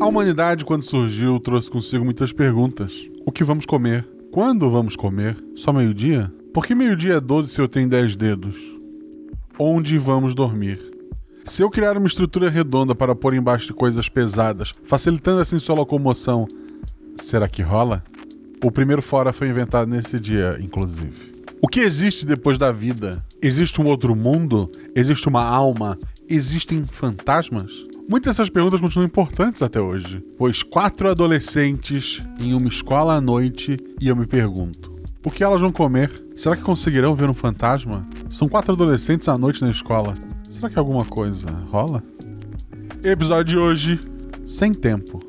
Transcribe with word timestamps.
A 0.00 0.06
humanidade, 0.06 0.64
quando 0.64 0.80
surgiu, 0.80 1.38
trouxe 1.38 1.70
consigo 1.70 2.02
muitas 2.02 2.32
perguntas. 2.32 3.06
O 3.26 3.30
que 3.30 3.44
vamos 3.44 3.66
comer? 3.66 4.08
Quando 4.32 4.70
vamos 4.70 4.96
comer? 4.96 5.36
Só 5.54 5.74
meio-dia? 5.74 6.32
Por 6.54 6.64
que 6.64 6.74
meio-dia 6.74 7.16
é 7.16 7.20
12 7.20 7.50
se 7.50 7.60
eu 7.60 7.68
tenho 7.68 7.86
10 7.86 8.16
dedos? 8.16 8.56
Onde 9.58 9.98
vamos 9.98 10.34
dormir? 10.34 10.80
Se 11.44 11.60
eu 11.60 11.68
criar 11.68 11.98
uma 11.98 12.06
estrutura 12.06 12.48
redonda 12.48 12.94
para 12.94 13.14
pôr 13.14 13.34
embaixo 13.34 13.66
de 13.66 13.74
coisas 13.74 14.08
pesadas, 14.08 14.72
facilitando 14.84 15.42
assim 15.42 15.58
sua 15.58 15.74
locomoção, 15.74 16.48
será 17.16 17.46
que 17.46 17.60
rola? 17.60 18.02
O 18.64 18.72
primeiro 18.72 19.02
fora 19.02 19.34
foi 19.34 19.50
inventado 19.50 19.90
nesse 19.90 20.18
dia, 20.18 20.56
inclusive. 20.62 21.44
O 21.60 21.68
que 21.68 21.80
existe 21.80 22.24
depois 22.24 22.56
da 22.56 22.72
vida? 22.72 23.22
Existe 23.42 23.82
um 23.82 23.86
outro 23.86 24.16
mundo? 24.16 24.72
Existe 24.94 25.28
uma 25.28 25.44
alma? 25.44 25.98
Existem 26.26 26.86
fantasmas? 26.86 27.89
Muitas 28.10 28.34
dessas 28.34 28.50
perguntas 28.50 28.80
continuam 28.80 29.06
importantes 29.06 29.62
até 29.62 29.80
hoje, 29.80 30.20
pois 30.36 30.64
quatro 30.64 31.08
adolescentes 31.08 32.20
em 32.40 32.52
uma 32.54 32.66
escola 32.66 33.14
à 33.14 33.20
noite 33.20 33.78
e 34.00 34.08
eu 34.08 34.16
me 34.16 34.26
pergunto: 34.26 35.00
o 35.24 35.30
que 35.30 35.44
elas 35.44 35.60
vão 35.60 35.70
comer? 35.70 36.10
Será 36.34 36.56
que 36.56 36.62
conseguirão 36.62 37.14
ver 37.14 37.30
um 37.30 37.34
fantasma? 37.34 38.04
São 38.28 38.48
quatro 38.48 38.72
adolescentes 38.72 39.28
à 39.28 39.38
noite 39.38 39.62
na 39.62 39.70
escola. 39.70 40.14
Será 40.48 40.68
que 40.68 40.76
alguma 40.76 41.04
coisa 41.04 41.50
rola? 41.70 42.02
Episódio 43.04 43.44
de 43.44 43.56
hoje: 43.56 44.00
Sem 44.44 44.74
Tempo. 44.74 45.22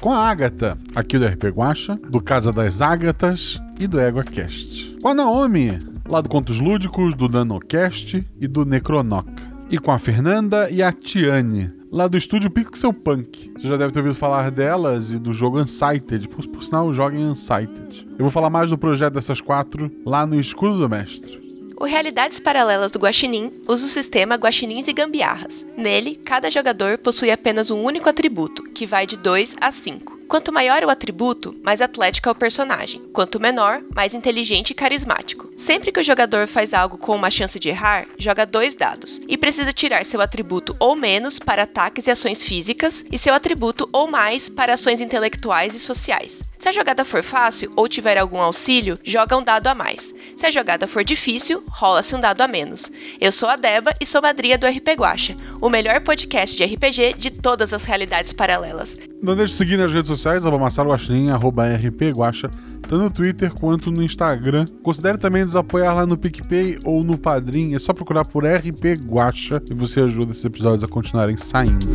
Com 0.00 0.10
a 0.10 0.30
Agatha, 0.30 0.78
aqui 0.94 1.18
do 1.18 1.26
RP 1.26 1.48
Guacha, 1.54 2.00
do 2.08 2.22
Casa 2.22 2.50
das 2.50 2.80
Ágatas 2.80 3.60
e 3.78 3.86
do 3.86 4.00
EgoCast. 4.00 4.96
Com 5.02 5.08
a 5.08 5.14
Naomi, 5.14 5.78
lá 6.08 6.22
do 6.22 6.30
Contos 6.30 6.58
Lúdicos, 6.60 7.14
do 7.14 7.28
Nanocast 7.28 8.26
e 8.40 8.48
do 8.48 8.64
Necronoc. 8.64 9.28
E 9.68 9.78
com 9.78 9.92
a 9.92 9.98
Fernanda 9.98 10.70
e 10.70 10.82
a 10.82 10.92
Tiane, 10.92 11.81
lá 11.92 12.08
do 12.08 12.16
estúdio 12.16 12.50
Pixel 12.50 12.92
Punk. 12.92 13.52
Você 13.54 13.68
já 13.68 13.76
deve 13.76 13.92
ter 13.92 14.00
ouvido 14.00 14.16
falar 14.16 14.50
delas 14.50 15.10
e 15.10 15.18
do 15.18 15.32
jogo 15.34 15.60
Unsighted. 15.60 16.26
Por, 16.26 16.46
por 16.48 16.64
sinal, 16.64 16.90
joguem 16.92 17.26
Unsighted. 17.26 18.08
Eu 18.12 18.24
vou 18.24 18.30
falar 18.30 18.48
mais 18.48 18.70
do 18.70 18.78
projeto 18.78 19.12
dessas 19.12 19.42
quatro 19.42 19.92
lá 20.06 20.26
no 20.26 20.40
Escudo 20.40 20.78
do 20.78 20.88
Mestre. 20.88 21.42
O 21.76 21.84
Realidades 21.84 22.38
Paralelas 22.38 22.92
do 22.92 22.98
Guaxinim 22.98 23.52
usa 23.68 23.86
o 23.86 23.88
sistema 23.88 24.36
Guaxinins 24.36 24.88
e 24.88 24.92
Gambiarras. 24.92 25.66
Nele, 25.76 26.14
cada 26.24 26.50
jogador 26.50 26.96
possui 26.96 27.30
apenas 27.30 27.70
um 27.70 27.82
único 27.82 28.08
atributo, 28.08 28.62
que 28.62 28.86
vai 28.86 29.06
de 29.06 29.16
2 29.16 29.56
a 29.60 29.70
5. 29.72 30.20
Quanto 30.28 30.52
maior 30.52 30.82
o 30.84 30.88
atributo, 30.88 31.54
mais 31.62 31.82
atlético 31.82 32.28
é 32.28 32.32
o 32.32 32.36
personagem. 32.36 33.02
Quanto 33.12 33.40
menor, 33.40 33.82
mais 33.94 34.14
inteligente 34.14 34.70
e 34.70 34.74
carismático. 34.74 35.51
Sempre 35.56 35.92
que 35.92 36.00
o 36.00 36.04
jogador 36.04 36.46
faz 36.46 36.72
algo 36.74 36.96
com 36.96 37.14
uma 37.14 37.30
chance 37.30 37.58
de 37.58 37.68
errar, 37.68 38.06
joga 38.18 38.46
dois 38.46 38.74
dados 38.74 39.20
e 39.28 39.36
precisa 39.36 39.72
tirar 39.72 40.04
seu 40.04 40.20
atributo 40.20 40.74
ou 40.78 40.96
menos 40.96 41.38
para 41.38 41.64
ataques 41.64 42.06
e 42.06 42.10
ações 42.10 42.42
físicas 42.42 43.04
e 43.12 43.18
seu 43.18 43.34
atributo 43.34 43.88
ou 43.92 44.10
mais 44.10 44.48
para 44.48 44.74
ações 44.74 45.00
intelectuais 45.00 45.74
e 45.74 45.78
sociais. 45.78 46.42
Se 46.58 46.68
a 46.68 46.72
jogada 46.72 47.04
for 47.04 47.22
fácil 47.22 47.72
ou 47.76 47.88
tiver 47.88 48.16
algum 48.16 48.38
auxílio, 48.38 48.98
joga 49.04 49.36
um 49.36 49.42
dado 49.42 49.66
a 49.66 49.74
mais. 49.74 50.14
Se 50.36 50.46
a 50.46 50.50
jogada 50.50 50.86
for 50.86 51.04
difícil, 51.04 51.62
rola-se 51.68 52.14
um 52.14 52.20
dado 52.20 52.40
a 52.40 52.48
menos. 52.48 52.90
Eu 53.20 53.32
sou 53.32 53.48
a 53.48 53.56
Deba 53.56 53.92
e 54.00 54.06
sou 54.06 54.22
madrinha 54.22 54.56
do 54.56 54.66
RP 54.66 54.88
Guacha, 54.96 55.36
o 55.60 55.68
melhor 55.68 56.00
podcast 56.00 56.56
de 56.56 56.64
RPG 56.64 57.14
de 57.18 57.30
todas 57.30 57.72
as 57.72 57.84
realidades 57.84 58.32
paralelas. 58.32 58.96
Não 59.22 59.36
deixe 59.36 59.52
de 59.52 59.58
seguir 59.58 59.76
nas 59.76 59.92
redes 59.92 60.08
sociais, 60.08 60.44
arroba 60.44 60.62
Marcelo 60.62 60.90
Guaxinim, 60.90 61.30
arroba 61.30 61.66
RP 61.66 62.10
Guaxa, 62.12 62.50
tanto 62.82 62.98
no 62.98 63.10
Twitter 63.10 63.52
quanto 63.54 63.90
no 63.90 64.02
Instagram. 64.02 64.64
Considere 64.82 65.18
também 65.18 65.41
nos 65.44 65.56
apoiar 65.56 65.94
lá 65.94 66.06
no 66.06 66.16
PicPay 66.16 66.78
ou 66.84 67.02
no 67.02 67.18
Padrim, 67.18 67.74
é 67.74 67.78
só 67.78 67.92
procurar 67.92 68.24
por 68.24 68.44
RP 68.44 68.96
Guacha 69.06 69.62
e 69.70 69.74
você 69.74 70.00
ajuda 70.00 70.32
esses 70.32 70.44
episódios 70.44 70.84
a 70.84 70.88
continuarem 70.88 71.36
saindo. 71.36 71.86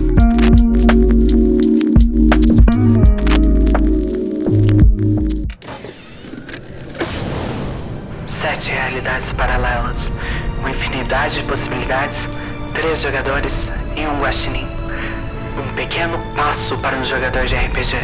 Sete 8.41 8.69
realidades 8.69 9.31
paralelas, 9.33 9.97
uma 10.59 10.71
infinidade 10.71 11.35
de 11.35 11.43
possibilidades, 11.43 12.17
três 12.73 13.01
jogadores 13.01 13.53
e 13.95 14.05
um 14.05 14.21
guaxinim. 14.21 14.67
Um 15.57 15.75
pequeno 15.75 16.17
passo 16.35 16.77
para 16.79 16.97
um 16.97 17.05
jogador 17.05 17.45
de 17.45 17.55
RPG, 17.55 17.95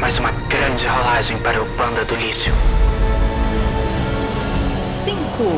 mas 0.00 0.18
uma 0.18 0.30
grande 0.48 0.86
rolagem 0.86 1.38
para 1.38 1.60
o 1.60 1.64
banda 1.76 2.04
do 2.04 2.14
lixo. 2.14 2.50
Cinco. 5.40 5.56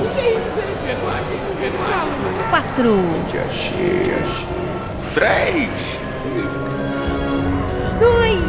Quatro. 2.50 2.94
Três. 5.14 5.70
Dois. 7.98 8.42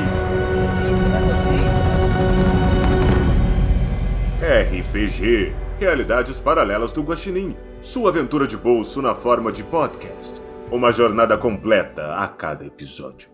RPG 4.41 5.55
Realidades 5.79 6.39
Paralelas 6.39 6.93
do 6.93 7.01
Guaxinim. 7.01 7.57
Sua 7.81 8.09
aventura 8.09 8.45
de 8.45 8.55
bolso 8.55 9.01
na 9.01 9.15
forma 9.15 9.51
de 9.51 9.63
podcast. 9.63 10.39
Uma 10.71 10.91
jornada 10.91 11.35
completa 11.35 12.15
a 12.15 12.27
cada 12.27 12.63
episódio. 12.65 13.32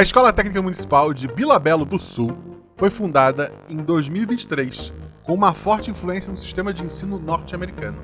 A 0.00 0.02
Escola 0.02 0.32
Técnica 0.32 0.62
Municipal 0.62 1.12
de 1.12 1.28
Bilabelo 1.28 1.84
do 1.84 1.98
Sul 1.98 2.34
foi 2.74 2.88
fundada 2.88 3.52
em 3.68 3.76
2023, 3.76 4.94
com 5.22 5.34
uma 5.34 5.52
forte 5.52 5.90
influência 5.90 6.30
no 6.30 6.38
sistema 6.38 6.72
de 6.72 6.82
ensino 6.82 7.18
norte-americano, 7.18 7.98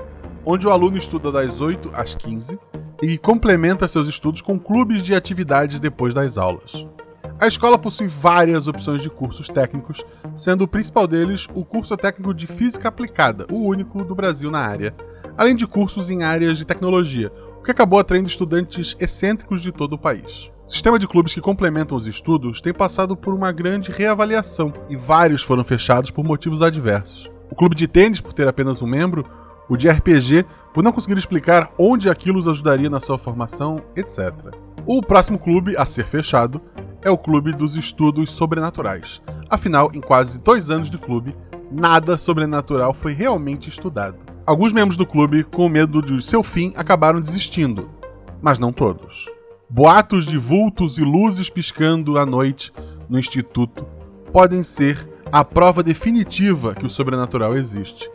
onde 0.44 0.66
o 0.66 0.70
aluno 0.70 0.98
estuda 0.98 1.32
das 1.32 1.62
8 1.62 1.90
às 1.94 2.14
15 2.14 2.58
e 3.00 3.16
complementa 3.16 3.88
seus 3.88 4.08
estudos 4.08 4.42
com 4.42 4.58
clubes 4.58 5.02
de 5.02 5.14
atividades 5.14 5.80
depois 5.80 6.12
das 6.12 6.36
aulas. 6.36 6.86
A 7.40 7.46
escola 7.46 7.78
possui 7.78 8.08
várias 8.08 8.68
opções 8.68 9.00
de 9.00 9.08
cursos 9.08 9.48
técnicos, 9.48 10.04
sendo 10.34 10.64
o 10.64 10.68
principal 10.68 11.06
deles 11.06 11.48
o 11.54 11.64
curso 11.64 11.96
técnico 11.96 12.34
de 12.34 12.46
Física 12.46 12.88
Aplicada, 12.88 13.46
o 13.50 13.64
único 13.64 14.04
do 14.04 14.14
Brasil 14.14 14.50
na 14.50 14.60
área, 14.60 14.94
além 15.34 15.56
de 15.56 15.66
cursos 15.66 16.10
em 16.10 16.24
áreas 16.24 16.58
de 16.58 16.66
tecnologia, 16.66 17.32
o 17.58 17.62
que 17.62 17.70
acabou 17.70 17.98
atraindo 17.98 18.28
estudantes 18.28 18.94
excêntricos 19.00 19.62
de 19.62 19.72
todo 19.72 19.94
o 19.94 19.98
país. 19.98 20.52
O 20.66 20.72
sistema 20.72 20.98
de 20.98 21.06
clubes 21.06 21.32
que 21.32 21.40
complementam 21.40 21.96
os 21.96 22.08
estudos 22.08 22.60
tem 22.60 22.74
passado 22.74 23.16
por 23.16 23.32
uma 23.32 23.52
grande 23.52 23.92
reavaliação 23.92 24.72
e 24.90 24.96
vários 24.96 25.44
foram 25.44 25.62
fechados 25.62 26.10
por 26.10 26.24
motivos 26.24 26.60
adversos. 26.60 27.30
O 27.48 27.54
clube 27.54 27.76
de 27.76 27.86
tênis, 27.86 28.20
por 28.20 28.32
ter 28.32 28.48
apenas 28.48 28.82
um 28.82 28.86
membro, 28.86 29.24
o 29.68 29.76
de 29.76 29.88
RPG, 29.88 30.44
por 30.74 30.82
não 30.82 30.90
conseguir 30.90 31.16
explicar 31.16 31.70
onde 31.78 32.10
aquilo 32.10 32.40
os 32.40 32.48
ajudaria 32.48 32.90
na 32.90 33.00
sua 33.00 33.16
formação, 33.16 33.80
etc. 33.94 34.32
O 34.84 35.00
próximo 35.00 35.38
clube 35.38 35.76
a 35.76 35.86
ser 35.86 36.04
fechado 36.04 36.60
é 37.00 37.10
o 37.10 37.18
Clube 37.18 37.52
dos 37.52 37.76
Estudos 37.76 38.32
Sobrenaturais. 38.32 39.22
Afinal, 39.48 39.92
em 39.94 40.00
quase 40.00 40.40
dois 40.40 40.68
anos 40.68 40.90
de 40.90 40.98
clube, 40.98 41.36
nada 41.70 42.18
sobrenatural 42.18 42.92
foi 42.92 43.12
realmente 43.12 43.68
estudado. 43.68 44.16
Alguns 44.44 44.72
membros 44.72 44.96
do 44.96 45.06
clube, 45.06 45.44
com 45.44 45.68
medo 45.68 46.02
de 46.02 46.20
seu 46.20 46.42
fim, 46.42 46.72
acabaram 46.74 47.20
desistindo, 47.20 47.88
mas 48.42 48.58
não 48.58 48.72
todos. 48.72 49.35
Boatos 49.68 50.26
de 50.26 50.38
vultos 50.38 50.96
e 50.96 51.02
luzes 51.02 51.50
piscando 51.50 52.18
à 52.18 52.24
noite 52.24 52.72
no 53.08 53.18
instituto 53.18 53.84
podem 54.32 54.62
ser 54.62 55.08
a 55.32 55.44
prova 55.44 55.82
definitiva 55.82 56.72
que 56.72 56.86
o 56.86 56.90
sobrenatural 56.90 57.56
existe. 57.56 58.08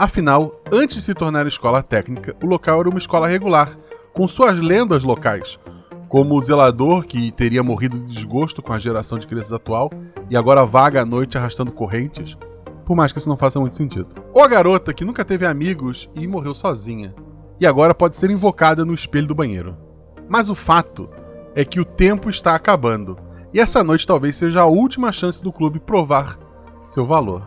Afinal, 0.00 0.60
antes 0.70 0.96
de 0.96 1.02
se 1.02 1.14
tornar 1.14 1.46
escola 1.46 1.80
técnica, 1.80 2.34
o 2.42 2.46
local 2.46 2.80
era 2.80 2.88
uma 2.88 2.98
escola 2.98 3.28
regular, 3.28 3.78
com 4.12 4.26
suas 4.26 4.58
lendas 4.58 5.04
locais, 5.04 5.60
como 6.08 6.34
o 6.34 6.40
zelador 6.40 7.06
que 7.06 7.30
teria 7.30 7.62
morrido 7.62 8.00
de 8.00 8.12
desgosto 8.12 8.60
com 8.60 8.72
a 8.72 8.78
geração 8.78 9.16
de 9.16 9.28
crianças 9.28 9.52
atual 9.52 9.90
e 10.28 10.36
agora 10.36 10.66
vaga 10.66 11.02
à 11.02 11.06
noite 11.06 11.38
arrastando 11.38 11.70
correntes, 11.70 12.36
por 12.84 12.96
mais 12.96 13.12
que 13.12 13.20
isso 13.20 13.28
não 13.28 13.36
faça 13.36 13.60
muito 13.60 13.76
sentido. 13.76 14.08
Ou 14.34 14.42
a 14.42 14.48
garota 14.48 14.92
que 14.92 15.04
nunca 15.04 15.24
teve 15.24 15.46
amigos 15.46 16.10
e 16.16 16.26
morreu 16.26 16.52
sozinha, 16.52 17.14
e 17.60 17.66
agora 17.66 17.94
pode 17.94 18.16
ser 18.16 18.28
invocada 18.28 18.84
no 18.84 18.92
espelho 18.92 19.28
do 19.28 19.34
banheiro. 19.36 19.85
Mas 20.28 20.50
o 20.50 20.54
fato 20.54 21.08
é 21.54 21.64
que 21.64 21.80
o 21.80 21.84
tempo 21.84 22.28
está 22.28 22.54
acabando, 22.54 23.16
e 23.52 23.60
essa 23.60 23.82
noite 23.82 24.06
talvez 24.06 24.36
seja 24.36 24.62
a 24.62 24.66
última 24.66 25.12
chance 25.12 25.42
do 25.42 25.52
clube 25.52 25.78
provar 25.80 26.38
seu 26.82 27.04
valor. 27.04 27.46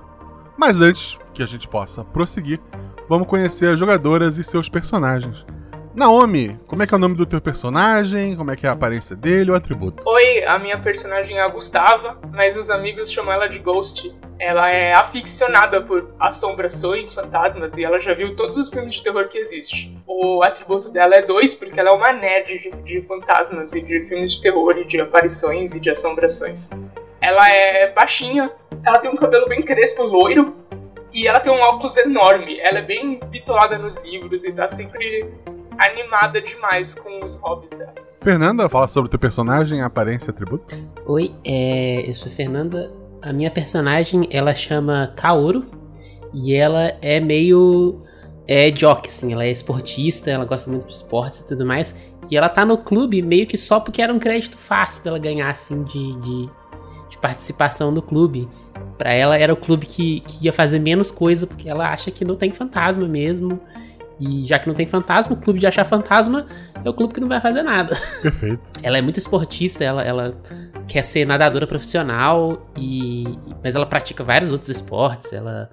Mas 0.57 0.81
antes 0.81 1.17
que 1.33 1.43
a 1.43 1.45
gente 1.45 1.67
possa 1.67 2.03
prosseguir, 2.03 2.59
vamos 3.07 3.27
conhecer 3.27 3.69
as 3.69 3.79
jogadoras 3.79 4.37
e 4.37 4.43
seus 4.43 4.67
personagens. 4.67 5.45
Naomi, 5.99 6.57
como 6.65 6.81
é 6.81 6.87
que 6.87 6.93
é 6.93 6.97
o 6.97 6.99
nome 6.99 7.15
do 7.15 7.25
teu 7.25 7.41
personagem? 7.41 8.33
Como 8.33 8.49
é 8.49 8.55
que 8.55 8.65
é 8.65 8.69
a 8.69 8.71
aparência 8.71 9.17
dele, 9.17 9.51
o 9.51 9.53
atributo? 9.53 10.01
Oi, 10.05 10.45
a 10.45 10.57
minha 10.57 10.79
personagem 10.79 11.37
é 11.37 11.41
a 11.41 11.47
Gustava, 11.49 12.17
mas 12.31 12.55
os 12.55 12.69
amigos 12.69 13.11
chamam 13.11 13.33
ela 13.33 13.47
de 13.47 13.59
Ghost. 13.59 14.09
Ela 14.39 14.69
é 14.69 14.93
aficionada 14.93 15.81
por 15.81 16.15
assombrações, 16.17 17.13
fantasmas, 17.13 17.77
e 17.77 17.83
ela 17.83 17.99
já 17.99 18.13
viu 18.13 18.33
todos 18.33 18.55
os 18.55 18.69
filmes 18.69 18.93
de 18.93 19.03
terror 19.03 19.27
que 19.27 19.37
existem. 19.39 20.01
O 20.07 20.41
atributo 20.41 20.89
dela 20.89 21.15
é 21.15 21.21
dois, 21.21 21.53
porque 21.53 21.77
ela 21.77 21.89
é 21.89 21.93
uma 21.93 22.13
nerd 22.13 22.59
de, 22.59 22.71
de 22.83 23.01
fantasmas 23.01 23.75
e 23.75 23.81
de 23.81 23.99
filmes 23.99 24.35
de 24.35 24.41
terror 24.41 24.77
e 24.77 24.85
de 24.85 25.01
aparições 25.01 25.75
e 25.75 25.81
de 25.81 25.89
assombrações. 25.89 26.69
Ela 27.19 27.49
é 27.49 27.91
baixinha, 27.91 28.49
ela 28.85 28.99
tem 28.99 29.11
um 29.11 29.17
cabelo 29.17 29.49
bem 29.49 29.61
crespo, 29.61 30.03
loiro, 30.03 30.55
e 31.11 31.27
ela 31.27 31.41
tem 31.41 31.51
um 31.51 31.59
óculos 31.59 31.97
enorme. 31.97 32.57
Ela 32.61 32.79
é 32.79 32.83
bem 32.83 33.19
bitolada 33.25 33.77
nos 33.77 33.97
livros 33.97 34.45
e 34.45 34.53
tá 34.53 34.65
sempre 34.65 35.29
animada 35.79 36.41
demais 36.41 36.93
com 36.93 37.23
os 37.23 37.35
hobbies 37.35 37.69
dela. 37.71 37.95
Fernanda, 38.21 38.67
fala 38.67 38.87
sobre 38.87 39.07
o 39.07 39.09
teu 39.09 39.19
personagem, 39.19 39.81
aparência 39.81 40.29
e 40.29 40.31
atributo. 40.31 40.75
Oi, 41.05 41.33
é, 41.45 42.09
eu 42.09 42.13
sou 42.13 42.31
Fernanda. 42.31 42.91
A 43.21 43.31
minha 43.31 43.49
personagem, 43.49 44.27
ela 44.31 44.53
chama 44.53 45.13
Kaoru. 45.15 45.65
E 46.33 46.53
ela 46.53 46.95
é 47.01 47.19
meio 47.19 48.03
é 48.51 48.71
jock, 48.71 49.07
assim, 49.07 49.31
ela 49.31 49.43
é 49.43 49.51
esportista, 49.51 50.31
ela 50.31 50.43
gosta 50.43 50.71
muito 50.71 50.87
de 50.87 50.93
esportes 50.93 51.41
e 51.41 51.47
tudo 51.47 51.63
mais. 51.63 51.95
E 52.31 52.35
ela 52.35 52.49
tá 52.49 52.65
no 52.65 52.79
clube 52.79 53.21
meio 53.21 53.45
que 53.45 53.55
só 53.55 53.79
porque 53.79 54.01
era 54.01 54.11
um 54.11 54.17
crédito 54.17 54.57
fácil 54.57 55.03
dela 55.03 55.19
ganhar, 55.19 55.49
assim, 55.49 55.83
de, 55.83 56.19
de, 56.19 56.49
de 57.11 57.17
participação 57.21 57.91
no 57.91 58.01
clube. 58.01 58.49
Pra 58.97 59.13
ela 59.13 59.37
era 59.37 59.53
o 59.53 59.55
clube 59.55 59.85
que, 59.85 60.21
que 60.21 60.45
ia 60.45 60.51
fazer 60.51 60.79
menos 60.79 61.11
coisa, 61.11 61.45
porque 61.45 61.69
ela 61.69 61.89
acha 61.89 62.09
que 62.09 62.25
não 62.25 62.35
tem 62.35 62.51
fantasma 62.51 63.07
mesmo. 63.07 63.61
E 64.19 64.45
já 64.45 64.59
que 64.59 64.67
não 64.67 64.75
tem 64.75 64.85
fantasma, 64.85 65.33
o 65.33 65.39
clube 65.39 65.59
de 65.59 65.67
achar 65.67 65.85
fantasma 65.85 66.45
é 66.83 66.89
o 66.89 66.93
clube 66.93 67.13
que 67.13 67.21
não 67.21 67.27
vai 67.27 67.39
fazer 67.39 67.63
nada. 67.63 67.97
Perfeito. 68.21 68.59
Ela 68.83 68.97
é 68.97 69.01
muito 69.01 69.17
esportista, 69.17 69.83
ela, 69.83 70.03
ela 70.03 70.33
quer 70.87 71.03
ser 71.03 71.25
nadadora 71.25 71.65
profissional, 71.65 72.69
e 72.75 73.23
mas 73.63 73.75
ela 73.75 73.85
pratica 73.85 74.23
vários 74.23 74.51
outros 74.51 74.69
esportes, 74.69 75.31
ela 75.31 75.69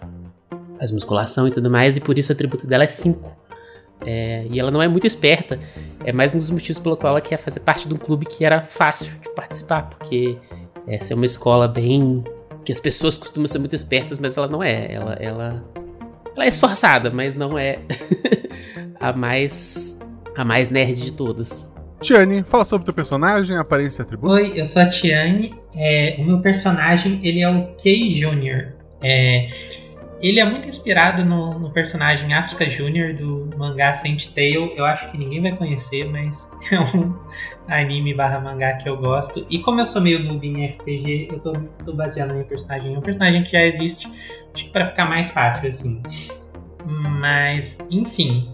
faz 0.78 0.92
musculação 0.92 1.48
e 1.48 1.50
tudo 1.50 1.70
mais, 1.70 1.96
e 1.96 2.00
por 2.00 2.18
isso 2.18 2.30
o 2.30 2.34
atributo 2.34 2.66
dela 2.66 2.84
é 2.84 2.88
5. 2.88 3.46
É, 4.04 4.46
e 4.50 4.60
ela 4.60 4.70
não 4.70 4.82
é 4.82 4.88
muito 4.88 5.06
esperta, 5.06 5.58
é 6.04 6.12
mais 6.12 6.34
um 6.34 6.38
dos 6.38 6.50
motivos 6.50 6.78
pelo 6.78 6.96
qual 6.96 7.12
ela 7.12 7.20
quer 7.20 7.38
fazer 7.38 7.60
parte 7.60 7.88
de 7.88 7.94
um 7.94 7.96
clube 7.96 8.26
que 8.26 8.44
era 8.44 8.62
fácil 8.62 9.10
de 9.20 9.30
participar, 9.30 9.88
porque 9.88 10.38
essa 10.86 11.12
é 11.12 11.16
uma 11.16 11.26
escola 11.26 11.66
bem. 11.66 12.22
que 12.64 12.72
as 12.72 12.80
pessoas 12.80 13.16
costumam 13.16 13.48
ser 13.48 13.58
muito 13.58 13.74
espertas, 13.74 14.18
mas 14.18 14.36
ela 14.36 14.48
não 14.48 14.62
é. 14.62 14.92
Ela, 14.92 15.12
ela 15.14 15.64
ela 16.36 16.44
é 16.44 16.48
esforçada, 16.48 17.10
mas 17.10 17.34
não 17.34 17.58
é 17.58 17.78
a 19.00 19.12
mais 19.12 19.98
a 20.36 20.44
mais 20.44 20.70
nerd 20.70 21.02
de 21.02 21.12
todas. 21.12 21.72
Tiane, 22.00 22.44
fala 22.46 22.64
sobre 22.64 22.82
o 22.82 22.84
teu 22.84 22.94
personagem, 22.94 23.56
aparência 23.56 24.02
e 24.02 24.04
atributo. 24.04 24.32
Oi, 24.32 24.52
eu 24.54 24.66
sou 24.66 24.82
a 24.82 24.86
Tiane. 24.86 25.54
É, 25.74 26.16
o 26.18 26.24
meu 26.24 26.40
personagem 26.40 27.20
ele 27.22 27.40
é 27.40 27.48
o 27.48 27.74
Kei 27.76 28.10
Jr. 28.10 28.74
É, 29.02 29.48
ele 30.20 30.40
é 30.40 30.44
muito 30.44 30.66
inspirado 30.66 31.24
no, 31.24 31.58
no 31.58 31.70
personagem 31.70 32.32
Asuka 32.32 32.66
Jr. 32.66 33.14
do 33.14 33.50
mangá 33.56 33.92
Saint 33.92 34.26
Tail. 34.28 34.72
Eu 34.76 34.84
acho 34.84 35.10
que 35.10 35.18
ninguém 35.18 35.42
vai 35.42 35.54
conhecer, 35.56 36.04
mas 36.04 36.56
é 36.72 36.80
um 36.80 37.14
anime 37.68 38.14
barra 38.14 38.40
mangá 38.40 38.74
que 38.74 38.88
eu 38.88 38.96
gosto. 38.96 39.46
E 39.50 39.58
como 39.60 39.80
eu 39.80 39.86
sou 39.86 40.00
meio 40.00 40.22
noob 40.22 40.46
em 40.46 40.66
RPG, 40.66 41.28
eu 41.30 41.40
tô, 41.40 41.52
tô 41.84 41.92
baseando 41.92 42.32
no 42.32 42.38
meu 42.38 42.48
personagem 42.48 42.92
em 42.92 42.96
um 42.96 43.00
personagem 43.00 43.44
que 43.44 43.52
já 43.52 43.62
existe, 43.62 44.10
que 44.54 44.70
pra 44.70 44.86
ficar 44.86 45.06
mais 45.06 45.30
fácil 45.30 45.68
assim. 45.68 46.02
Mas, 46.84 47.78
enfim, 47.90 48.50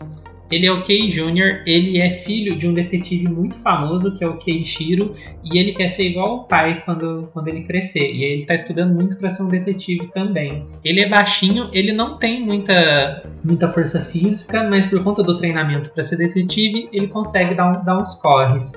ele 0.52 0.66
é 0.66 0.70
o 0.70 0.82
Kei 0.82 1.08
Jr., 1.08 1.62
ele 1.66 1.98
é 1.98 2.10
filho 2.10 2.54
de 2.54 2.68
um 2.68 2.74
detetive 2.74 3.26
muito 3.26 3.56
famoso 3.58 4.12
que 4.14 4.22
é 4.22 4.28
o 4.28 4.36
Keishiro, 4.36 5.14
e 5.42 5.58
ele 5.58 5.72
quer 5.72 5.88
ser 5.88 6.10
igual 6.10 6.28
ao 6.28 6.44
pai 6.44 6.82
quando, 6.84 7.30
quando 7.32 7.48
ele 7.48 7.62
crescer. 7.62 8.12
E 8.12 8.22
ele 8.22 8.42
está 8.42 8.52
estudando 8.52 8.94
muito 8.94 9.16
para 9.16 9.30
ser 9.30 9.44
um 9.44 9.48
detetive 9.48 10.08
também. 10.08 10.66
Ele 10.84 11.00
é 11.00 11.08
baixinho, 11.08 11.70
ele 11.72 11.92
não 11.92 12.18
tem 12.18 12.44
muita, 12.44 13.26
muita 13.42 13.66
força 13.66 13.98
física, 13.98 14.62
mas 14.68 14.84
por 14.84 15.02
conta 15.02 15.22
do 15.22 15.38
treinamento 15.38 15.88
para 15.88 16.02
ser 16.02 16.16
detetive, 16.16 16.86
ele 16.92 17.08
consegue 17.08 17.54
dar, 17.54 17.82
dar 17.82 17.98
uns 17.98 18.14
corres. 18.16 18.74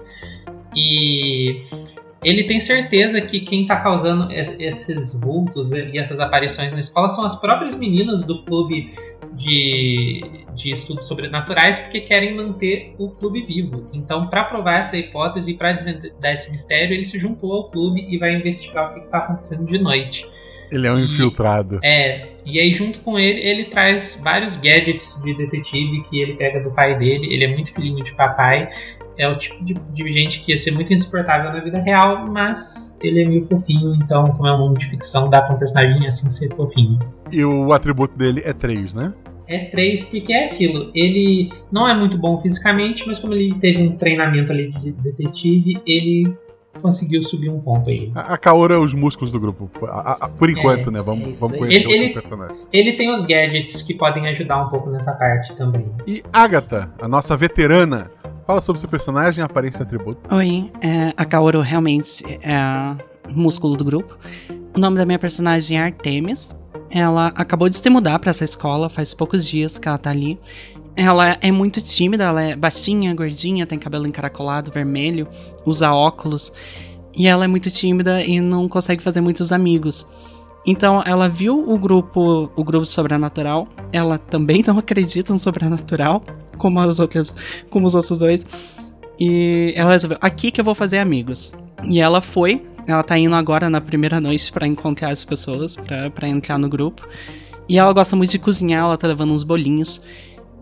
E 0.74 1.62
ele 2.26 2.44
tem 2.44 2.60
certeza 2.60 3.22
que 3.22 3.40
quem 3.40 3.62
está 3.62 3.80
causando 3.80 4.34
esses 4.34 5.22
vultos 5.22 5.72
e 5.72 5.96
essas 5.96 6.20
aparições 6.20 6.74
na 6.74 6.80
escola 6.80 7.08
são 7.08 7.24
as 7.24 7.40
próprias 7.40 7.78
meninas 7.78 8.26
do 8.26 8.44
clube 8.44 8.92
de, 9.34 10.24
de 10.56 10.72
estudos 10.72 11.08
sobrenaturais, 11.08 11.78
porque 11.78 12.02
querem 12.02 12.36
manter 12.36 12.96
o 12.98 13.12
clube 13.12 13.44
vivo. 13.44 13.88
Então, 13.94 14.26
para 14.28 14.44
provar 14.44 14.80
essa 14.80 14.98
hipótese 14.98 15.52
e 15.52 15.54
para 15.54 15.72
desvendar 15.74 16.34
esse 16.34 16.52
mistério, 16.52 16.96
ele 16.96 17.06
se 17.06 17.20
juntou 17.20 17.54
ao 17.54 17.70
clube 17.70 18.04
e 18.10 18.18
vai 18.18 18.34
investigar 18.34 18.90
o 18.90 18.94
que 18.96 19.02
está 19.02 19.20
acontecendo 19.20 19.64
de 19.68 19.78
noite. 19.78 20.28
Ele 20.72 20.88
é 20.88 20.92
um 20.92 21.00
infiltrado. 21.00 21.80
E, 21.84 21.88
é, 21.88 22.30
e 22.44 22.60
aí 22.60 22.74
junto 22.74 23.02
com 23.02 23.20
ele, 23.20 23.40
ele 23.40 23.66
traz 23.66 24.20
vários 24.24 24.56
gadgets 24.56 25.22
de 25.24 25.36
detetive 25.36 26.02
que 26.10 26.20
ele 26.20 26.34
pega 26.34 26.60
do 26.60 26.72
pai 26.72 26.98
dele. 26.98 27.32
Ele 27.32 27.44
é 27.44 27.48
muito 27.48 27.72
filhinho 27.72 28.04
de 28.04 28.16
papai 28.16 28.70
é 29.18 29.28
o 29.28 29.36
tipo 29.36 29.64
de, 29.64 29.74
de, 29.74 30.12
gente 30.12 30.42
que 30.42 30.52
ia 30.52 30.58
ser 30.58 30.72
muito 30.72 30.94
insuportável 30.94 31.52
na 31.52 31.60
vida 31.60 31.80
real, 31.80 32.28
mas 32.28 32.98
ele 33.02 33.24
é 33.24 33.28
meio 33.28 33.46
fofinho, 33.46 33.96
então, 33.96 34.26
como 34.32 34.48
é 34.48 34.54
um 34.54 34.60
mundo 34.60 34.80
de 34.80 34.86
ficção, 34.88 35.30
dá 35.30 35.42
pra 35.42 35.56
um 35.56 35.60
personagem 35.60 36.06
assim 36.06 36.30
ser 36.30 36.50
fofinho. 36.56 37.00
E 37.32 37.44
o 37.44 37.72
atributo 37.74 38.18
dele 38.18 38.42
é 38.44 38.54
3, 38.54 38.94
né? 38.94 39.14
É 39.48 39.66
3 39.66 40.06
porque 40.06 40.34
é 40.34 40.46
aquilo. 40.46 40.92
Ele 40.94 41.52
não 41.72 41.88
é 41.88 41.94
muito 41.94 42.18
bom 42.18 42.40
fisicamente, 42.40 43.04
mas 43.06 43.20
como 43.20 43.34
ele 43.34 43.54
teve 43.56 43.82
um 43.82 43.96
treinamento 43.96 44.52
ali 44.52 44.72
de 44.72 44.92
detetive, 44.92 45.82
ele 45.86 46.36
conseguiu 46.82 47.24
subir 47.24 47.50
um 47.50 47.60
ponto 47.60 47.90
aí. 47.90 48.12
A, 48.16 48.34
a 48.34 48.38
Kaora 48.38 48.76
é 48.76 48.78
os 48.78 48.94
músculos 48.94 49.32
do 49.32 49.40
grupo. 49.40 49.70
A, 49.86 50.26
a, 50.26 50.30
por 50.30 50.50
enquanto, 50.50 50.90
é, 50.90 50.94
né? 50.94 51.02
Vamos, 51.02 51.38
é 51.38 51.40
vamos 51.40 51.58
conhecer 51.58 51.90
ele, 51.90 52.00
outro 52.00 52.14
personagem. 52.14 52.58
Ele 52.72 52.94
tem 52.94 53.12
os 53.12 53.24
gadgets 53.24 53.82
que 53.82 53.94
podem 53.94 54.28
ajudar 54.28 54.66
um 54.66 54.70
pouco 54.70 54.90
nessa 54.90 55.14
parte 55.14 55.56
também. 55.56 55.86
E 56.06 56.24
Agatha, 56.32 56.92
a 57.02 57.08
nossa 57.08 57.36
veterana, 57.38 58.12
Fala 58.46 58.62
sobre 58.62 58.80
seu 58.80 58.88
personagem, 58.88 59.44
aparência 59.44 59.80
e 59.80 59.84
atributo. 59.84 60.34
Oi, 60.36 60.72
é, 60.80 61.12
a 61.18 61.26
Kaoru 61.26 61.62
realmente 61.62 62.24
é 62.44 62.56
músculo 63.28 63.76
do 63.76 63.84
grupo. 63.84 64.16
O 64.76 64.80
nome 64.80 64.98
da 64.98 65.06
minha 65.06 65.18
personagem 65.18 65.80
é 65.80 65.84
Artemis. 65.84 66.56
Ela 66.92 67.28
acabou 67.36 67.68
de 67.68 67.78
se 67.78 67.90
mudar 67.90 68.20
para 68.20 68.30
essa 68.30 68.44
escola, 68.44 68.88
faz 68.88 69.16
poucos 69.16 69.48
dias 69.48 69.80
que 69.80 69.88
ela 69.88 69.98
tá 69.98 70.12
ali. 70.12 70.40
Ela 70.96 71.38
é 71.42 71.52
muito 71.52 71.82
tímida, 71.82 72.26
ela 72.26 72.44
é 72.44 72.56
baixinha, 72.56 73.16
gordinha, 73.16 73.66
tem 73.66 73.80
cabelo 73.80 74.06
encaracolado, 74.06 74.72
vermelho, 74.72 75.28
usa 75.66 75.92
óculos. 75.92 76.54
E 77.16 77.28
ela 77.28 77.46
é 77.46 77.48
muito 77.48 77.72
tímida 77.72 78.22
e 78.22 78.40
não 78.40 78.70
consegue 78.70 79.02
fazer 79.02 79.22
muitos 79.22 79.52
amigos. 79.52 80.08
Então 80.68 81.02
ela 81.04 81.28
viu 81.28 81.68
o 81.68 81.80
grupo, 81.80 82.52
o 82.56 82.64
grupo 82.64 82.86
sobrenatural. 82.86 83.68
Ela 83.92 84.20
também 84.20 84.64
não 84.66 84.78
acredita 84.78 85.34
no 85.34 85.40
sobrenatural 85.40 86.24
como 86.56 86.80
as 86.80 87.00
outras, 87.00 87.34
como 87.70 87.86
os 87.86 87.96
outros 87.96 88.18
dois. 88.18 88.46
E 89.20 89.74
ela 89.76 89.92
resolveu, 89.92 90.18
aqui 90.22 90.52
que 90.52 90.60
eu 90.60 90.66
vou 90.66 90.76
fazer 90.76 90.98
amigos. 90.98 91.54
E 91.90 92.00
ela 92.00 92.22
foi, 92.22 92.66
ela 92.88 93.04
tá 93.04 93.18
indo 93.18 93.36
agora 93.36 93.70
na 93.70 93.82
primeira 93.82 94.20
noite 94.20 94.52
para 94.52 94.68
encontrar 94.68 95.10
as 95.10 95.24
pessoas, 95.24 95.76
para 96.14 96.28
entrar 96.28 96.58
no 96.58 96.70
grupo. 96.70 97.08
E 97.68 97.78
ela 97.80 97.92
gosta 97.94 98.16
muito 98.16 98.32
de 98.32 98.40
cozinhar, 98.40 98.84
ela 98.84 98.98
tá 98.98 99.08
levando 99.08 99.34
uns 99.34 99.44
bolinhos. 99.44 100.02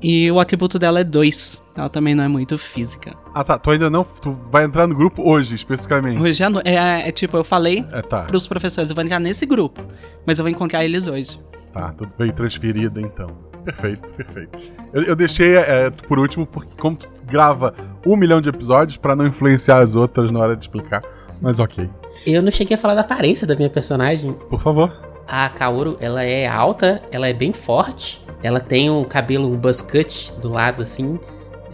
E 0.02 0.30
o 0.30 0.40
atributo 0.40 0.78
dela 0.78 1.00
é 1.00 1.04
2. 1.04 1.62
Ela 1.76 1.90
também 1.90 2.14
não 2.14 2.24
é 2.24 2.28
muito 2.28 2.58
física. 2.58 3.16
Ah 3.34 3.44
tá, 3.44 3.58
tu 3.58 3.72
ainda 3.72 3.90
não. 3.90 4.04
Tu 4.04 4.38
vai 4.52 4.66
entrar 4.66 4.86
no 4.86 4.94
grupo 4.94 5.28
hoje, 5.28 5.56
especificamente. 5.56 6.22
Hoje 6.22 6.44
é, 6.44 6.48
é, 6.66 7.08
é 7.08 7.12
tipo, 7.12 7.38
eu 7.38 7.44
falei 7.44 7.86
é, 7.92 8.02
tá. 8.02 8.24
pros 8.24 8.46
professores, 8.46 8.90
eu 8.90 8.96
vou 8.96 9.04
entrar 9.04 9.20
nesse 9.20 9.46
grupo. 9.46 9.82
Mas 10.26 10.40
eu 10.40 10.44
vou 10.44 10.52
encontrar 10.52 10.84
eles 10.84 11.08
hoje. 11.08 11.40
Tá, 11.74 11.92
tudo 11.92 12.14
veio 12.18 12.32
transferido 12.32 13.02
então. 13.02 13.28
Perfeito, 13.66 14.14
perfeito. 14.14 14.60
Eu, 14.94 15.04
eu 15.04 15.16
deixei 15.16 15.56
é, 15.56 15.90
por 15.90 16.20
último, 16.20 16.46
porque 16.46 16.80
como 16.80 16.96
tu 16.96 17.10
grava 17.26 17.74
um 18.06 18.16
milhão 18.16 18.40
de 18.40 18.50
episódios, 18.50 18.98
para 18.98 19.16
não 19.16 19.26
influenciar 19.26 19.80
as 19.80 19.96
outras 19.96 20.32
na 20.32 20.40
hora 20.40 20.56
de 20.56 20.64
explicar. 20.64 21.02
Mas 21.42 21.60
ok. 21.60 21.90
Eu 22.26 22.42
não 22.42 22.52
cheguei 22.52 22.76
a 22.76 22.78
falar 22.78 22.96
da 22.96 23.02
aparência 23.02 23.48
da 23.48 23.56
minha 23.56 23.70
personagem. 23.70 24.34
Por 24.50 24.62
favor. 24.62 24.94
A 25.28 25.50
Kaoru, 25.50 25.98
ela 26.00 26.24
é 26.24 26.46
alta, 26.48 27.02
ela 27.12 27.28
é 27.28 27.34
bem 27.34 27.52
forte. 27.52 28.24
Ela 28.42 28.60
tem 28.60 28.90
um 28.90 29.04
cabelo, 29.04 29.50
um 29.50 29.58
buzz 29.58 29.82
cut 29.82 30.34
do 30.40 30.50
lado, 30.50 30.82
assim, 30.82 31.18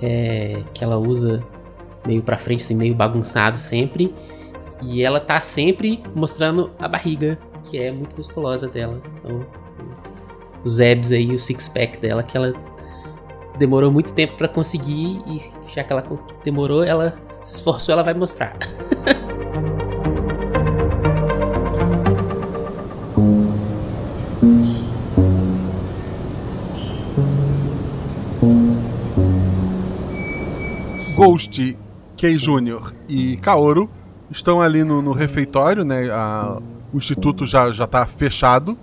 é, 0.01 0.62
que 0.74 0.84
ela 0.84 0.98
usa 0.98 1.44
meio 2.06 2.22
pra 2.22 2.38
frente, 2.38 2.63
assim, 2.63 2.75
meio 2.75 2.94
bagunçado 2.94 3.58
sempre. 3.58 4.13
E 4.82 5.03
ela 5.03 5.20
tá 5.20 5.41
sempre 5.41 6.01
mostrando 6.15 6.72
a 6.79 6.88
barriga, 6.88 7.38
que 7.63 7.77
é 7.77 7.91
muito 7.91 8.15
musculosa 8.15 8.68
dela. 8.68 9.01
Então, 9.18 9.46
os 10.63 10.80
abs 10.80 11.12
aí, 11.12 11.34
o 11.34 11.39
six-pack 11.39 12.00
dela, 12.00 12.24
que 12.24 12.36
ela 12.38 12.54
demorou 13.58 13.92
muito 13.92 14.13
tempo 14.13 14.38
para 14.38 14.48
conseguir 14.48 15.22
e 15.28 15.42
já 15.74 15.84
que 15.84 15.92
ela 15.92 16.04
demorou, 16.44 16.84
ela 16.84 17.18
se 17.44 17.56
esforçou, 17.56 17.94
ela 17.94 18.04
vai 18.04 18.13
mostrar. 18.13 18.56
Ghost, 31.16 31.78
Kei 32.16 32.36
Jr. 32.38 32.94
e 33.08 33.38
Kaoru 33.38 33.89
estão 34.32 34.62
ali 34.62 34.84
no, 34.84 35.01
no 35.01 35.12
refeitório, 35.12 35.84
né? 35.84 36.10
A- 36.12 36.60
o 36.92 36.98
instituto 36.98 37.46
já, 37.46 37.72
já 37.72 37.86
tá 37.86 38.06
fechado. 38.08 38.75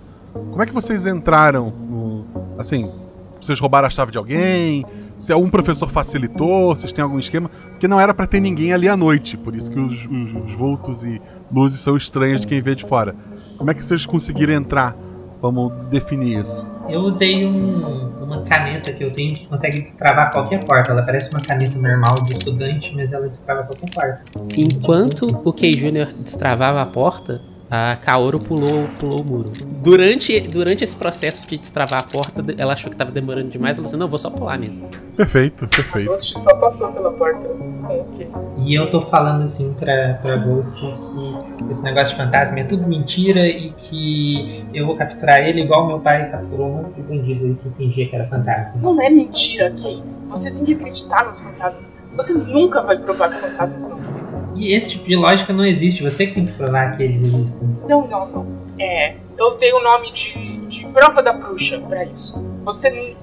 Como 0.51 0.61
é 0.61 0.65
que 0.65 0.73
vocês 0.73 1.05
entraram 1.05 1.71
no. 1.89 2.25
Assim, 2.57 2.91
vocês 3.39 3.59
roubaram 3.59 3.87
a 3.87 3.89
chave 3.89 4.11
de 4.11 4.17
alguém? 4.17 4.85
Se 5.15 5.31
algum 5.33 5.49
professor 5.49 5.89
facilitou? 5.89 6.75
Vocês 6.75 6.91
têm 6.91 7.03
algum 7.03 7.17
esquema? 7.19 7.49
Porque 7.71 7.87
não 7.87 7.99
era 7.99 8.13
pra 8.13 8.27
ter 8.27 8.39
ninguém 8.39 8.73
ali 8.73 8.87
à 8.87 8.95
noite, 8.97 9.35
por 9.37 9.55
isso 9.55 9.69
que 9.71 9.79
os, 9.79 10.05
os- 10.05 10.33
os 10.45 10.53
vultos 10.53 11.03
e 11.03 11.21
luzes 11.51 11.79
são 11.79 11.95
estranhos 11.97 12.41
de 12.41 12.47
quem 12.47 12.61
vê 12.61 12.75
de 12.75 12.83
fora. 12.85 13.15
Como 13.57 13.69
é 13.71 13.73
que 13.73 13.83
vocês 13.83 14.05
conseguiram 14.05 14.53
entrar? 14.53 14.95
Vamos 15.41 15.71
definir 15.91 16.39
isso. 16.39 16.67
Eu 16.89 17.01
usei 17.01 17.45
um- 17.45 18.09
uma 18.23 18.41
caneta 18.41 18.91
que 18.91 19.03
eu 19.03 19.11
tenho 19.11 19.33
que 19.33 19.47
consegue 19.47 19.79
destravar 19.79 20.31
qualquer 20.31 20.63
porta. 20.63 20.91
Ela 20.91 21.03
parece 21.03 21.29
uma 21.31 21.39
caneta 21.39 21.77
normal 21.77 22.15
de 22.23 22.33
estudante, 22.33 22.91
mas 22.95 23.13
ela 23.13 23.27
destrava 23.27 23.63
qualquer 23.63 23.89
porta. 23.93 24.21
Enquanto 24.57 25.39
o 25.45 25.53
Kei 25.53 25.71
Jr. 25.71 26.11
destravava 26.23 26.81
a 26.81 26.85
porta, 26.87 27.39
a 27.69 27.97
Kaoru 27.97 28.39
pulou, 28.39 28.87
pulou 28.99 29.21
o 29.21 29.25
muro. 29.25 29.51
Durante, 29.83 30.39
durante 30.39 30.83
esse 30.83 30.95
processo 30.95 31.47
de 31.47 31.57
destravar 31.57 32.01
a 32.01 32.03
porta, 32.03 32.43
ela 32.57 32.73
achou 32.73 32.89
que 32.89 32.95
tava 32.95 33.11
demorando 33.11 33.49
demais. 33.49 33.77
Ela 33.77 33.85
disse: 33.85 33.97
Não, 33.97 34.07
vou 34.07 34.17
só 34.17 34.29
pular 34.29 34.57
mesmo. 34.57 34.89
Perfeito, 35.15 35.67
perfeito. 35.67 36.09
Ghost 36.09 36.39
só 36.39 36.55
passou 36.55 36.91
pela 36.91 37.11
porta 37.11 37.47
com 37.47 38.01
o 38.01 38.07
quê? 38.17 38.27
E 38.59 38.73
eu 38.73 38.89
tô 38.89 39.01
falando 39.01 39.43
assim 39.43 39.73
pra, 39.73 40.13
pra 40.21 40.37
Ghost 40.37 40.79
que 40.79 41.71
esse 41.71 41.83
negócio 41.83 42.15
de 42.15 42.21
fantasma 42.21 42.59
é 42.59 42.63
tudo 42.63 42.87
mentira 42.87 43.45
e 43.45 43.71
que 43.71 44.65
eu 44.73 44.85
vou 44.85 44.95
capturar 44.95 45.39
ele 45.39 45.61
igual 45.61 45.87
meu 45.87 45.99
pai 45.99 46.29
capturou 46.29 46.67
um 46.67 46.83
monte 46.83 46.95
de 46.95 47.01
bandido 47.01 47.45
aí 47.45 47.55
que 47.55 47.69
fingia 47.77 48.07
que 48.07 48.15
era 48.15 48.25
fantasma. 48.25 48.81
Não 48.81 49.01
é 49.01 49.09
mentira, 49.09 49.73
Kay. 49.81 50.01
Você 50.27 50.51
tem 50.51 50.63
que 50.65 50.73
acreditar 50.73 51.25
nos 51.25 51.39
fantasmas. 51.41 51.93
Você 52.15 52.33
nunca 52.33 52.81
vai 52.81 52.97
provar 52.97 53.29
que 53.29 53.37
fantasmas 53.39 53.87
não 53.87 54.03
existem. 54.03 54.41
E 54.55 54.73
esse 54.73 54.91
tipo 54.91 55.05
de 55.07 55.15
lógica 55.15 55.53
não 55.53 55.63
existe, 55.65 56.01
você 56.03 56.27
que 56.27 56.33
tem 56.33 56.45
que 56.45 56.53
provar 56.53 56.95
que 56.97 57.03
eles 57.03 57.21
existem. 57.21 57.67
Não, 57.87 58.07
não, 58.07 58.27
não. 58.27 58.47
É, 58.79 59.15
eu 59.37 59.51
tenho 59.51 59.77
o 59.77 59.83
nome 59.83 60.11
de, 60.11 60.57
de 60.67 60.85
prova 60.87 61.21
da 61.21 61.33
bruxa 61.33 61.79
pra 61.79 62.03
isso. 62.05 62.35
Você 62.63 62.89
nu- 62.89 63.15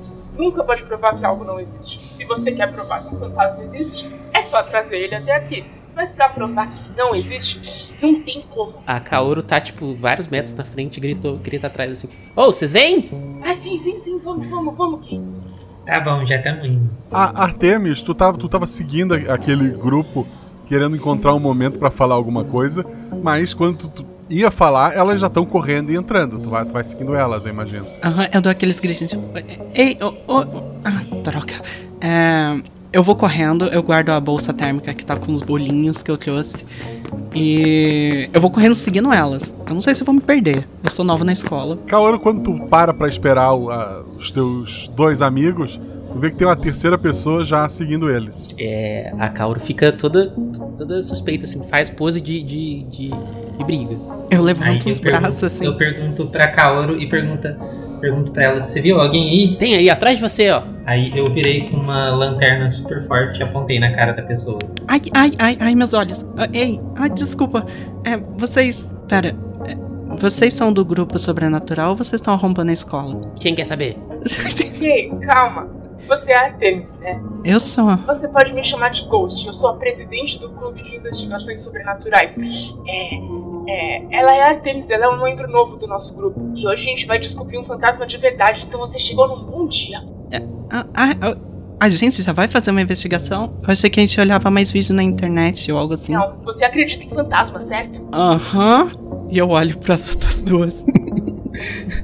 nunca 0.45 0.63
pode 0.65 0.85
provar 0.85 1.19
que 1.19 1.25
algo 1.25 1.45
não 1.45 1.59
existe. 1.61 1.99
Se 2.15 2.25
você 2.25 2.53
quer 2.53 2.73
provar 2.73 3.03
que 3.07 3.15
um 3.15 3.19
fantasma 3.19 3.63
existe, 3.65 4.09
é 4.33 4.41
só 4.43 4.63
trazer 4.63 4.99
ele 4.99 5.15
até 5.15 5.35
aqui. 5.35 5.65
Mas 5.97 6.13
pra 6.13 6.29
provar 6.29 6.69
que 6.73 6.97
não 6.97 7.15
existe, 7.15 7.95
não 8.03 8.21
tem 8.21 8.41
como. 8.51 8.75
A 8.85 8.99
Kaoru 8.99 9.45
tá, 9.45 9.61
tipo, 9.61 9.95
vários 9.95 10.27
metros 10.27 10.53
na 10.53 10.65
frente 10.65 10.97
e 10.97 11.01
gritou, 11.01 11.37
grita 11.39 11.69
atrás 11.69 11.93
assim: 11.93 12.09
Ô, 12.35 12.47
vocês 12.47 12.73
vêm? 12.73 13.09
Ah, 13.45 13.55
sim, 13.55 13.79
sim, 13.79 13.97
sim, 13.97 14.19
vamos, 14.19 14.45
vamos, 14.49 14.77
vamos, 14.77 15.09
Kay. 15.09 15.21
Tá 15.87 16.01
bom, 16.01 16.25
já 16.25 16.37
estamos 16.37 16.65
indo. 16.65 16.91
A 17.13 17.43
Artemis, 17.45 18.03
tu 18.03 18.15
tava, 18.15 18.39
tu 18.39 18.49
tava 18.49 18.67
seguindo 18.67 19.15
aquele 19.15 19.69
grupo, 19.71 20.27
querendo 20.67 20.97
encontrar 20.97 21.35
um 21.35 21.41
momento 21.41 21.79
pra 21.79 21.91
falar 21.91 22.15
alguma 22.15 22.45
coisa, 22.45 22.85
mas 23.23 23.53
quando 23.53 23.77
tu, 23.79 23.89
tu 23.89 24.07
ia 24.31 24.51
falar, 24.51 24.97
elas 24.97 25.21
já 25.21 25.27
estão 25.27 25.45
correndo 25.45 25.93
e 25.93 25.97
entrando. 25.97 26.39
Tu 26.39 26.49
vai, 26.49 26.65
tu 26.65 26.73
vai 26.73 26.83
seguindo 26.85 27.15
elas, 27.15 27.45
eu 27.45 27.51
imagino. 27.51 27.87
Aham, 28.03 28.29
eu 28.33 28.41
dou 28.41 28.51
aqueles 28.51 28.81
gritinhos. 28.81 29.11
tipo, 29.11 29.25
Ei, 29.75 29.99
ô, 30.01 30.15
ô, 30.27 30.41
ah, 30.85 31.23
droga. 31.23 31.55
É, 32.01 32.63
eu 32.95 33.03
vou 33.03 33.17
correndo, 33.17 33.67
eu 33.67 33.83
guardo 33.83 34.11
a 34.11 34.21
bolsa 34.21 34.53
térmica 34.53 34.95
que 34.95 35.05
tá 35.05 35.17
com 35.17 35.33
os 35.33 35.41
bolinhos 35.41 36.03
que 36.03 36.11
eu 36.11 36.17
trouxe. 36.17 36.65
E 37.35 38.29
eu 38.33 38.41
vou 38.41 38.51
correndo 38.51 38.75
seguindo 38.75 39.13
elas. 39.13 39.55
Eu 39.67 39.75
não 39.75 39.81
sei 39.81 39.95
se 39.95 40.03
eu 40.03 40.07
vou 40.07 40.15
me 40.15 40.21
perder. 40.21 40.67
Eu 40.83 40.91
sou 40.91 41.05
nova 41.05 41.25
na 41.25 41.33
escola. 41.33 41.77
Kaoru, 41.87 42.21
quando 42.21 42.43
tu 42.45 42.69
para 42.69 42.95
pra 42.95 43.09
esperar 43.09 43.53
o- 43.55 43.71
a- 43.71 44.05
os 44.17 44.31
teus 44.31 44.89
dois 44.97 45.21
amigos, 45.21 45.81
tu 46.15 46.21
vê 46.21 46.31
que 46.31 46.37
tem 46.37 46.47
uma 46.47 46.57
terceira 46.57 46.97
pessoa 46.97 47.45
já 47.45 47.69
seguindo 47.69 48.11
eles. 48.11 48.47
É, 48.59 49.13
a 49.19 49.29
Kaoru 49.29 49.61
fica 49.61 49.93
toda, 49.93 50.33
toda 50.79 51.03
suspeita, 51.03 51.45
assim, 51.45 51.63
faz 51.69 51.91
pose 51.91 52.21
de, 52.21 52.43
de, 52.43 52.83
de, 52.85 53.09
de 53.59 53.65
briga. 53.65 53.95
Eu 54.31 54.39
Aí 54.39 54.45
levanto 54.45 54.87
eu 54.87 54.93
os 54.93 54.99
pergunto- 54.99 55.21
braços 55.23 55.45
assim. 55.45 55.67
Eu 55.67 55.77
pergunto 55.77 56.27
pra 56.27 56.49
Kaoru 56.49 56.99
e 57.01 57.09
pergunta, 57.09 57.59
pergunto 58.01 58.31
pra 58.31 58.45
ela, 58.45 58.61
você 58.61 58.81
viu 58.81 59.01
alguém 59.01 59.29
aí? 59.29 59.57
Tem 59.57 59.75
aí, 59.77 59.91
atrás 59.91 60.17
de 60.19 60.23
você, 60.23 60.51
ó. 60.51 60.63
Aí 60.87 61.11
eu 61.17 61.27
virei 61.31 61.69
com 61.69 61.77
uma 61.79 62.11
lanterna 62.11 62.71
super 62.71 63.03
forte 63.07 63.41
e 63.41 63.43
apontei 63.43 63.79
na 63.81 63.93
cara 63.95 64.13
da 64.13 64.23
pessoa. 64.23 64.59
Ai, 64.87 65.01
ai, 65.15 65.33
ai, 65.39 65.57
ai, 65.61 65.75
meus 65.75 65.95
olhos. 65.95 66.25
Ah, 66.37 66.49
ei, 66.53 66.81
ai, 66.97 67.11
desculpa. 67.11 67.65
É, 68.05 68.17
vocês. 68.37 68.93
Pera. 69.09 69.35
é, 69.67 69.77
vocês 70.19 70.53
são 70.55 70.73
do 70.73 70.85
grupo 70.85 71.19
sobrenatural 71.19 71.91
ou 71.91 71.97
vocês 71.97 72.21
estão 72.21 72.35
arrombando 72.35 72.71
a 72.71 72.75
escola? 72.75 73.21
Quem 73.41 73.55
quer 73.55 73.65
saber? 73.65 73.97
Kay, 74.81 75.11
calma. 75.27 75.69
Você 76.07 76.33
é 76.33 76.37
a 76.37 76.45
Artemis, 76.47 76.95
né? 76.99 77.21
Eu 77.45 77.61
sou. 77.61 77.97
Você 78.07 78.29
pode 78.29 78.53
me 78.53 78.63
chamar 78.63 78.91
de 78.91 79.07
Ghost. 79.07 79.47
Eu 79.47 79.53
sou 79.53 79.71
a 79.71 79.77
presidente 79.77 80.39
do 80.39 80.51
Clube 80.51 80.83
de 80.83 80.97
Investigações 80.97 81.63
Sobrenaturais. 81.63 82.37
É, 82.87 83.15
é, 83.69 84.19
ela 84.19 84.35
é 84.35 84.43
a 84.43 84.49
Artemis, 84.51 84.91
ela 84.91 85.07
é 85.07 85.09
um 85.09 85.23
membro 85.23 85.51
novo 85.51 85.77
do 85.77 85.87
nosso 85.87 86.15
grupo. 86.15 86.53
E 86.55 86.67
hoje 86.67 86.83
a 86.87 86.91
gente 86.91 87.07
vai 87.07 87.19
descobrir 87.19 87.59
um 87.59 87.65
fantasma 87.65 88.07
de 88.07 88.19
verdade, 88.19 88.65
então 88.67 88.79
você 88.81 88.99
chegou 88.99 89.29
num 89.29 89.45
bom 89.45 89.67
dia. 89.67 90.03
Ah, 90.71 90.87
ah, 90.95 91.11
ah, 91.21 91.37
a 91.81 91.91
gente 91.91 92.23
já 92.23 92.33
vai 92.33 92.49
fazer 92.49 92.71
uma 92.71 92.81
investigação? 92.81 93.59
Eu 93.63 93.71
achei 93.71 93.91
que 93.91 94.01
a 94.01 94.05
gente 94.05 94.19
olhava 94.21 94.51
mais 94.51 94.71
vídeo 94.71 94.95
na 94.95 95.03
internet 95.03 95.71
ou 95.71 95.79
algo 95.79 95.95
assim. 95.95 96.13
Não, 96.13 96.39
você 96.43 96.65
acredita 96.65 97.05
em 97.05 97.11
fantasma, 97.11 97.61
certo? 97.61 98.07
Aham. 98.13 98.91
E 99.31 99.39
eu 99.39 99.49
olho 99.49 99.77
pras 99.79 100.11
outras 100.11 100.43
duas. 100.43 100.85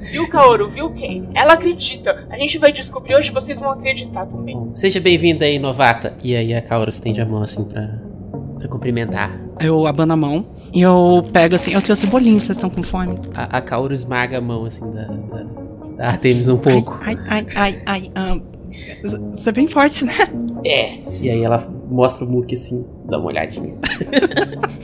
Viu, 0.09 0.27
Kaoru? 0.29 0.69
Viu 0.69 0.91
quem? 0.91 1.29
Ela 1.33 1.53
acredita. 1.53 2.25
A 2.29 2.37
gente 2.37 2.57
vai 2.57 2.71
descobrir 2.71 3.15
hoje, 3.15 3.31
vocês 3.31 3.59
vão 3.59 3.71
acreditar 3.71 4.25
também. 4.25 4.55
Bom, 4.55 4.73
seja 4.73 4.99
bem-vinda 4.99 5.45
aí, 5.45 5.59
novata. 5.59 6.13
E 6.23 6.35
aí 6.35 6.53
a 6.53 6.61
Kaoru 6.61 6.89
estende 6.89 7.19
a 7.19 7.25
mão, 7.25 7.41
assim, 7.41 7.63
pra, 7.65 7.99
pra 8.57 8.67
cumprimentar. 8.67 9.37
Eu 9.59 9.85
abano 9.85 10.13
a 10.13 10.17
mão 10.17 10.45
e 10.73 10.81
eu 10.81 11.25
pego 11.33 11.55
assim. 11.55 11.73
Eu 11.73 11.81
trouxe 11.81 12.07
bolinho, 12.07 12.39
vocês 12.39 12.57
estão 12.57 12.69
com 12.69 12.81
fome? 12.81 13.19
A, 13.33 13.57
a 13.57 13.61
Kaoru 13.61 13.93
esmaga 13.93 14.37
a 14.37 14.41
mão, 14.41 14.65
assim, 14.65 14.89
da, 14.91 15.03
da, 15.03 15.43
da 15.97 16.07
Artemis 16.07 16.47
um 16.47 16.57
pouco. 16.57 16.97
Ai, 17.03 17.17
ai, 17.27 17.47
ai, 17.55 17.79
ai, 17.85 18.11
ai. 18.15 18.41
Você 19.35 19.49
é 19.49 19.51
bem 19.51 19.67
forte, 19.67 20.05
né? 20.05 20.13
É. 20.65 20.97
E 21.19 21.29
aí 21.29 21.43
ela 21.43 21.59
mostra 21.91 22.25
o 22.25 22.29
Muki, 22.29 22.55
assim, 22.55 22.85
dá 23.05 23.17
uma 23.19 23.27
olhadinha. 23.27 23.75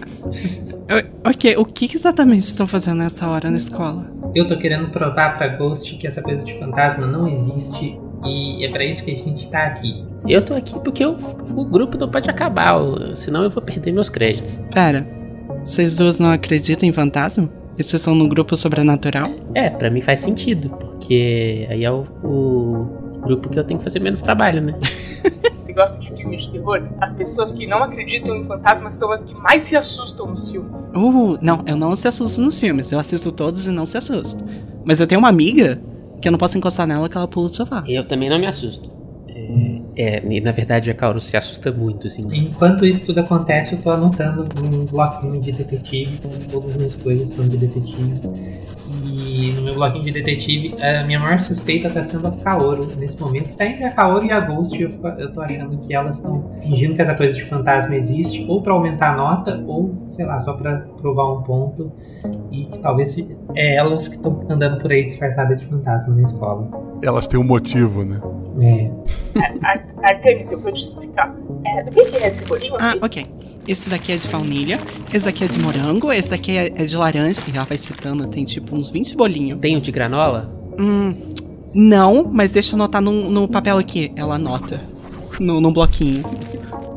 Eu- 0.89 1.03
ok, 1.31 1.55
o 1.57 1.65
que, 1.65 1.89
exatamente 1.95 2.41
vocês 2.41 2.49
estão 2.51 2.67
fazendo 2.67 2.97
nessa 2.97 3.27
hora 3.29 3.49
na 3.49 3.57
escola? 3.57 4.05
Eu 4.35 4.47
tô 4.47 4.57
querendo 4.57 4.89
provar 4.89 5.37
pra 5.37 5.47
Ghost 5.47 5.95
que 5.97 6.05
essa 6.05 6.21
coisa 6.21 6.43
de 6.43 6.57
fantasma 6.59 7.07
não 7.07 7.27
existe 7.27 7.97
e 8.25 8.65
é 8.65 8.69
pra 8.71 8.83
isso 8.83 9.03
que 9.05 9.11
a 9.11 9.15
gente 9.15 9.49
tá 9.49 9.63
aqui. 9.67 10.03
Eu 10.27 10.43
tô 10.43 10.53
aqui 10.53 10.77
porque 10.83 11.05
o, 11.05 11.15
o 11.55 11.65
grupo 11.65 11.97
não 11.97 12.09
pode 12.09 12.29
acabar, 12.29 12.75
senão 13.15 13.43
eu 13.43 13.49
vou 13.49 13.61
perder 13.63 13.91
meus 13.93 14.09
créditos. 14.09 14.65
Pera, 14.73 15.07
vocês 15.63 15.97
duas 15.97 16.19
não 16.19 16.31
acreditam 16.31 16.87
em 16.87 16.91
fantasma? 16.91 17.49
E 17.77 17.83
vocês 17.83 18.01
são 18.01 18.15
no 18.15 18.27
grupo 18.27 18.55
sobrenatural? 18.57 19.29
É, 19.53 19.69
pra 19.69 19.89
mim 19.89 20.01
faz 20.01 20.19
sentido, 20.19 20.69
porque 20.69 21.67
aí 21.69 21.83
é 21.85 21.91
o, 21.91 22.05
o 22.23 23.19
grupo 23.21 23.49
que 23.49 23.59
eu 23.59 23.63
tenho 23.63 23.77
que 23.79 23.83
fazer 23.83 23.99
menos 23.99 24.21
trabalho, 24.21 24.61
né? 24.61 24.73
Você 25.57 25.73
gosta 25.73 25.97
de 25.99 26.11
filme 26.15 26.37
de 26.37 26.49
terror? 26.51 26.87
As 27.01 27.11
pessoas 27.11 27.53
que 27.53 27.65
não 27.65 27.83
acreditam 27.83 28.35
em 28.35 28.43
fantasmas 28.43 28.95
são 28.95 29.11
as 29.11 29.23
que 29.23 29.33
mais 29.33 29.63
se 29.63 29.75
assustam 29.75 30.27
nos 30.27 30.51
filmes. 30.51 30.89
Uh, 30.89 31.37
não, 31.41 31.63
eu 31.65 31.75
não 31.75 31.95
se 31.95 32.07
assusto 32.07 32.41
nos 32.41 32.59
filmes. 32.59 32.91
Eu 32.91 32.99
assisto 32.99 33.31
todos 33.31 33.65
e 33.65 33.71
não 33.71 33.85
se 33.85 33.97
assusto. 33.97 34.45
Mas 34.85 34.99
eu 34.99 35.07
tenho 35.07 35.19
uma 35.19 35.29
amiga 35.29 35.81
que 36.21 36.27
eu 36.27 36.31
não 36.31 36.39
posso 36.39 36.57
encostar 36.57 36.85
nela 36.85 37.09
que 37.09 37.17
ela 37.17 37.27
pula 37.27 37.49
do 37.49 37.55
sofá. 37.55 37.83
Eu 37.87 38.07
também 38.07 38.29
não 38.29 38.37
me 38.37 38.45
assusto. 38.45 38.91
É, 39.27 39.81
é, 39.95 40.23
e 40.25 40.41
na 40.41 40.51
verdade 40.51 40.91
a 40.91 40.93
Kaoru 40.93 41.19
se 41.19 41.35
assusta 41.35 41.71
muito, 41.71 42.05
assim. 42.05 42.23
Enquanto 42.31 42.85
isso 42.85 43.05
tudo 43.05 43.19
acontece, 43.19 43.75
eu 43.75 43.81
tô 43.81 43.91
anotando 43.91 44.47
um 44.63 44.85
bloquinho 44.85 45.41
de 45.41 45.51
detetive, 45.51 46.17
com 46.17 46.29
todas 46.51 46.69
as 46.69 46.75
minhas 46.75 46.95
coisas 46.95 47.29
são 47.29 47.47
de 47.47 47.57
detetive. 47.57 48.21
E 49.13 49.51
no 49.53 49.61
meu 49.61 49.75
bloquinho 49.75 50.03
de 50.05 50.11
detetive, 50.11 50.75
a 50.81 51.03
minha 51.05 51.19
maior 51.19 51.39
suspeita 51.39 51.89
tá 51.89 52.01
sendo 52.03 52.27
a 52.27 52.31
Kaoru 52.31 52.87
nesse 52.97 53.21
momento. 53.21 53.55
Tá 53.55 53.65
entre 53.65 53.83
a 53.85 53.91
Kaoru 53.91 54.25
e 54.25 54.31
a 54.31 54.39
Ghost, 54.39 54.81
eu, 54.81 54.89
fico- 54.89 55.07
eu 55.07 55.31
tô 55.31 55.41
achando 55.41 55.77
que 55.79 55.93
elas 55.93 56.17
estão 56.17 56.49
fingindo 56.61 56.95
que 56.95 57.01
essa 57.01 57.15
coisa 57.15 57.35
de 57.35 57.45
fantasma 57.45 57.95
existe, 57.95 58.45
ou 58.49 58.61
pra 58.61 58.73
aumentar 58.73 59.13
a 59.13 59.17
nota, 59.17 59.63
ou, 59.65 59.95
sei 60.05 60.25
lá, 60.25 60.37
só 60.39 60.53
pra 60.53 60.79
provar 61.01 61.31
um 61.33 61.41
ponto. 61.43 61.91
E 62.51 62.65
que 62.65 62.79
talvez 62.79 63.15
é 63.55 63.75
elas 63.75 64.07
que 64.07 64.15
estão 64.15 64.45
andando 64.49 64.79
por 64.81 64.91
aí 64.91 65.05
disfarçadas 65.05 65.59
de 65.61 65.65
fantasma 65.67 66.15
na 66.15 66.23
escola. 66.23 66.67
Elas 67.01 67.27
têm 67.27 67.39
um 67.39 67.43
motivo, 67.43 68.03
né? 68.03 68.19
É. 68.59 68.91
Ar- 69.63 69.85
Artemis, 70.03 70.51
eu 70.51 70.59
vou 70.59 70.71
te 70.71 70.83
explicar. 70.85 71.33
É, 71.65 71.83
do 71.83 71.91
que, 71.91 72.03
que 72.05 72.17
é 72.23 72.27
esse 72.27 72.43
bolinho 72.45 72.75
Ah, 72.79 72.91
aqui? 72.91 72.99
ok. 73.05 73.25
Esse 73.67 73.89
daqui 73.89 74.13
é 74.13 74.15
de 74.15 74.27
baunilha, 74.29 74.77
esse 75.13 75.25
daqui 75.25 75.43
é 75.43 75.47
de 75.47 75.59
morango, 75.59 76.12
esse 76.13 76.31
daqui 76.31 76.57
é, 76.57 76.67
é 76.67 76.86
de 76.86 76.95
laranja, 76.95 77.41
e 77.47 77.55
ela 77.55 77.65
vai 77.65 77.77
citando, 77.77 78.25
tem 78.27 78.45
tipo 78.45 78.74
uns 78.74 78.89
20 78.89 79.17
bolinhos. 79.17 79.59
Tem 79.59 79.75
o 79.75 79.81
de 79.81 79.91
granola? 79.91 80.50
Hum, 80.79 81.13
não, 81.74 82.24
mas 82.24 82.51
deixa 82.51 82.74
eu 82.74 82.77
anotar 82.77 83.01
no, 83.01 83.29
no 83.29 83.47
papel 83.47 83.77
aqui. 83.77 84.13
Ela 84.15 84.36
anota. 84.36 84.79
No, 85.39 85.59
no 85.59 85.71
bloquinho. 85.71 86.24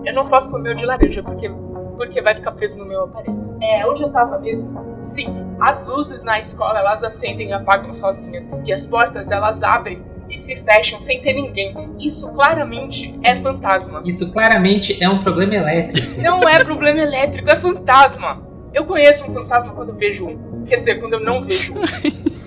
Eu 0.05 0.15
não 0.15 0.27
posso 0.27 0.49
comer 0.49 0.71
o 0.71 0.75
de 0.75 0.87
laranja, 0.87 1.23
porque, 1.23 1.51
porque 1.97 2.23
vai 2.23 2.37
ficar 2.37 2.53
preso 2.53 2.79
no 2.79 2.87
meu 2.87 3.03
aparelho. 3.05 3.57
É, 3.61 3.87
onde 3.87 4.03
eu 4.03 4.11
tava 4.11 4.39
mesmo? 4.39 4.71
Sim, 5.03 5.27
as 5.61 5.87
luzes 5.89 6.23
na 6.23 6.39
escola, 6.39 6.79
elas 6.79 7.03
acendem 7.03 7.49
e 7.49 7.53
apagam 7.53 7.93
sozinhas. 7.93 8.49
E 8.65 8.73
as 8.73 8.87
portas, 8.87 9.31
elas 9.31 9.63
abrem 9.63 10.03
e 10.31 10.39
se 10.39 10.57
fecham 10.57 11.01
sem 11.01 11.21
ter 11.21 11.33
ninguém. 11.33 11.75
Isso 11.99 12.31
claramente 12.33 13.15
é 13.23 13.37
fantasma. 13.37 14.03
Isso 14.05 14.33
claramente 14.33 15.03
é 15.03 15.09
um 15.09 15.19
problema 15.19 15.55
elétrico. 15.55 16.21
Não 16.21 16.49
é 16.49 16.63
problema 16.63 17.01
elétrico, 17.01 17.51
é 17.51 17.57
fantasma. 17.57 18.43
Eu 18.73 18.85
conheço 18.85 19.29
um 19.29 19.35
fantasma 19.35 19.73
quando 19.73 19.91
eu 19.91 19.97
vejo 19.97 20.27
um. 20.27 20.65
Quer 20.65 20.77
dizer, 20.77 21.01
quando 21.01 21.15
eu 21.15 21.21
não 21.21 21.45
vejo 21.45 21.75
um. 21.75 21.81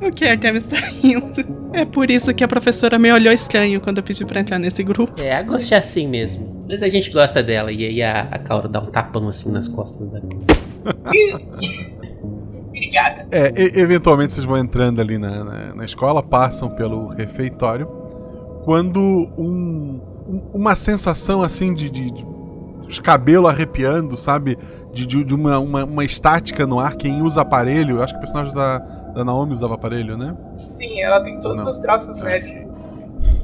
O 0.00 0.10
que 0.10 0.24
Artemis 0.24 0.70
está 0.70 0.86
rindo? 0.88 1.44
É 1.72 1.84
por 1.84 2.10
isso 2.10 2.32
que 2.34 2.44
a 2.44 2.48
professora 2.48 2.98
me 2.98 3.10
olhou 3.12 3.32
estranho 3.32 3.80
quando 3.80 3.98
eu 3.98 4.02
pedi 4.02 4.24
pra 4.24 4.40
entrar 4.40 4.58
nesse 4.58 4.82
grupo. 4.82 5.20
É, 5.20 5.34
a 5.34 5.42
Ghost 5.42 5.72
é 5.72 5.78
assim 5.78 6.06
mesmo. 6.06 6.64
Mas 6.68 6.82
a 6.82 6.88
gente 6.88 7.10
gosta 7.10 7.42
dela. 7.42 7.72
E 7.72 7.84
aí 7.84 8.02
a, 8.02 8.28
a 8.30 8.66
dá 8.68 8.80
um 8.80 8.86
tapão 8.86 9.28
assim 9.28 9.50
nas 9.50 9.68
costas 9.68 10.06
da. 10.06 10.20
Obrigada. 12.76 13.26
É, 13.30 13.52
eventualmente 13.80 14.32
vocês 14.34 14.44
vão 14.44 14.58
entrando 14.58 15.00
ali 15.00 15.16
na, 15.18 15.42
na, 15.44 15.74
na 15.74 15.84
escola, 15.84 16.22
passam 16.22 16.68
pelo 16.68 17.08
refeitório, 17.08 17.88
quando 18.64 19.00
um- 19.38 20.00
um- 20.28 20.42
uma 20.52 20.74
sensação 20.76 21.42
assim 21.42 21.72
de, 21.72 21.88
de- 21.90 22.10
de- 22.10 22.26
os 22.86 22.98
cabelos 23.00 23.48
arrepiando, 23.50 24.16
sabe? 24.16 24.58
De, 24.92 25.06
de- 25.06 25.24
de 25.24 25.34
uma, 25.34 25.58
uma, 25.58 25.84
uma 25.84 26.04
estática 26.04 26.66
no 26.66 26.78
ar. 26.78 26.94
Quem 26.96 27.22
usa 27.22 27.40
aparelho, 27.40 27.96
eu 27.96 28.02
acho 28.02 28.12
que 28.12 28.18
o 28.18 28.20
personagem 28.20 28.54
da, 28.54 28.78
da 28.78 29.24
Naomi 29.24 29.52
usava 29.52 29.74
aparelho, 29.74 30.16
né? 30.16 30.36
Sim, 30.62 31.00
ela 31.00 31.20
tem 31.22 31.40
todos 31.40 31.64
Não. 31.64 31.70
os 31.70 31.78
traços 31.78 32.18
nerd. 32.18 32.66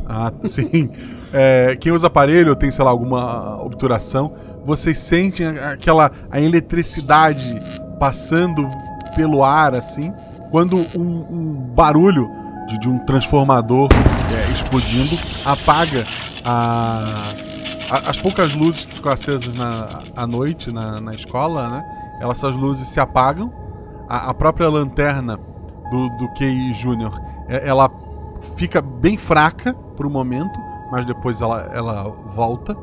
Ah, 0.06 0.30
sim. 0.44 0.90
É, 1.34 1.76
quem 1.80 1.90
usa 1.90 2.08
aparelho 2.08 2.54
tem, 2.54 2.70
sei 2.70 2.84
lá, 2.84 2.90
alguma 2.90 3.56
obturação, 3.64 4.34
vocês 4.66 4.98
sentem 4.98 5.46
aquela 5.46 6.10
a 6.30 6.38
eletricidade 6.38 7.58
passando 7.98 8.68
pelo 9.14 9.42
ar, 9.44 9.74
assim, 9.74 10.12
quando 10.50 10.76
um, 10.98 11.26
um 11.30 11.52
barulho 11.74 12.30
de, 12.66 12.78
de 12.78 12.88
um 12.88 12.98
transformador 13.00 13.88
é, 13.92 14.50
explodindo 14.50 15.16
apaga 15.44 16.06
a, 16.44 17.02
a- 17.90 18.10
as 18.10 18.18
poucas 18.18 18.54
luzes 18.54 18.84
que 18.84 18.94
ficam 18.94 19.12
acesas 19.12 19.54
na, 19.54 20.00
à 20.16 20.26
noite 20.26 20.70
na, 20.72 21.00
na 21.00 21.14
escola, 21.14 21.68
né? 21.68 21.84
Elas, 22.20 22.38
essas 22.38 22.54
luzes 22.56 22.88
se 22.88 23.00
apagam. 23.00 23.52
A, 24.08 24.30
a 24.30 24.34
própria 24.34 24.68
lanterna 24.68 25.38
do, 25.90 26.08
do 26.18 26.28
Kei 26.34 26.72
Júnior, 26.74 27.18
é- 27.48 27.68
ela 27.68 27.90
fica 28.56 28.80
bem 28.82 29.16
fraca 29.16 29.74
por 29.96 30.06
um 30.06 30.10
momento, 30.10 30.58
mas 30.90 31.04
depois 31.04 31.40
ela, 31.40 31.70
ela 31.74 32.04
volta. 32.34 32.76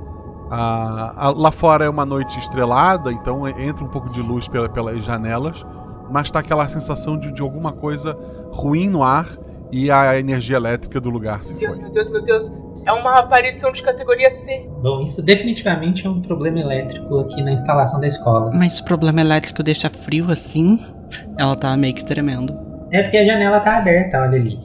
Lá 1.36 1.52
fora 1.52 1.86
é 1.86 1.90
uma 1.90 2.06
noite 2.06 2.40
estrelada, 2.40 3.12
então 3.12 3.48
entra 3.48 3.84
um 3.84 3.88
pouco 3.88 4.10
de 4.10 4.20
luz 4.22 4.48
pela- 4.48 4.68
pelas 4.70 5.04
janelas, 5.04 5.64
mas 6.12 6.30
tá 6.32 6.40
aquela 6.40 6.68
sensação 6.68 7.18
de, 7.18 7.32
de 7.32 7.42
alguma 7.42 7.72
coisa 7.72 8.18
ruim 8.52 8.90
no 8.90 9.04
ar 9.04 9.28
e 9.72 9.92
a 9.92 10.20
energia 10.20 10.58
elétrica 10.58 11.00
do 11.00 11.10
lugar 11.10 11.44
se 11.44 11.54
Meu 11.54 11.62
Deus, 11.62 11.74
foi. 11.76 11.84
meu 11.84 11.92
Deus, 11.92 12.10
meu 12.10 12.22
Deus. 12.24 12.52
É 12.86 12.92
uma 12.94 13.20
aparição 13.20 13.72
de 13.72 13.84
categoria 13.84 14.30
C. 14.30 14.70
Bom, 14.82 15.04
isso 15.04 15.22
definitivamente 15.22 16.08
é 16.08 16.10
um 16.10 16.22
problema 16.22 16.60
elétrico 16.60 17.20
aqui 17.20 17.42
na 17.44 17.52
instalação 17.52 18.00
da 18.00 18.08
escola. 18.08 18.52
Mas 18.54 18.74
se 18.74 18.82
o 18.82 18.86
problema 18.86 19.22
elétrico 19.22 19.62
deixa 19.62 19.90
frio 19.90 20.32
assim, 20.32 20.84
ela 21.38 21.56
tá 21.56 21.76
meio 21.78 21.94
que 21.94 22.06
tremendo. 22.06 22.58
É 22.92 23.04
porque 23.04 23.18
a 23.18 23.26
janela 23.26 23.60
tá 23.60 23.78
aberta, 23.78 24.20
olha 24.22 24.40
ali. 24.40 24.60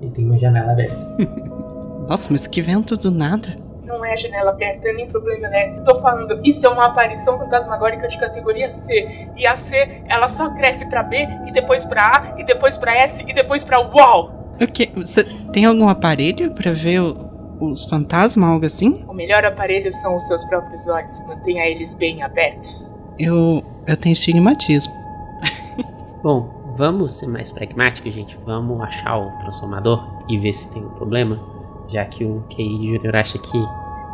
E 0.00 0.08
tem 0.08 0.24
uma 0.24 0.38
janela 0.38 0.72
aberta. 0.72 0.96
Nossa, 2.08 2.28
mas 2.30 2.46
que 2.46 2.62
vento 2.62 2.96
do 2.96 3.10
nada. 3.10 3.48
É 4.08 4.16
janela 4.16 4.50
aberta, 4.50 4.92
nem 4.92 5.06
problema 5.06 5.46
elétrico. 5.46 5.84
Tô 5.84 6.00
falando, 6.00 6.40
isso 6.42 6.66
é 6.66 6.70
uma 6.70 6.86
aparição 6.86 7.38
fantasmagórica 7.38 8.08
de 8.08 8.18
categoria 8.18 8.70
C. 8.70 9.28
E 9.36 9.46
a 9.46 9.56
C, 9.56 10.02
ela 10.08 10.26
só 10.28 10.48
cresce 10.54 10.86
pra 10.88 11.02
B, 11.02 11.16
e 11.46 11.52
depois 11.52 11.84
pra 11.84 12.06
A, 12.34 12.40
e 12.40 12.44
depois 12.44 12.78
pra 12.78 12.96
S, 12.96 13.22
e 13.26 13.32
depois 13.34 13.62
pra 13.64 13.80
UOL. 13.80 14.30
O 14.60 14.66
que? 14.66 14.90
Você 14.96 15.22
tem 15.52 15.64
algum 15.66 15.88
aparelho 15.88 16.52
pra 16.52 16.72
ver 16.72 17.00
o- 17.00 17.28
os 17.60 17.84
fantasmas, 17.84 18.48
algo 18.48 18.64
assim? 18.66 19.04
O 19.08 19.12
melhor 19.12 19.44
aparelho 19.44 19.92
são 19.92 20.16
os 20.16 20.26
seus 20.26 20.44
próprios 20.46 20.88
olhos. 20.88 21.22
Mantenha 21.26 21.66
eles 21.66 21.92
bem 21.94 22.22
abertos. 22.22 22.94
Eu, 23.18 23.62
eu 23.86 23.96
tenho 23.96 24.12
estigmatismo. 24.12 24.92
Bom, 26.22 26.48
vamos 26.76 27.12
ser 27.18 27.26
mais 27.26 27.52
pragmáticos, 27.52 28.12
gente. 28.12 28.36
Vamos 28.44 28.80
achar 28.80 29.18
o 29.18 29.30
transformador 29.38 30.24
e 30.28 30.38
ver 30.38 30.52
se 30.52 30.70
tem 30.72 30.82
um 30.84 30.90
problema. 30.90 31.38
Já 31.88 32.04
que 32.04 32.24
o 32.24 32.44
Kei 32.50 32.66
Júnior 32.68 33.16
acha 33.16 33.38
que, 33.38 33.58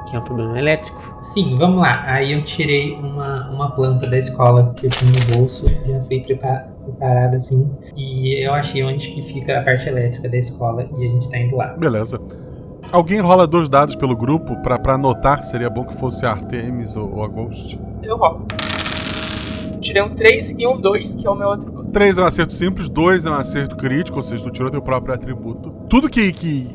que 0.08 0.16
é 0.16 0.18
um 0.18 0.22
problema 0.22 0.58
elétrico. 0.58 1.00
Sim, 1.20 1.56
vamos 1.56 1.80
lá. 1.80 2.04
Aí 2.06 2.32
eu 2.32 2.42
tirei 2.42 2.92
uma, 2.94 3.50
uma 3.50 3.70
planta 3.70 4.06
da 4.06 4.18
escola 4.18 4.72
que 4.76 4.86
eu 4.86 4.90
tinha 4.90 5.10
no 5.10 5.36
bolso, 5.36 5.66
já 5.86 6.00
fui 6.04 6.20
prepa- 6.20 6.66
preparada 6.84 7.36
assim. 7.36 7.70
E 7.96 8.44
eu 8.44 8.52
achei 8.52 8.82
onde 8.84 9.08
que 9.08 9.22
fica 9.22 9.58
a 9.60 9.62
parte 9.62 9.88
elétrica 9.88 10.28
da 10.28 10.36
escola 10.36 10.86
e 10.98 11.06
a 11.06 11.10
gente 11.10 11.30
tá 11.30 11.38
indo 11.38 11.56
lá. 11.56 11.68
Beleza. 11.76 12.20
Alguém 12.92 13.20
rola 13.20 13.46
dois 13.46 13.68
dados 13.68 13.96
pelo 13.96 14.14
grupo 14.16 14.56
pra, 14.62 14.78
pra 14.78 14.94
anotar? 14.94 15.42
Seria 15.42 15.70
bom 15.70 15.84
que 15.84 15.94
fosse 15.96 16.26
a 16.26 16.32
Artemis 16.32 16.96
ou, 16.96 17.16
ou 17.16 17.24
a 17.24 17.28
Ghost. 17.28 17.80
Eu 18.02 18.16
rolo. 18.18 18.46
Tirei 19.80 20.02
um 20.02 20.14
3 20.14 20.56
e 20.58 20.66
um 20.66 20.80
2, 20.80 21.16
que 21.16 21.26
é 21.26 21.30
o 21.30 21.34
meu 21.34 21.50
atributo. 21.52 21.90
3 21.90 22.16
é 22.18 22.22
um 22.22 22.26
acerto 22.26 22.52
simples, 22.54 22.88
2 22.88 23.26
é 23.26 23.30
um 23.30 23.34
acerto 23.34 23.76
crítico, 23.76 24.16
ou 24.16 24.22
seja, 24.22 24.42
tu 24.42 24.50
tirou 24.50 24.70
teu 24.70 24.80
próprio 24.80 25.14
atributo. 25.14 25.70
Tudo 25.90 26.08
que, 26.08 26.32
que, 26.32 26.66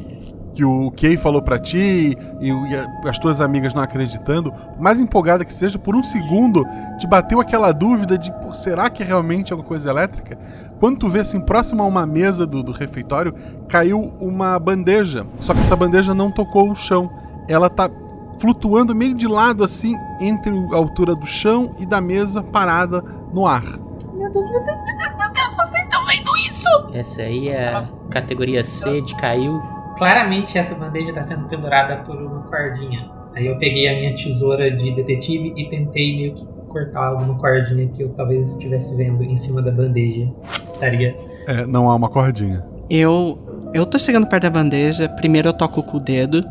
que 0.60 0.65
o 0.65 0.91
Kay 0.91 1.15
falou 1.15 1.41
pra 1.41 1.58
ti 1.58 2.17
e, 2.41 2.50
e 2.50 3.08
as 3.08 3.17
tuas 3.17 3.39
amigas 3.39 3.74
não 3.74 3.82
acreditando, 3.82 4.52
por 4.52 4.82
mais 4.82 5.00
empolgada 5.00 5.45
que 5.45 5.54
seja, 5.54 5.80
por 5.80 5.95
um 5.95 6.04
segundo 6.04 6.65
te 6.98 7.08
bateu 7.08 7.39
aquela 7.39 7.72
dúvida 7.72 8.17
de 8.17 8.30
pô, 8.30 8.54
será 8.54 8.89
que 8.89 9.02
é 9.02 9.06
realmente 9.06 9.54
alguma 9.54 9.65
coisa 9.65 9.89
elétrica? 9.89 10.38
Quando 10.78 11.00
tu 11.00 11.08
vê 11.08 11.22
assim, 11.22 11.39
próximo 11.39 11.82
a 11.82 11.86
uma 11.86 12.06
mesa 12.06 12.45
do, 12.45 12.62
do 12.62 12.74
refeitório, 12.74 13.34
caiu 13.69 14.13
uma 14.19 14.60
bandeja. 14.60 15.26
Só 15.39 15.54
que 15.54 15.62
essa 15.62 15.78
bandeja 15.78 16.13
não 16.13 16.30
tocou 16.30 16.69
o 16.69 16.76
chão. 16.76 17.10
Ela 17.48 17.69
tá 17.69 17.89
flutuando 18.38 18.93
meio 18.93 19.13
de 19.13 19.28
lado 19.28 19.63
assim, 19.63 19.98
entre 20.19 20.52
a 20.74 20.76
altura 20.76 21.15
do 21.15 21.26
chão 21.26 21.74
e 21.80 21.86
da 21.86 22.02
mesa 22.02 22.43
parada 22.43 23.02
no 23.34 23.45
ar. 23.45 23.63
Meu 23.63 24.30
Deus, 24.30 24.52
meu 24.52 24.63
Deus, 24.65 24.82
meu 24.84 24.98
Deus, 24.98 25.15
meu 25.15 25.32
Deus, 25.32 25.56
vocês 25.56 25.84
estão 25.84 26.06
vendo 26.06 26.38
isso? 26.50 26.69
Essa 26.93 27.22
aí 27.22 27.48
é 27.48 27.69
a 27.69 27.88
categoria 28.10 28.62
C 28.62 29.02
de 29.02 29.15
caiu. 29.15 29.79
Claramente 30.00 30.58
essa 30.58 30.74
bandeja 30.76 31.10
está 31.10 31.22
sendo 31.22 31.48
pendurada 31.50 31.98
por 31.98 32.16
uma 32.16 32.42
cordinha. 32.44 33.08
Aí 33.36 33.46
eu 33.48 33.58
peguei 33.60 33.88
a 33.90 33.94
minha 34.00 34.16
tesoura 34.16 34.72
de 34.72 34.92
detetive 34.96 35.54
e 35.56 35.70
tentei 35.70 36.16
meio 36.16 36.34
que 36.34 36.46
cortar 36.70 37.08
alguma 37.08 37.38
cordinha 37.38 37.88
que 37.90 38.02
eu 38.02 38.10
talvez 38.16 38.54
estivesse 38.54 38.96
vendo 38.96 39.24
em 39.24 39.36
cima 39.36 39.62
da 39.62 39.72
bandeja. 39.72 40.28
Estaria. 40.66 41.16
É, 41.48 41.66
não 41.66 41.90
há 41.90 41.96
uma 41.96 42.10
cordinha. 42.10 42.66
Eu. 42.90 43.38
Eu 43.74 43.86
tô 43.86 44.00
chegando 44.00 44.26
perto 44.26 44.44
da 44.44 44.50
bandeja, 44.50 45.08
primeiro 45.10 45.50
eu 45.50 45.54
toco 45.54 45.84
com 45.84 45.98
o 45.98 46.00
dedo 46.00 46.44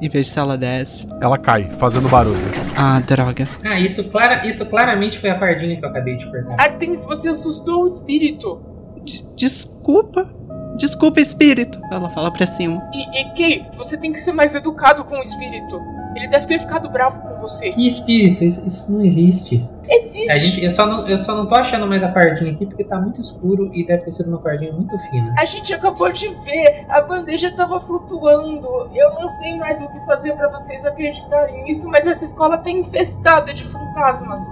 e 0.00 0.08
vejo 0.08 0.28
se 0.28 0.38
ela 0.38 0.58
desce. 0.58 1.06
Ela 1.20 1.38
cai, 1.38 1.62
fazendo 1.78 2.08
barulho. 2.08 2.36
Ah, 2.76 2.98
droga. 3.00 3.46
Ah, 3.64 3.78
isso, 3.78 4.10
clara, 4.10 4.44
isso 4.46 4.68
claramente 4.68 5.18
foi 5.20 5.30
a 5.30 5.38
cordinha 5.38 5.78
que 5.78 5.84
eu 5.84 5.88
acabei 5.88 6.16
de 6.16 6.28
cortar. 6.30 6.56
Artemis, 6.60 7.04
você 7.06 7.28
assustou 7.28 7.84
o 7.84 7.86
espírito. 7.86 8.60
D- 9.04 9.24
desculpa. 9.36 10.28
Desculpa, 10.76 11.20
espírito. 11.20 11.80
Ela 11.90 12.10
fala 12.10 12.30
pra 12.32 12.46
cima. 12.46 12.82
E, 12.92 13.20
e 13.20 13.24
Kay, 13.34 13.66
você 13.76 13.96
tem 13.96 14.12
que 14.12 14.20
ser 14.20 14.32
mais 14.32 14.54
educado 14.54 15.04
com 15.04 15.16
o 15.16 15.22
espírito. 15.22 15.80
Ele 16.14 16.28
deve 16.28 16.46
ter 16.46 16.58
ficado 16.58 16.90
bravo 16.90 17.20
com 17.22 17.36
você. 17.36 17.72
Que 17.72 17.86
espírito? 17.86 18.44
Isso, 18.44 18.66
isso 18.68 18.92
não 18.92 19.02
existe. 19.04 19.66
A 19.90 19.94
Existe. 19.96 20.46
gente, 20.46 20.64
eu, 20.64 20.70
só 20.70 20.86
não, 20.86 21.08
eu 21.08 21.18
só 21.18 21.34
não 21.34 21.46
tô 21.46 21.54
achando 21.54 21.86
mais 21.86 22.02
a 22.02 22.08
cordinha 22.08 22.52
aqui 22.52 22.66
porque 22.66 22.84
tá 22.84 22.98
muito 23.00 23.20
escuro 23.20 23.70
e 23.74 23.84
deve 23.84 24.04
ter 24.04 24.12
sido 24.12 24.28
uma 24.28 24.38
cordinha 24.38 24.72
muito 24.72 24.98
fina. 24.98 25.34
A 25.38 25.44
gente 25.44 25.72
acabou 25.72 26.12
de 26.12 26.28
ver, 26.28 26.86
a 26.88 27.00
bandeja 27.00 27.50
tava 27.54 27.80
flutuando. 27.80 28.90
Eu 28.94 29.14
não 29.14 29.26
sei 29.26 29.56
mais 29.56 29.80
o 29.80 29.88
que 29.88 29.98
fazer 30.06 30.32
pra 30.34 30.48
vocês 30.48 30.84
acreditarem 30.84 31.64
nisso, 31.64 31.88
mas 31.88 32.06
essa 32.06 32.24
escola 32.24 32.58
tá 32.58 32.70
infestada 32.70 33.52
de 33.52 33.64
fantasmas. 33.64 34.42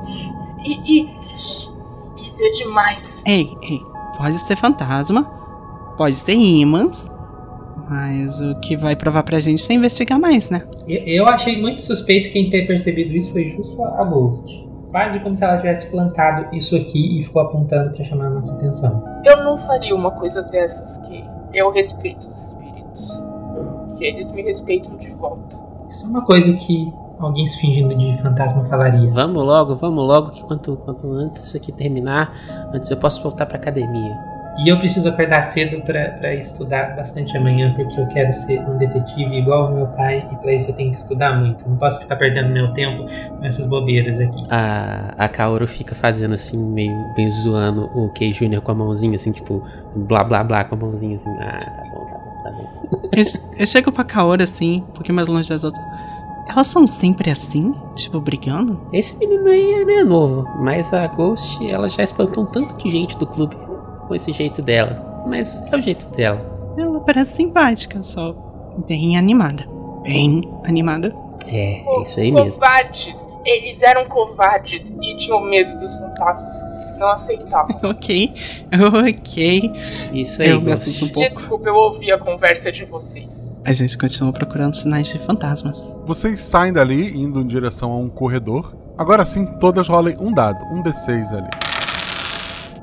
E, 0.64 1.00
e 1.02 1.18
isso 1.20 2.44
é 2.44 2.50
demais. 2.50 3.22
Ei, 3.26 3.50
ei. 3.62 3.80
Pode 4.16 4.38
ser 4.38 4.56
fantasma. 4.56 5.39
Pode 6.01 6.17
ser 6.17 6.33
imãs. 6.33 7.11
Mas 7.87 8.41
o 8.41 8.55
que 8.55 8.75
vai 8.75 8.97
provar 8.97 9.23
pra 9.23 9.39
gente 9.39 9.71
é 9.71 9.75
investigar 9.75 10.19
mais, 10.19 10.49
né? 10.49 10.63
Eu, 10.89 11.03
eu 11.05 11.29
achei 11.29 11.61
muito 11.61 11.83
suspeito 11.83 12.31
quem 12.31 12.49
ter 12.49 12.67
percebido 12.67 13.15
isso 13.15 13.31
foi 13.33 13.51
justo 13.51 13.85
a 13.85 14.03
Ghost. 14.03 14.67
Quase 14.91 15.21
como 15.21 15.37
se 15.37 15.45
ela 15.45 15.59
tivesse 15.59 15.91
plantado 15.91 16.57
isso 16.57 16.75
aqui 16.75 17.19
e 17.19 17.23
ficou 17.23 17.43
apontando 17.43 17.93
pra 17.93 18.03
chamar 18.03 18.29
a 18.29 18.31
nossa 18.31 18.57
atenção. 18.57 19.05
Eu 19.27 19.45
não 19.45 19.59
faria 19.59 19.95
uma 19.95 20.11
coisa 20.11 20.43
dessas, 20.43 20.97
que 21.07 21.23
eu 21.53 21.71
respeito 21.71 22.27
os 22.27 22.45
espíritos. 22.45 23.23
Que 23.99 24.05
eles 24.05 24.31
me 24.31 24.41
respeitam 24.41 24.97
de 24.97 25.11
volta. 25.11 25.61
Isso 25.91 26.07
é 26.07 26.09
uma 26.09 26.25
coisa 26.25 26.51
que 26.55 26.91
alguém 27.19 27.47
se 27.47 27.61
fingindo 27.61 27.95
de 27.95 28.17
fantasma 28.23 28.65
falaria. 28.65 29.11
Vamos 29.11 29.45
logo, 29.45 29.77
vamos 29.77 30.03
logo, 30.03 30.31
que 30.31 30.43
quanto, 30.45 30.79
quanto 30.79 31.13
antes 31.13 31.45
isso 31.45 31.59
aqui 31.59 31.71
terminar, 31.71 32.71
antes 32.73 32.91
eu 32.91 32.97
posso 32.97 33.23
voltar 33.23 33.45
pra 33.45 33.59
academia. 33.59 34.30
E 34.62 34.68
eu 34.68 34.79
preciso 34.79 35.09
acordar 35.09 35.42
cedo 35.42 35.81
pra 35.83 36.11
pra 36.11 36.35
estudar 36.35 36.94
bastante 36.94 37.37
amanhã, 37.37 37.73
porque 37.75 37.99
eu 37.99 38.07
quero 38.09 38.33
ser 38.33 38.61
um 38.61 38.77
detetive 38.77 39.38
igual 39.38 39.68
ao 39.68 39.75
meu 39.75 39.87
pai, 39.88 40.29
e 40.31 40.37
pra 40.37 40.53
isso 40.53 40.70
eu 40.70 40.75
tenho 40.75 40.92
que 40.92 40.99
estudar 40.99 41.38
muito. 41.38 41.66
Não 41.66 41.77
posso 41.77 41.99
ficar 42.01 42.16
perdendo 42.16 42.51
meu 42.51 42.73
tempo 42.75 43.07
nessas 43.40 43.66
bobeiras 43.66 44.20
aqui. 44.20 44.44
A, 44.51 45.14
a 45.16 45.29
Kaoru 45.29 45.66
fica 45.66 45.94
fazendo 45.94 46.35
assim, 46.35 46.59
meio, 46.59 46.94
meio 47.16 47.31
zoando 47.31 47.90
o 47.94 48.11
Kei 48.11 48.35
Júnior 48.35 48.61
com 48.61 48.73
a 48.73 48.75
mãozinha, 48.75 49.16
assim, 49.16 49.33
tipo, 49.33 49.62
blá 49.96 50.23
blá 50.23 50.44
blá 50.44 50.64
com 50.64 50.75
a 50.75 50.79
mãozinha 50.79 51.16
assim. 51.16 51.31
Ah, 51.40 51.61
tá 51.64 51.85
bom, 51.90 52.05
tá 52.05 52.18
bom, 52.18 52.42
tá 52.42 52.51
bom. 52.51 53.09
Eu, 53.16 53.25
eu 53.59 53.66
chego 53.66 53.90
pra 53.90 54.05
Kaora 54.05 54.44
assim, 54.44 54.85
um 54.88 54.92
pouquinho 54.92 55.16
mais 55.16 55.29
longe 55.29 55.49
das 55.49 55.64
outras. 55.64 55.85
Elas 56.51 56.66
são 56.66 56.87
sempre 56.87 57.31
assim? 57.31 57.75
Tipo, 57.94 58.20
brigando? 58.20 58.81
Esse 58.92 59.16
menino 59.18 59.49
aí 59.49 59.73
ele 59.73 59.92
é 59.92 60.05
novo, 60.05 60.46
mas 60.59 60.92
a 60.92 61.07
Ghost 61.07 61.64
ela 61.66 61.88
já 61.88 62.03
espantou 62.03 62.44
um 62.44 62.46
tanto 62.46 62.77
de 62.77 62.90
gente 62.90 63.16
do 63.16 63.27
clube 63.27 63.57
com 64.11 64.14
esse 64.16 64.33
jeito 64.33 64.61
dela. 64.61 65.25
Mas 65.25 65.62
é 65.70 65.77
o 65.77 65.81
jeito 65.81 66.05
dela. 66.16 66.75
Ela 66.77 66.99
parece 67.01 67.37
simpática, 67.37 68.03
só 68.03 68.35
bem 68.88 69.16
animada. 69.16 69.64
Bem 70.03 70.42
animada. 70.64 71.14
É, 71.46 71.83
é 71.85 72.03
isso 72.03 72.18
aí 72.18 72.33
mesmo. 72.33 72.53
Covardes. 72.53 73.29
Eles 73.44 73.83
eram 73.83 74.07
covardes 74.07 74.92
e 75.01 75.16
tinham 75.16 75.40
medo 75.42 75.79
dos 75.79 75.94
fantasmas. 75.94 76.61
Eles 76.81 76.96
não 76.99 77.09
aceitavam. 77.11 77.79
Ok, 77.88 78.35
ok. 79.09 79.73
Isso 80.12 80.42
aí, 80.42 80.51
Eu 80.51 80.61
gosto 80.61 80.87
Ghost. 80.87 80.90
disso 80.90 81.05
um 81.05 81.09
pouco. 81.09 81.29
Desculpa, 81.29 81.68
eu 81.68 81.75
ouvi 81.77 82.11
a 82.11 82.18
conversa 82.18 82.73
de 82.73 82.85
vocês. 82.85 83.53
A 83.64 83.73
gente 83.73 83.96
continua 83.96 84.33
procurando 84.33 84.75
sinais 84.75 85.09
de 85.09 85.18
fantasmas. 85.20 85.94
Vocês 86.05 86.40
saem 86.40 86.73
dali, 86.73 87.16
indo 87.16 87.40
em 87.40 87.46
direção 87.46 87.92
a 87.92 87.96
um 87.96 88.09
corredor. 88.09 88.75
Agora 88.99 89.25
sim, 89.25 89.46
todas 89.61 89.88
rolem 89.88 90.16
um 90.18 90.33
dado, 90.33 90.64
um 90.75 90.83
D6 90.83 91.33
ali. 91.33 91.51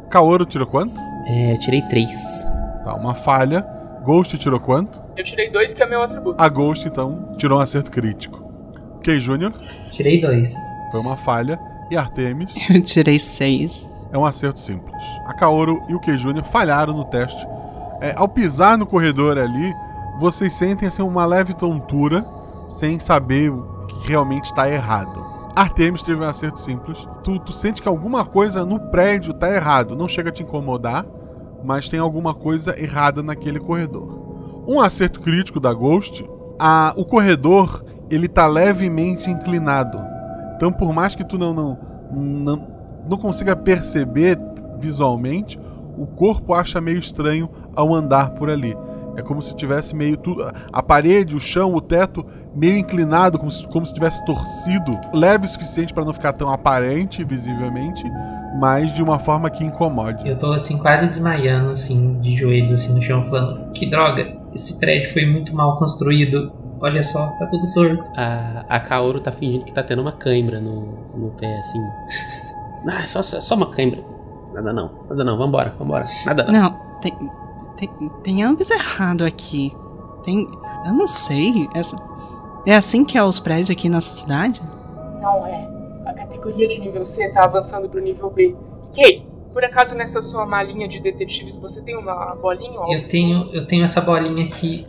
Kaoru 0.09 0.45
tirou 0.45 0.65
quanto? 0.67 1.06
É, 1.27 1.53
eu 1.53 1.59
tirei 1.59 1.81
três. 1.83 2.43
Tá, 2.83 2.95
uma 2.95 3.13
falha. 3.15 3.65
Ghost 4.03 4.37
tirou 4.37 4.59
quanto? 4.59 5.01
Eu 5.17 5.23
tirei 5.23 5.49
dois, 5.51 5.73
que 5.73 5.83
é 5.83 5.85
meu 5.85 6.01
atributo. 6.01 6.41
A 6.41 6.47
Ghost, 6.47 6.87
então, 6.87 7.35
tirou 7.37 7.57
um 7.57 7.61
acerto 7.61 7.91
crítico. 7.91 8.41
Kay 9.03 9.19
Jr. 9.19 9.51
Tirei 9.91 10.19
dois. 10.21 10.55
foi 10.91 10.99
uma 11.01 11.17
falha. 11.17 11.59
E 11.89 11.95
Artemis 11.97 12.53
Eu 12.69 12.81
tirei 12.81 13.17
seis. 13.19 13.89
é 14.11 14.17
um 14.17 14.25
acerto 14.25 14.59
simples. 14.59 15.01
A 15.25 15.33
Kaoru 15.33 15.81
e 15.89 15.95
o 15.95 15.99
Kay 15.99 16.17
Jr. 16.17 16.43
falharam 16.43 16.93
no 16.93 17.05
teste. 17.05 17.45
É, 18.01 18.13
ao 18.15 18.27
pisar 18.27 18.77
no 18.77 18.85
corredor 18.85 19.37
ali, 19.37 19.73
vocês 20.19 20.53
sentem 20.53 20.87
assim, 20.87 21.01
uma 21.01 21.25
leve 21.25 21.53
tontura, 21.53 22.25
sem 22.67 22.99
saber 22.99 23.49
o 23.51 23.85
que 23.87 24.07
realmente 24.09 24.45
está 24.45 24.69
errado. 24.69 25.36
Artemis 25.57 26.03
teve 26.03 26.21
um 26.21 26.27
acerto 26.27 26.59
simples. 26.59 27.07
Tu, 27.23 27.39
tu 27.39 27.51
sente 27.51 27.81
que 27.81 27.87
alguma 27.87 28.23
coisa 28.23 28.63
no 28.63 28.79
prédio 28.79 29.31
está 29.31 29.49
errado. 29.53 29.95
Não 29.95 30.07
chega 30.07 30.29
a 30.29 30.31
te 30.31 30.43
incomodar, 30.43 31.05
mas 31.63 31.87
tem 31.87 31.99
alguma 31.99 32.33
coisa 32.33 32.79
errada 32.79 33.23
naquele 33.23 33.59
corredor. 33.59 34.63
Um 34.67 34.79
acerto 34.79 35.19
crítico 35.19 35.59
da 35.59 35.73
Ghost, 35.73 36.23
a- 36.59 36.93
o 36.95 37.03
corredor 37.03 37.83
ele 38.09 38.27
tá 38.27 38.45
levemente 38.47 39.31
inclinado. 39.31 39.97
Então, 40.55 40.71
por 40.71 40.93
mais 40.93 41.15
que 41.15 41.23
tu 41.23 41.37
não 41.37 41.53
não, 41.53 41.77
não, 42.11 42.67
não 43.09 43.17
consiga 43.17 43.55
perceber 43.55 44.37
visualmente, 44.79 45.59
o 45.97 46.05
corpo 46.05 46.53
acha 46.53 46.79
meio 46.79 46.99
estranho 46.99 47.49
ao 47.75 47.93
andar 47.95 48.31
por 48.31 48.49
ali. 48.49 48.77
É 49.15 49.23
como 49.23 49.41
se 49.41 49.55
tivesse 49.55 49.95
meio 49.95 50.15
tudo. 50.17 50.43
A 50.71 50.83
parede, 50.83 51.35
o 51.35 51.39
chão, 51.39 51.73
o 51.73 51.81
teto 51.81 52.23
meio 52.57 52.77
inclinado, 52.77 53.37
como 53.37 53.51
se, 53.51 53.65
como 53.67 53.85
se 53.85 53.93
tivesse 53.93 54.25
torcido. 54.25 54.99
Leve 55.13 55.45
o 55.45 55.47
suficiente 55.47 55.93
para 55.93 56.03
não 56.03 56.11
ficar 56.11 56.33
tão 56.33 56.51
aparente 56.51 57.23
visivelmente, 57.23 58.03
mas 58.59 58.91
de 58.91 59.03
uma 59.03 59.19
forma 59.19 59.49
que 59.49 59.63
incomode. 59.63 60.27
Eu 60.27 60.37
tô 60.37 60.51
assim 60.51 60.79
quase 60.79 61.05
desmaiando 61.05 61.69
assim 61.69 62.19
de 62.19 62.35
joelhos 62.35 62.71
assim 62.71 62.95
no 62.95 63.01
chão 63.01 63.21
falando 63.21 63.71
que 63.73 63.85
droga, 63.85 64.35
esse 64.53 64.79
prédio 64.79 65.13
foi 65.13 65.25
muito 65.25 65.55
mal 65.55 65.77
construído. 65.77 66.51
Olha 66.79 67.01
só, 67.01 67.27
tá 67.37 67.45
tudo 67.47 67.71
torto. 67.73 68.09
A, 68.15 68.65
a 68.69 68.79
Kaoru 68.79 69.19
tá 69.19 69.31
fingindo 69.31 69.65
que 69.65 69.71
tá 69.71 69.83
tendo 69.83 70.01
uma 70.01 70.11
cãibra 70.11 70.59
no, 70.59 70.81
no 71.15 71.31
pé, 71.31 71.59
assim. 71.59 71.79
Ah, 72.87 73.01
é 73.01 73.05
só, 73.07 73.23
só 73.23 73.55
uma 73.55 73.71
cãibra. 73.71 74.03
Nada 74.53 74.71
não, 74.71 74.91
nada 75.09 75.23
não, 75.23 75.35
vambora, 75.35 75.73
vambora. 75.79 76.05
Nada 76.27 76.43
não. 76.43 76.61
Não, 76.61 76.79
tem, 77.01 77.11
tem, 77.75 77.89
tem 78.23 78.43
algo 78.43 78.61
errado 78.71 79.25
aqui. 79.25 79.75
Tem. 80.23 80.47
Eu 80.85 80.93
não 80.93 81.07
sei. 81.07 81.67
Essa, 81.73 81.97
é 82.67 82.75
assim 82.75 83.05
que 83.05 83.17
é 83.17 83.23
os 83.23 83.39
prédios 83.39 83.69
aqui 83.69 83.89
nessa 83.89 84.13
cidade? 84.13 84.61
Não 85.21 85.47
é. 85.47 85.67
A 86.05 86.13
categoria 86.13 86.67
de 86.67 86.79
nível 86.79 87.05
C 87.05 87.29
tá 87.29 87.45
avançando 87.45 87.87
pro 87.87 88.01
nível 88.01 88.29
B. 88.29 88.55
Kay, 88.93 89.25
por 89.53 89.63
acaso 89.63 89.95
nessa 89.95 90.21
sua 90.21 90.45
malinha 90.45 90.85
de 90.85 90.99
detetives 90.99 91.57
você 91.57 91.81
tem 91.81 91.97
uma 91.97 92.35
bolinha? 92.35 92.77
ou 92.77 92.93
Eu 92.93 93.07
tenho, 93.07 93.49
eu 93.53 93.65
tenho 93.65 93.85
essa 93.85 94.01
bolinha 94.01 94.45
aqui, 94.45 94.85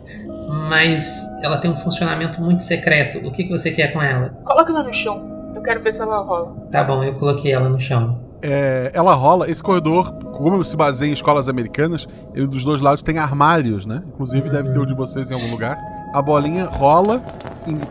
mas 0.67 1.23
ela 1.41 1.57
tem 1.57 1.71
um 1.71 1.77
funcionamento 1.77 2.41
muito 2.41 2.63
secreto. 2.63 3.25
O 3.25 3.31
que, 3.31 3.45
que 3.45 3.49
você 3.49 3.71
quer 3.71 3.93
com 3.93 4.01
ela? 4.01 4.37
Coloca 4.43 4.71
ela 4.71 4.83
no 4.83 4.93
chão. 4.93 5.51
Eu 5.55 5.61
quero 5.61 5.81
ver 5.81 5.93
se 5.93 6.01
ela 6.01 6.19
rola. 6.19 6.55
Tá 6.71 6.83
bom, 6.83 7.01
eu 7.01 7.13
coloquei 7.13 7.53
ela 7.53 7.69
no 7.69 7.79
chão. 7.79 8.19
É, 8.41 8.91
ela 8.93 9.13
rola. 9.13 9.49
Esse 9.49 9.63
corredor, 9.63 10.11
como 10.37 10.63
se 10.65 10.75
baseia 10.75 11.09
em 11.09 11.13
escolas 11.13 11.47
americanas, 11.47 12.07
ele 12.33 12.45
dos 12.45 12.63
dois 12.63 12.81
lados 12.81 13.01
tem 13.01 13.17
armários, 13.17 13.85
né? 13.85 14.03
Inclusive 14.07 14.49
deve 14.49 14.71
ter 14.71 14.79
o 14.79 14.85
de 14.85 14.93
vocês 14.93 15.31
em 15.31 15.33
algum 15.33 15.49
lugar. 15.49 15.77
A 16.13 16.21
bolinha 16.21 16.65
rola 16.65 17.21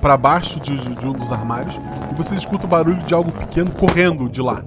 pra 0.01 0.17
baixo 0.17 0.59
de, 0.61 0.77
de- 0.77 1.07
um 1.07 1.13
dos 1.13 1.31
armários 1.31 1.81
e 2.11 2.15
vocês 2.15 2.41
escutam 2.41 2.67
o 2.67 2.71
barulho 2.71 2.99
de 3.05 3.15
algo 3.15 3.31
pequeno 3.31 3.71
correndo 3.71 4.29
de 4.29 4.41
lá. 4.43 4.63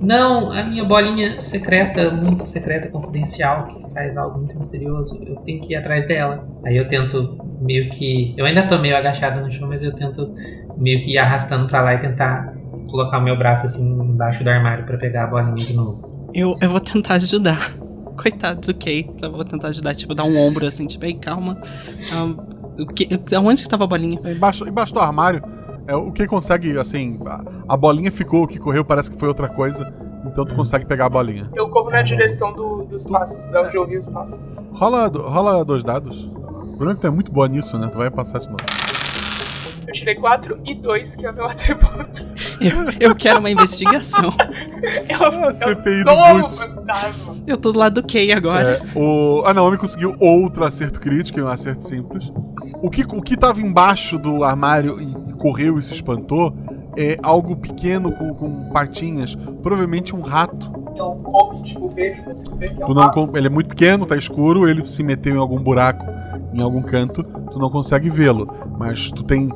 Não, 0.00 0.52
a 0.52 0.62
minha 0.64 0.84
bolinha 0.84 1.40
secreta, 1.40 2.10
muito 2.10 2.44
secreta, 2.46 2.88
confidencial, 2.88 3.66
que 3.66 3.90
faz 3.92 4.16
algo 4.16 4.38
muito 4.38 4.56
misterioso. 4.56 5.18
Eu 5.26 5.36
tenho 5.36 5.60
que 5.60 5.72
ir 5.72 5.76
atrás 5.76 6.06
dela. 6.06 6.46
Aí 6.64 6.76
eu 6.76 6.86
tento 6.86 7.38
meio 7.60 7.88
que. 7.90 8.34
Eu 8.36 8.44
ainda 8.44 8.66
tô 8.66 8.78
meio 8.78 8.96
agachado 8.96 9.40
no 9.40 9.50
chão, 9.50 9.66
mas 9.68 9.82
eu 9.82 9.94
tento 9.94 10.34
meio 10.76 11.00
que 11.00 11.12
ir 11.12 11.18
arrastando 11.18 11.66
pra 11.66 11.80
lá 11.80 11.94
e 11.94 11.98
tentar 11.98 12.52
colocar 12.90 13.18
o 13.18 13.22
meu 13.22 13.36
braço 13.38 13.64
assim 13.66 13.92
embaixo 13.98 14.44
do 14.44 14.50
armário 14.50 14.84
pra 14.84 14.98
pegar 14.98 15.24
a 15.24 15.26
bolinha 15.28 15.54
de 15.56 15.72
novo. 15.72 16.28
Eu, 16.34 16.56
eu 16.60 16.70
vou 16.70 16.80
tentar 16.80 17.14
ajudar. 17.14 17.74
Coitado 18.20 18.60
do 18.60 18.74
Kate. 18.74 19.10
Eu 19.22 19.32
vou 19.32 19.44
tentar 19.44 19.68
ajudar, 19.68 19.94
tipo, 19.94 20.14
dar 20.14 20.24
um 20.24 20.36
ombro 20.38 20.66
assim, 20.66 20.86
tipo, 20.86 21.04
ei, 21.06 21.14
calma. 21.14 21.56
Ah, 22.12 22.53
o 22.78 22.86
que, 22.86 23.08
aonde 23.34 23.62
que 23.62 23.68
tava 23.68 23.84
a 23.84 23.86
bolinha? 23.86 24.20
É, 24.24 24.32
Embaixo, 24.32 24.66
embaixo 24.68 24.92
do 24.94 25.00
armário, 25.00 25.42
é, 25.86 25.94
o 25.94 26.10
que 26.12 26.26
consegue, 26.26 26.78
assim, 26.78 27.18
a, 27.26 27.42
a 27.74 27.76
bolinha 27.76 28.10
ficou, 28.10 28.44
o 28.44 28.48
que 28.48 28.58
correu 28.58 28.84
parece 28.84 29.10
que 29.10 29.18
foi 29.18 29.28
outra 29.28 29.48
coisa, 29.48 29.92
então 30.26 30.44
tu 30.44 30.54
consegue 30.54 30.84
pegar 30.86 31.06
a 31.06 31.10
bolinha. 31.10 31.48
Eu 31.54 31.68
corro 31.68 31.90
na 31.90 32.02
direção 32.02 32.52
do- 32.52 32.84
dos 32.84 33.04
passos, 33.04 33.46
da 33.48 33.62
onde 33.62 33.76
eu 33.76 33.82
ouvi 33.82 33.96
os 33.98 34.08
passos. 34.08 34.56
Rola, 34.72 35.08
rola 35.08 35.64
dois 35.64 35.84
dados. 35.84 36.24
O 36.24 36.76
problema 36.76 36.92
é 36.92 36.94
que 36.96 37.00
tu 37.02 37.06
é 37.06 37.10
muito 37.10 37.30
boa 37.30 37.46
nisso, 37.46 37.78
né? 37.78 37.88
Tu 37.92 37.98
vai 37.98 38.10
passar 38.10 38.38
de 38.40 38.48
novo. 38.48 38.62
Eu 39.86 39.92
tirei 39.92 40.14
4 40.14 40.58
e 40.64 40.74
2, 40.74 41.14
que 41.14 41.26
é 41.26 41.30
o 41.30 41.34
meu 41.34 41.44
atributo. 41.46 42.26
Eu, 42.60 43.08
eu 43.10 43.14
quero 43.14 43.38
uma 43.38 43.50
investigação. 43.50 44.32
Eu, 45.08 45.18
eu 45.20 45.52
CPI 45.52 46.04
do 46.04 46.10
sou 46.10 46.46
um 46.46 46.50
fantasma. 46.50 47.36
Eu 47.46 47.56
tô 47.56 47.72
do 47.72 47.78
lado 47.78 48.02
do 48.02 48.06
Kay 48.06 48.32
agora. 48.32 48.82
É, 48.94 48.98
o... 48.98 49.42
A 49.46 49.54
Naomi 49.54 49.78
conseguiu 49.78 50.14
outro 50.20 50.62
acerto 50.64 51.00
crítico 51.00 51.38
e 51.38 51.42
um 51.42 51.48
acerto 51.48 51.86
simples. 51.86 52.30
O 52.84 52.90
que, 52.90 53.00
o 53.00 53.22
que 53.22 53.34
tava 53.34 53.62
embaixo 53.62 54.18
do 54.18 54.44
armário 54.44 55.00
e 55.00 55.32
correu 55.38 55.78
e 55.78 55.82
se 55.82 55.94
espantou 55.94 56.54
é 56.98 57.16
algo 57.22 57.56
pequeno 57.56 58.12
com, 58.12 58.34
com 58.34 58.68
patinhas, 58.74 59.34
provavelmente 59.62 60.14
um 60.14 60.20
rato. 60.20 60.70
Corro 60.70 61.60
e 61.60 61.62
tipo, 61.62 61.88
vejo, 61.88 62.22
consigo 62.22 62.54
ver 62.56 62.74
que 62.74 62.82
é 62.82 62.84
um 62.84 62.88
Tu 62.88 62.94
não, 62.94 63.02
rato. 63.04 63.30
ele 63.36 63.46
é 63.46 63.50
muito 63.50 63.68
pequeno, 63.68 64.04
tá 64.04 64.14
escuro, 64.18 64.68
ele 64.68 64.86
se 64.86 65.02
meteu 65.02 65.34
em 65.34 65.38
algum 65.38 65.58
buraco, 65.58 66.04
em 66.52 66.60
algum 66.60 66.82
canto, 66.82 67.24
tu 67.24 67.58
não 67.58 67.70
consegue 67.70 68.10
vê-lo. 68.10 68.52
Mas 68.78 69.10
tu 69.10 69.22
tem. 69.24 69.48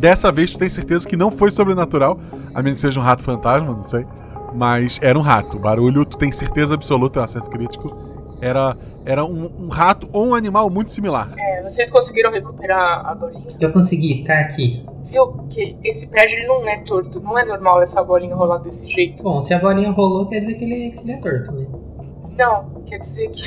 Dessa 0.00 0.32
vez 0.32 0.52
tu 0.52 0.58
tem 0.58 0.68
certeza 0.68 1.06
que 1.06 1.16
não 1.16 1.30
foi 1.30 1.52
sobrenatural, 1.52 2.18
a 2.52 2.60
menos 2.60 2.78
que 2.80 2.88
seja 2.88 2.98
um 2.98 3.04
rato 3.04 3.22
fantasma, 3.22 3.72
não 3.72 3.84
sei. 3.84 4.04
Mas 4.52 4.98
era 5.00 5.16
um 5.16 5.22
rato. 5.22 5.58
O 5.58 5.60
barulho, 5.60 6.04
tu 6.04 6.18
tem 6.18 6.32
certeza 6.32 6.74
absoluta, 6.74 7.20
é 7.20 7.22
um 7.22 7.24
acerto 7.24 7.48
crítico. 7.50 7.96
Era, 8.40 8.76
era 9.04 9.24
um, 9.24 9.50
um 9.64 9.68
rato 9.68 10.08
ou 10.12 10.28
um 10.28 10.34
animal 10.34 10.70
muito 10.70 10.90
similar. 10.90 11.30
É, 11.38 11.62
vocês 11.62 11.90
conseguiram 11.90 12.30
recuperar 12.32 13.06
a 13.06 13.14
bolinha? 13.14 13.44
Eu 13.60 13.72
consegui, 13.72 14.24
tá 14.24 14.40
aqui. 14.40 14.84
Viu 15.04 15.32
que 15.50 15.76
esse 15.84 16.06
prédio 16.06 16.38
ele 16.38 16.46
não 16.46 16.66
é 16.68 16.78
torto. 16.78 17.20
Não 17.20 17.38
é 17.38 17.44
normal 17.44 17.82
essa 17.82 18.02
bolinha 18.02 18.34
rolar 18.34 18.58
desse 18.58 18.86
jeito. 18.86 19.22
Bom, 19.22 19.40
se 19.40 19.52
a 19.52 19.58
bolinha 19.58 19.90
rolou, 19.90 20.26
quer 20.26 20.40
dizer 20.40 20.54
que 20.54 20.64
ele, 20.64 20.90
que 20.90 21.00
ele 21.00 21.12
é 21.12 21.16
torto, 21.18 21.52
né? 21.52 21.66
Não, 22.36 22.82
quer 22.86 22.98
dizer 22.98 23.28
que 23.30 23.42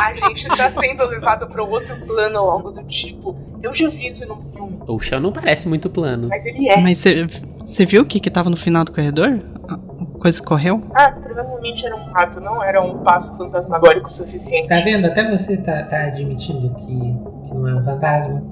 a 0.00 0.14
gente 0.28 0.48
tá 0.56 0.70
sendo 0.70 1.04
levado 1.06 1.46
pra 1.46 1.62
outro 1.62 1.94
plano 2.06 2.40
ou 2.42 2.50
algo 2.50 2.70
do 2.70 2.82
tipo. 2.84 3.36
Eu 3.62 3.72
já 3.72 3.88
vi 3.88 4.06
isso 4.08 4.26
num 4.26 4.40
filme, 4.40 4.78
O 4.88 4.98
chão 4.98 5.20
não 5.20 5.32
parece 5.32 5.68
muito 5.68 5.88
plano. 5.88 6.28
mas 6.28 6.44
ele 6.46 6.68
é. 6.68 6.80
Mas 6.80 7.04
você 7.64 7.86
viu 7.86 8.02
o 8.02 8.06
que 8.06 8.20
que 8.20 8.30
tava 8.30 8.50
no 8.50 8.56
final 8.56 8.84
do 8.84 8.92
corredor? 8.92 9.40
Coisa 10.24 10.40
que 10.40 10.46
correu? 10.46 10.82
Ah, 10.94 11.10
provavelmente 11.10 11.84
era 11.84 11.94
um 11.94 12.10
rato, 12.10 12.40
não 12.40 12.64
era 12.64 12.80
um 12.80 13.00
passo 13.00 13.36
fantasmagórico 13.36 14.10
suficiente. 14.10 14.70
Tá 14.70 14.76
vendo? 14.76 15.06
Até 15.06 15.30
você 15.30 15.58
tá, 15.58 15.82
tá 15.82 16.04
admitindo 16.04 16.70
que, 16.76 16.86
que 17.46 17.54
não 17.54 17.68
é 17.68 17.74
um 17.74 17.84
fantasma. 17.84 18.42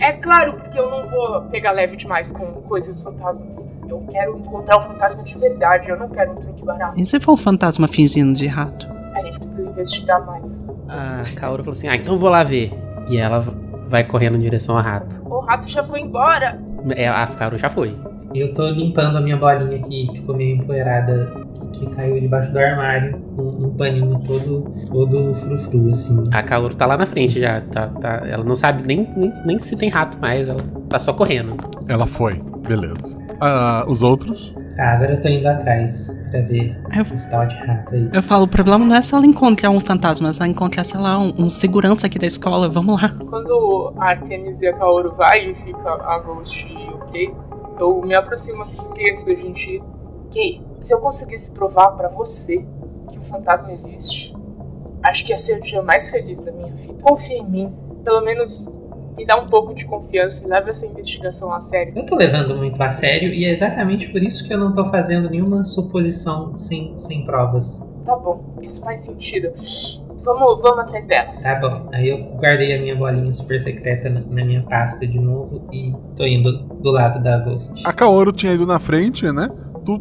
É 0.00 0.14
claro, 0.14 0.54
porque 0.54 0.76
eu 0.76 0.90
não 0.90 1.04
vou 1.04 1.42
pegar 1.42 1.70
leve 1.70 1.96
demais 1.96 2.32
com 2.32 2.44
coisas 2.62 3.00
fantasmas. 3.00 3.64
Eu 3.88 4.04
quero 4.10 4.36
encontrar 4.36 4.78
o 4.78 4.82
fantasma 4.82 5.22
de 5.22 5.38
verdade, 5.38 5.90
eu 5.90 5.96
não 5.96 6.08
quero 6.08 6.32
um 6.32 6.34
truque 6.34 6.64
barato. 6.64 6.98
E 6.98 7.06
se 7.06 7.20
for 7.20 7.34
um 7.34 7.36
fantasma 7.36 7.86
fingindo 7.86 8.32
de 8.32 8.48
rato? 8.48 8.88
A 9.14 9.22
gente 9.22 9.38
precisa 9.38 9.62
investigar 9.62 10.26
mais. 10.26 10.68
A 10.88 11.22
Kaoru 11.36 11.62
falou 11.62 11.76
assim: 11.78 11.86
Ah, 11.86 11.94
então 11.94 12.18
vou 12.18 12.30
lá 12.30 12.42
ver. 12.42 12.72
E 13.08 13.16
ela 13.16 13.46
vai 13.86 14.02
correndo 14.02 14.38
em 14.38 14.40
direção 14.40 14.76
ao 14.76 14.82
rato. 14.82 15.22
O 15.24 15.38
rato 15.38 15.68
já 15.68 15.84
foi 15.84 16.00
embora. 16.00 16.60
É, 16.96 17.06
a 17.06 17.24
Kaoru 17.28 17.58
já 17.58 17.70
foi. 17.70 17.96
Eu 18.34 18.52
tô 18.54 18.68
limpando 18.70 19.18
a 19.18 19.20
minha 19.20 19.36
bolinha 19.36 19.78
que 19.82 20.08
ficou 20.12 20.34
meio 20.36 20.56
empoeirada, 20.56 21.30
que 21.72 21.86
caiu 21.90 22.18
debaixo 22.20 22.50
do 22.52 22.58
armário, 22.58 23.16
um, 23.38 23.66
um 23.66 23.76
paninho 23.76 24.16
todo, 24.26 24.62
todo 24.90 25.34
frufru, 25.34 25.90
assim. 25.90 26.28
A 26.32 26.42
Kaoru 26.42 26.74
tá 26.74 26.86
lá 26.86 26.96
na 26.96 27.06
frente 27.06 27.38
já. 27.40 27.60
Tá, 27.60 27.88
tá- 27.88 28.22
ela 28.26 28.44
não 28.44 28.54
sabe 28.56 28.82
nem, 28.86 29.08
nem, 29.16 29.32
nem 29.44 29.58
se 29.58 29.76
tem 29.76 29.88
rato 29.88 30.18
mais, 30.20 30.48
ela 30.48 30.60
tá 30.88 30.98
só 30.98 31.12
correndo. 31.12 31.56
Ela 31.88 32.06
foi, 32.06 32.40
beleza. 32.66 33.20
Ah, 33.40 33.84
os 33.88 34.02
outros? 34.02 34.54
Tá, 34.76 34.92
agora 34.92 35.12
eu 35.14 35.20
tô 35.20 35.28
indo 35.28 35.46
atrás 35.46 36.22
pra 36.30 36.40
ver 36.42 36.74
Eu- 36.94 37.02
esse 37.12 37.30
tal 37.30 37.46
de 37.46 37.56
rato 37.56 37.94
aí. 37.94 38.08
Eu 38.12 38.22
falo, 38.22 38.44
o 38.44 38.48
problema 38.48 38.82
não 38.84 38.94
é 38.94 39.02
se 39.02 39.14
ela 39.14 39.26
encontrar 39.26 39.68
um 39.70 39.80
fantasma, 39.80 40.32
se 40.32 40.40
ela 40.40 40.50
encontrar, 40.50 40.84
sei 40.84 40.98
lá, 41.00 41.18
um, 41.18 41.34
um 41.38 41.48
segurança 41.50 42.06
aqui 42.06 42.18
da 42.18 42.26
escola, 42.26 42.68
vamos 42.70 43.00
lá. 43.02 43.10
Quando 43.28 43.92
a 43.98 44.04
Artemis 44.10 44.62
e 44.62 44.68
a 44.68 44.72
Kaoru 44.72 45.12
vai 45.16 45.50
e 45.50 45.54
fica 45.56 45.90
a 45.90 46.18
Ghost 46.20 46.66
e 46.66 46.88
o 46.94 46.98
Kei, 47.12 47.34
eu 47.78 48.02
me 48.02 48.14
aproximo 48.14 48.62
assim 48.62 48.82
Kei 48.90 49.10
antes 49.10 49.24
da 49.24 49.34
gente 49.34 49.70
ir. 49.70 49.82
Kei, 50.30 50.62
se 50.80 50.94
eu 50.94 51.00
conseguisse 51.00 51.52
provar 51.52 51.90
pra 51.92 52.08
você 52.08 52.66
que 53.10 53.18
o 53.18 53.22
fantasma 53.22 53.72
existe, 53.72 54.34
acho 55.02 55.24
que 55.24 55.32
ia 55.32 55.38
ser 55.38 55.58
o 55.58 55.60
dia 55.60 55.82
mais 55.82 56.10
feliz 56.10 56.40
da 56.40 56.52
minha 56.52 56.72
vida. 56.72 56.94
Confia 57.02 57.38
em 57.38 57.48
mim. 57.48 57.74
Pelo 58.04 58.20
menos 58.22 58.72
me 59.16 59.26
dá 59.26 59.36
um 59.36 59.48
pouco 59.48 59.74
de 59.74 59.84
confiança 59.84 60.44
e 60.44 60.48
leve 60.48 60.70
essa 60.70 60.86
investigação 60.86 61.52
a 61.52 61.60
sério. 61.60 61.92
Eu 61.96 62.06
tô 62.06 62.16
levando 62.16 62.56
muito 62.56 62.80
a 62.82 62.90
sério 62.90 63.32
e 63.32 63.44
é 63.44 63.50
exatamente 63.50 64.10
por 64.10 64.22
isso 64.22 64.46
que 64.46 64.54
eu 64.54 64.58
não 64.58 64.72
tô 64.72 64.86
fazendo 64.86 65.28
nenhuma 65.28 65.64
suposição 65.64 66.56
sem, 66.56 66.96
sem 66.96 67.24
provas. 67.24 67.86
Tá 68.04 68.16
bom, 68.16 68.42
isso 68.62 68.82
faz 68.82 69.00
sentido. 69.00 69.52
Vamos, 70.24 70.62
vamos 70.62 70.78
atrás 70.80 71.06
delas. 71.06 71.42
Tá 71.42 71.56
bom, 71.56 71.88
aí 71.92 72.08
eu 72.08 72.18
guardei 72.36 72.76
a 72.76 72.80
minha 72.80 72.94
bolinha 72.94 73.32
super 73.34 73.60
secreta 73.60 74.08
na, 74.08 74.20
na 74.20 74.44
minha 74.44 74.62
pasta 74.62 75.06
de 75.06 75.18
novo 75.18 75.68
e 75.72 75.92
tô 76.16 76.24
indo 76.24 76.52
do 76.80 76.90
lado 76.90 77.22
da 77.22 77.38
Ghost. 77.38 77.82
A 77.84 77.92
Kaoru 77.92 78.32
tinha 78.32 78.52
ido 78.52 78.64
na 78.64 78.78
frente, 78.78 79.30
né? 79.32 79.50
Tu 79.84 80.00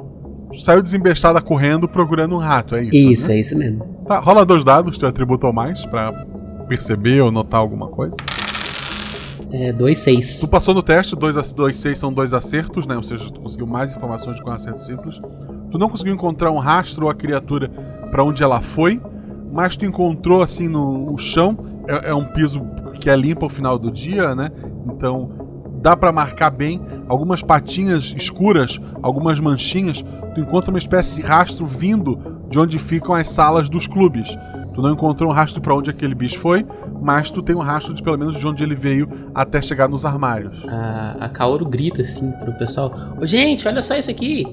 saiu 0.60 0.82
desembestada 0.82 1.42
correndo 1.42 1.88
procurando 1.88 2.36
um 2.36 2.38
rato, 2.38 2.76
é 2.76 2.84
isso? 2.84 2.96
Isso, 2.96 3.28
né? 3.30 3.36
é 3.36 3.40
isso 3.40 3.58
mesmo. 3.58 3.84
Tá, 4.08 4.20
rola 4.20 4.46
dois 4.46 4.64
dados, 4.64 4.98
teu 4.98 5.10
atributo 5.10 5.48
ou 5.48 5.54
mais, 5.54 5.86
pra 5.86 6.12
perceber 6.68 7.22
ou 7.22 7.32
notar 7.32 7.60
alguma 7.60 7.88
coisa. 7.88 8.16
É 9.52 9.74
2, 9.74 9.98
6. 9.98 10.40
Tu 10.40 10.48
passou 10.48 10.74
no 10.74 10.82
teste, 10.82 11.14
2 11.16 11.38
a 11.38 11.42
2, 11.42 11.76
6 11.76 12.00
são 12.00 12.14
dois 12.14 12.34
acertos, 12.34 12.88
né? 12.88 12.96
Ou 12.96 13.04
seja, 13.04 13.30
tu 13.30 13.42
conseguiu 13.42 13.68
mais 13.68 13.94
informações 13.94 14.40
com 14.40 14.50
um 14.50 14.54
acerto 14.54 14.82
simples. 14.82 15.20
Tu 15.72 15.78
não 15.78 15.90
conseguiu 15.90 16.14
encontrar 16.14 16.52
um 16.52 16.58
rastro 16.58 17.06
ou 17.06 17.12
a 17.12 17.14
criatura 17.14 17.70
pra 18.12 18.24
onde 18.24 18.42
ela 18.44 18.62
foi, 18.62 19.02
mas 19.52 19.76
tu 19.76 19.86
encontrou 19.86 20.42
assim 20.42 20.68
no 20.68 21.14
o 21.14 21.18
chão. 21.18 21.58
É, 21.88 22.10
é 22.10 22.16
um 22.16 22.26
piso 22.26 22.62
que 23.00 23.10
é 23.10 23.16
limpo 23.16 23.46
ao 23.46 23.50
final 23.50 23.78
do 23.78 23.92
dia, 23.92 24.36
né? 24.36 24.52
Então 24.86 25.30
dá 25.82 25.98
pra 25.98 26.12
marcar 26.12 26.52
bem 26.52 26.80
algumas 27.08 27.42
patinhas 27.42 28.14
escuras, 28.16 28.80
algumas 29.02 29.40
manchinhas. 29.40 30.04
Tu 30.36 30.42
encontra 30.42 30.70
uma 30.70 30.78
espécie 30.78 31.16
de 31.16 31.22
rastro 31.22 31.66
vindo 31.66 32.40
de 32.50 32.60
onde 32.60 32.78
ficam 32.78 33.16
as 33.16 33.28
salas 33.30 33.68
dos 33.68 33.88
clubes. 33.88 34.38
Tu 34.74 34.82
não 34.82 34.94
encontrou 34.94 35.30
um 35.30 35.34
rastro 35.34 35.62
pra 35.62 35.76
onde 35.76 35.90
aquele 35.90 36.16
bicho 36.16 36.40
foi, 36.40 36.66
mas 37.02 37.30
tu 37.30 37.42
tem 37.42 37.56
um 37.56 37.60
rastro 37.60 37.94
de 37.94 38.02
pelo 38.02 38.18
menos 38.18 38.38
de 38.38 38.48
onde 38.48 38.64
ele 38.64 38.76
veio 38.76 39.10
até 39.34 39.62
chegar 39.62 39.90
nos 39.90 40.06
armários. 40.06 40.64
A, 40.70 41.26
a 41.26 41.30
Kaoru 41.30 41.66
grita 41.66 42.04
assim 42.04 42.32
pro 42.32 42.54
pessoal: 42.54 42.94
Ô 43.20 43.26
gente, 43.26 43.68
olha 43.68 43.82
só 43.82 43.96
isso 43.96 44.10
aqui. 44.10 44.46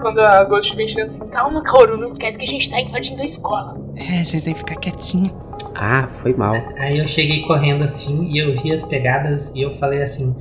Quando 0.00 0.20
a 0.20 0.44
Ghost 0.44 0.74
vem 0.76 0.86
chegando 0.88 1.06
assim, 1.08 1.26
calma, 1.28 1.62
Kaoru, 1.62 1.96
não 1.96 2.06
esquece 2.06 2.36
que 2.38 2.44
a 2.44 2.48
gente 2.48 2.70
tá 2.70 2.80
invadindo 2.80 3.20
a 3.22 3.24
escola. 3.24 3.76
É, 3.96 4.22
vocês 4.22 4.44
têm 4.44 4.52
que 4.52 4.58
ficar 4.60 4.76
quietinho. 4.76 5.32
Ah, 5.74 6.08
foi 6.22 6.32
mal. 6.34 6.54
Aí 6.78 6.98
eu 6.98 7.06
cheguei 7.06 7.42
correndo 7.42 7.82
assim 7.84 8.24
e 8.30 8.38
eu 8.38 8.52
vi 8.60 8.72
as 8.72 8.82
pegadas 8.84 9.54
e 9.54 9.62
eu 9.62 9.70
falei 9.72 10.02
assim: 10.02 10.34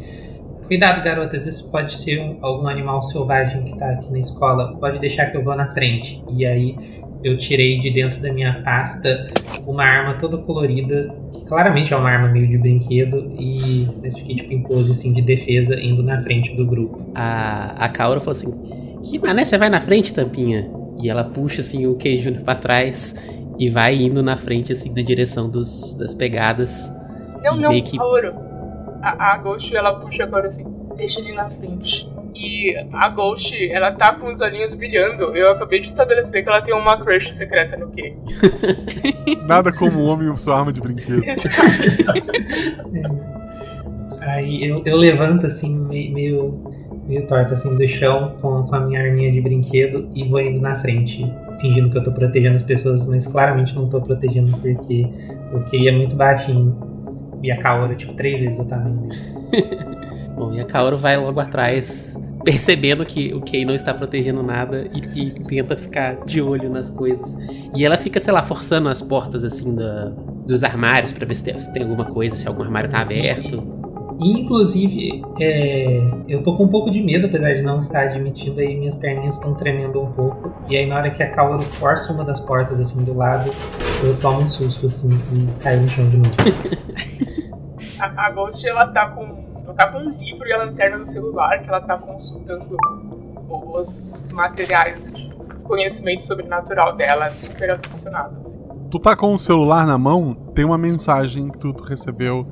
Cuidado, 0.68 1.04
garotas, 1.04 1.46
isso 1.46 1.70
pode 1.72 1.96
ser 1.96 2.20
um- 2.22 2.38
algum 2.42 2.68
animal 2.68 3.02
selvagem 3.02 3.64
que 3.64 3.78
tá 3.78 3.90
aqui 3.90 4.12
na 4.12 4.20
escola. 4.20 4.76
Pode 4.80 5.00
deixar 5.00 5.28
que 5.28 5.38
eu 5.38 5.44
vou 5.44 5.56
na 5.56 5.72
frente. 5.72 6.24
E 6.30 6.46
aí 6.46 6.78
eu 7.24 7.38
tirei 7.38 7.80
de 7.80 7.90
dentro 7.90 8.20
da 8.22 8.32
minha 8.32 8.62
pasta 8.64 9.28
uma 9.66 9.84
arma 9.84 10.16
toda 10.16 10.38
colorida, 10.38 11.14
que 11.32 11.46
claramente 11.46 11.94
é 11.94 11.98
uma 11.98 12.10
arma 12.10 12.28
meio 12.28 12.48
de 12.48 12.58
brinquedo, 12.58 13.32
e 13.40 13.88
mas 14.02 14.18
fiquei 14.18 14.36
tipo 14.36 14.52
em 14.54 14.62
pose 14.62 14.92
assim 14.92 15.14
de 15.14 15.22
defesa 15.22 15.80
indo 15.80 16.04
na 16.04 16.22
frente 16.22 16.56
do 16.56 16.66
grupo. 16.66 17.02
A, 17.16 17.86
a 17.86 17.90
Kaoru 17.90 18.20
falou 18.20 18.32
assim: 18.34 18.52
Que 19.04 19.18
mané, 19.20 19.46
você 19.46 19.58
vai 19.58 19.70
na 19.70 19.80
frente, 19.80 20.14
Tampinha? 20.14 20.70
E 21.02 21.10
ela 21.10 21.24
puxa 21.24 21.62
assim 21.62 21.86
o 21.88 21.98
Júnior 22.00 22.44
pra 22.46 22.56
trás 22.56 23.16
e 23.58 23.70
vai 23.70 23.96
indo 23.96 24.22
na 24.24 24.36
frente, 24.38 24.72
assim, 24.74 24.90
na 24.94 25.02
direção 25.02 25.50
dos, 25.50 25.96
das 25.98 26.14
pegadas. 26.14 26.92
Não, 27.44 27.56
não, 27.56 27.82
que- 27.82 27.98
Kaoru. 27.98 28.34
A, 29.02 29.34
a 29.34 29.38
Ghost, 29.38 29.76
ela 29.76 30.00
puxa 30.00 30.24
a 30.24 30.28
Kaoru 30.28 30.48
assim, 30.48 30.66
deixa 30.96 31.20
ele 31.20 31.34
na 31.34 31.50
frente. 31.50 32.10
E 32.36 32.76
a 32.92 33.10
Ghost, 33.10 33.56
ela 33.72 33.92
tá 33.92 34.16
com 34.16 34.32
os 34.32 34.42
olhinhos 34.42 34.74
brilhando. 34.74 35.36
Eu 35.36 35.52
acabei 35.52 35.80
de 35.80 35.88
estabelecer 35.88 36.44
que 36.44 36.50
ela 36.50 36.62
tem 36.62 36.74
uma 36.74 36.98
crush 36.98 37.32
secreta 37.32 37.78
no 37.78 37.90
Kei. 37.92 38.18
Nada 39.46 39.72
como 39.72 40.02
um 40.02 40.06
homem 40.08 40.34
e 40.34 40.38
sua 40.38 40.58
arma 40.58 40.74
de 40.74 40.82
brinquedo. 40.82 41.22
Aí 44.22 44.64
eu, 44.66 44.82
eu 44.86 44.98
levanto 44.98 45.46
assim, 45.46 45.78
meio, 45.86 46.60
meio, 47.08 47.26
torto 47.26 47.54
assim 47.54 47.76
do 47.76 47.88
chão 47.88 48.36
com, 48.42 48.64
com 48.64 48.76
a 48.76 48.80
minha 48.80 49.02
arminha 49.02 49.32
de 49.32 49.42
brinquedo 49.42 50.10
e 50.16 50.24
vou 50.28 50.40
indo 50.40 50.60
na 50.62 50.76
frente, 50.76 51.32
fingindo 51.60 51.90
que 51.90 51.98
eu 51.98 52.04
tô 52.04 52.12
protegendo 52.12 52.56
as 52.56 52.64
pessoas, 52.64 53.06
mas 53.06 53.28
claramente 53.28 53.76
não 53.76 53.90
tô 53.90 54.02
protegendo 54.02 54.58
porque 54.58 55.06
o 55.54 55.60
Kei 55.66 55.88
é 55.88 55.92
muito 55.92 56.16
baixinho. 56.16 56.94
E 57.44 57.52
a 57.52 57.58
Kaora, 57.58 57.94
tipo, 57.94 58.14
três 58.14 58.40
vezes 58.40 58.58
o 58.60 58.68
tamanho 58.68 58.96
dele. 58.96 59.20
Bom, 60.36 60.54
e 60.54 60.60
a 60.60 60.66
Kaoru 60.66 60.98
vai 60.98 61.18
logo 61.18 61.40
atrás, 61.40 62.20
percebendo 62.44 63.06
que 63.06 63.34
o 63.34 63.42
Kei 63.42 63.66
não 63.66 63.76
está 63.76 63.94
protegendo 63.94 64.42
nada 64.42 64.86
e, 64.94 65.24
e 65.24 65.32
tenta 65.32 65.76
ficar 65.76 66.26
de 66.26 66.42
olho 66.42 66.70
nas 66.70 66.90
coisas. 66.90 67.38
E 67.76 67.86
ela 67.86 67.98
fica, 67.98 68.20
sei 68.20 68.34
lá, 68.34 68.42
forçando 68.42 68.90
as 68.90 69.02
portas, 69.02 69.44
assim, 69.44 69.76
da, 69.76 70.12
dos 70.46 70.64
armários 70.64 71.12
pra 71.12 71.26
ver 71.26 71.36
se 71.36 71.44
tem, 71.44 71.58
se 71.58 71.72
tem 71.72 71.84
alguma 71.84 72.06
coisa, 72.06 72.36
se 72.36 72.48
algum 72.48 72.64
armário 72.64 72.90
tá 72.90 73.00
aberto. 73.00 73.84
E, 74.20 74.42
inclusive, 74.42 75.24
é, 75.40 76.02
eu 76.28 76.44
tô 76.44 76.56
com 76.56 76.66
um 76.66 76.68
pouco 76.68 76.90
de 76.90 77.02
medo, 77.02 77.28
apesar 77.28 77.54
de 77.54 77.62
não 77.62 77.80
estar 77.80 78.04
admitindo, 78.04 78.60
aí 78.60 78.76
minhas 78.76 78.96
perninhas 78.96 79.36
estão 79.36 79.56
tremendo 79.56 80.02
um 80.02 80.12
pouco. 80.12 80.54
E 80.70 80.78
aí 80.78 80.86
na 80.86 80.98
hora 80.98 81.10
que 81.10 81.22
a 81.22 81.30
Kaoru 81.30 81.62
força 81.62 82.14
uma 82.14 82.24
das 82.24 82.40
portas 82.40 82.80
assim 82.80 83.04
do 83.04 83.14
lado, 83.14 83.52
eu 84.04 84.18
tomo 84.20 84.42
um 84.42 84.50
susto 84.50 84.86
assim 84.86 85.18
e 85.34 85.64
caio 85.64 85.82
no 85.82 85.90
chão 85.90 86.08
de 86.10 86.18
novo. 86.18 86.32
A, 88.00 88.28
a 88.28 88.32
Ghost, 88.32 88.68
ela 88.68 88.88
tá 88.88 89.08
com. 89.10 89.43
Ela 89.64 89.74
tá 89.74 89.92
com 89.92 90.00
um 90.00 90.10
livro 90.12 90.48
e 90.48 90.54
a 90.54 90.58
lanterna 90.58 91.00
do 91.00 91.08
celular 91.08 91.60
que 91.62 91.70
ela 91.70 91.82
tá 91.82 91.98
consultando 91.98 92.78
os, 93.50 94.12
os 94.18 94.30
materiais 94.30 95.02
de 95.12 95.34
conhecimento 95.64 96.24
sobrenatural 96.24 96.96
dela, 96.96 97.30
super 97.30 97.72
aficionada. 97.72 98.38
Assim. 98.42 98.62
Tu 98.92 99.00
tá 99.00 99.16
com 99.16 99.34
o 99.34 99.40
celular 99.40 99.88
na 99.88 99.98
mão, 99.98 100.36
tem 100.54 100.66
uma 100.66 100.78
mensagem 100.78 101.50
que 101.50 101.58
tu, 101.58 101.74
tu 101.74 101.84
recebeu 101.84 102.46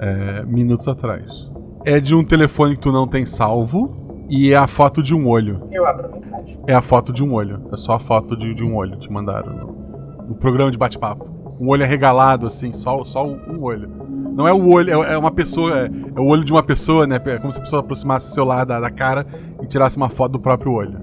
é, 0.00 0.42
minutos 0.44 0.88
atrás. 0.88 1.50
É 1.84 2.00
de 2.00 2.14
um 2.14 2.24
telefone 2.24 2.76
que 2.76 2.82
tu 2.82 2.90
não 2.90 3.06
tem 3.06 3.26
salvo 3.26 4.26
e 4.28 4.52
é 4.52 4.56
a 4.56 4.66
foto 4.66 5.02
de 5.02 5.14
um 5.14 5.28
olho. 5.28 5.68
Eu 5.70 5.86
abro 5.86 6.06
a 6.06 6.08
mensagem. 6.08 6.58
É 6.66 6.74
a 6.74 6.80
foto 6.80 7.12
de 7.12 7.22
um 7.22 7.32
olho. 7.32 7.68
É 7.72 7.76
só 7.76 7.94
a 7.94 7.98
foto 7.98 8.36
de, 8.36 8.54
de 8.54 8.64
um 8.64 8.74
olho. 8.74 8.98
Te 8.98 9.12
mandaram 9.12 9.52
no, 9.52 10.26
no 10.28 10.34
programa 10.34 10.70
de 10.70 10.78
bate-papo. 10.78 11.33
Um 11.60 11.68
olho 11.68 11.84
arregalado, 11.84 12.46
assim, 12.46 12.72
só, 12.72 13.04
só 13.04 13.26
um 13.26 13.62
olho. 13.62 13.88
Não 14.34 14.48
é 14.48 14.52
o 14.52 14.68
olho, 14.68 15.04
é, 15.04 15.14
é 15.14 15.18
uma 15.18 15.30
pessoa, 15.30 15.82
é, 15.82 15.90
é 16.16 16.20
o 16.20 16.26
olho 16.26 16.44
de 16.44 16.52
uma 16.52 16.62
pessoa, 16.62 17.06
né? 17.06 17.20
É 17.24 17.38
como 17.38 17.52
se 17.52 17.58
a 17.58 17.62
pessoa 17.62 17.80
aproximasse 17.80 18.30
o 18.30 18.34
celular 18.34 18.64
da, 18.64 18.80
da 18.80 18.90
cara 18.90 19.24
e 19.62 19.66
tirasse 19.66 19.96
uma 19.96 20.10
foto 20.10 20.32
do 20.32 20.40
próprio 20.40 20.72
olho. 20.72 21.00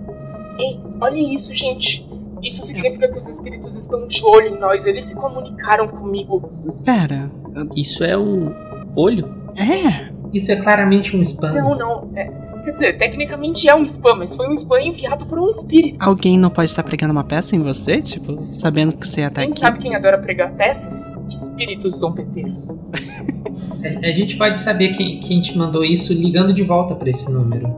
Ei, 0.59 0.79
olhem 0.99 1.33
isso, 1.33 1.53
gente. 1.55 2.05
Isso 2.43 2.63
significa 2.63 3.07
que 3.07 3.17
os 3.17 3.27
espíritos 3.27 3.75
estão 3.75 4.07
de 4.07 4.21
olho 4.25 4.47
em 4.55 4.59
nós. 4.59 4.85
Eles 4.85 5.05
se 5.05 5.15
comunicaram 5.15 5.87
comigo. 5.87 6.51
Pera. 6.83 7.31
Isso 7.75 8.03
é 8.03 8.17
um 8.17 8.51
olho? 8.95 9.29
É. 9.55 10.11
Isso 10.33 10.51
é 10.51 10.55
claramente 10.55 11.15
um 11.15 11.21
spam. 11.21 11.53
Não, 11.53 11.77
não. 11.77 12.09
é- 12.15 12.31
quer 12.61 12.71
dizer, 12.71 12.97
tecnicamente 12.97 13.67
é 13.67 13.75
um 13.75 13.83
spam, 13.83 14.15
mas 14.15 14.35
foi 14.35 14.47
um 14.47 14.53
spam 14.53 14.79
enviado 14.79 15.25
por 15.25 15.39
um 15.39 15.47
espírito. 15.47 15.97
Alguém 15.99 16.37
não 16.37 16.49
pode 16.49 16.69
estar 16.69 16.83
pregando 16.83 17.11
uma 17.11 17.23
peça 17.23 17.55
em 17.55 17.61
você? 17.61 18.01
Tipo, 18.01 18.47
sabendo 18.53 18.95
que 18.95 19.07
você 19.07 19.21
ia 19.21 19.27
estar 19.27 19.41
Sim, 19.41 19.49
aqui? 19.49 19.59
sabe 19.59 19.79
quem 19.79 19.95
adora 19.95 20.19
pregar 20.19 20.51
peças? 20.53 21.11
Espíritos 21.29 21.97
zombeteiros. 21.97 22.69
A, 22.69 24.07
a 24.07 24.11
gente 24.11 24.37
pode 24.37 24.59
saber 24.59 24.89
quem, 24.89 25.19
quem 25.19 25.41
te 25.41 25.57
mandou 25.57 25.83
isso 25.83 26.13
ligando 26.13 26.53
de 26.53 26.63
volta 26.63 26.95
pra 26.95 27.09
esse 27.09 27.31
número. 27.31 27.75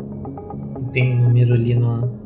Tem 0.91 1.13
um 1.13 1.23
número 1.23 1.53
ali 1.53 1.73
no, 1.73 2.22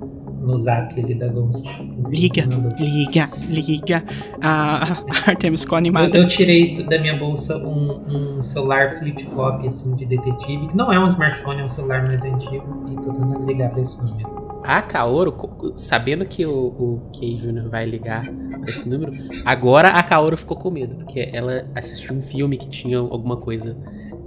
no 0.48 0.58
zap 0.58 1.00
ali 1.00 1.14
da 1.14 1.28
Ghost. 1.28 1.68
Liga, 2.10 2.48
liga, 2.80 3.30
liga. 3.50 4.04
A 4.42 4.94
a 4.94 5.04
Artemis 5.32 5.62
ficou 5.62 5.76
Eu, 5.76 5.80
animada. 5.80 6.18
eu 6.18 6.28
tirei 6.28 6.74
do- 6.74 6.86
da 6.86 7.00
minha 7.00 7.18
bolsa 7.18 7.58
um, 7.58 8.38
um 8.40 8.44
celular 8.44 8.96
flip-flop 8.98 9.66
assim 9.66 9.96
de 9.96 10.06
detetive, 10.06 10.68
que 10.68 10.76
não 10.78 10.92
é 10.92 11.00
um 11.00 11.06
smartphone, 11.06 11.62
é 11.62 11.66
um 11.66 11.70
celular 11.70 12.04
mais 12.06 12.24
antigo, 12.24 12.86
e 12.92 12.96
tô 12.96 13.12
tentando 13.12 13.46
ligar 13.46 13.70
pra 13.72 13.82
esse 13.82 14.04
número. 14.04 14.38
A 14.64 14.82
Kaoru, 14.82 15.32
co- 15.32 15.72
sabendo 15.76 16.26
que 16.26 16.46
o, 16.46 16.52
o 16.68 17.02
Kei 17.14 17.36
Jr. 17.38 17.70
vai 17.70 17.86
ligar 17.86 18.24
pra 18.26 18.70
esse 18.70 18.88
número, 18.90 19.14
agora 19.46 19.90
a 19.90 20.04
Kaoru 20.04 20.36
ficou 20.38 20.58
com 20.58 20.70
medo, 20.72 20.96
porque 20.96 21.30
ela 21.32 21.66
assistiu 21.76 22.16
um 22.16 22.22
filme 22.22 22.58
que 22.58 22.68
tinha 22.70 22.98
alguma 22.98 23.38
coisa 23.38 23.78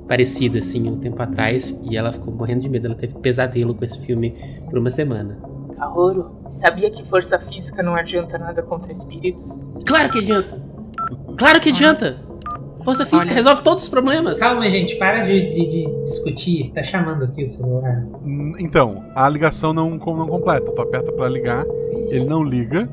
parecida, 0.08 0.58
assim, 0.58 0.88
um 0.88 0.96
tempo 0.98 1.20
atrás, 1.22 1.78
e 1.88 1.96
ela 1.96 2.10
ficou 2.12 2.34
morrendo 2.34 2.62
de 2.62 2.68
medo. 2.68 2.86
Ela 2.86 2.96
teve 2.96 3.14
pesadelo 3.16 3.74
com 3.74 3.84
esse 3.84 3.98
filme 4.00 4.34
por 4.68 4.78
uma 4.78 4.90
semana. 4.90 5.38
Kaoru, 5.80 6.30
sabia 6.50 6.90
que 6.90 7.02
força 7.04 7.38
física 7.38 7.82
não 7.82 7.94
adianta 7.94 8.36
nada 8.36 8.62
contra 8.62 8.92
espíritos? 8.92 9.58
Claro 9.86 10.10
que 10.10 10.18
adianta. 10.18 10.62
Claro 11.38 11.58
que 11.60 11.70
adianta. 11.70 12.18
Força 12.84 13.04
física 13.06 13.28
Olha- 13.30 13.34
resolve 13.36 13.62
todos 13.62 13.84
os 13.84 13.88
problemas. 13.88 14.38
Calma, 14.38 14.68
gente, 14.68 14.96
para 14.96 15.24
de, 15.24 15.50
de- 15.50 15.68
de 15.70 16.04
discutir. 16.04 16.70
Tá 16.74 16.82
chamando 16.82 17.24
aqui 17.24 17.44
o 17.44 17.48
celular. 17.48 18.04
Hum, 18.22 18.54
Então, 18.58 19.04
a 19.14 19.26
ligação 19.28 19.72
não, 19.72 19.90
não 19.90 19.98
completa. 20.28 20.70
Tu 20.70 20.80
aperta 20.82 21.10
pra 21.12 21.28
ligar, 21.28 21.64
ele 22.08 22.24
não 22.26 22.42
liga. 22.42 22.88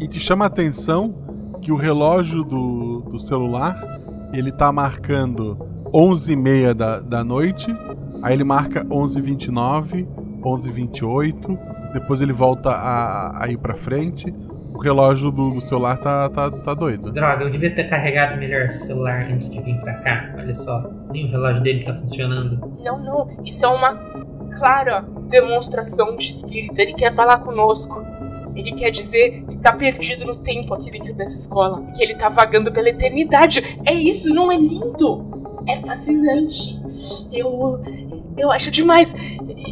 E 0.00 0.08
te 0.08 0.18
chama 0.18 0.44
a 0.44 0.48
atenção 0.48 1.14
que 1.62 1.70
o 1.72 1.76
relógio 1.76 2.42
do, 2.44 3.00
do 3.02 3.18
celular, 3.18 3.76
ele 4.32 4.50
tá 4.52 4.72
marcando 4.72 5.56
11h30 5.92 6.74
da, 6.74 6.98
da 7.00 7.22
noite. 7.24 7.74
Aí 8.22 8.34
ele 8.34 8.44
marca 8.44 8.84
11h29, 8.86 10.06
11h28. 10.42 11.58
Depois 11.94 12.20
ele 12.20 12.32
volta 12.32 12.70
a, 12.70 13.44
a 13.44 13.48
ir 13.48 13.56
pra 13.56 13.74
frente. 13.74 14.34
O 14.74 14.78
relógio 14.78 15.30
do, 15.30 15.50
do 15.50 15.60
celular 15.60 15.96
tá, 15.98 16.28
tá, 16.28 16.50
tá 16.50 16.74
doido. 16.74 17.12
Droga, 17.12 17.44
eu 17.44 17.50
devia 17.50 17.72
ter 17.72 17.84
carregado 17.84 18.36
melhor 18.36 18.62
esse 18.62 18.88
celular 18.88 19.30
antes 19.30 19.48
de 19.48 19.60
vir 19.62 19.80
pra 19.80 19.94
cá. 20.00 20.34
Olha 20.36 20.52
só, 20.52 20.90
nem 21.12 21.26
o 21.26 21.30
relógio 21.30 21.62
dele 21.62 21.84
tá 21.84 21.94
funcionando. 21.94 22.74
Não, 22.82 22.98
não, 22.98 23.30
isso 23.44 23.64
é 23.64 23.68
uma 23.68 23.94
clara 24.58 25.04
demonstração 25.28 26.16
de 26.16 26.30
espírito. 26.30 26.76
Ele 26.80 26.92
quer 26.94 27.14
falar 27.14 27.38
conosco. 27.38 28.04
Ele 28.56 28.72
quer 28.72 28.90
dizer 28.90 29.44
que 29.48 29.58
tá 29.58 29.72
perdido 29.72 30.24
no 30.24 30.36
tempo 30.36 30.74
aqui 30.74 30.90
dentro 30.90 31.14
dessa 31.14 31.38
escola. 31.38 31.80
Que 31.96 32.02
ele 32.02 32.16
tá 32.16 32.28
vagando 32.28 32.72
pela 32.72 32.88
eternidade. 32.88 33.78
É 33.86 33.94
isso, 33.94 34.34
não 34.34 34.50
é 34.50 34.56
lindo? 34.56 35.24
É 35.68 35.76
fascinante. 35.76 36.80
Eu. 37.32 37.80
Eu 38.36 38.50
acho 38.50 38.70
demais. 38.70 39.14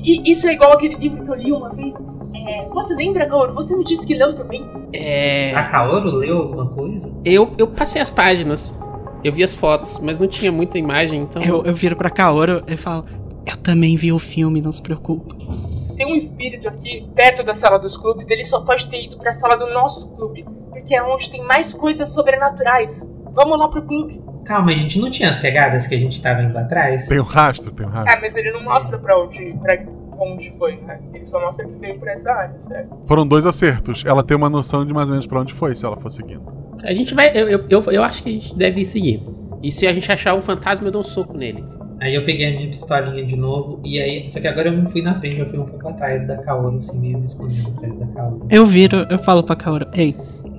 E 0.05 0.31
isso 0.31 0.47
é 0.47 0.53
igual 0.53 0.73
aquele 0.73 0.95
livro 0.97 1.25
que 1.25 1.31
eu 1.31 1.35
li 1.35 1.53
uma 1.53 1.71
vez. 1.71 1.95
É, 2.35 2.69
você 2.69 2.95
lembra, 2.95 3.27
Kaoru? 3.27 3.55
Você 3.55 3.77
me 3.77 3.85
disse 3.85 4.07
que 4.07 4.15
leu 4.15 4.35
também. 4.35 4.65
É. 4.93 5.55
A 5.55 5.65
Kaoru 5.65 6.11
leu 6.11 6.39
alguma 6.39 6.67
coisa? 6.69 7.13
Eu, 7.25 7.53
eu 7.59 7.69
passei 7.69 8.01
as 8.01 8.11
páginas. 8.11 8.79
Eu 9.23 9.33
vi 9.33 9.45
as 9.45 9.55
fotos, 9.55 10.01
mas 10.01 10.19
não 10.19 10.27
tinha 10.27 10.51
muita 10.51 10.79
imagem, 10.79 11.23
então. 11.23 11.41
Eu, 11.43 11.65
eu 11.65 11.75
viro 11.75 11.95
pra 11.95 12.11
Kaoru 12.11 12.65
e 12.67 12.77
falo: 12.77 13.05
Eu 13.47 13.57
também 13.57 13.97
vi 13.97 14.13
o 14.13 14.19
filme, 14.19 14.61
não 14.61 14.73
se 14.73 14.83
preocupe. 14.83 15.33
Se 15.79 15.95
tem 15.95 16.07
um 16.07 16.17
espírito 16.17 16.69
aqui 16.69 17.09
perto 17.15 17.45
da 17.45 17.55
sala 17.55 17.79
dos 17.79 17.97
clubes, 17.97 18.29
ele 18.31 18.45
só 18.45 18.61
pode 18.61 18.89
ter 18.89 19.05
ido 19.05 19.17
pra 19.17 19.33
sala 19.33 19.57
do 19.57 19.73
nosso 19.73 20.09
clube. 20.09 20.45
Porque 20.71 20.95
é 20.95 21.03
onde 21.03 21.31
tem 21.31 21.45
mais 21.45 21.73
coisas 21.73 22.13
sobrenaturais. 22.13 23.09
Vamos 23.33 23.59
lá 23.59 23.69
pro 23.69 23.83
clube. 23.83 24.21
Calma, 24.53 24.75
gente, 24.75 24.99
não 24.99 25.09
tinha 25.09 25.31
as 25.31 25.37
pegadas 25.39 25.87
que 25.87 25.95
a 25.95 25.99
gente 25.99 26.21
tava 26.21 26.43
indo 26.43 26.59
atrás? 26.59 27.09
Tem 27.09 27.19
um 27.19 27.23
rastro, 27.23 27.73
tem 27.73 27.87
um 27.87 27.89
rastro. 27.89 28.15
Ah, 28.15 28.21
mas 28.21 28.37
ele 28.37 28.53
não 28.53 28.63
mostra 28.63 28.99
pra 28.99 29.19
onde, 29.19 29.55
pra 29.63 29.83
onde 30.19 30.51
foi, 30.51 30.77
né? 30.77 31.01
Ele 31.15 31.25
só 31.25 31.41
mostra 31.41 31.65
que 31.65 31.73
veio 31.79 31.99
por 31.99 32.07
essa 32.07 32.31
área, 32.31 32.61
certo? 32.61 32.95
Foram 33.07 33.27
dois 33.27 33.47
acertos. 33.47 34.05
Ela 34.05 34.23
tem 34.23 34.37
uma 34.37 34.51
noção 34.51 34.85
de 34.85 34.93
mais 34.93 35.07
ou 35.07 35.13
menos 35.13 35.27
pra 35.27 35.41
onde 35.41 35.55
foi, 35.55 35.75
se 35.75 35.87
ela 35.87 35.97
for 35.97 36.11
seguindo. 36.11 36.43
A 36.85 36.93
gente 36.93 37.15
vai. 37.15 37.31
Eu, 37.35 37.49
eu, 37.49 37.65
eu, 37.67 37.83
eu 37.93 38.05
acho 38.05 38.23
que 38.23 38.29
a 38.29 38.33
gente 38.33 38.55
deve 38.55 38.83
ir 38.83 38.85
seguindo. 38.85 39.59
E 39.63 39.73
se 39.73 39.87
a 39.87 39.95
gente 39.95 40.13
achar 40.13 40.35
um 40.35 40.43
fantasma, 40.43 40.87
eu 40.87 40.93
dou 40.93 41.01
um 41.01 41.05
soco 41.05 41.35
nele. 41.35 41.65
Aí 41.99 42.15
eu 42.15 42.23
peguei 42.23 42.49
a 42.49 42.51
minha 42.51 42.69
pistolinha 42.69 43.25
de 43.25 43.37
novo, 43.37 43.81
e 43.83 43.99
aí. 44.03 44.29
Só 44.29 44.39
que 44.39 44.49
agora 44.49 44.69
eu 44.69 44.77
não 44.77 44.87
fui 44.87 45.01
na 45.01 45.15
frente, 45.15 45.39
eu 45.39 45.49
fui 45.49 45.61
um 45.61 45.65
pouco 45.65 45.89
atrás 45.89 46.27
da 46.27 46.37
Kaoru, 46.37 46.77
assim, 46.77 47.01
meio 47.01 47.17
me 47.17 47.25
escondendo 47.25 47.71
atrás 47.71 47.97
da 47.97 48.05
Kaoru. 48.09 48.47
Eu 48.51 48.67
viro, 48.67 49.07
eu 49.09 49.19
falo 49.25 49.43
pra 49.43 49.57
Kaoru: 49.57 49.87
Ei, 49.95 50.15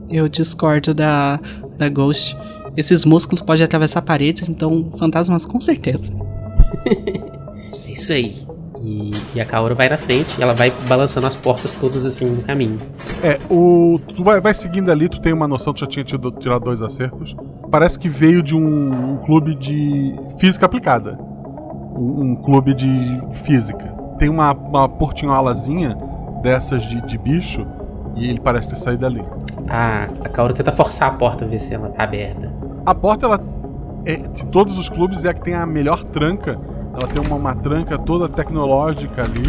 eu 0.10 0.28
discordo 0.28 0.96
da, 0.96 1.40
da 1.78 1.88
Ghost. 1.90 2.36
Esses 2.76 3.06
músculos 3.06 3.42
podem 3.42 3.64
atravessar 3.64 4.02
paredes, 4.02 4.50
então 4.50 4.92
fantasmas 4.98 5.46
com 5.46 5.60
certeza. 5.60 6.14
É 7.86 7.92
isso 7.92 8.14
aí. 8.14 8.36
E, 8.82 9.12
e 9.34 9.40
a 9.40 9.46
Kaoru 9.46 9.76
vai 9.76 9.88
na 9.88 9.98
frente, 9.98 10.42
ela 10.42 10.54
vai 10.54 10.72
balançando 10.90 11.26
as 11.26 11.36
portas 11.36 11.74
todas 11.74 12.06
assim 12.06 12.26
no 12.26 12.42
caminho. 12.44 12.80
É, 13.24 13.40
o. 13.50 14.00
Tu 14.16 14.24
vai, 14.24 14.42
vai 14.42 14.54
seguindo 14.54 14.92
ali, 14.92 15.08
tu 15.08 15.22
tem 15.22 15.32
uma 15.32 15.48
noção, 15.48 15.74
tu 15.74 15.80
já 15.80 15.88
tinha 15.88 16.04
tido, 16.04 16.32
tirado 16.32 16.66
dois 16.66 16.82
acertos. 16.82 17.36
Parece 17.72 17.98
que 17.98 18.10
veio 18.10 18.44
de 18.44 18.56
um, 18.56 19.14
um 19.14 19.18
clube 19.18 19.56
de 19.56 20.14
física 20.38 20.66
aplicada. 20.66 21.18
Um, 21.96 22.32
um 22.32 22.36
clube 22.36 22.74
de 22.74 23.22
física. 23.44 23.88
Tem 24.20 24.28
uma, 24.28 24.52
uma 24.54 24.90
portinholazinha 24.90 25.98
dessas 26.42 26.84
de, 26.84 27.02
de 27.06 27.18
bicho 27.18 27.66
e 28.16 28.30
ele 28.30 28.40
parece 28.40 28.70
ter 28.70 28.76
saído 28.76 29.02
dali. 29.02 29.24
A, 29.70 30.04
a 30.04 30.30
Kaoru 30.30 30.54
tenta 30.54 30.72
forçar 30.72 31.10
a 31.10 31.14
porta, 31.14 31.46
ver 31.46 31.60
se 31.60 31.74
ela 31.74 31.90
tá 31.90 32.04
aberta. 32.04 32.52
A 32.86 32.94
porta, 32.96 33.26
ela. 33.26 33.40
É, 34.06 34.18
de 34.18 34.46
todos 34.48 34.78
os 34.78 34.90
clubes, 34.90 35.24
é 35.24 35.30
a 35.30 35.34
que 35.34 35.42
tem 35.42 35.54
a 35.54 35.66
melhor 35.66 36.04
tranca. 36.04 36.60
Ela 36.94 37.08
tem 37.08 37.22
uma, 37.26 37.36
uma 37.38 37.56
tranca 37.56 37.98
toda 37.98 38.28
tecnológica 38.28 39.24
ali. 39.24 39.48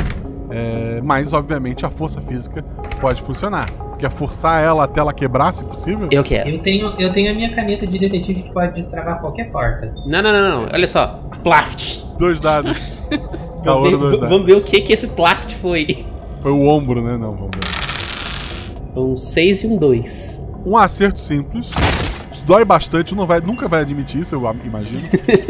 é, 0.50 1.00
mas, 1.02 1.32
obviamente, 1.32 1.84
a 1.84 1.90
força 1.90 2.20
física 2.20 2.62
pode 3.00 3.20
funcionar. 3.22 3.68
Quer 3.98 4.10
forçar 4.10 4.62
ela 4.62 4.84
até 4.84 5.00
ela 5.00 5.12
quebrar, 5.12 5.52
se 5.54 5.64
possível? 5.64 6.08
Eu 6.10 6.22
quero. 6.22 6.50
Eu 6.50 6.58
tenho, 6.60 6.94
eu 6.98 7.12
tenho 7.12 7.30
a 7.30 7.34
minha 7.34 7.50
caneta 7.52 7.86
de 7.86 7.98
detetive 7.98 8.42
que 8.42 8.52
pode 8.52 8.74
destravar 8.74 9.20
qualquer 9.20 9.50
porta. 9.50 9.92
Não, 10.06 10.22
não, 10.22 10.32
não, 10.32 10.62
não. 10.62 10.68
Olha 10.72 10.86
só. 10.86 11.20
Plaft. 11.42 12.00
Dois 12.18 12.38
dados. 12.40 13.00
Vamos 13.10 13.64
Kaoru, 13.64 13.90
ver, 13.90 13.98
dois 13.98 14.12
dados. 14.20 14.28
vamos 14.28 14.46
ver 14.46 14.52
o 14.56 14.60
que 14.62 14.80
que 14.82 14.92
esse 14.92 15.06
Plaft 15.08 15.54
foi. 15.54 16.04
Foi 16.42 16.52
o 16.52 16.66
ombro, 16.68 17.00
né? 17.02 17.16
Não, 17.16 17.32
vamos 17.32 17.50
ver. 17.54 19.00
Um 19.00 19.16
6 19.16 19.62
e 19.62 19.66
um 19.66 19.76
2. 19.78 20.52
Um 20.66 20.76
acerto 20.76 21.18
simples. 21.18 21.70
Dói 22.46 22.64
bastante, 22.64 23.14
não 23.14 23.26
vai, 23.26 23.40
nunca 23.40 23.66
vai 23.68 23.80
admitir 23.80 24.20
isso, 24.20 24.34
eu 24.34 24.56
imagino. 24.64 25.02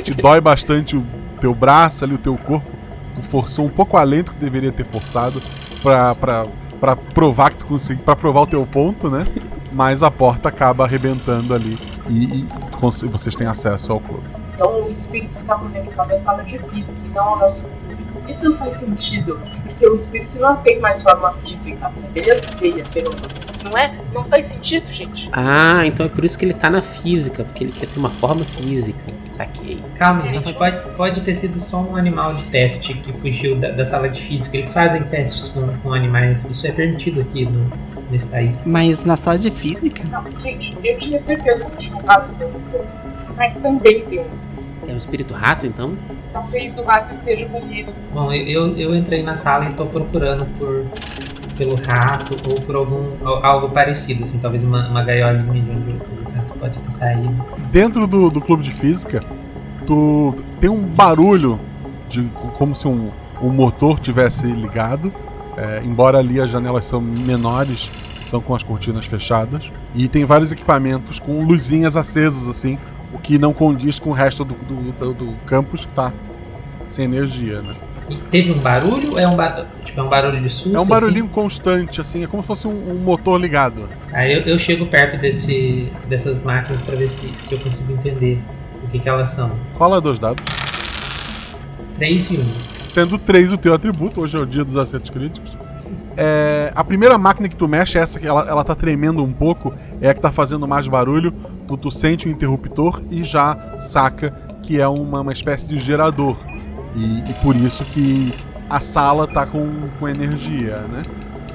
Te 0.02 0.14
dói 0.14 0.40
bastante 0.40 0.96
o 0.96 1.04
teu 1.40 1.54
braço 1.54 2.04
ali, 2.04 2.14
o 2.14 2.18
teu 2.18 2.36
corpo. 2.36 2.70
Tu 3.16 3.22
forçou 3.22 3.66
um 3.66 3.68
pouco 3.68 3.96
além 3.96 4.22
do 4.22 4.32
que 4.32 4.38
deveria 4.38 4.72
ter 4.72 4.84
forçado 4.84 5.42
pra, 5.82 6.14
pra, 6.14 6.46
pra 6.80 6.96
provar 6.96 7.50
que 7.50 7.56
tu 7.56 7.66
conseguiu. 7.66 8.04
pra 8.04 8.14
provar 8.14 8.42
o 8.42 8.46
teu 8.46 8.64
ponto, 8.66 9.10
né? 9.10 9.26
Mas 9.72 10.02
a 10.02 10.10
porta 10.10 10.48
acaba 10.48 10.84
arrebentando 10.84 11.52
ali 11.52 11.78
e, 12.08 12.40
e 12.40 12.46
vocês 13.08 13.34
têm 13.34 13.46
acesso 13.46 13.92
ao 13.92 14.00
clube. 14.00 14.24
Então 14.54 14.84
o 14.84 14.90
espírito 14.90 15.36
tá 15.44 15.56
conectado 15.56 16.12
à 16.12 16.18
sala 16.18 16.44
de 16.44 16.58
física 16.58 16.96
e 17.04 17.08
não 17.08 17.38
nosso. 17.38 17.66
Isso 18.28 18.52
faz 18.54 18.76
sentido, 18.76 19.38
porque 19.74 19.88
o 19.88 19.94
espírito 19.94 20.38
não 20.38 20.56
tem 20.56 20.78
mais 20.78 21.02
forma 21.02 21.32
física, 21.32 21.90
mas 22.00 22.14
ele 22.16 22.30
anseia 22.30 22.84
pelo. 22.92 23.14
Não 23.64 23.76
é? 23.76 23.94
Não 24.12 24.24
faz 24.24 24.46
sentido, 24.46 24.90
gente. 24.92 25.28
Ah, 25.32 25.86
então 25.86 26.06
é 26.06 26.08
por 26.08 26.24
isso 26.24 26.38
que 26.38 26.44
ele 26.44 26.54
tá 26.54 26.70
na 26.70 26.82
física, 26.82 27.44
porque 27.44 27.64
ele 27.64 27.72
quer 27.72 27.86
ter 27.86 27.98
uma 27.98 28.10
forma 28.10 28.44
física. 28.44 28.98
Saquei. 29.30 29.78
Calma, 29.96 30.22
gente, 30.26 30.52
pode, 30.52 30.90
pode 30.96 31.20
ter 31.22 31.34
sido 31.34 31.58
só 31.58 31.80
um 31.80 31.96
animal 31.96 32.34
de 32.34 32.44
teste 32.44 32.94
que 32.94 33.12
fugiu 33.12 33.56
da, 33.56 33.70
da 33.70 33.84
sala 33.84 34.08
de 34.08 34.20
física. 34.20 34.56
Eles 34.56 34.72
fazem 34.72 35.02
testes 35.04 35.48
com, 35.48 35.66
com 35.78 35.92
animais, 35.92 36.44
isso 36.44 36.66
é 36.66 36.72
permitido 36.72 37.22
aqui 37.22 37.46
no, 37.46 37.72
nesse 38.10 38.28
país. 38.28 38.64
Mas 38.66 39.04
na 39.04 39.16
sala 39.16 39.38
de 39.38 39.50
física? 39.50 40.04
Não, 40.10 40.24
gente, 40.40 40.76
eu 40.84 40.98
tinha 40.98 41.18
certeza 41.18 41.64
que 41.64 41.76
tinha 41.78 41.96
um 41.96 42.06
rato 42.06 42.32
dentro 42.34 42.58
do 42.58 42.70
corpo, 42.70 42.88
mas 43.36 43.56
também 43.56 44.04
tem 44.04 44.20
um 44.20 44.32
espírito. 44.32 44.63
É 44.88 44.92
um 44.92 44.96
espírito 44.98 45.34
rato, 45.34 45.66
então? 45.66 45.92
Talvez 46.32 46.76
o 46.78 46.82
rato 46.84 47.12
esteja 47.12 47.46
com 47.46 47.64
medo. 47.64 47.92
Bom, 48.12 48.32
eu, 48.32 48.76
eu 48.76 48.94
entrei 48.94 49.22
na 49.22 49.36
sala 49.36 49.66
e 49.70 49.72
tô 49.74 49.86
procurando 49.86 50.46
por 50.58 50.84
pelo 51.56 51.76
rato 51.76 52.34
ou 52.50 52.60
por 52.60 52.74
algum 52.74 53.04
al- 53.24 53.46
algo 53.46 53.68
parecido, 53.70 54.24
assim, 54.24 54.38
talvez 54.38 54.64
uma, 54.64 54.88
uma 54.88 55.04
gaiolinha 55.04 55.62
de 55.62 55.70
onde 55.70 55.90
o 55.92 56.36
rato 56.36 56.58
pode 56.58 56.80
ter 56.80 56.90
saído. 56.90 57.32
Dentro 57.70 58.08
do, 58.08 58.28
do 58.28 58.40
clube 58.40 58.64
de 58.64 58.72
física, 58.72 59.22
tu 59.86 60.34
tem 60.60 60.68
um 60.68 60.80
barulho 60.82 61.60
de 62.08 62.24
como 62.58 62.74
se 62.74 62.88
um, 62.88 63.08
um 63.40 63.50
motor 63.50 64.00
tivesse 64.00 64.46
ligado. 64.48 65.12
é, 65.56 65.80
embora 65.84 66.18
ali 66.18 66.40
as 66.40 66.50
janelas 66.50 66.84
são 66.86 67.00
menores, 67.00 67.88
estão 68.24 68.40
com 68.40 68.52
as 68.52 68.64
cortinas 68.64 69.06
fechadas. 69.06 69.70
E 69.94 70.08
tem 70.08 70.24
vários 70.24 70.50
equipamentos 70.50 71.20
com 71.20 71.44
luzinhas 71.44 71.96
acesas, 71.96 72.48
assim, 72.48 72.76
o 73.14 73.18
que 73.18 73.38
não 73.38 73.54
condiz 73.54 73.98
com 73.98 74.10
o 74.10 74.12
resto 74.12 74.44
do, 74.44 74.52
do, 74.54 74.92
do- 74.92 75.14
do 75.14 75.32
campus 75.46 75.86
que 75.86 75.92
tá 75.92 76.12
sem 76.84 77.06
energia, 77.06 77.62
né? 77.62 77.74
E 78.10 78.16
teve 78.16 78.52
um 78.52 78.58
barulho? 78.58 79.18
É 79.18 79.26
um, 79.26 79.34
ba 79.34 79.64
tipo, 79.82 79.98
é 79.98 80.02
um 80.02 80.08
barulho 80.10 80.38
de 80.42 80.50
susto? 80.50 80.76
É 80.76 80.80
um 80.80 80.84
barulhinho 80.84 81.26
constante, 81.28 82.02
assim, 82.02 82.22
é 82.22 82.26
como 82.26 82.42
se 82.42 82.46
fosse 82.46 82.66
um, 82.68 82.90
um 82.90 82.94
motor 82.96 83.40
ligado. 83.40 83.84
Assim? 83.84 83.94
Aí 84.12 84.32
eu, 84.34 84.40
eu 84.42 84.58
chego 84.58 84.84
perto 84.84 85.16
desse, 85.16 85.88
dessas 86.06 86.42
máquinas 86.42 86.82
pra 86.82 86.94
ver 86.96 87.08
se, 87.08 87.32
se 87.36 87.54
eu 87.54 87.60
consigo 87.60 87.92
entender 87.94 88.38
o 88.84 88.88
que, 88.88 88.98
que 88.98 89.08
elas 89.08 89.30
são. 89.30 89.56
Rola 89.74 90.02
dois 90.02 90.18
dados. 90.18 90.44
3 91.96 92.30
e 92.32 92.36
1. 92.38 92.44
Sendo 92.84 93.16
3 93.18 93.52
o 93.52 93.56
teu 93.56 93.72
atributo, 93.72 94.20
hoje 94.20 94.36
é 94.36 94.40
o 94.40 94.44
dia 94.44 94.64
dos 94.64 94.76
acertos 94.76 95.08
críticos. 95.10 95.53
É, 96.16 96.72
a 96.74 96.84
primeira 96.84 97.18
máquina 97.18 97.48
que 97.48 97.56
tu 97.56 97.66
mexe, 97.66 97.98
essa 97.98 98.20
que 98.20 98.26
ela, 98.26 98.46
ela 98.48 98.64
tá 98.64 98.74
tremendo 98.74 99.22
um 99.22 99.32
pouco, 99.32 99.74
é 100.00 100.10
a 100.10 100.14
que 100.14 100.20
tá 100.20 100.30
fazendo 100.30 100.66
mais 100.66 100.86
barulho. 100.86 101.32
Tu, 101.66 101.76
tu 101.76 101.90
sente 101.90 102.28
o 102.28 102.30
interruptor 102.30 103.00
e 103.10 103.24
já 103.24 103.78
saca 103.78 104.32
que 104.62 104.80
é 104.80 104.86
uma, 104.86 105.20
uma 105.20 105.32
espécie 105.32 105.66
de 105.66 105.78
gerador. 105.78 106.36
E, 106.94 107.30
e 107.30 107.34
por 107.42 107.56
isso 107.56 107.84
que 107.84 108.34
a 108.68 108.80
sala 108.80 109.26
tá 109.26 109.46
com, 109.46 109.68
com 109.98 110.08
energia, 110.08 110.78
né? 110.90 111.04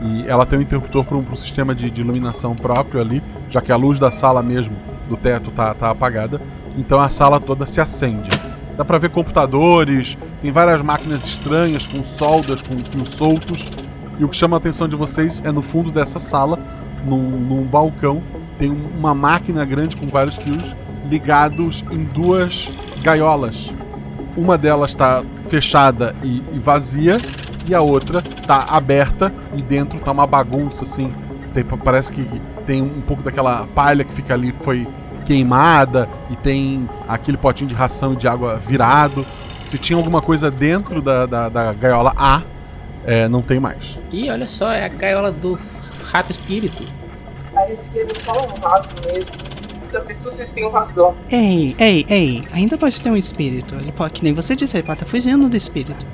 E 0.02 0.26
ela 0.28 0.46
tem 0.46 0.60
um 0.60 0.62
interruptor 0.62 1.04
para 1.04 1.18
um, 1.18 1.36
sistema 1.36 1.76
de, 1.76 1.90
de 1.90 2.02
iluminação 2.02 2.56
próprio 2.56 3.02
ali, 3.02 3.22
já 3.50 3.62
que 3.62 3.72
a 3.72 3.76
luz 3.76 4.00
da 4.00 4.12
sala 4.12 4.42
mesmo, 4.42 4.76
do 5.10 5.18
teto, 5.18 5.52
tá, 5.52 5.74
tá 5.74 5.90
apagada. 5.90 6.40
Então 6.78 7.00
a 7.00 7.10
sala 7.10 7.40
toda 7.40 7.66
se 7.66 7.82
acende. 7.82 8.30
Dá 8.78 8.86
pra 8.86 8.98
ver 8.98 9.10
computadores, 9.10 10.18
tem 10.42 10.52
várias 10.52 10.82
máquinas 10.82 11.26
estranhas 11.26 11.86
com 11.86 12.02
soldas, 12.02 12.62
com 12.62 12.78
fios 12.84 13.10
soltos. 13.10 13.70
E 14.20 14.24
o 14.24 14.30
que 14.30 14.36
chama 14.36 14.58
a 14.58 14.60
atenção 14.60 14.88
de 14.88 14.96
vocês 14.96 15.42
é 15.46 15.52
no 15.52 15.62
fundo 15.62 15.90
dessa 15.92 16.20
sala, 16.20 16.60
num, 17.06 17.18
num 17.18 17.64
balcão, 17.64 18.22
tem 18.58 18.70
um- 18.70 18.90
uma 19.00 19.16
máquina 19.16 19.64
grande 19.64 19.96
com 19.96 20.08
vários 20.08 20.36
fios 20.36 20.76
ligados 21.10 21.84
em 21.90 22.04
duas 22.04 22.72
gaiolas. 23.02 23.74
Uma 24.36 24.58
delas 24.58 24.92
está 24.92 25.24
fechada 25.48 26.14
e, 26.22 26.44
e 26.54 26.60
vazia, 26.60 27.18
e 27.66 27.74
a 27.74 27.82
outra 27.82 28.20
está 28.40 28.66
aberta 28.70 29.32
e 29.56 29.62
dentro 29.62 29.98
tá 30.00 30.12
uma 30.12 30.28
bagunça 30.28 30.84
assim. 30.84 31.12
Tem- 31.54 31.64
parece 31.64 32.12
que 32.12 32.28
tem 32.66 32.82
um 32.82 33.02
pouco 33.02 33.24
daquela 33.24 33.66
palha 33.74 34.04
que 34.04 34.14
fica 34.14 34.34
ali 34.34 34.54
foi 34.62 34.86
queimada 35.26 36.10
e 36.30 36.36
tem 36.36 36.90
aquele 37.08 37.38
potinho 37.38 37.70
de 37.70 37.74
ração 37.76 38.14
e 38.14 38.16
de 38.18 38.28
água 38.28 38.58
virado. 38.58 39.26
Se 39.68 39.78
tinha 39.78 39.98
alguma 39.98 40.22
coisa 40.22 40.52
dentro 40.52 41.02
da, 41.02 41.26
da, 41.26 41.48
da 41.50 41.74
gaiola 41.74 42.14
A, 42.18 42.42
é, 43.10 43.28
não 43.28 43.42
tem 43.42 43.60
mais. 43.60 43.98
Ih, 44.12 44.30
olha 44.30 44.46
só, 44.46 44.72
é 44.72 44.86
a 44.86 44.88
gaiola 44.88 45.32
do 45.32 45.58
rato 46.12 46.32
espírito. 46.32 46.84
Parece 47.52 47.90
que 47.90 47.98
ele 47.98 48.12
é 48.12 48.16
só 48.16 48.34
um 48.34 48.60
rato 48.60 48.94
mesmo. 49.04 49.36
Talvez 49.92 50.22
vocês 50.22 50.52
tenham 50.52 50.70
razão. 50.70 51.16
Ei, 51.32 51.76
ei, 51.80 52.06
ei, 52.08 52.44
ainda 52.52 52.78
pode 52.78 53.02
ter 53.02 53.10
um 53.10 53.18
espírito. 53.18 53.74
Ele 53.74 53.92
pode, 53.92 54.14
que 54.14 54.24
nem 54.24 54.32
você 54.32 54.56
disse, 54.56 54.78
ele 54.78 54.84
pode 54.84 54.98
estar 54.98 55.10
fugindo 55.10 55.50
do 55.50 55.58
espírito. 55.58 56.06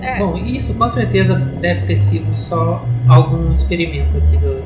É, 0.00 0.20
Bom, 0.20 0.36
isso 0.36 0.78
com 0.78 0.86
certeza 0.86 1.34
deve 1.34 1.84
ter 1.84 1.96
sido 1.96 2.32
só 2.32 2.86
algum 3.08 3.52
experimento 3.52 4.16
aqui 4.18 4.36
do, 4.36 4.62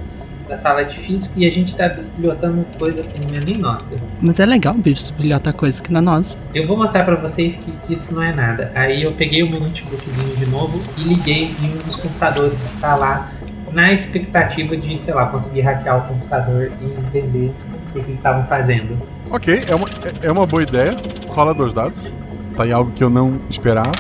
da 0.51 0.57
sala 0.57 0.85
de 0.85 0.99
física 0.99 1.39
e 1.39 1.47
a 1.47 1.51
gente 1.51 1.77
tá 1.77 1.89
bisbilhotando 1.89 2.67
coisa 2.77 3.05
que 3.05 3.21
não 3.25 3.37
é 3.37 3.41
nem 3.41 3.57
nossa. 3.57 3.97
Mas 4.21 4.41
é 4.41 4.45
legal, 4.45 4.75
bicho, 4.75 5.13
brilhota 5.13 5.53
coisa 5.53 5.81
que 5.81 5.93
não 5.93 6.01
é 6.01 6.03
nossa. 6.03 6.37
Eu 6.53 6.67
vou 6.67 6.77
mostrar 6.77 7.05
pra 7.05 7.15
vocês 7.15 7.55
que, 7.55 7.71
que 7.71 7.93
isso 7.95 8.13
não 8.13 8.21
é 8.23 8.33
nada. 8.33 8.73
Aí 8.75 9.05
eu 9.05 9.13
peguei 9.13 9.45
o 9.45 9.49
meu 9.49 9.61
notebookzinho 9.61 10.35
de 10.37 10.47
novo 10.47 10.83
e 10.99 11.05
liguei 11.05 11.55
em 11.63 11.73
um 11.73 11.77
dos 11.79 11.95
computadores 11.95 12.65
que 12.65 12.77
tá 12.79 12.97
lá, 12.97 13.31
na 13.73 13.93
expectativa 13.93 14.77
de, 14.77 14.99
sei 14.99 15.15
lá, 15.15 15.27
conseguir 15.27 15.61
hackear 15.61 15.99
o 15.99 16.09
computador 16.09 16.73
e 16.83 16.85
entender 16.85 17.53
o 17.73 17.93
que, 17.93 17.93
que 17.93 17.99
eles 18.01 18.17
estavam 18.19 18.45
fazendo. 18.47 19.01
Ok, 19.31 19.63
é 19.69 19.75
uma, 19.77 19.89
é- 19.89 20.27
é 20.27 20.33
uma 20.33 20.45
boa 20.47 20.65
ideia. 20.65 20.97
Rola 21.29 21.55
dois 21.55 21.73
dados. 21.73 22.13
Tá 22.57 22.67
em 22.67 22.73
algo 22.73 22.91
que 22.91 23.05
eu 23.05 23.09
não 23.09 23.39
esperava. 23.49 23.93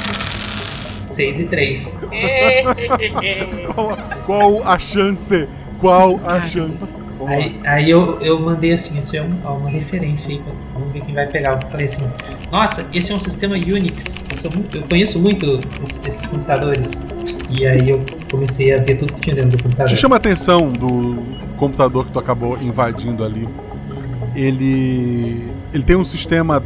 6 1.11 1.41
e 1.41 1.45
3. 1.47 2.09
Qual, 3.75 3.97
qual 4.27 4.63
a 4.69 4.79
chance? 4.79 5.49
Qual 5.81 6.21
a 6.25 6.41
chance? 6.43 6.75
Aí, 7.27 7.55
aí 7.65 7.91
eu, 7.91 8.19
eu 8.23 8.41
mandei 8.41 8.73
assim, 8.73 8.99
isso 8.99 9.15
é 9.15 9.21
um- 9.23 9.57
uma 9.57 9.69
referência 9.69 10.31
aí, 10.35 10.41
vamos 10.73 10.91
ver 10.93 11.03
quem 11.03 11.15
vai 11.15 11.27
pegar. 11.27 11.61
Eu 11.63 11.69
falei 11.69 11.85
assim, 11.85 12.11
nossa, 12.51 12.87
esse 12.95 13.13
é 13.13 13.15
um 13.15 13.19
sistema 13.19 13.57
Unix, 13.57 14.17
eu, 14.43 14.51
muito- 14.51 14.77
eu 14.79 14.83
conheço 14.89 15.19
muito 15.19 15.59
esse- 15.83 16.01
esses 16.09 16.25
computadores. 16.27 17.07
E 17.51 17.67
aí 17.67 17.91
eu 17.91 18.03
comecei 18.31 18.73
a 18.75 18.79
ver 18.79 18.97
tudo 18.97 19.13
que 19.13 19.21
tinha 19.21 19.37
dentro 19.37 19.51
do 19.57 19.63
computador. 19.63 19.93
Te 19.93 19.99
chama 20.01 20.17
a 20.17 20.19
atenção 20.19 20.73
do 20.73 21.19
computador 21.59 22.07
que 22.07 22.13
tu 22.13 22.19
acabou 22.19 22.57
invadindo 22.63 23.23
ali. 23.23 23.47
Ele. 24.35 25.49
Ele 25.73 25.83
tem 25.85 25.97
um 25.97 26.05
sistema 26.05 26.63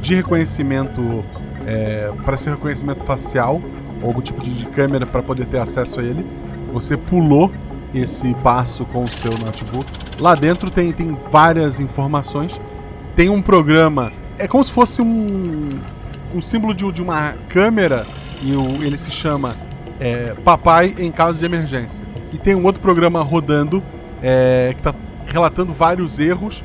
de 0.00 0.14
reconhecimento. 0.14 1.24
É, 1.66 2.10
para 2.24 2.36
ser 2.36 2.50
reconhecimento 2.50 3.04
facial, 3.04 3.60
ou 4.00 4.08
algum 4.08 4.20
tipo 4.20 4.40
de 4.40 4.66
câmera 4.66 5.04
para 5.04 5.20
poder 5.20 5.46
ter 5.46 5.58
acesso 5.58 5.98
a 5.98 6.02
ele. 6.02 6.24
Você 6.72 6.96
pulou 6.96 7.50
esse 7.98 8.34
passo 8.36 8.84
com 8.86 9.04
o 9.04 9.10
seu 9.10 9.32
notebook. 9.38 9.90
Lá 10.20 10.34
dentro 10.34 10.70
tem, 10.70 10.92
tem 10.92 11.16
várias 11.30 11.80
informações. 11.80 12.60
Tem 13.14 13.28
um 13.28 13.40
programa. 13.40 14.12
É 14.38 14.46
como 14.46 14.62
se 14.62 14.70
fosse 14.70 15.00
um, 15.02 15.78
um 16.34 16.42
símbolo 16.42 16.74
de, 16.74 16.90
de 16.92 17.02
uma 17.02 17.34
câmera. 17.48 18.06
E 18.42 18.54
o- 18.54 18.82
ele 18.82 18.98
se 18.98 19.10
chama 19.10 19.54
é, 19.98 20.34
Papai 20.44 20.94
em 20.98 21.10
caso 21.10 21.38
de 21.38 21.44
emergência. 21.44 22.04
E 22.32 22.38
tem 22.38 22.54
um 22.54 22.64
outro 22.64 22.80
programa 22.82 23.22
rodando 23.22 23.82
é, 24.22 24.70
que 24.74 24.80
está 24.80 24.94
relatando 25.26 25.72
vários 25.72 26.18
erros. 26.18 26.62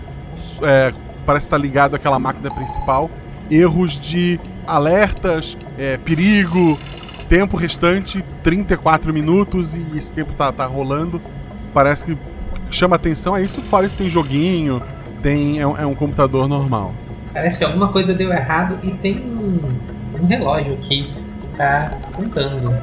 é, 0.64 0.94
parece 1.26 1.46
estar 1.48 1.58
ligado 1.58 1.96
àquela 1.96 2.20
máquina 2.20 2.50
principal. 2.52 3.10
Erros 3.50 4.00
de 4.00 4.40
alertas, 4.68 5.58
é, 5.78 5.98
perigo, 5.98 6.78
tempo 7.32 7.56
restante, 7.56 8.22
34 8.44 9.14
minutos 9.14 9.74
e 9.74 9.86
esse 9.96 10.12
tempo 10.12 10.34
tá, 10.34 10.52
tá 10.52 10.66
rolando. 10.66 11.22
Parece 11.74 12.04
que 12.04 12.18
chama 12.70 12.98
atenção 12.98 13.38
é 13.38 13.42
isso, 13.42 13.62
fora 13.62 13.88
isso 13.88 13.96
tem 13.96 14.10
joguinho, 14.10 14.82
tem 15.24 15.58
é 15.62 15.66
um, 15.66 15.78
é 15.78 15.86
um 15.86 15.96
computador 15.96 16.46
normal. 16.50 16.94
Parece 17.34 17.58
que 17.58 17.64
alguma 17.64 17.88
coisa 17.88 18.14
deu 18.14 18.34
errado 18.34 18.78
e 18.84 18.92
tem 18.92 19.20
um, 19.20 19.60
um 20.22 20.26
relógio 20.26 20.74
aqui 20.74 21.10
que 21.42 21.48
tá 21.58 21.92
contando. 22.12 22.76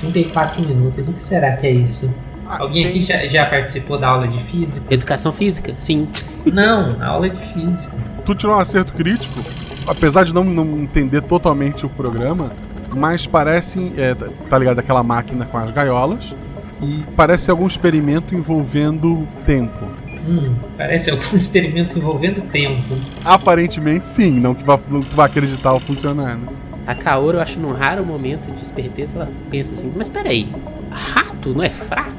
34 0.00 0.62
minutos, 0.62 1.08
o 1.08 1.12
que 1.12 1.22
será 1.22 1.52
que 1.56 1.66
é 1.66 1.72
isso? 1.72 2.14
Ah, 2.48 2.62
Alguém 2.62 2.84
tem- 2.84 2.92
aqui 2.92 3.04
já, 3.04 3.26
já 3.28 3.44
participou 3.44 3.98
da 3.98 4.08
aula 4.08 4.26
de 4.26 4.42
física? 4.42 4.86
Educação 4.92 5.34
física, 5.34 5.74
sim. 5.76 6.08
Não, 6.50 6.96
aula 7.04 7.28
de 7.28 7.52
física. 7.52 7.94
tu 8.24 8.34
tirou 8.34 8.56
um 8.56 8.58
acerto 8.58 8.94
crítico, 8.94 9.44
apesar 9.86 10.24
de 10.24 10.32
não, 10.34 10.42
não 10.44 10.80
entender 10.80 11.20
totalmente 11.20 11.84
o 11.84 11.90
programa, 11.90 12.48
mas 12.94 13.26
parece, 13.26 13.92
é, 13.96 14.14
tá- 14.14 14.58
ligado 14.58 14.78
aquela 14.78 15.02
máquina 15.02 15.44
com 15.46 15.58
as 15.58 15.70
gaiolas, 15.70 16.34
e 16.80 17.02
parece 17.16 17.50
algum 17.50 17.66
experimento 17.66 18.34
envolvendo 18.34 19.26
tempo. 19.46 19.86
Hum, 20.28 20.54
parece 20.76 21.10
algum 21.10 21.22
experimento 21.34 21.98
envolvendo 21.98 22.42
tempo. 22.50 22.94
Aparentemente 23.24 24.06
sim, 24.08 24.38
não 24.38 24.54
que, 24.54 24.64
vá, 24.64 24.78
não 24.88 25.02
que 25.02 25.10
tu 25.10 25.16
vai 25.16 25.26
acreditar 25.26 25.70
ao 25.70 25.80
funcionar, 25.80 26.36
né? 26.36 26.46
A 26.86 26.94
Kaoru, 26.94 27.38
eu 27.38 27.40
acho 27.42 27.58
num 27.60 27.72
raro 27.72 28.04
momento 28.04 28.50
de 28.56 28.62
esperteza, 28.62 29.16
ela 29.16 29.28
pensa 29.50 29.72
assim, 29.72 29.92
mas 29.94 30.08
peraí, 30.08 30.48
rato 30.90 31.50
não 31.54 31.62
é 31.62 31.70
fraco? 31.70 32.10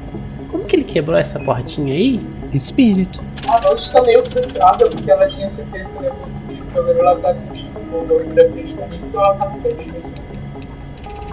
Como 0.50 0.64
que 0.64 0.76
ele 0.76 0.84
quebrou 0.84 1.18
essa 1.18 1.38
portinha 1.40 1.92
aí? 1.94 2.20
Espírito. 2.52 3.20
a 3.46 3.58
Lost 3.68 3.92
tá 3.92 4.00
meio 4.02 4.24
frustrada 4.24 4.88
porque 4.88 5.10
ela 5.10 5.26
tinha 5.26 5.50
certeza 5.50 5.90
que 5.90 5.98
ele 5.98 6.06
era 6.06 6.14
um 6.14 6.30
espírito, 6.30 6.78
agora 6.78 6.98
ela 6.98 7.16
tá 7.16 7.34
sentindo 7.34 7.78
um 7.92 8.06
dor 8.06 8.24
pra 8.24 8.48
frente 8.50 8.72
pra 8.74 8.86
mim, 8.86 8.98
então 9.02 9.22
ela 9.22 9.34
tá 9.34 9.48
repetindo 9.48 9.96
assim. 9.98 10.14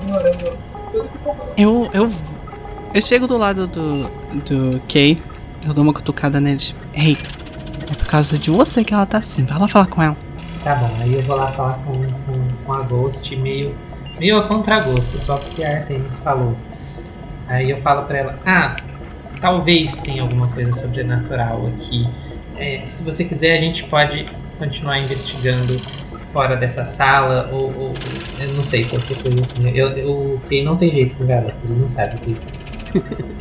Ignorando 0.01 0.57
tudo 0.91 1.09
que 1.09 1.17
tá 1.19 1.33
falando. 1.33 1.53
Eu, 1.57 1.89
eu, 1.93 2.11
eu 2.93 3.01
chego 3.01 3.27
do 3.27 3.37
lado 3.37 3.67
do, 3.67 4.03
do 4.43 4.81
Kay, 4.87 5.21
eu 5.63 5.73
dou 5.73 5.83
uma 5.83 5.93
cutucada 5.93 6.39
nele, 6.39 6.57
tipo, 6.57 6.79
ei, 6.93 7.17
é 7.91 7.95
por 7.95 8.07
causa 8.07 8.37
de 8.37 8.49
você 8.49 8.83
que 8.83 8.93
ela 8.93 9.05
tá 9.05 9.17
assim, 9.17 9.43
vai 9.43 9.59
lá 9.59 9.67
falar 9.67 9.87
com 9.87 10.01
ela. 10.01 10.17
Tá 10.63 10.75
bom, 10.75 10.95
aí 10.99 11.13
eu 11.13 11.23
vou 11.23 11.35
lá 11.35 11.51
falar 11.51 11.73
com, 11.85 11.93
com, 11.93 12.47
com 12.65 12.73
a 12.73 12.81
Ghost 12.81 13.35
meio, 13.35 13.75
meio 14.19 14.37
a 14.37 14.47
contragosto, 14.47 15.19
só 15.21 15.37
porque 15.37 15.63
a 15.63 15.77
Artemis 15.77 16.19
falou. 16.19 16.55
Aí 17.47 17.69
eu 17.69 17.77
falo 17.81 18.05
pra 18.05 18.17
ela, 18.17 18.39
ah, 18.45 18.75
talvez 19.41 19.99
tenha 20.01 20.21
alguma 20.21 20.47
coisa 20.47 20.71
sobrenatural 20.71 21.67
aqui. 21.67 22.07
É, 22.57 22.81
se 22.85 23.03
você 23.03 23.25
quiser, 23.25 23.57
a 23.57 23.59
gente 23.59 23.83
pode 23.85 24.29
continuar 24.57 24.99
investigando 24.99 25.81
fora 26.33 26.55
dessa 26.55 26.85
sala, 26.85 27.49
ou, 27.51 27.63
ou 27.77 27.93
eu 28.39 28.53
não 28.53 28.63
sei, 28.63 28.85
qualquer 28.85 29.21
coisa 29.21 29.41
assim. 29.41 29.69
Eu, 29.69 29.89
eu, 29.97 30.09
o 30.11 30.41
Kay 30.49 30.63
não 30.63 30.75
tem 30.77 30.91
jeito 30.91 31.15
com 31.15 31.25
garotos, 31.25 31.65
ele 31.65 31.79
não 31.79 31.89
sabe 31.89 32.15
o 32.15 32.19
que, 32.19 32.37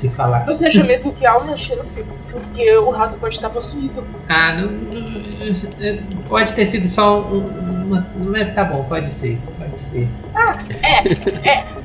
que 0.01 0.09
falar. 0.11 0.45
Você 0.47 0.67
acha 0.67 0.83
mesmo 0.85 1.13
que 1.13 1.27
há 1.27 1.37
uma 1.39 1.57
chance? 1.57 2.05
Porque 2.31 2.77
o 2.79 2.91
rato 2.91 3.17
pode 3.19 3.35
estar 3.35 3.51
possuído. 3.51 4.05
Ah, 4.29 4.55
não, 4.55 4.71
não- 4.71 6.21
pode 6.29 6.53
ter 6.55 6.65
sido 6.67 6.87
só 6.87 7.21
um, 7.23 7.39
uma, 7.87 8.07
uma- 8.17 8.45
Tá 8.47 8.65
bom, 8.65 8.85
pode 8.85 9.13
ser, 9.13 9.39
pode 9.59 9.83
ser. 9.83 10.07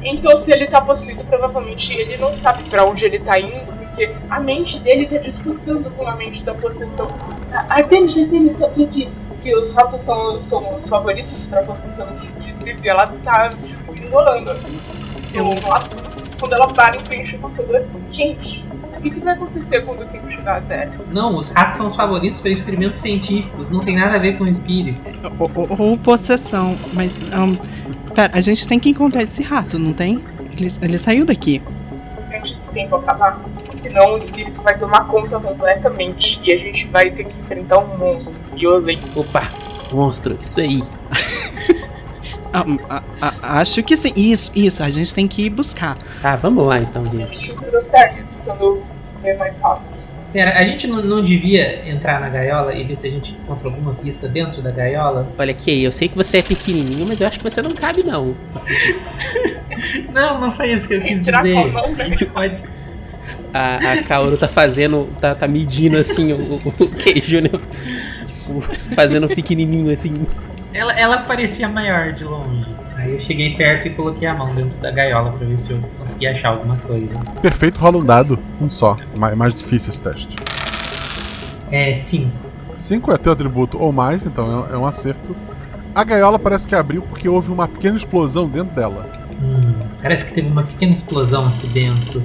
Então, 0.04 0.38
se 0.38 0.52
ele 0.52 0.68
tá 0.68 0.82
possuído, 0.82 1.24
provavelmente 1.24 1.94
ele 1.94 2.18
não 2.18 2.36
sabe 2.36 2.64
pra 2.70 2.86
onde 2.86 3.06
ele 3.06 3.20
tá 3.20 3.40
indo, 3.40 3.66
porque 3.80 4.10
a 4.30 4.40
mente 4.40 4.80
dele 4.80 5.06
tá 5.08 5.18
disputando 5.18 5.90
com 5.96 6.08
a 6.08 6.16
mente 6.16 6.44
da 6.44 6.54
possessão. 6.54 7.08
Artemis, 7.70 8.18
Artemis 8.18 8.54
sabia 8.56 8.86
que, 8.88 9.10
que 9.46 9.56
os 9.56 9.70
ratos 9.76 10.02
são, 10.02 10.42
são 10.42 10.74
os 10.74 10.88
favoritos 10.88 11.46
pra 11.46 11.62
possessão 11.62 12.08
de, 12.16 12.28
de 12.44 12.50
espíritos 12.50 12.84
e 12.84 12.90
ela 12.90 13.06
tá 13.24 13.54
enrolando 13.96 14.50
assim. 14.50 14.82
Eu 15.32 15.54
laço. 15.68 16.02
Quando 16.40 16.54
ela 16.54 16.68
para 16.74 16.96
em 16.98 17.00
frente 17.02 17.36
ao 17.36 17.42
computador, 17.42 17.86
gente, 18.10 18.66
o 18.98 19.02
que, 19.02 19.12
que 19.12 19.20
vai 19.20 19.36
acontecer 19.36 19.82
quando 19.86 20.02
o 20.02 20.06
tempo 20.06 20.32
chegar 20.32 20.56
a 20.56 20.60
zero? 20.60 20.92
Não, 21.12 21.38
os 21.38 21.50
ratos 21.50 21.78
são 21.78 21.86
os 21.86 21.96
favoritos 21.96 22.40
para 22.40 22.50
experimentos 22.50 23.00
científicos, 23.00 23.70
não 23.70 23.82
tem 23.82 23.96
nada 23.96 24.16
a 24.16 24.18
ver 24.18 24.36
com 24.36 24.48
espíritos. 24.48 25.14
Ou, 25.38 25.52
ou- 25.54 25.76
ou 25.90 25.98
possessão, 25.98 26.76
mas. 26.92 27.20
Um, 27.20 27.56
pera, 28.16 28.32
a 28.36 28.42
gente 28.42 28.68
tem 28.68 28.80
que 28.80 28.90
encontrar 28.90 29.22
esse 29.22 29.44
rato, 29.44 29.78
não 29.78 29.94
tem? 29.94 30.24
Ele, 30.58 30.74
ele 30.82 30.98
saiu 30.98 31.24
daqui. 31.24 31.62
Antes 32.36 32.58
do 32.58 32.72
tempo 32.72 32.96
acabar. 32.96 33.40
Senão 33.86 34.14
o 34.14 34.18
espírito 34.18 34.62
vai 34.64 34.78
tomar 34.78 35.06
conta 35.08 35.40
completamente 35.40 36.40
e 36.44 36.52
a 36.52 36.58
gente 36.58 36.88
vai 36.88 37.12
ter 37.12 37.26
que 37.26 37.40
enfrentar 37.40 37.78
um 37.80 37.98
monstro 37.98 38.42
violento. 38.56 39.20
Opa, 39.20 39.52
monstro, 39.92 40.38
isso 40.42 40.60
aí. 40.60 40.84
Ah, 42.58 42.64
ah, 42.90 43.04
ah, 43.22 43.60
acho 43.60 43.84
que 43.84 43.98
sim. 43.98 44.14
Isso, 44.16 44.50
isso, 44.56 44.82
a 44.82 44.90
gente 44.90 45.14
tem 45.14 45.28
que 45.28 45.42
ir 45.48 45.50
buscar. 45.50 45.98
Tá, 46.22 46.38
vamos 46.38 46.66
lá 46.66 46.80
então, 46.80 47.02
A 47.02 47.10
gente. 47.14 47.54
deu 47.54 47.82
certo 47.82 48.24
quando 48.46 48.82
ver 49.22 49.38
mais 49.38 49.58
rastros. 49.58 50.16
Pera, 50.32 50.58
a 50.58 50.64
gente 50.66 50.88
não, 50.88 51.02
não 51.02 51.22
devia 51.22 51.86
entrar 51.86 52.22
na 52.22 52.30
gaiola 52.30 52.74
e 52.74 52.86
ver 52.86 52.96
se 52.96 53.08
a 53.08 53.12
gente 53.12 53.34
encontra 53.34 53.68
alguma 53.68 53.94
pista 53.96 54.30
dentro 54.30 54.62
da 54.62 54.72
gaiola? 54.72 55.28
Olha, 55.38 55.54
Kay, 55.54 55.86
eu 55.86 55.92
sei 55.92 56.08
que 56.08 56.16
você 56.16 56.38
é 56.38 56.42
pequenininho, 56.42 57.06
mas 57.06 57.20
eu 57.20 57.28
acho 57.28 57.38
que 57.38 57.44
você 57.44 57.62
não 57.62 57.72
cabe, 57.72 58.04
não. 58.04 58.34
Não, 60.14 60.40
não 60.40 60.52
foi 60.52 60.72
isso 60.72 60.88
que 60.88 60.94
eu 60.94 61.02
quis 61.02 61.28
a 61.28 61.42
dizer. 61.42 61.74
né? 61.74 61.82
A 62.00 62.04
gente 62.06 62.26
pode. 62.28 62.64
A, 63.56 63.94
a 63.94 64.04
Kaoru 64.04 64.38
tá 64.38 64.50
fazendo, 64.50 65.08
tá, 65.22 65.34
tá 65.34 65.48
medindo 65.48 65.98
assim 65.98 66.34
o, 66.34 66.36
o, 66.38 66.74
o 66.84 66.90
Kay 66.90 67.22
Júnior, 67.26 67.62
tipo, 68.28 68.62
fazendo 68.94 69.30
pequenininho 69.30 69.94
assim. 69.94 70.28
Ela, 70.74 70.92
ela 71.00 71.18
parecia 71.20 71.70
maior 71.70 72.12
de 72.12 72.26
longe. 72.26 72.66
Aí 72.98 73.14
eu 73.14 73.20
cheguei 73.20 73.56
perto 73.56 73.88
e 73.88 73.92
coloquei 73.92 74.28
a 74.28 74.34
mão 74.34 74.54
dentro 74.54 74.78
da 74.80 74.92
gaiola 74.92 75.32
pra 75.32 75.48
ver 75.48 75.58
se 75.58 75.72
eu 75.72 75.80
conseguia 75.98 76.32
achar 76.32 76.50
alguma 76.50 76.76
coisa. 76.80 77.18
Perfeito, 77.42 77.80
rola 77.80 77.98
um 77.98 78.04
dado, 78.04 78.38
um 78.60 78.70
só. 78.70 78.98
Mais, 79.16 79.38
mais 79.38 79.54
difícil 79.54 79.92
esse 79.92 80.02
teste. 80.02 80.36
É, 81.72 81.94
sim. 81.94 82.34
5 82.76 83.14
é 83.14 83.18
teu 83.18 83.32
atributo 83.32 83.82
ou 83.82 83.94
mais, 83.94 84.26
então 84.26 84.68
é, 84.70 84.74
é 84.74 84.78
um 84.78 84.86
acerto. 84.86 85.34
A 85.94 86.04
gaiola 86.04 86.38
parece 86.38 86.68
que 86.68 86.76
abriu 86.76 87.04
porque 87.04 87.30
houve 87.30 87.54
uma 87.54 87.70
pequena 87.70 87.96
explosão 87.96 88.50
dentro 88.50 88.76
dela. 88.76 89.10
Hum, 89.42 89.76
parece 90.02 90.26
que 90.26 90.34
teve 90.34 90.50
uma 90.50 90.64
pequena 90.64 90.92
explosão 90.92 91.48
aqui 91.48 91.68
dentro. 91.68 92.22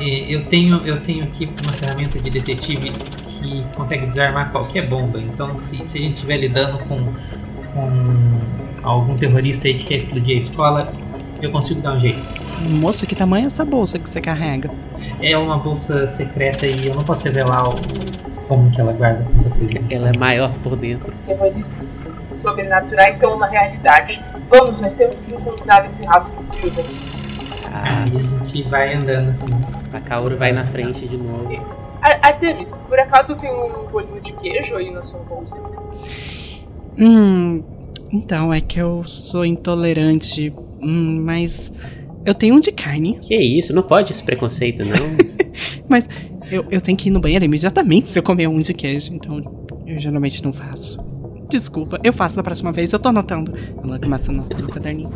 E 0.00 0.32
eu 0.32 0.44
tenho, 0.46 0.84
eu 0.86 1.00
tenho 1.00 1.24
aqui 1.24 1.48
uma 1.62 1.72
ferramenta 1.72 2.18
de 2.18 2.30
detetive 2.30 2.90
que 2.90 3.64
consegue 3.74 4.06
desarmar 4.06 4.50
qualquer 4.50 4.86
bomba. 4.86 5.20
Então, 5.20 5.56
se, 5.56 5.86
se 5.86 5.98
a 5.98 6.00
gente 6.00 6.14
estiver 6.14 6.38
lidando 6.38 6.78
com, 6.78 6.96
com 7.74 8.40
algum 8.82 9.16
terrorista 9.16 9.68
aí 9.68 9.74
que 9.74 9.84
quer 9.84 9.96
explodir 9.96 10.36
a 10.36 10.38
escola, 10.38 10.92
eu 11.42 11.50
consigo 11.50 11.80
dar 11.80 11.94
um 11.94 12.00
jeito. 12.00 12.20
Moço, 12.62 13.06
que 13.06 13.14
tamanho 13.14 13.44
é 13.44 13.46
essa 13.46 13.64
bolsa 13.64 13.98
que 13.98 14.08
você 14.08 14.20
carrega? 14.20 14.70
É 15.20 15.36
uma 15.36 15.58
bolsa 15.58 16.06
secreta 16.06 16.66
e 16.66 16.88
eu 16.88 16.94
não 16.94 17.02
posso 17.02 17.24
revelar 17.24 17.68
o, 17.68 17.80
como 18.48 18.70
que 18.70 18.80
ela 18.80 18.92
guarda 18.92 19.24
tanta 19.30 19.50
coisa. 19.50 19.80
Ela 19.90 20.10
é 20.10 20.18
maior 20.18 20.52
por 20.62 20.76
dentro. 20.76 21.12
Terroristas 21.26 22.04
sobrenaturais 22.32 23.16
são 23.16 23.34
uma 23.34 23.46
realidade. 23.46 24.22
Vamos, 24.48 24.78
nós 24.80 24.94
temos 24.94 25.20
que 25.20 25.32
encontrar 25.32 25.84
esse 25.86 26.04
rato 26.04 26.32
que 26.32 26.44
fugiu 26.44 26.70
daqui. 26.70 27.09
A, 27.72 28.04
Aí 28.04 28.10
a 28.10 28.12
gente 28.12 28.62
vai 28.68 28.94
andando 28.94 29.30
assim. 29.30 29.48
a 29.92 30.00
Kaoru 30.00 30.36
vai 30.36 30.52
na 30.52 30.66
frente 30.66 31.06
de 31.06 31.16
novo. 31.16 31.48
Ar- 32.02 32.18
Artemis, 32.22 32.82
por 32.88 32.98
acaso 32.98 33.36
tem 33.36 33.50
um 33.50 33.86
bolinho 33.90 34.20
de 34.20 34.32
queijo 34.34 34.76
aí 34.76 34.90
na 34.90 35.02
sua 35.02 35.20
bolsa? 35.20 35.62
Hum. 36.98 37.62
Então, 38.12 38.52
é 38.52 38.60
que 38.60 38.78
eu 38.80 39.04
sou 39.06 39.44
intolerante. 39.44 40.52
Hum, 40.80 41.22
mas. 41.24 41.72
Eu 42.24 42.34
tenho 42.34 42.54
um 42.54 42.60
de 42.60 42.70
carne. 42.72 43.18
Que 43.22 43.34
isso, 43.36 43.74
não 43.74 43.82
pode 43.82 44.10
esse 44.12 44.22
preconceito, 44.22 44.82
não. 44.86 45.30
Mas 45.88 46.06
eu, 46.52 46.64
eu 46.70 46.80
tenho 46.80 46.96
que 46.96 47.08
ir 47.08 47.10
no 47.10 47.18
banheiro 47.18 47.44
imediatamente 47.44 48.10
se 48.10 48.18
eu 48.18 48.22
comer 48.22 48.46
um 48.46 48.58
de 48.58 48.74
queijo. 48.74 49.12
Então, 49.14 49.42
eu 49.86 49.98
geralmente 49.98 50.44
não 50.44 50.52
faço. 50.52 50.98
Desculpa, 51.50 51.98
eu 52.04 52.12
faço 52.12 52.36
da 52.36 52.42
próxima 52.42 52.72
vez, 52.72 52.92
eu 52.92 52.98
tô 52.98 53.08
anotando. 53.08 53.52
Ela 53.82 53.98
começa 53.98 54.30
a 54.30 54.34
anotar 54.34 54.60
no 54.60 54.68
caderninho. 54.68 55.10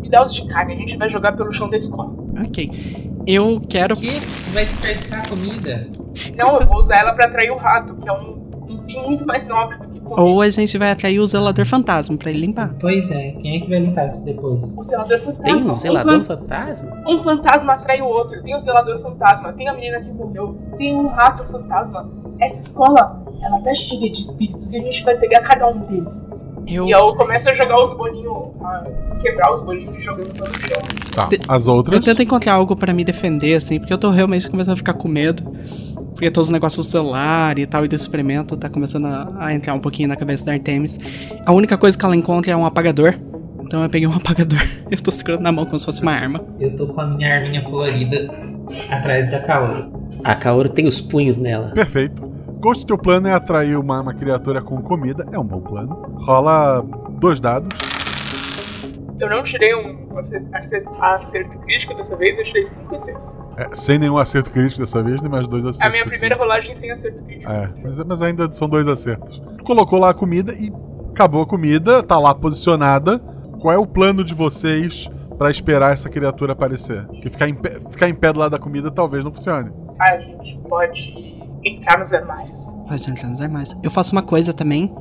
Me 0.00 0.08
dá 0.08 0.22
os 0.22 0.34
de 0.34 0.46
carne, 0.46 0.74
a 0.74 0.76
gente 0.76 0.96
vai 0.96 1.08
jogar 1.08 1.32
pelo 1.36 1.52
chão 1.52 1.68
da 1.68 1.76
escola. 1.76 2.14
Ok. 2.46 3.12
Eu 3.26 3.60
quero. 3.68 3.94
O 3.94 4.00
quê? 4.00 4.12
Você 4.20 4.50
vai 4.52 4.64
desperdiçar 4.64 5.28
comida? 5.28 5.88
Não, 6.36 6.58
eu 6.58 6.66
vou 6.66 6.78
usar 6.78 6.98
ela 6.98 7.12
pra 7.12 7.26
atrair 7.26 7.50
o 7.50 7.56
rato, 7.56 7.94
que 7.96 8.08
é 8.08 8.12
um, 8.12 8.50
um 8.68 8.82
fim 8.84 9.00
muito 9.00 9.26
mais 9.26 9.46
nobre 9.46 9.78
do 9.78 9.88
que 9.88 10.00
comer. 10.00 10.20
Ou 10.20 10.42
a 10.42 10.50
gente 10.50 10.76
vai 10.76 10.90
atrair 10.90 11.18
o 11.20 11.26
zelador 11.26 11.64
fantasma 11.66 12.16
pra 12.18 12.30
ele 12.30 12.40
limpar. 12.40 12.74
Pois 12.78 13.10
é, 13.10 13.32
quem 13.32 13.56
é 13.56 13.60
que 13.60 13.68
vai 13.70 13.78
limpar 13.78 14.08
isso 14.08 14.22
depois? 14.24 14.76
O 14.78 14.84
zelador 14.84 15.18
Tem 15.18 15.26
fantasma. 15.34 15.72
um 15.72 15.74
zelador 15.74 16.12
fan- 16.12 16.24
fantasma? 16.36 17.02
Um 17.08 17.18
fantasma 17.22 17.72
atrai 17.72 18.00
o 18.02 18.06
outro. 18.06 18.42
Tem 18.42 18.54
o 18.54 18.60
zelador 18.60 18.98
fantasma, 19.00 19.52
tem 19.54 19.68
a 19.68 19.72
menina 19.72 20.00
que 20.02 20.10
morreu, 20.12 20.54
tem 20.76 20.94
um 20.94 21.06
rato 21.08 21.44
fantasma. 21.46 22.10
Essa 22.38 22.60
escola, 22.60 23.23
ela 23.44 23.60
tá 23.60 23.74
cheia 23.74 24.10
de 24.10 24.22
espíritos 24.22 24.72
e 24.72 24.78
a 24.78 24.80
gente 24.80 25.04
vai 25.04 25.16
pegar 25.16 25.40
cada 25.40 25.68
um 25.68 25.80
deles. 25.80 26.28
Eu. 26.66 26.86
E 26.86 26.92
eu 26.92 27.14
começo 27.14 27.50
a 27.50 27.52
jogar 27.52 27.82
os 27.84 27.94
bolinhos, 27.94 28.48
a 28.62 29.16
quebrar 29.20 29.52
os 29.52 29.60
bolinhos 29.60 29.96
e 29.96 30.00
jogando 30.00 30.32
pelo 30.32 30.46
chão. 30.46 30.82
Tá, 31.14 31.28
as 31.48 31.66
outras. 31.66 31.94
Eu 31.98 32.02
tento 32.02 32.22
encontrar 32.22 32.54
algo 32.54 32.74
pra 32.74 32.92
me 32.92 33.04
defender, 33.04 33.54
assim, 33.54 33.78
porque 33.78 33.92
eu 33.92 33.98
tô 33.98 34.10
realmente 34.10 34.48
começando 34.48 34.74
a 34.74 34.76
ficar 34.76 34.94
com 34.94 35.08
medo. 35.08 35.42
Porque 36.12 36.30
todos 36.30 36.48
os 36.48 36.52
negócios 36.52 36.86
do 36.86 36.90
celular 36.90 37.58
e 37.58 37.66
tal, 37.66 37.84
e 37.84 37.88
do 37.88 37.94
experimento, 37.94 38.56
tá 38.56 38.70
começando 38.70 39.06
a, 39.06 39.46
a 39.46 39.54
entrar 39.54 39.74
um 39.74 39.80
pouquinho 39.80 40.08
na 40.08 40.16
cabeça 40.16 40.46
da 40.46 40.52
Artemis. 40.52 40.98
A 41.44 41.52
única 41.52 41.76
coisa 41.76 41.98
que 41.98 42.04
ela 42.04 42.16
encontra 42.16 42.52
é 42.52 42.56
um 42.56 42.64
apagador. 42.64 43.18
Então 43.60 43.82
eu 43.82 43.90
peguei 43.90 44.08
um 44.08 44.14
apagador. 44.16 44.62
Eu 44.90 44.98
tô 45.02 45.10
segurando 45.10 45.42
na 45.42 45.52
mão 45.52 45.66
como 45.66 45.78
se 45.78 45.84
fosse 45.84 46.00
uma 46.00 46.12
arma. 46.12 46.40
Eu 46.58 46.74
tô 46.76 46.86
com 46.86 47.00
a 47.00 47.06
minha 47.06 47.34
arminha 47.34 47.62
colorida 47.62 48.32
atrás 48.90 49.30
da 49.30 49.40
Kaoru. 49.40 49.92
A 50.22 50.34
Kaoru 50.34 50.68
tem 50.68 50.86
os 50.86 51.00
punhos 51.00 51.36
nela. 51.36 51.72
Perfeito. 51.74 52.33
Ghost, 52.64 52.86
teu 52.86 52.96
plano 52.96 53.28
é 53.28 53.34
atrair 53.34 53.76
uma, 53.76 54.00
uma 54.00 54.14
criatura 54.14 54.62
com 54.62 54.80
comida. 54.80 55.28
É 55.30 55.38
um 55.38 55.44
bom 55.44 55.60
plano. 55.60 56.16
Rola 56.22 56.82
dois 57.20 57.38
dados. 57.38 57.68
Eu 59.20 59.28
não 59.28 59.42
tirei 59.42 59.74
um 59.74 60.08
acerto, 61.02 61.58
crítico 61.58 61.94
dessa 61.94 62.16
vez, 62.16 62.38
eu 62.38 62.44
tirei 62.44 62.64
5 62.64 62.94
e 62.94 62.98
6. 62.98 63.38
É, 63.58 63.68
sem 63.74 63.98
nenhum 63.98 64.16
acerto 64.16 64.50
crítico 64.50 64.80
dessa 64.80 65.02
vez, 65.02 65.20
nem 65.20 65.30
mais 65.30 65.46
dois 65.46 65.62
acertos. 65.62 65.82
É 65.82 65.86
a 65.88 65.90
minha 65.90 66.06
primeira 66.06 66.36
rolagem 66.36 66.74
sem 66.74 66.90
acerto 66.90 67.22
crítico. 67.24 67.52
É, 67.52 67.66
mas, 67.82 67.98
mas 68.02 68.22
ainda 68.22 68.50
são 68.50 68.66
dois 68.66 68.88
acertos. 68.88 69.42
Colocou 69.62 69.98
lá 69.98 70.08
a 70.08 70.14
comida 70.14 70.54
e 70.54 70.72
acabou 71.10 71.42
a 71.42 71.46
comida, 71.46 72.02
tá 72.02 72.18
lá 72.18 72.34
posicionada. 72.34 73.18
Qual 73.60 73.74
é 73.74 73.78
o 73.78 73.86
plano 73.86 74.24
de 74.24 74.32
vocês 74.32 75.10
pra 75.36 75.50
esperar 75.50 75.92
essa 75.92 76.08
criatura 76.08 76.54
aparecer? 76.54 77.04
Porque 77.08 77.28
ficar 77.28 77.46
em 77.46 77.54
pé, 77.54 77.78
ficar 77.90 78.08
em 78.08 78.14
pé 78.14 78.32
do 78.32 78.38
lado 78.38 78.52
da 78.52 78.58
comida 78.58 78.90
talvez 78.90 79.22
não 79.22 79.30
funcione. 79.30 79.70
A 80.00 80.18
gente 80.18 80.58
pode 80.66 81.43
entrar 81.64 81.98
nos 81.98 82.12
armários. 82.12 82.66
Pode 82.86 83.10
entrar 83.10 83.28
nos 83.28 83.40
armários. 83.40 83.76
Eu 83.82 83.90
faço 83.90 84.12
uma 84.12 84.22
coisa 84.22 84.52
também. 84.52 84.92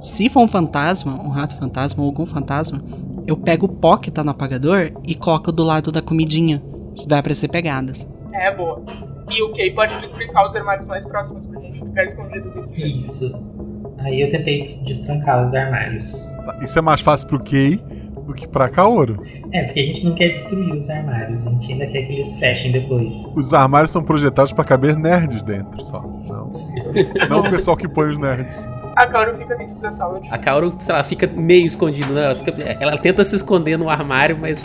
Se 0.00 0.28
for 0.28 0.40
um 0.42 0.48
fantasma, 0.48 1.14
um 1.22 1.28
rato 1.28 1.56
fantasma 1.58 2.02
ou 2.02 2.08
algum 2.08 2.26
fantasma, 2.26 2.82
eu 3.26 3.36
pego 3.36 3.66
o 3.66 3.68
pó 3.68 3.96
que 3.96 4.10
tá 4.10 4.22
no 4.22 4.30
apagador 4.30 4.92
e 5.04 5.14
coloco 5.14 5.50
do 5.50 5.62
lado 5.64 5.90
da 5.90 6.02
comidinha. 6.02 6.62
Vai 7.08 7.18
aparecer 7.20 7.48
pegadas. 7.48 8.08
É, 8.32 8.54
boa. 8.54 8.82
E 9.30 9.42
o 9.42 9.52
Kay 9.52 9.70
pode 9.72 9.98
destrincar 10.00 10.46
os 10.46 10.54
armários 10.54 10.86
mais 10.86 11.06
próximos 11.06 11.46
pra 11.46 11.58
gente 11.60 11.78
ficar 11.78 12.04
escondido 12.04 12.50
dentro. 12.50 12.86
Isso. 12.86 13.34
Aí 14.00 14.20
eu 14.20 14.28
tentei 14.28 14.60
des- 14.60 14.84
destrancar 14.84 15.42
os 15.42 15.54
armários. 15.54 16.30
Isso 16.60 16.78
é 16.78 16.82
mais 16.82 17.00
fácil 17.00 17.28
pro 17.28 17.40
Kei 17.40 17.80
do 18.24 18.34
que 18.34 18.46
pra 18.48 18.68
Kaoru. 18.68 19.22
É, 19.52 19.62
porque 19.64 19.80
a 19.80 19.84
gente 19.84 20.04
não 20.04 20.14
quer 20.14 20.28
destruir 20.30 20.72
os 20.74 20.88
armários, 20.88 21.46
a 21.46 21.50
gente 21.50 21.72
ainda 21.72 21.86
quer 21.86 22.02
que 22.02 22.12
eles 22.12 22.38
fechem 22.38 22.72
depois. 22.72 23.32
Os 23.36 23.52
armários 23.54 23.90
são 23.90 24.02
projetados 24.02 24.52
pra 24.52 24.64
caber 24.64 24.96
nerds 24.96 25.42
dentro 25.42 25.82
só. 25.84 26.00
Não, 26.02 26.52
não 27.28 27.40
o 27.40 27.50
pessoal 27.50 27.76
que 27.76 27.88
põe 27.88 28.10
os 28.10 28.18
nerds. 28.18 28.66
A 28.96 29.06
Kaoru 29.06 29.34
fica 29.34 29.56
dentro 29.56 29.80
da 29.80 29.90
sala 29.90 30.20
de 30.20 30.32
A 30.32 30.38
Kaoru, 30.38 30.72
sei 30.78 30.94
lá, 30.94 31.02
fica 31.02 31.26
meio 31.26 31.66
escondida, 31.66 32.12
né? 32.12 32.24
Ela, 32.26 32.34
fica, 32.36 32.52
ela 32.80 32.98
tenta 32.98 33.24
se 33.24 33.34
esconder 33.34 33.76
no 33.76 33.90
armário, 33.90 34.38
mas 34.40 34.64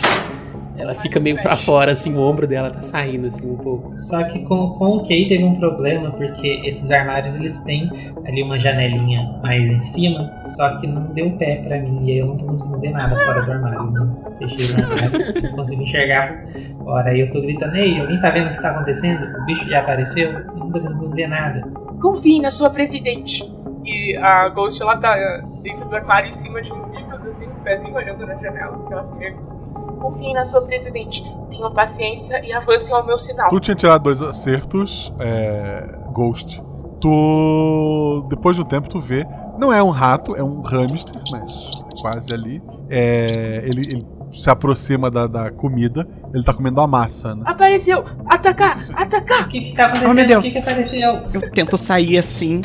ela 0.80 0.94
fica 0.94 1.20
meio 1.20 1.40
pra 1.40 1.56
fora, 1.56 1.92
assim, 1.92 2.14
o 2.14 2.20
ombro 2.20 2.46
dela 2.46 2.70
tá 2.70 2.82
saindo, 2.82 3.28
assim, 3.28 3.50
um 3.50 3.56
pouco. 3.56 3.96
Só 3.96 4.22
que 4.24 4.40
com, 4.40 4.70
com 4.70 4.96
o 4.96 5.02
Kay 5.06 5.28
teve 5.28 5.44
um 5.44 5.58
problema, 5.58 6.10
porque 6.12 6.60
esses 6.64 6.90
armários 6.90 7.36
eles 7.36 7.58
têm 7.60 7.90
ali 8.24 8.42
uma 8.42 8.58
janelinha 8.58 9.38
mais 9.42 9.68
em 9.68 9.80
cima, 9.80 10.32
só 10.42 10.76
que 10.78 10.86
não 10.86 11.02
deu 11.12 11.30
pé 11.32 11.56
pra 11.56 11.78
mim, 11.78 12.06
e 12.06 12.12
aí 12.12 12.18
eu 12.18 12.26
não 12.26 12.36
tô 12.36 12.46
conseguindo 12.46 12.80
ver 12.80 12.90
nada 12.90 13.14
fora 13.14 13.42
do 13.42 13.52
armário. 13.52 13.90
Né? 13.90 14.16
Fechei 14.38 14.74
o 14.74 14.84
armário, 14.84 15.42
não 15.42 15.50
consigo 15.56 15.82
enxergar. 15.82 16.44
Ora, 16.84 17.10
aí 17.10 17.20
eu 17.20 17.30
tô 17.30 17.40
gritando, 17.40 17.76
ei, 17.76 18.00
alguém 18.00 18.20
tá 18.20 18.30
vendo 18.30 18.48
o 18.48 18.52
que 18.52 18.62
tá 18.62 18.70
acontecendo? 18.70 19.24
O 19.38 19.44
bicho 19.44 19.68
já 19.68 19.80
apareceu? 19.80 20.30
Eu 20.30 20.56
não 20.56 20.70
tô 20.70 20.80
conseguindo 20.80 21.14
ver 21.14 21.28
nada. 21.28 21.62
Confie 22.00 22.40
na 22.40 22.50
sua 22.50 22.70
presidente. 22.70 23.44
E 23.84 24.16
a 24.16 24.48
Ghost, 24.50 24.80
ela 24.82 24.96
tá 24.98 25.14
dentro 25.62 25.88
do 25.88 25.96
armário 25.96 26.28
em 26.28 26.32
cima 26.32 26.60
de 26.60 26.72
uns 26.72 26.86
livros, 26.88 27.22
assim, 27.26 27.46
com 27.46 27.60
o 27.60 27.64
pezinho 27.64 27.94
olhando 27.94 28.26
na 28.26 28.34
janela. 28.34 28.78
Que 28.86 28.92
ela 28.92 29.08
fica... 29.18 29.59
Confie 30.00 30.32
na 30.32 30.44
sua 30.44 30.62
presidente. 30.62 31.22
Tenham 31.50 31.72
paciência 31.72 32.44
e 32.44 32.52
avancem 32.52 32.94
ao 32.94 33.04
meu 33.04 33.18
sinal. 33.18 33.50
Tu 33.50 33.60
tinha 33.60 33.74
tirado 33.74 34.02
dois 34.02 34.22
acertos, 34.22 35.12
é, 35.20 35.86
Ghost. 36.12 36.62
Tu. 37.00 38.26
Depois 38.28 38.56
de 38.56 38.62
um 38.62 38.64
tempo, 38.64 38.88
tu 38.88 39.00
vê. 39.00 39.26
Não 39.58 39.72
é 39.72 39.82
um 39.82 39.90
rato, 39.90 40.34
é 40.34 40.42
um 40.42 40.62
hamster, 40.62 41.16
mas 41.30 41.70
quase 42.00 42.32
ali. 42.32 42.62
É, 42.88 43.58
ele, 43.62 43.82
ele 43.92 44.20
se 44.32 44.48
aproxima 44.48 45.10
da, 45.10 45.26
da 45.26 45.50
comida. 45.50 46.06
Ele 46.32 46.42
tá 46.42 46.54
comendo 46.54 46.80
a 46.80 46.86
massa, 46.86 47.34
né? 47.34 47.42
Apareceu! 47.44 48.04
Atacar! 48.26 48.76
Atacar! 48.94 49.44
O 49.44 49.48
que 49.48 49.60
que 49.60 49.74
tá 49.74 49.86
acontecendo? 49.86 50.10
Oh, 50.10 50.14
meu 50.14 50.26
Deus. 50.26 50.44
O 50.44 50.48
que 50.48 50.52
que 50.52 50.58
apareceu? 50.58 51.22
Eu 51.32 51.50
tento 51.50 51.76
sair 51.76 52.18
assim, 52.18 52.62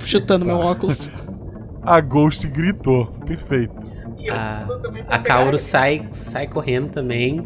chutando 0.00 0.44
meu 0.44 0.58
óculos. 0.58 1.10
A 1.82 2.00
Ghost 2.00 2.46
gritou. 2.46 3.06
Perfeito. 3.26 3.74
E 4.22 4.30
A- 4.30 4.66
A 5.08 5.18
Kaoru 5.18 5.58
sai, 5.58 6.06
sai 6.12 6.46
correndo 6.46 6.90
também 6.90 7.44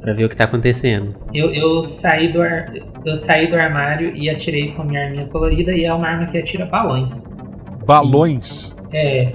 pra 0.00 0.12
ver 0.12 0.24
o 0.24 0.28
que 0.28 0.36
tá 0.36 0.44
acontecendo. 0.44 1.14
Eu, 1.32 1.52
eu, 1.52 1.82
saí 1.82 2.28
do 2.32 2.40
ar- 2.42 2.72
eu 3.04 3.16
saí 3.16 3.46
do 3.48 3.56
armário 3.56 4.14
e 4.16 4.30
atirei 4.30 4.72
com 4.72 4.82
a 4.82 4.84
minha 4.84 5.04
arminha 5.04 5.26
colorida, 5.28 5.72
e 5.72 5.84
é 5.84 5.92
uma 5.92 6.06
arma 6.06 6.26
que 6.26 6.38
atira 6.38 6.66
balões. 6.66 7.36
Balões. 7.84 8.74
É. 8.92 9.32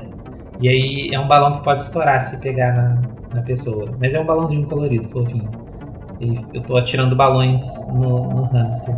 E 0.59 0.69
aí 0.69 1.09
é 1.13 1.19
um 1.19 1.27
balão 1.27 1.57
que 1.57 1.63
pode 1.63 1.82
estourar 1.82 2.19
se 2.21 2.39
pegar 2.41 2.73
na, 2.73 3.36
na 3.36 3.41
pessoa. 3.43 3.95
Mas 3.99 4.13
é 4.13 4.19
um 4.19 4.25
balãozinho 4.25 4.65
colorido, 4.67 5.09
fofinho. 5.09 5.49
E 6.19 6.38
eu 6.53 6.61
tô 6.63 6.77
atirando 6.77 7.15
balões 7.15 7.61
no, 7.95 8.29
no 8.29 8.43
hamster. 8.45 8.95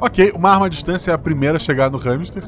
Ok, 0.00 0.32
uma 0.34 0.50
arma 0.50 0.66
à 0.66 0.68
distância 0.68 1.10
é 1.10 1.14
a 1.14 1.18
primeira 1.18 1.56
a 1.56 1.60
chegar 1.60 1.90
no 1.90 1.98
hamster. 1.98 2.42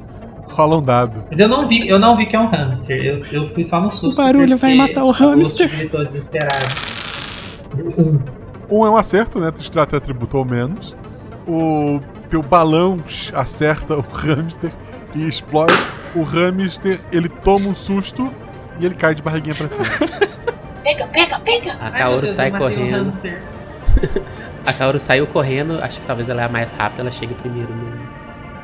Rola 0.55 0.79
um 0.79 0.83
dado. 0.83 1.25
Mas 1.29 1.41
eu 1.41 1.49
não 1.49 1.67
vi, 1.67 1.89
eu 1.89 1.99
não 1.99 2.17
vi 2.17 2.27
que 2.27 2.37
é 2.37 2.39
um 2.39 2.47
hamster. 2.47 3.05
Eu, 3.05 3.25
eu 3.33 3.47
fui 3.49 3.65
só 3.65 3.81
no 3.81 3.91
susto. 3.91 4.21
O 4.21 4.25
barulho 4.25 4.57
vai 4.57 4.73
matar 4.75 5.03
o 5.05 5.11
hamster. 5.11 5.69
gritou 5.69 6.05
desesperado. 6.07 6.65
Um. 7.99 8.21
Um 8.71 8.87
é 8.87 8.91
um 8.91 8.97
acerto, 8.97 9.41
né? 9.41 9.51
Tu 9.51 9.61
extrai 9.61 9.85
teu 9.87 9.99
atributo 9.99 10.39
ou 10.39 10.45
menos. 10.45 10.97
O 11.47 12.01
teu 12.31 12.41
balão 12.41 13.03
acerta 13.35 13.97
o 13.97 14.01
hamster 14.01 14.71
e 15.15 15.27
explode. 15.29 15.75
O 16.15 16.23
hamster, 16.23 17.01
ele 17.11 17.29
toma 17.29 17.69
um 17.69 17.75
susto 17.75 18.33
e 18.79 18.87
ele 18.87 18.95
cai 18.95 19.13
de 19.15 19.23
barriguinha 19.23 19.57
pra 19.57 19.69
cima. 19.69 19.85
Pega, 20.85 21.07
pega, 21.07 21.41
pega! 21.41 21.73
A 21.81 21.91
Kaoru 21.91 22.21
Deus, 22.21 22.37
sai 22.37 22.49
eu 22.49 22.53
matei 22.53 22.67
um 22.67 22.71
correndo. 22.71 23.05
hamster. 23.05 23.43
A 24.67 24.73
Kaoru 24.73 24.99
saiu 24.99 25.27
correndo, 25.27 25.79
acho 25.83 26.01
que 26.01 26.07
talvez 26.07 26.29
ela 26.29 26.43
é 26.43 26.45
a 26.45 26.49
mais 26.49 26.73
rápida, 26.73 27.03
ela 27.03 27.11
chega 27.11 27.35
primeiro 27.35 27.75
no, 27.75 27.93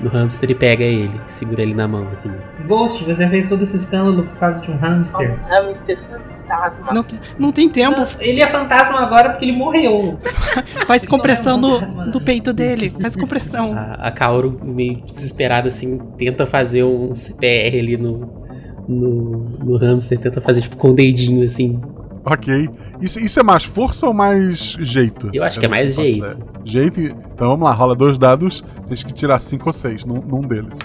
no 0.00 0.08
hamster 0.08 0.50
e 0.50 0.54
pega 0.54 0.82
ele, 0.84 1.20
segura 1.28 1.62
ele 1.62 1.74
na 1.74 1.86
mão, 1.86 2.08
assim. 2.10 2.30
Ghost, 2.66 3.04
você 3.04 3.28
fez 3.28 3.48
todo 3.48 3.62
esse 3.62 3.76
escândalo 3.76 4.24
por 4.24 4.36
causa 4.38 4.60
de 4.60 4.70
um 4.70 4.76
hamster. 4.76 5.38
Um 5.38 5.48
hamster 5.48 5.98
fantasma. 5.98 6.92
Não, 6.92 7.02
tem- 7.02 7.18
não 7.38 7.52
tem 7.52 7.68
tempo. 7.68 8.06
Ele 8.18 8.40
é 8.40 8.46
fantasma 8.46 9.00
agora 9.00 9.30
porque 9.30 9.44
ele 9.44 9.52
morreu. 9.56 10.18
Faz 10.86 11.04
compressão 11.06 11.56
Não 11.58 11.68
é 11.68 11.72
no, 11.72 11.78
fantasma. 11.80 12.06
no 12.06 12.20
peito 12.20 12.52
dele. 12.52 12.90
Faz 12.90 13.14
compressão. 13.14 13.74
A, 13.76 14.08
a 14.08 14.10
Kaoru, 14.10 14.58
meio 14.64 15.02
desesperada, 15.06 15.68
assim, 15.68 15.98
tenta 16.16 16.46
fazer 16.46 16.82
um 16.82 17.14
CPR 17.14 17.78
ali 17.78 17.96
no, 17.96 18.44
no, 18.88 19.30
no 19.64 19.76
hamster, 19.76 20.18
tenta 20.18 20.40
fazer 20.40 20.62
tipo 20.62 20.76
com 20.76 20.88
o 20.90 20.94
dedinho, 20.94 21.44
assim. 21.44 21.80
Ok. 22.24 22.68
Isso, 23.00 23.18
isso 23.18 23.40
é 23.40 23.42
mais 23.42 23.64
força 23.64 24.06
ou 24.06 24.14
mais 24.14 24.76
jeito? 24.80 25.30
Eu 25.32 25.42
acho 25.44 25.58
que 25.58 25.66
é 25.66 25.68
mais 25.68 25.94
jeito. 25.94 26.18
ideia. 26.18 26.36
Jeito? 26.64 27.00
e- 27.00 27.06
Então 27.34 27.48
vamos 27.48 27.64
lá, 27.64 27.72
rola 27.72 27.94
dois 27.94 28.18
dados. 28.18 28.62
Tens 28.86 29.02
que 29.02 29.12
tirar 29.12 29.38
cinco 29.38 29.68
ou 29.68 29.72
seis 29.72 30.04
num, 30.04 30.20
num 30.20 30.40
deles. 30.42 30.78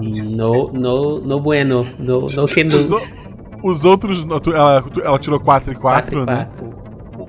No, 0.00 0.72
no, 0.72 1.20
no 1.20 1.40
bueno, 1.40 1.86
no, 1.98 2.30
no 2.30 2.46
que 2.46 2.64
no. 2.64 2.76
Os, 2.78 2.90
os 3.62 3.84
outros. 3.84 4.26
Ela, 4.46 4.82
ela 5.04 5.18
tirou 5.18 5.38
4 5.38 5.72
e 5.72 5.76
4, 5.76 6.16
4 6.16 6.22
e 6.22 6.26
né? 6.26 6.48
4. 6.56 6.72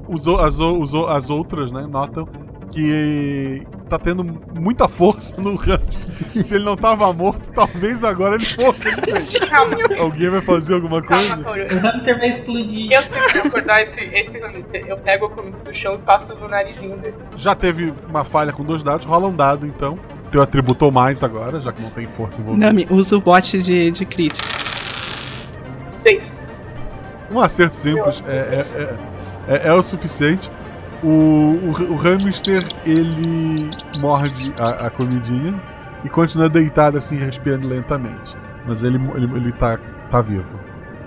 Os, 0.08 0.28
as, 0.28 0.60
os, 0.60 0.94
as 1.10 1.30
outras, 1.30 1.72
né, 1.72 1.86
notam 1.90 2.28
que 2.72 3.62
tá 3.90 4.00
tendo 4.00 4.24
muita 4.60 4.88
força 4.88 5.36
no 5.40 5.56
hamster. 5.56 6.44
Se 6.44 6.56
ele 6.56 6.64
não 6.66 6.76
tava 6.76 7.12
morto, 7.14 7.52
talvez 7.52 8.04
agora 8.04 8.36
ele 8.36 8.46
fosse. 8.46 9.40
Calma, 9.48 9.78
Alguém 10.00 10.30
vai 10.30 10.42
fazer 10.42 10.74
alguma 10.76 11.02
calma, 11.02 11.44
coisa? 11.44 11.66
Kaoru. 11.68 11.76
O 11.76 11.80
hamster 11.80 12.18
vai 12.20 12.30
explodir. 12.30 12.92
Eu 12.92 13.04
sei 13.04 13.22
que 13.28 13.38
acordar 13.40 13.82
esse, 13.82 14.04
esse 14.06 14.40
hamster. 14.40 14.86
Eu 14.88 14.98
pego 14.98 15.26
a 15.26 15.30
comida 15.30 15.58
do 15.60 15.74
chão 15.74 15.96
e 15.96 15.98
passo 16.00 16.34
no 16.36 16.48
narizinho 16.48 16.98
dele. 16.98 17.16
Já 17.36 17.54
teve 17.56 17.94
uma 18.10 18.26
falha 18.26 18.52
com 18.52 18.64
dois 18.64 18.82
dados, 18.84 19.06
rola 19.06 19.28
um 19.28 19.36
dado 19.36 19.66
então. 19.68 19.98
Teu 20.32 20.42
atributo 20.42 20.86
ou 20.86 20.92
mais 20.92 21.22
agora, 21.22 21.60
já 21.60 21.72
que 21.72 21.80
não 21.82 21.92
tem 21.92 22.08
força 22.08 22.42
envolvida. 22.42 22.66
Nami, 22.66 22.88
usa 22.90 23.16
o 23.16 23.22
bot 23.22 23.62
de, 23.62 23.92
de 23.92 24.06
crítico. 24.06 24.48
Seis. 25.90 27.28
Um 27.32 27.40
acerto 27.40 27.76
simples 27.76 28.24
é, 28.28 28.32
é, 28.32 28.82
é, 28.82 29.56
é- 29.56 29.68
é 29.68 29.74
o 29.74 29.84
suficiente. 29.84 30.52
O, 31.04 31.08
o, 31.08 31.94
o 31.94 31.96
hamster 31.96 32.60
ele 32.86 33.70
morde 34.00 34.54
a, 34.60 34.88
a 34.88 34.90
comidinha 34.90 35.62
e 36.04 36.10
continua 36.10 36.50
deitado 36.50 36.98
assim, 36.98 37.18
respirando 37.18 37.68
lentamente. 37.68 38.38
Mas 38.66 38.84
ele, 38.84 38.98
ele, 39.16 39.38
ele 39.38 39.52
tá, 39.54 39.78
tá 40.10 40.22
vivo. 40.22 40.58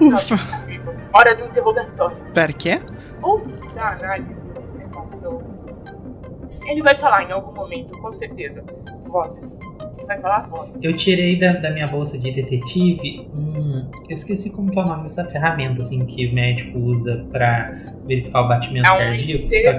Ufa. 0.01 0.37
Tá 0.37 0.59
vivo. 0.67 0.95
Hora 1.13 1.35
do 1.35 1.45
interrogatório. 1.47 2.17
Pera, 2.35 2.53
quê? 2.53 2.81
Ou 3.23 3.47
da 3.75 3.93
análise, 3.93 4.51
observação. 4.51 5.43
Ele 6.67 6.83
vai 6.83 6.95
falar 6.95 7.25
em 7.25 7.33
algum 7.33 7.55
momento, 7.55 7.99
com 8.01 8.13
certeza. 8.13 8.63
Vozes. 9.05 9.61
Vai 10.07 10.19
falar. 10.21 10.49
Eu 10.83 10.95
tirei 10.97 11.39
da, 11.39 11.53
da 11.55 11.71
minha 11.71 11.87
bolsa 11.87 12.17
de 12.19 12.31
detetive 12.31 13.27
um. 13.35 13.85
Eu 14.09 14.15
esqueci 14.15 14.51
como 14.55 14.71
que 14.71 14.79
é 14.79 14.83
o 14.83 14.87
nome 14.87 15.03
dessa 15.05 15.25
ferramenta 15.25 15.81
assim 15.81 16.05
que 16.07 16.27
o 16.27 16.35
médico 16.35 16.79
usa 16.79 17.25
pra 17.33 17.75
verificar 18.07 18.43
o 18.43 18.49
batimento 18.49 18.87
É 18.89 18.93
um 18.93 18.97
cardíaco. 18.99 19.55
este, 19.55 19.63
Só, 19.63 19.71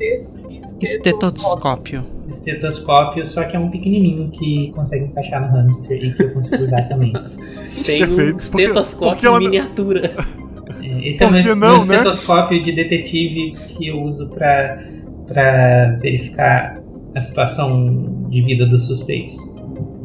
este, 0.00 0.84
estetoscópio. 0.84 0.84
Estetoscópio. 0.84 2.04
estetoscópio, 2.30 3.26
só 3.26 3.44
que 3.44 3.56
é 3.56 3.58
um 3.58 3.70
pequenininho 3.70 4.30
que 4.30 4.70
consegue 4.74 5.06
encaixar 5.06 5.40
no 5.40 5.48
hamster 5.56 6.02
e 6.02 6.12
que 6.14 6.22
eu 6.22 6.32
consigo 6.32 6.62
usar 6.62 6.82
também. 6.88 7.12
Tem 7.84 8.04
um 8.04 8.16
Perfeito. 8.16 8.16
Porque- 8.16 8.62
estetoscópio 8.62 9.08
porque 9.10 9.26
ela- 9.26 9.38
em 9.38 9.44
miniatura. 9.44 10.14
É, 10.84 11.08
Esse 11.08 11.22
é 11.22 11.26
o 11.28 11.30
meu, 11.30 11.40
que 11.42 11.46
meu 11.46 11.56
não, 11.56 11.76
né? 11.86 11.94
estetoscópio 11.94 12.60
de 12.60 12.72
detetive 12.72 13.52
que 13.68 13.86
eu 13.86 14.02
uso 14.02 14.28
pra, 14.30 14.82
pra 15.28 15.96
verificar 16.00 16.80
a 17.14 17.20
situação 17.20 18.26
de 18.28 18.42
vida 18.42 18.66
dos 18.66 18.86
suspeitos. 18.86 19.34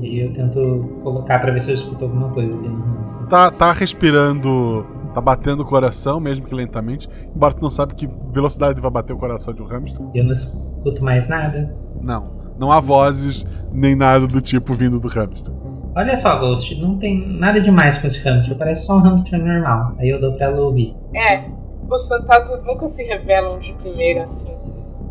E 0.01 0.05
aí 0.05 0.19
eu 0.19 0.33
tento 0.33 0.99
colocar 1.03 1.39
pra 1.39 1.51
ver 1.51 1.59
se 1.59 1.71
eu 1.71 1.75
escuto 1.75 2.05
alguma 2.05 2.29
coisa 2.29 2.53
ali 2.53 2.67
no 2.67 2.83
hamster. 2.83 3.27
Tá, 3.27 3.51
tá 3.51 3.71
respirando, 3.71 4.85
tá 5.13 5.21
batendo 5.21 5.63
o 5.63 5.65
coração, 5.65 6.19
mesmo 6.19 6.45
que 6.45 6.53
lentamente. 6.53 7.09
Embora 7.35 7.53
tu 7.53 7.61
não 7.61 7.71
sabe 7.71 7.95
que 7.95 8.09
velocidade 8.31 8.79
vai 8.79 8.91
bater 8.91 9.13
o 9.13 9.17
coração 9.17 9.53
de 9.53 9.61
um 9.61 9.65
hamster. 9.65 10.05
E 10.13 10.19
eu 10.19 10.23
não 10.23 10.31
escuto 10.31 11.03
mais 11.03 11.29
nada. 11.29 11.75
Não. 12.01 12.37
Não 12.59 12.71
há 12.71 12.79
vozes 12.79 13.45
nem 13.71 13.95
nada 13.95 14.25
do 14.25 14.41
tipo 14.41 14.73
vindo 14.73 14.99
do 14.99 15.07
hamster. 15.07 15.53
Olha 15.95 16.15
só, 16.15 16.37
Ghost, 16.39 16.79
não 16.79 16.97
tem 16.97 17.27
nada 17.39 17.59
demais 17.59 17.97
com 17.97 18.05
esse 18.05 18.19
hamster, 18.23 18.55
parece 18.55 18.85
só 18.85 18.97
um 18.97 18.99
hamster 18.99 19.43
normal. 19.43 19.95
Aí 19.97 20.09
eu 20.09 20.19
dou 20.21 20.33
pra 20.33 20.45
ela 20.45 20.61
ouvir. 20.61 20.95
É, 21.15 21.45
os 21.89 22.07
fantasmas 22.07 22.63
nunca 22.63 22.87
se 22.87 23.03
revelam 23.03 23.57
de 23.57 23.73
primeira 23.73 24.23
assim. 24.23 24.53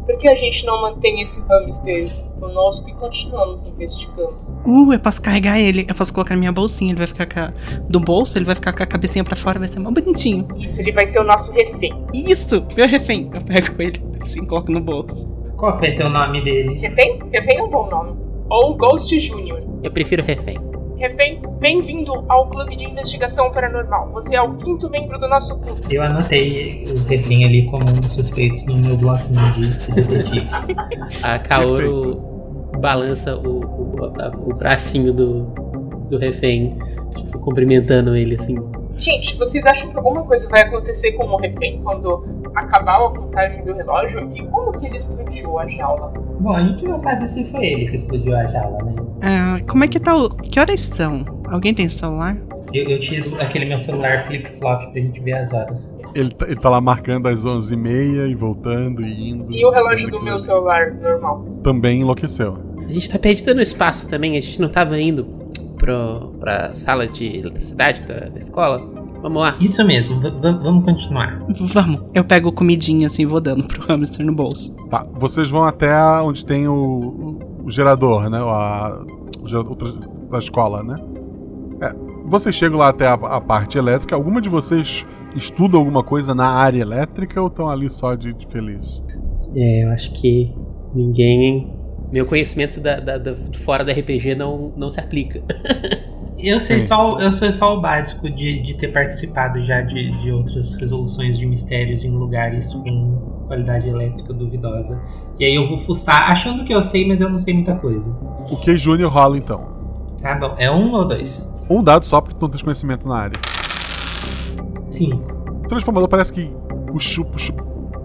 Por 0.07 0.17
que 0.19 0.29
a 0.29 0.37
gente 0.37 0.65
não 0.65 0.81
mantém 0.81 1.21
esse 1.21 1.41
hamster 1.43 2.09
conosco 2.39 2.89
e 2.89 2.95
continuamos 2.95 3.65
investigando? 3.65 4.37
Uh, 4.65 4.93
eu 4.93 5.01
posso 5.01 5.21
carregar 5.21 5.59
ele. 5.59 5.85
Eu 5.89 5.95
posso 5.97 6.15
colocar 6.15 6.35
na 6.35 6.39
minha 6.39 6.53
bolsinha. 6.53 6.93
Ele 6.93 6.99
vai 6.99 7.09
ficar 7.09 7.27
com 7.27 7.41
a... 7.41 7.53
do 7.89 7.99
bolso, 7.99 8.39
ele 8.39 8.45
vai 8.45 8.55
ficar 8.55 8.73
com 8.73 8.83
a 8.85 8.87
cabecinha 8.87 9.25
pra 9.25 9.35
fora, 9.35 9.59
vai 9.59 9.67
ser 9.67 9.81
mó 9.81 9.91
bonitinho. 9.91 10.47
Isso, 10.57 10.81
ele 10.81 10.93
vai 10.93 11.07
ser 11.07 11.19
o 11.19 11.25
nosso 11.25 11.51
refém. 11.51 11.93
Isso! 12.15 12.65
Meu 12.77 12.87
refém. 12.87 13.29
Eu 13.35 13.45
pego 13.45 13.83
ele 13.83 14.01
assim, 14.21 14.47
coloco 14.47 14.71
no 14.71 14.81
bolso. 14.81 15.27
Qual 15.57 15.75
que 15.75 15.81
vai 15.81 15.91
ser 15.91 16.07
o 16.07 16.11
nome 16.11 16.41
dele? 16.43 16.75
Refém? 16.79 17.19
Refém 17.33 17.59
é 17.59 17.63
um 17.63 17.69
bom 17.69 17.89
nome. 17.91 18.17
Ou 18.49 18.77
Ghost 18.77 19.19
Júnior. 19.19 19.63
Eu 19.83 19.91
prefiro 19.91 20.23
refém. 20.23 20.59
Refém, 20.97 21.43
bem-vindo 21.61 22.25
ao 22.27 22.49
Clube 22.49 22.75
de 22.75 22.85
Investigação 22.85 23.51
Paranormal. 23.51 24.11
Você 24.13 24.35
é 24.35 24.41
o 24.41 24.55
quinto 24.55 24.89
membro 24.89 25.19
do 25.19 25.29
nosso 25.29 25.59
clube. 25.59 25.83
Eu 25.91 26.03
anotei 26.03 26.85
o 26.89 27.07
refém 27.07 27.45
ali 27.45 27.67
como 27.67 27.85
um 27.91 28.01
dos 28.01 28.15
suspeitos 28.15 28.65
no 28.65 28.79
meu 28.79 28.97
bloquinho 28.97 29.39
de 29.53 29.79
de 29.79 29.93
detetive. 29.93 30.47
A 31.23 31.39
Kaoru 31.39 32.17
balança 32.81 33.37
o, 33.37 33.61
o, 33.61 34.51
o 34.51 34.55
bracinho 34.55 35.13
do, 35.13 35.43
do 36.09 36.17
refém, 36.17 36.79
tipo, 37.15 37.39
cumprimentando 37.41 38.17
ele 38.17 38.37
assim. 38.37 38.57
Gente, 38.99 39.37
vocês 39.37 39.65
acham 39.67 39.91
que 39.91 39.97
alguma 39.97 40.23
coisa 40.23 40.49
vai 40.49 40.63
acontecer 40.63 41.13
com 41.13 41.25
o 41.27 41.37
refém 41.37 41.81
quando 41.83 42.25
acabar 42.55 42.97
a 42.97 43.11
contagem 43.11 43.63
do 43.65 43.75
relógio? 43.75 44.31
E 44.35 44.43
como 44.47 44.73
que 44.73 44.87
ele 44.87 44.97
explodiu 44.97 45.59
a 45.59 45.67
jaula? 45.69 46.13
Bom, 46.41 46.53
a 46.53 46.65
gente 46.65 46.85
não 46.85 46.99
sabe 46.99 47.27
se 47.29 47.51
foi 47.51 47.65
ele 47.67 47.89
que 47.89 47.95
explodiu 47.97 48.35
a 48.35 48.47
jaula, 48.47 48.79
né? 48.85 48.95
Ah, 49.23 49.61
como 49.69 49.85
é 49.85 49.89
que 49.89 50.01
tá 50.01 50.15
o. 50.17 50.31
Que 50.31 50.59
horas 50.59 50.81
são? 50.81 51.25
Alguém 51.51 51.75
tem 51.75 51.89
celular? 51.89 52.37
Eu, 52.73 52.89
eu 52.89 52.99
tiro 52.99 53.41
aquele 53.41 53.65
meu 53.67 53.79
celular 53.79 54.25
flip-flop 54.27 54.91
pra 54.91 55.01
gente 55.01 55.21
ver 55.21 55.35
as 55.35 55.53
horas. 55.53 55.95
Ele, 56.15 56.31
tá- 56.35 56.47
ele 56.47 56.57
tá 56.57 56.69
lá 56.69 56.81
marcando 56.81 57.29
as 57.29 57.45
11h30 57.45 58.31
e 58.31 58.35
voltando 58.35 59.03
e 59.03 59.31
indo. 59.31 59.53
E 59.53 59.65
o 59.65 59.71
relógio 59.71 60.11
do 60.11 60.23
meu 60.23 60.39
celular 60.39 60.93
normal? 60.95 61.45
Também 61.63 62.01
enlouqueceu. 62.01 62.57
A 62.89 62.91
gente 62.93 63.09
tá 63.11 63.19
perdido 63.19 63.55
no 63.55 63.61
espaço 63.61 64.09
também, 64.09 64.37
a 64.37 64.41
gente 64.41 64.61
não 64.61 64.69
tava 64.69 64.99
indo 65.01 65.27
pro, 65.87 66.33
pra 66.41 66.73
sala 66.73 67.07
de 67.07 67.43
da 67.43 67.61
cidade 67.61 68.03
da, 68.03 68.29
da 68.29 68.39
escola. 68.39 68.79
Vamos 69.23 69.41
lá. 69.43 69.57
Isso 69.61 69.85
mesmo, 69.87 70.21
v- 70.21 70.31
vamos 70.41 70.85
continuar. 70.85 71.43
Vamos. 71.73 72.03
Eu 72.13 72.25
pego 72.25 72.53
comidinha 72.53 73.07
assim, 73.07 73.25
vou 73.27 73.41
dando 73.41 73.65
pro 73.65 73.81
hamster 73.87 74.25
no 74.27 74.35
bolso. 74.35 74.73
Tá, 74.91 75.07
vocês 75.15 75.49
vão 75.51 75.65
até 75.65 75.91
onde 76.21 76.45
tem 76.45 76.69
o, 76.69 77.39
o- 77.65 77.71
gerador, 77.71 78.29
né? 78.29 78.39
A, 78.39 79.03
o 79.43 79.49
gerador 79.49 79.77
da 80.31 80.39
escola, 80.39 80.83
né? 80.83 80.97
É, 81.81 81.93
vocês 82.27 82.55
chegam 82.55 82.79
lá 82.79 82.89
até 82.89 83.07
a, 83.07 83.15
a 83.15 83.41
parte 83.41 83.79
elétrica. 83.79 84.15
Alguma 84.15 84.41
de 84.41 84.49
vocês 84.49 85.07
estuda 85.35 85.77
alguma 85.77 86.03
coisa 86.05 86.35
na 86.35 86.47
área 86.49 86.81
elétrica 86.81 87.41
ou 87.41 87.49
estão 87.49 87.69
ali 87.69 87.91
só 87.91 88.15
de, 88.15 88.33
de 88.33 88.47
feliz? 88.47 89.03
É, 89.55 89.85
eu 89.85 89.91
acho 89.91 90.13
que 90.13 90.53
ninguém. 90.95 91.75
Meu 92.13 92.25
conhecimento 92.27 92.81
da, 92.81 93.01
da- 93.01 93.19
da- 93.19 93.35
fora 93.65 93.85
da 93.85 93.93
RPG 93.93 94.35
não, 94.35 94.73
não 94.77 94.91
se 94.91 95.01
aplica. 95.01 95.43
Eu 96.39 96.61
sei 96.61 96.81
Sim. 96.83 96.89
só, 96.89 97.15
o- 97.15 97.21
eu 97.21 97.33
sei 97.33 97.51
só 97.51 97.77
o 97.77 97.81
básico 97.81 98.29
de, 98.31 98.61
de 98.61 98.77
ter 98.77 98.89
participado 98.93 99.61
já 99.63 99.81
de, 99.81 100.11
de 100.23 100.31
outras 100.31 100.75
resoluções 100.75 101.39
de 101.39 101.47
mistérios 101.47 102.05
em 102.05 102.11
lugares 102.11 102.73
com 102.75 103.45
qualidade 103.49 103.89
elétrica 103.89 104.33
duvidosa. 104.33 105.03
E 105.41 105.45
aí 105.45 105.55
eu 105.55 105.67
vou 105.67 105.79
fuçar 105.79 106.31
achando 106.31 106.65
que 106.65 106.75
eu 106.75 106.83
sei, 106.83 107.07
mas 107.09 107.21
eu 107.21 107.29
não 107.31 107.39
sei 107.39 107.55
muita 107.55 107.75
coisa. 107.77 108.11
O 108.51 108.57
que 108.61 108.77
Júnior 108.77 109.11
rola 109.11 109.37
então? 109.39 109.75
Tá 110.21 110.35
bom, 110.35 110.55
é 110.59 110.71
um 110.71 110.93
ou 110.93 111.07
dois? 111.07 111.53
Um 111.71 111.83
dado 111.83 112.05
só 112.05 112.21
porque 112.21 112.37
tu 112.39 112.43
não 112.43 112.51
tem 112.51 112.61
conhecimento 112.63 113.09
na 113.09 113.17
área. 113.17 113.39
Sim. 114.89 115.13
O 115.65 115.69
transformador 115.69 116.09
parece 116.09 116.33
que 116.33 116.51
puxou, 116.87 117.25
puxou- 117.25 117.57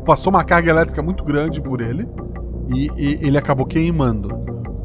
passou 0.06 0.32
uma 0.32 0.44
carga 0.44 0.70
elétrica 0.72 1.02
muito 1.04 1.24
grande 1.24 1.62
por 1.62 1.80
ele 1.82 2.08
e, 2.74 2.92
e 2.98 3.20
ele 3.22 3.38
acabou 3.38 3.66
queimando. 3.66 4.30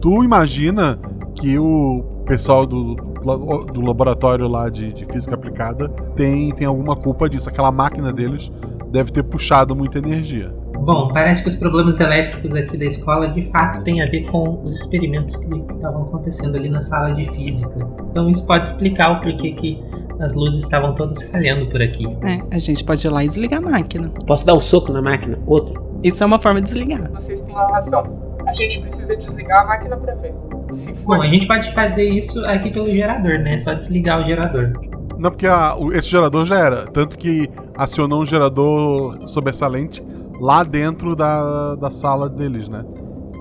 Tu 0.00 0.24
imagina 0.24 0.98
que 1.34 1.58
o 1.58 2.02
pessoal 2.26 2.66
do, 2.66 2.94
do 2.94 3.80
laboratório 3.80 4.46
lá 4.48 4.68
de, 4.68 4.92
de, 4.92 5.04
física 5.06 5.34
aplicada 5.34 5.88
tem, 6.14 6.50
tem 6.52 6.66
alguma 6.66 6.96
culpa 6.96 7.28
disso. 7.28 7.48
Aquela 7.48 7.72
máquina 7.72 8.12
deles 8.12 8.50
deve 8.90 9.10
ter 9.10 9.22
puxado 9.22 9.74
muita 9.74 9.98
energia. 9.98 10.54
Bom, 10.78 11.08
parece 11.12 11.42
que 11.42 11.48
os 11.48 11.54
problemas 11.54 11.98
elétricos 11.98 12.54
aqui 12.54 12.76
da 12.76 12.84
escola 12.84 13.28
de 13.28 13.50
fato 13.50 13.82
têm 13.82 14.02
a 14.02 14.06
ver 14.06 14.30
com 14.30 14.62
os 14.64 14.80
experimentos 14.80 15.34
que 15.36 15.52
estavam 15.74 16.02
acontecendo 16.02 16.56
ali 16.56 16.68
na 16.68 16.82
sala 16.82 17.12
de 17.12 17.24
física. 17.32 17.88
Então 18.10 18.28
isso 18.28 18.46
pode 18.46 18.66
explicar 18.68 19.10
o 19.10 19.20
porquê 19.20 19.52
que 19.52 19.82
as 20.20 20.34
luzes 20.34 20.62
estavam 20.62 20.94
todas 20.94 21.22
falhando 21.22 21.66
por 21.66 21.82
aqui. 21.82 22.06
É, 22.22 22.40
a 22.54 22.58
gente 22.58 22.84
pode 22.84 23.06
ir 23.06 23.10
lá 23.10 23.24
e 23.24 23.26
desligar 23.26 23.58
a 23.58 23.70
máquina. 23.70 24.10
Posso 24.26 24.46
dar 24.46 24.54
um 24.54 24.60
soco 24.60 24.92
na 24.92 25.02
máquina? 25.02 25.38
Outro? 25.46 25.85
Isso 26.06 26.22
é 26.22 26.26
uma 26.26 26.38
forma 26.38 26.60
de 26.60 26.66
desligar. 26.72 27.10
Vocês 27.12 27.40
têm 27.40 27.54
uma 27.54 27.66
razão. 27.68 28.04
A 28.46 28.52
gente 28.52 28.80
precisa 28.80 29.16
desligar 29.16 29.62
a 29.62 29.66
máquina 29.66 29.96
pra 29.96 30.14
ver. 30.14 30.32
Se 30.72 30.94
for. 30.94 31.16
Bom, 31.16 31.22
a 31.22 31.28
gente 31.28 31.46
pode 31.46 31.72
fazer 31.72 32.08
isso 32.08 32.44
aqui 32.46 32.70
pelo 32.70 32.88
gerador, 32.88 33.38
né? 33.40 33.58
Só 33.58 33.72
desligar 33.74 34.20
o 34.20 34.24
gerador. 34.24 34.72
Não, 35.18 35.30
porque 35.30 35.46
a, 35.46 35.76
esse 35.94 36.08
gerador 36.08 36.44
já 36.44 36.58
era. 36.58 36.86
Tanto 36.86 37.16
que 37.16 37.50
acionou 37.76 38.22
um 38.22 38.24
gerador 38.24 39.26
sobressalente 39.26 40.04
lá 40.40 40.62
dentro 40.62 41.16
da, 41.16 41.74
da 41.74 41.90
sala 41.90 42.28
deles, 42.28 42.68
né? 42.68 42.84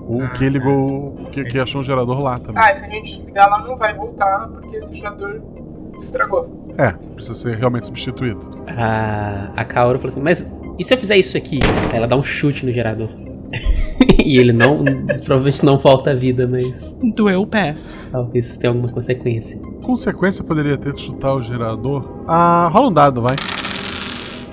O 0.08 0.22
Ah, 0.22 0.28
que 0.30 0.44
ele 0.44 0.58
tá. 0.58 0.66
ligou. 0.66 1.14
Que, 1.32 1.44
que 1.44 1.58
achou 1.58 1.80
um 1.82 1.84
gerador 1.84 2.20
lá 2.20 2.36
também. 2.38 2.62
Ah, 2.64 2.74
se 2.74 2.84
a 2.84 2.88
gente 2.88 3.16
desligar, 3.16 3.46
ela 3.46 3.58
não 3.58 3.76
vai 3.76 3.94
voltar 3.94 4.48
porque 4.48 4.76
esse 4.76 4.94
gerador 4.96 5.40
estragou. 6.00 6.74
É, 6.78 6.90
precisa 7.14 7.34
ser 7.34 7.56
realmente 7.56 7.86
substituído. 7.86 8.40
A, 8.68 9.50
a 9.56 9.64
Kaoru 9.64 9.98
falou 9.98 10.10
assim, 10.12 10.20
mas 10.22 10.42
e 10.78 10.84
se 10.84 10.92
eu 10.94 10.98
fizer 10.98 11.16
isso 11.16 11.36
aqui? 11.36 11.60
Aí 11.90 11.96
ela 11.96 12.06
dá 12.06 12.16
um 12.16 12.22
chute 12.24 12.64
no 12.66 12.72
gerador. 12.72 13.08
e 14.24 14.38
ele 14.38 14.52
não, 14.52 14.84
provavelmente 15.24 15.64
não 15.64 15.78
volta 15.78 16.10
à 16.10 16.14
vida, 16.14 16.46
mas 16.46 16.98
Doeu 17.14 17.42
o 17.42 17.46
pé. 17.46 17.76
talvez 18.10 18.46
isso 18.50 18.58
tenha 18.58 18.70
alguma 18.72 18.88
consequência. 18.88 19.58
Consequência 19.82 20.42
poderia 20.44 20.76
ter 20.76 20.92
de 20.92 21.02
chutar 21.02 21.34
o 21.34 21.40
gerador. 21.40 22.22
Ah, 22.26 22.68
rola 22.72 22.88
um 22.88 22.92
dado, 22.92 23.22
vai. 23.22 23.36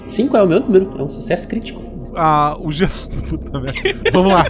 5 0.05 0.37
é 0.37 0.43
o 0.43 0.47
meu 0.47 0.59
número, 0.59 0.91
é 0.97 1.01
um 1.03 1.09
sucesso 1.09 1.47
crítico. 1.47 1.81
Ah, 2.15 2.55
o 2.59 2.71
gerador. 2.71 3.09
Puta 3.27 3.59
merda. 3.59 3.81
Vamos 4.13 4.31
lá. 4.33 4.45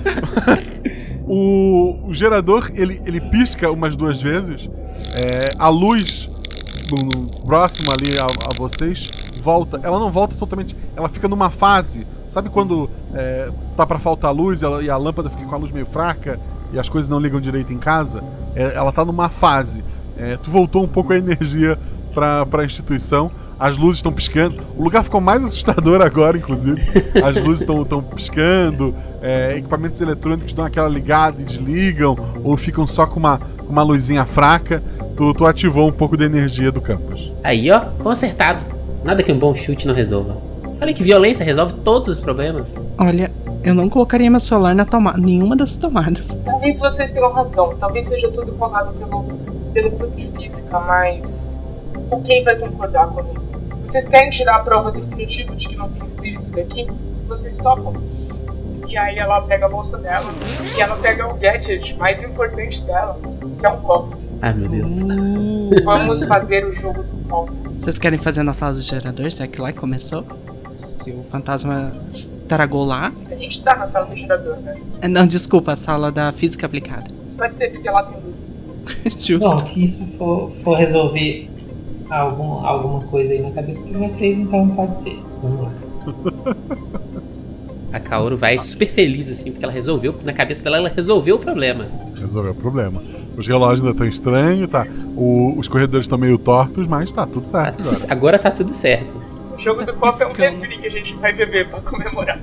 o, 1.25 2.07
o 2.09 2.13
gerador, 2.13 2.69
ele, 2.75 3.01
ele 3.05 3.21
pisca 3.21 3.71
umas 3.71 3.95
duas 3.95 4.21
vezes. 4.21 4.69
É, 5.15 5.49
a 5.57 5.69
luz 5.69 6.29
no, 6.91 6.97
no- 7.21 7.27
próximo 7.45 7.91
ali 7.91 8.17
a, 8.19 8.25
a 8.25 8.53
vocês 8.57 9.09
volta. 9.43 9.79
Ela 9.83 9.99
não 9.99 10.09
volta 10.09 10.35
totalmente. 10.35 10.75
Ela 10.95 11.09
fica 11.09 11.27
numa 11.27 11.49
fase. 11.49 12.07
Sabe 12.29 12.49
quando 12.49 12.89
é, 13.13 13.49
tá 13.77 13.85
pra 13.85 13.99
faltar 13.99 14.33
luz 14.33 14.61
e, 14.61 14.89
a 14.89 14.97
lâmpada 14.97 15.29
fica 15.29 15.45
com 15.45 15.53
a 15.53 15.57
luz 15.57 15.71
meio 15.71 15.85
fraca 15.85 16.39
e 16.71 16.79
as 16.79 16.89
coisas 16.89 17.07
não 17.07 17.19
ligam 17.19 17.39
direito 17.39 17.71
em 17.71 17.77
casa? 17.77 18.23
É, 18.55 18.73
ela 18.73 18.91
tá 18.91 19.05
numa 19.05 19.29
fase. 19.29 19.83
É, 20.17 20.37
tu 20.37 20.49
voltou 20.49 20.83
um 20.83 20.87
pouco 20.87 21.13
a 21.13 21.17
energia 21.17 21.77
pra, 22.13 22.45
pra 22.45 22.65
instituição. 22.65 23.29
As 23.59 23.77
luzes 23.77 23.97
estão 23.97 24.11
piscando. 24.11 24.61
O 24.75 24.83
lugar 24.83 25.03
ficou 25.03 25.21
mais 25.21 25.43
assustador 25.43 26.01
agora, 26.01 26.37
inclusive. 26.37 26.81
As 27.23 27.35
luzes 27.41 27.61
estão 27.61 28.01
piscando. 28.01 28.95
é, 29.21 29.55
equipamentos 29.57 30.01
eletrônicos 30.01 30.53
dão 30.53 30.65
aquela 30.65 30.89
ligada 30.89 31.39
e 31.39 31.45
desligam. 31.45 32.17
Ou 32.43 32.57
ficam 32.57 32.87
só 32.87 33.05
com 33.05 33.19
uma, 33.19 33.39
uma 33.69 33.83
luzinha 33.83 34.25
fraca. 34.25 34.81
Tu, 35.15 35.33
tu 35.35 35.45
ativou 35.45 35.87
um 35.87 35.91
pouco 35.91 36.17
da 36.17 36.25
energia 36.25 36.71
do 36.71 36.81
campus. 36.81 37.31
Aí, 37.43 37.69
ó, 37.69 37.81
consertado. 38.01 38.72
Nada 39.03 39.21
que 39.21 39.31
um 39.31 39.37
bom 39.37 39.53
chute 39.53 39.85
não 39.85 39.93
resolva. 39.93 40.35
Falei 40.79 40.93
que 40.93 41.03
violência 41.03 41.43
resolve 41.43 41.73
todos 41.83 42.09
os 42.09 42.19
problemas. 42.19 42.75
Olha, 42.97 43.29
eu 43.63 43.73
não 43.73 43.89
colocaria 43.89 44.29
meu 44.29 44.39
celular 44.39 44.73
na 44.73 44.85
tomada, 44.85 45.17
nenhuma 45.17 45.55
das 45.55 45.75
tomadas. 45.75 46.27
Talvez 46.45 46.79
vocês 46.79 47.11
tenham 47.11 47.31
razão. 47.31 47.75
Talvez 47.79 48.05
seja 48.05 48.29
tudo 48.29 48.53
causado 48.53 48.93
pelo, 48.93 49.23
pelo 49.73 49.89
grupo 49.91 50.15
de 50.15 50.27
física, 50.27 50.79
mas. 50.79 51.55
O 52.11 52.21
quem 52.21 52.43
vai 52.43 52.55
concordar 52.55 53.07
comigo? 53.07 53.41
Vocês 53.85 54.07
querem 54.07 54.29
tirar 54.29 54.55
a 54.55 54.59
prova 54.59 54.91
definitiva 54.91 55.55
de 55.55 55.67
que 55.67 55.75
não 55.75 55.89
tem 55.89 56.03
espíritos 56.03 56.55
aqui? 56.57 56.87
Vocês 57.27 57.57
topam? 57.57 57.93
E 58.87 58.97
aí 58.97 59.17
ela 59.17 59.41
pega 59.41 59.65
a 59.65 59.69
bolsa 59.69 59.97
dela 59.97 60.31
e 60.75 60.81
ela 60.81 60.95
pega 60.97 61.27
o 61.27 61.37
gadget 61.37 61.95
mais 61.97 62.23
importante 62.23 62.81
dela, 62.81 63.17
que 63.59 63.65
é 63.65 63.69
um 63.69 63.81
copo. 63.81 64.17
Ai, 64.41 64.53
meu 64.53 64.69
Deus. 64.69 64.91
Vamos 65.83 66.23
fazer 66.25 66.65
o 66.65 66.73
jogo 66.73 67.03
do 67.03 67.27
copo. 67.27 67.62
Vocês 67.83 67.99
querem 67.99 68.17
fazer 68.17 68.43
na 68.43 68.53
sala 68.53 68.73
do 68.73 68.79
gerador, 68.81 69.29
já 69.29 69.45
que 69.45 69.59
lá 69.59 69.73
começou? 69.73 70.23
Se 70.73 71.11
o 71.11 71.21
fantasma 71.29 71.93
estragou 72.09 72.85
lá. 72.85 73.11
A 73.29 73.35
gente 73.35 73.61
tá 73.61 73.75
na 73.75 73.85
sala 73.85 74.05
do 74.05 74.15
gerador, 74.15 74.55
né? 74.61 74.79
Eh, 75.01 75.07
Não, 75.09 75.27
desculpa, 75.27 75.73
a 75.73 75.75
sala 75.75 76.09
da 76.09 76.31
física 76.31 76.65
aplicada. 76.65 77.11
Pode 77.35 77.53
ser 77.53 77.71
porque 77.71 77.89
lá 77.89 78.03
tem 78.03 78.21
luz. 78.23 78.53
Justo. 79.19 79.39
Bom, 79.49 79.59
se 79.59 79.83
isso 79.83 80.05
for, 80.17 80.49
for 80.63 80.77
resolver 80.77 81.49
algum, 82.09 82.65
alguma 82.65 83.01
coisa 83.07 83.33
aí 83.33 83.41
na 83.41 83.51
cabeça 83.51 83.83
de 83.83 83.91
vocês, 83.91 84.37
então 84.37 84.69
pode 84.69 84.97
ser. 84.97 85.19
Vamos 85.41 85.63
lá. 85.63 85.71
A 87.93 87.99
Kaoru 87.99 88.35
vai 88.35 88.57
super 88.59 88.89
feliz, 88.89 89.29
assim, 89.29 89.51
porque 89.51 89.63
ela 89.63 89.73
resolveu, 89.73 90.15
na 90.25 90.33
cabeça 90.33 90.63
dela, 90.63 90.77
ela 90.77 90.89
resolveu 90.89 91.35
o 91.35 91.39
problema. 91.39 91.85
Resolveu 92.19 92.51
o 92.51 92.55
problema. 92.55 92.99
Os 93.37 93.47
relógios 93.47 93.79
ainda 93.81 93.91
estão 93.91 94.07
estranhos, 94.07 94.69
tá? 94.69 94.85
O- 95.15 95.53
os 95.59 95.67
corredores 95.67 96.05
estão 96.05 96.17
meio 96.17 96.37
tortos, 96.39 96.87
mas 96.87 97.11
tá 97.11 97.25
tudo 97.27 97.41
Tá 97.49 97.63
certo. 97.65 97.77
tudo- 97.77 97.89
agora. 97.89 98.11
agora 98.13 98.39
tá 98.39 98.49
tudo 98.51 98.73
certo. 98.75 99.13
O 99.55 99.59
jogo 99.61 99.85
do 99.85 99.93
copo 99.93 100.21
é 100.23 100.27
um 100.27 100.33
refri 100.33 100.77
que 100.79 100.87
a 100.87 100.89
gente 100.89 101.13
vai 101.15 101.31
beber 101.33 101.67
pra 101.69 101.79
comemorar. 101.81 102.39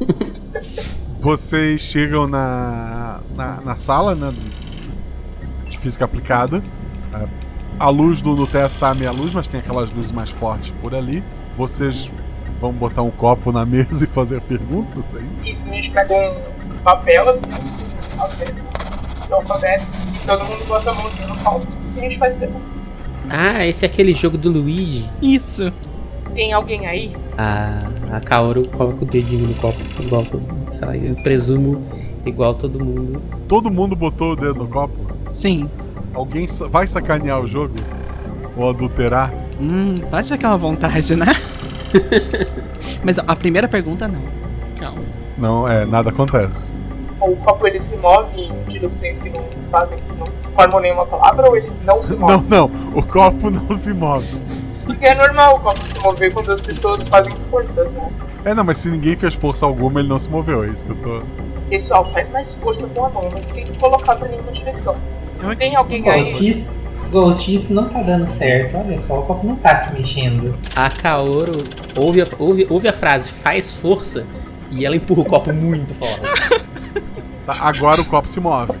Vocês 1.20 1.80
chegam 1.80 2.26
na, 2.28 3.20
na, 3.36 3.60
na 3.64 3.76
sala, 3.76 4.14
né? 4.14 4.34
De 5.68 5.78
física 5.78 6.04
aplicada. 6.04 6.62
É, 7.14 7.24
A 7.78 7.88
luz 7.88 8.20
do, 8.20 8.34
do 8.34 8.46
teto 8.46 8.76
tá 8.78 8.90
a 8.90 8.94
meia 8.94 9.10
luz, 9.10 9.32
mas 9.32 9.48
tem 9.48 9.60
aquelas 9.60 9.90
luzes 9.92 10.12
mais 10.12 10.30
fortes 10.30 10.72
por 10.80 10.94
ali. 10.94 11.22
Vocês 11.56 12.10
vão 12.60 12.72
botar 12.72 13.02
um 13.02 13.10
copo 13.10 13.52
na 13.52 13.64
mesa 13.64 14.04
e 14.04 14.06
fazer 14.06 14.40
perguntas, 14.42 15.14
é 15.14 15.20
isso? 15.32 15.52
Isso, 15.52 15.68
a 15.68 15.72
gente 15.72 15.90
pega 15.90 16.14
um 16.14 16.78
papel 16.82 17.28
assim, 17.28 17.52
as 18.18 18.38
letras 18.38 19.28
do 19.28 19.34
alfabeto, 19.34 19.86
e 20.14 20.26
todo 20.26 20.44
mundo 20.44 20.64
bota 20.66 20.90
a 20.90 20.94
mãozinha 20.94 21.26
no 21.26 21.36
copo 21.38 21.66
e 21.96 21.98
a 21.98 22.02
gente 22.02 22.18
faz 22.18 22.36
perguntas. 22.36 22.92
Ah, 23.30 23.66
esse 23.66 23.84
é 23.84 23.88
aquele 23.88 24.14
jogo 24.14 24.38
do 24.38 24.50
Luigi. 24.50 25.08
Isso. 25.20 25.72
Tem 26.34 26.52
alguém 26.52 26.86
aí? 26.86 27.14
A, 27.36 27.82
a 28.12 28.20
Kaoru 28.20 28.66
coloca 28.68 29.04
o 29.04 29.06
dedinho 29.06 29.48
no 29.48 29.54
copo, 29.56 29.80
igual 30.00 30.24
todo 30.24 30.40
mundo. 30.40 30.72
Sei 30.72 30.86
lá, 30.86 30.96
eu 30.96 31.14
presumo 31.16 31.84
igual 32.24 32.54
todo 32.54 32.82
mundo. 32.82 33.20
Todo 33.46 33.70
mundo 33.70 33.94
botou 33.94 34.32
o 34.32 34.36
dedo 34.36 34.54
no 34.54 34.68
copo? 34.68 34.94
Sim. 35.32 35.68
Alguém 36.14 36.46
vai 36.70 36.86
sacanear 36.86 37.40
o 37.40 37.46
jogo? 37.46 37.74
Ou 38.56 38.70
adulterar? 38.70 39.32
Hum, 39.60 40.00
bate 40.10 40.32
aquela 40.32 40.56
vontade, 40.56 41.14
né? 41.16 41.36
Mas 43.02 43.18
a 43.18 43.36
primeira 43.36 43.68
pergunta 43.68 44.08
não. 44.08 44.22
Calma. 44.78 45.02
Não, 45.36 45.68
é, 45.68 45.84
nada 45.84 46.10
acontece. 46.10 46.72
Ou 47.20 47.32
o 47.32 47.36
copo 47.36 47.66
ele 47.66 47.80
se 47.80 47.96
move 47.96 48.40
em 48.40 48.64
direções 48.68 49.18
que 49.18 49.28
não 49.28 49.44
fazem, 49.70 49.98
que 49.98 50.16
não 50.18 50.28
formam 50.54 50.80
nenhuma 50.80 51.06
palavra, 51.06 51.48
ou 51.48 51.56
ele 51.56 51.70
não 51.84 52.02
se 52.02 52.14
move? 52.14 52.32
Não, 52.32 52.42
não, 52.42 52.70
o 52.94 53.02
copo 53.02 53.50
não 53.50 53.72
se 53.72 53.92
move. 53.92 54.26
Porque 54.84 55.04
é 55.04 55.14
normal 55.14 55.56
o 55.56 55.60
copo 55.60 55.86
se 55.86 55.98
mover 55.98 56.32
quando 56.32 56.50
as 56.50 56.60
pessoas 56.60 57.08
fazem 57.08 57.34
forças, 57.50 57.90
né? 57.92 58.10
É, 58.44 58.54
não, 58.54 58.64
mas 58.64 58.78
se 58.78 58.88
ninguém 58.88 59.16
fez 59.16 59.34
força 59.34 59.66
alguma, 59.66 60.00
ele 60.00 60.08
não 60.08 60.18
se 60.18 60.30
moveu, 60.30 60.64
é 60.64 60.68
isso 60.68 60.84
que 60.84 60.90
eu 60.90 60.96
tô. 60.96 61.22
Pessoal, 61.68 62.04
faz 62.12 62.30
mais 62.30 62.54
força 62.54 62.86
com 62.86 63.04
a 63.04 63.10
mão, 63.10 63.30
mas 63.32 63.48
sem 63.48 63.66
colocar 63.74 64.16
pra 64.16 64.28
nenhuma 64.28 64.50
direção. 64.52 64.96
Tem 65.58 65.76
alguém 65.76 66.08
aí? 66.08 66.22
Isso, 66.48 66.77
Ghost, 67.10 67.52
isso 67.52 67.74
não 67.74 67.88
tá 67.88 68.02
dando 68.02 68.28
certo. 68.28 68.76
Olha 68.76 68.98
só, 68.98 69.20
o 69.20 69.22
copo 69.22 69.46
não 69.46 69.56
tá 69.56 69.74
se 69.74 69.92
mexendo. 69.94 70.54
A 70.74 70.90
Kaoru 70.90 71.64
ouve 71.96 72.22
a, 72.22 72.28
ouve, 72.38 72.66
ouve 72.68 72.88
a 72.88 72.92
frase 72.92 73.28
faz 73.28 73.72
força 73.72 74.24
e 74.70 74.84
ela 74.84 74.96
empurra 74.96 75.22
o 75.22 75.24
copo 75.24 75.52
muito 75.52 75.94
forte. 75.94 76.20
Tá, 77.46 77.56
agora 77.60 78.00
o 78.00 78.04
copo 78.04 78.28
se 78.28 78.38
move. 78.40 78.72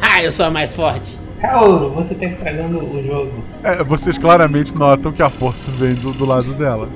Ah, 0.00 0.20
eu 0.22 0.32
sou 0.32 0.46
a 0.46 0.50
mais 0.50 0.74
forte. 0.74 1.16
Kaoru, 1.40 1.90
você 1.90 2.16
tá 2.16 2.26
estragando 2.26 2.78
o 2.78 3.00
jogo. 3.00 3.44
É, 3.62 3.84
vocês 3.84 4.18
claramente 4.18 4.74
notam 4.74 5.12
que 5.12 5.22
a 5.22 5.30
força 5.30 5.70
vem 5.70 5.94
do, 5.94 6.12
do 6.12 6.24
lado 6.24 6.52
dela. 6.54 6.88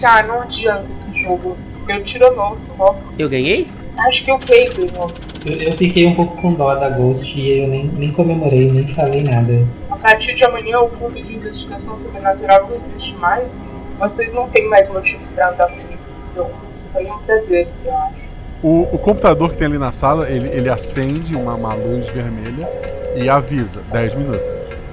Cara, 0.00 0.26
não 0.26 0.42
adianta 0.42 0.92
esse 0.92 1.12
jogo. 1.18 1.56
Eu 1.88 2.04
tiro 2.04 2.34
novo, 2.36 2.58
logo. 2.78 2.98
Eu 3.18 3.28
ganhei? 3.28 3.68
Acho 3.96 4.24
que 4.24 4.30
eu 4.30 4.38
ganhei, 4.38 4.66
irmão. 4.66 5.10
Eu, 5.44 5.54
eu 5.54 5.72
fiquei 5.72 6.06
um 6.06 6.14
pouco 6.14 6.40
com 6.40 6.54
dó 6.54 6.74
da 6.74 6.88
Ghost 6.90 7.38
e 7.38 7.62
eu 7.62 7.68
nem, 7.68 7.84
nem 7.86 8.12
comemorei, 8.12 8.70
nem 8.70 8.86
falei 8.88 9.22
nada. 9.22 9.64
A 9.90 9.96
partir 9.96 10.34
de 10.34 10.44
amanhã 10.44 10.80
o 10.80 10.88
ponto 10.88 11.14
de 11.14 11.34
investigação 11.34 11.98
sobrenatural 11.98 12.68
não 12.68 12.76
existe 12.76 13.14
mais 13.16 13.58
e 13.58 13.98
vocês 13.98 14.32
não 14.32 14.48
têm 14.48 14.68
mais 14.68 14.88
motivos 14.88 15.30
pra 15.30 15.50
andar 15.50 15.68
comigo. 15.68 15.98
Então, 16.32 16.50
foi 16.92 17.06
um 17.06 17.18
prazer, 17.18 17.68
eu 17.84 17.96
acho. 17.96 18.28
O, 18.62 18.88
o 18.92 18.98
computador 18.98 19.50
que 19.50 19.56
tem 19.56 19.68
ali 19.68 19.78
na 19.78 19.92
sala, 19.92 20.28
ele, 20.28 20.48
ele 20.48 20.68
acende 20.68 21.36
uma, 21.36 21.54
uma 21.54 21.74
luz 21.74 22.10
vermelha 22.10 22.68
e 23.14 23.28
avisa 23.28 23.80
10 23.92 24.14
minutos. 24.14 24.42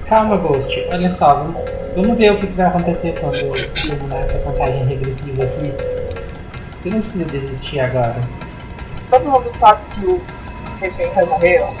Calma, 0.06 0.36
Ghost, 0.36 0.86
olha 0.92 1.10
só, 1.10 1.34
vamos, 1.34 1.56
vamos 1.96 2.16
ver 2.16 2.32
o 2.32 2.36
que 2.36 2.46
que 2.46 2.52
vai 2.52 2.66
acontecer 2.66 3.18
quando 3.18 3.52
terminar 3.74 4.20
essa 4.20 4.38
contagem 4.38 4.84
regressiva 4.84 5.42
aqui. 5.42 5.72
Você 6.78 6.90
não 6.90 7.00
precisa 7.00 7.24
desistir 7.24 7.80
agora. 7.80 8.20
Todo 9.10 9.30
mundo 9.30 9.48
sabe 9.48 9.80
que 9.94 10.06
o 10.06 10.20
refém 10.80 11.08
vai 11.10 11.24
morrer, 11.24 11.62
ó. 11.62 11.72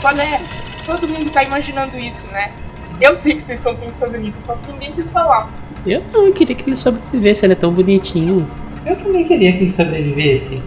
qual 0.00 0.16
é? 0.18 0.40
Todo 0.84 1.08
mundo 1.08 1.30
tá 1.30 1.42
imaginando 1.42 1.98
isso, 1.98 2.26
né? 2.28 2.52
Eu 3.00 3.14
sei 3.14 3.34
que 3.34 3.42
vocês 3.42 3.60
estão 3.60 3.76
pensando 3.76 4.16
nisso, 4.18 4.40
só 4.40 4.54
que 4.54 4.72
ninguém 4.72 4.92
quis 4.92 5.10
falar. 5.10 5.48
Eu 5.86 6.02
não, 6.12 6.26
eu 6.26 6.32
queria 6.32 6.56
que 6.56 6.68
ele 6.68 6.76
sobrevivesse, 6.76 7.44
ele 7.44 7.52
é 7.52 7.56
tão 7.56 7.72
bonitinho. 7.72 8.48
Eu 8.84 8.96
também 8.96 9.24
queria 9.24 9.52
que 9.52 9.58
ele 9.58 9.70
sobrevivesse. 9.70 10.62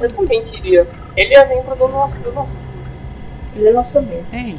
Eu 0.00 0.12
também 0.12 0.42
queria. 0.44 0.86
Ele 1.16 1.34
é 1.34 1.48
membro 1.48 1.76
do 1.76 1.88
nosso, 1.88 2.16
do 2.16 2.32
nosso 2.32 2.56
Ele 3.54 3.68
é 3.68 3.72
nosso 3.72 3.98
amigo. 3.98 4.24
É. 4.32 4.54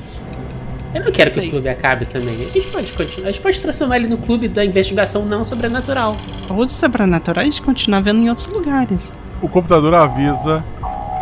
Eu 0.94 1.06
não 1.06 1.12
quero 1.12 1.32
que 1.32 1.40
o 1.40 1.50
clube 1.50 1.70
acabe 1.70 2.06
também. 2.06 2.50
A 2.50 2.50
gente 2.50 2.68
pode 2.68 2.92
continuar. 2.92 3.30
A 3.30 3.32
gente 3.32 3.42
pode 3.42 3.62
transformar 3.62 3.98
ele 3.98 4.08
no 4.08 4.18
clube 4.18 4.48
da 4.48 4.64
investigação 4.64 5.26
não 5.26 5.44
sobrenatural. 5.44 6.18
Ou 6.50 6.66
do 6.66 6.72
sobrenatural 6.72 7.42
a 7.42 7.46
gente 7.46 7.62
continua 7.62 8.02
vendo 8.02 8.20
em 8.20 8.30
outros 8.30 8.50
lugares. 8.50 9.12
O 9.42 9.50
computador 9.50 9.94
avisa 9.94 10.64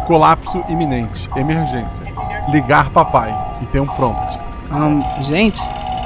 colapso 0.07 0.63
iminente, 0.67 1.30
emergência. 1.36 2.03
Ligar 2.49 2.89
papai 2.89 3.34
e 3.61 3.65
tem 3.67 3.80
um 3.82 3.86
prompt. 3.86 4.39
Ahn, 4.72 5.01
gente, 5.24 5.61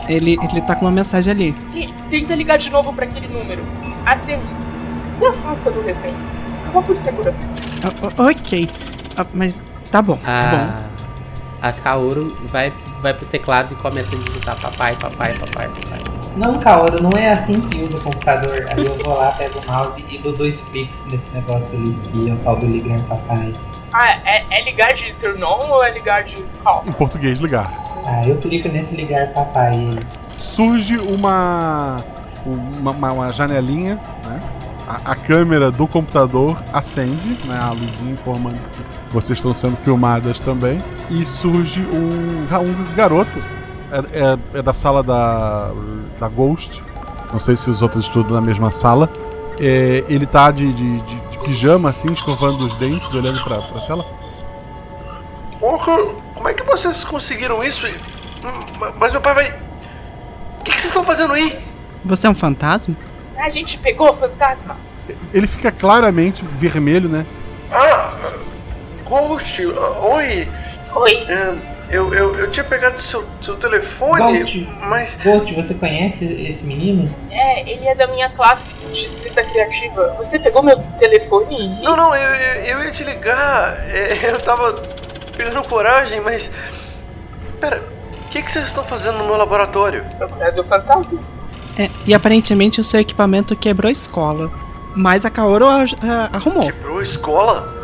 ele, 0.08 0.38
ele 0.42 0.62
tá 0.62 0.76
com 0.76 0.86
uma 0.86 0.92
mensagem 0.92 1.32
ali. 1.32 1.52
Te- 1.72 1.94
Tenta 2.10 2.36
ligar 2.36 2.58
de 2.58 2.70
novo 2.70 2.94
pra 2.94 3.06
aquele 3.06 3.28
número. 3.28 3.64
Artemis, 4.06 4.46
se 5.08 5.26
afasta 5.26 5.72
do 5.72 5.82
refém. 5.82 6.14
Só 6.66 6.82
por 6.82 6.96
segurança. 6.96 7.56
Ah, 7.84 8.22
o- 8.22 8.30
ok. 8.30 8.70
Ah, 9.18 9.26
mas 9.34 9.62
tá 9.92 10.02
bom, 10.02 10.18
tá 10.18 10.50
bom. 10.52 10.88
A, 11.62 11.68
a 11.70 11.74
Kaoru 11.74 12.36
vai, 12.52 12.72
vai 13.04 13.14
pro 13.14 13.26
teclado 13.28 13.74
e 13.74 13.76
começa 13.76 14.16
a 14.16 14.18
digitar 14.18 14.60
papai, 14.60 14.96
papai, 14.96 15.34
papai, 15.34 15.68
papai. 15.68 16.00
Não, 16.38 16.58
Kaoru, 16.58 17.04
não 17.04 17.12
é 17.12 17.32
assim 17.32 17.60
que 17.62 17.84
usa 17.84 17.98
o 17.98 18.02
computador. 18.02 18.66
Aí 18.72 18.84
eu 18.86 18.98
vou 19.04 19.16
lá, 19.16 19.32
pego 19.34 19.60
o 19.60 19.66
mouse 19.72 20.04
e 20.10 20.18
dou 20.18 20.34
dois 20.34 20.62
cliques 20.62 21.06
nesse 21.08 21.36
negócio 21.36 21.78
ali 21.78 21.94
que 21.94 22.30
é 22.30 22.34
o 22.34 22.38
tal 22.38 22.56
do 22.56 22.66
ligar 22.66 23.00
papai. 23.02 23.54
Ah, 23.94 24.14
é, 24.26 24.44
é 24.50 24.64
ligar 24.64 24.94
de 24.96 25.14
turn 25.22 25.44
on 25.44 25.70
ou 25.70 25.84
é 25.84 25.92
ligar 25.92 26.24
de 26.24 26.38
call? 26.64 26.84
Em 26.88 26.92
português, 26.94 27.40
ligar. 27.40 27.70
Ah, 28.08 28.22
eu 28.26 28.38
clico 28.38 28.68
nesse 28.70 28.96
ligar 28.96 29.28
papai. 29.34 29.92
Surge 30.40 30.98
uma, 30.98 31.98
uma, 32.46 32.92
uma- 32.92 33.12
uma 33.12 33.34
janelinha, 33.34 34.00
né? 34.26 34.40
A, 34.88 35.12
a 35.12 35.16
câmera 35.16 35.70
do 35.72 35.88
computador 35.88 36.58
acende, 36.74 37.38
né? 37.46 37.58
A 37.62 37.72
luzinha 37.72 38.12
informando 38.14 38.58
que 38.58 39.14
vocês 39.14 39.38
estão 39.38 39.54
sendo 39.54 39.78
filmadas 39.78 40.40
também. 40.40 40.80
E 41.14 41.26
surge 41.26 41.80
um, 41.82 42.46
um 42.46 42.96
garoto. 42.96 43.32
É, 43.92 43.98
é- 44.20 44.60
é 44.60 44.62
da 44.62 44.74
sala 44.74 45.04
da, 45.04 45.70
da 46.20 46.28
Ghost. 46.28 46.82
Não 47.32 47.40
sei 47.40 47.56
se 47.56 47.70
os 47.70 47.82
outros 47.82 48.06
estudam 48.06 48.34
na 48.34 48.42
mesma 48.42 48.72
sala. 48.72 49.10
É, 49.60 50.04
ele 50.10 50.26
tá 50.26 50.50
de, 50.52 50.72
de, 50.74 51.00
de- 51.02 51.16
de 51.32 51.38
pijama, 51.44 51.90
assim, 51.90 52.12
escovando 52.12 52.66
os 52.66 52.76
dentes, 52.78 53.12
olhando 53.14 53.44
pra, 53.44 53.58
pra 53.58 53.82
tela. 53.82 54.04
Porra, 55.60 55.98
como 56.34 56.50
é 56.50 56.54
que 56.54 56.64
vocês 56.64 57.04
conseguiram 57.04 57.64
isso? 57.64 57.86
Hum, 57.88 58.92
Mas 58.98 59.12
meu 59.12 59.22
pai 59.22 59.34
vai. 59.36 59.54
O 60.60 60.64
que, 60.64 60.72
que 60.72 60.78
vocês 60.80 60.86
estão 60.86 61.04
fazendo 61.04 61.34
aí? 61.34 61.60
Você 62.06 62.26
é 62.28 62.30
um 62.30 62.34
fantasma? 62.36 62.96
A 63.38 63.50
gente 63.50 63.78
pegou 63.78 64.10
o 64.10 64.14
fantasma. 64.14 64.76
Ele 65.34 65.48
fica 65.48 65.72
claramente 65.72 66.44
vermelho, 66.60 67.10
né? 67.10 67.26
Ah, 67.72 68.14
Ghost, 69.06 69.62
oi. 69.66 70.48
Oi. 70.96 71.14
É, 71.28 71.54
eu, 71.90 72.14
eu, 72.14 72.36
eu 72.40 72.52
tinha 72.52 72.64
pegado 72.64 73.00
seu, 73.02 73.24
seu 73.42 73.56
telefone, 73.58 74.32
Ghost. 74.34 74.68
mas. 74.82 75.16
Ghost, 75.24 75.54
você 75.54 75.74
conhece 75.76 76.26
esse 76.48 76.66
menino? 76.66 77.14
É, 77.32 77.62
ele 77.70 77.86
é 77.88 77.96
da 77.96 78.08
minha 78.08 78.30
classe 78.30 78.74
de 78.92 79.06
escrita 79.06 79.44
criativa. 79.44 80.16
Você 80.18 80.40
pegou 80.40 80.62
meu 80.64 80.78
telefone 81.00 81.56
e. 81.60 81.84
Não, 81.84 81.96
não, 81.96 82.16
eu, 82.16 82.36
eu, 82.36 82.64
eu 82.80 82.84
ia 82.84 82.92
te 82.92 83.04
ligar. 83.04 83.76
é, 83.90 84.18
Eu 84.32 84.40
tava 84.42 84.74
pegando 85.36 85.64
coragem, 85.68 86.22
mas. 86.22 86.50
Pera, 87.60 87.82
o 88.26 88.30
que, 88.30 88.42
que 88.42 88.52
vocês 88.52 88.66
estão 88.66 88.84
fazendo 88.86 89.18
no 89.20 89.26
meu 89.26 89.38
laboratório? 89.38 90.04
Procurando 90.18 90.64
fantasmas. 90.64 91.42
É, 91.78 91.90
e 92.06 92.14
aparentemente 92.14 92.80
o 92.80 92.84
seu 92.84 93.00
equipamento 93.00 93.56
quebrou 93.56 93.90
a 93.90 93.92
escola. 93.92 94.52
Mas 94.96 95.26
a 95.26 95.30
Kaoru 95.32 95.66
a- 95.68 95.84
a- 95.84 96.30
arrumou. 96.34 96.66
Quebrou 96.66 97.00
a 97.00 97.04
escola? 97.04 97.83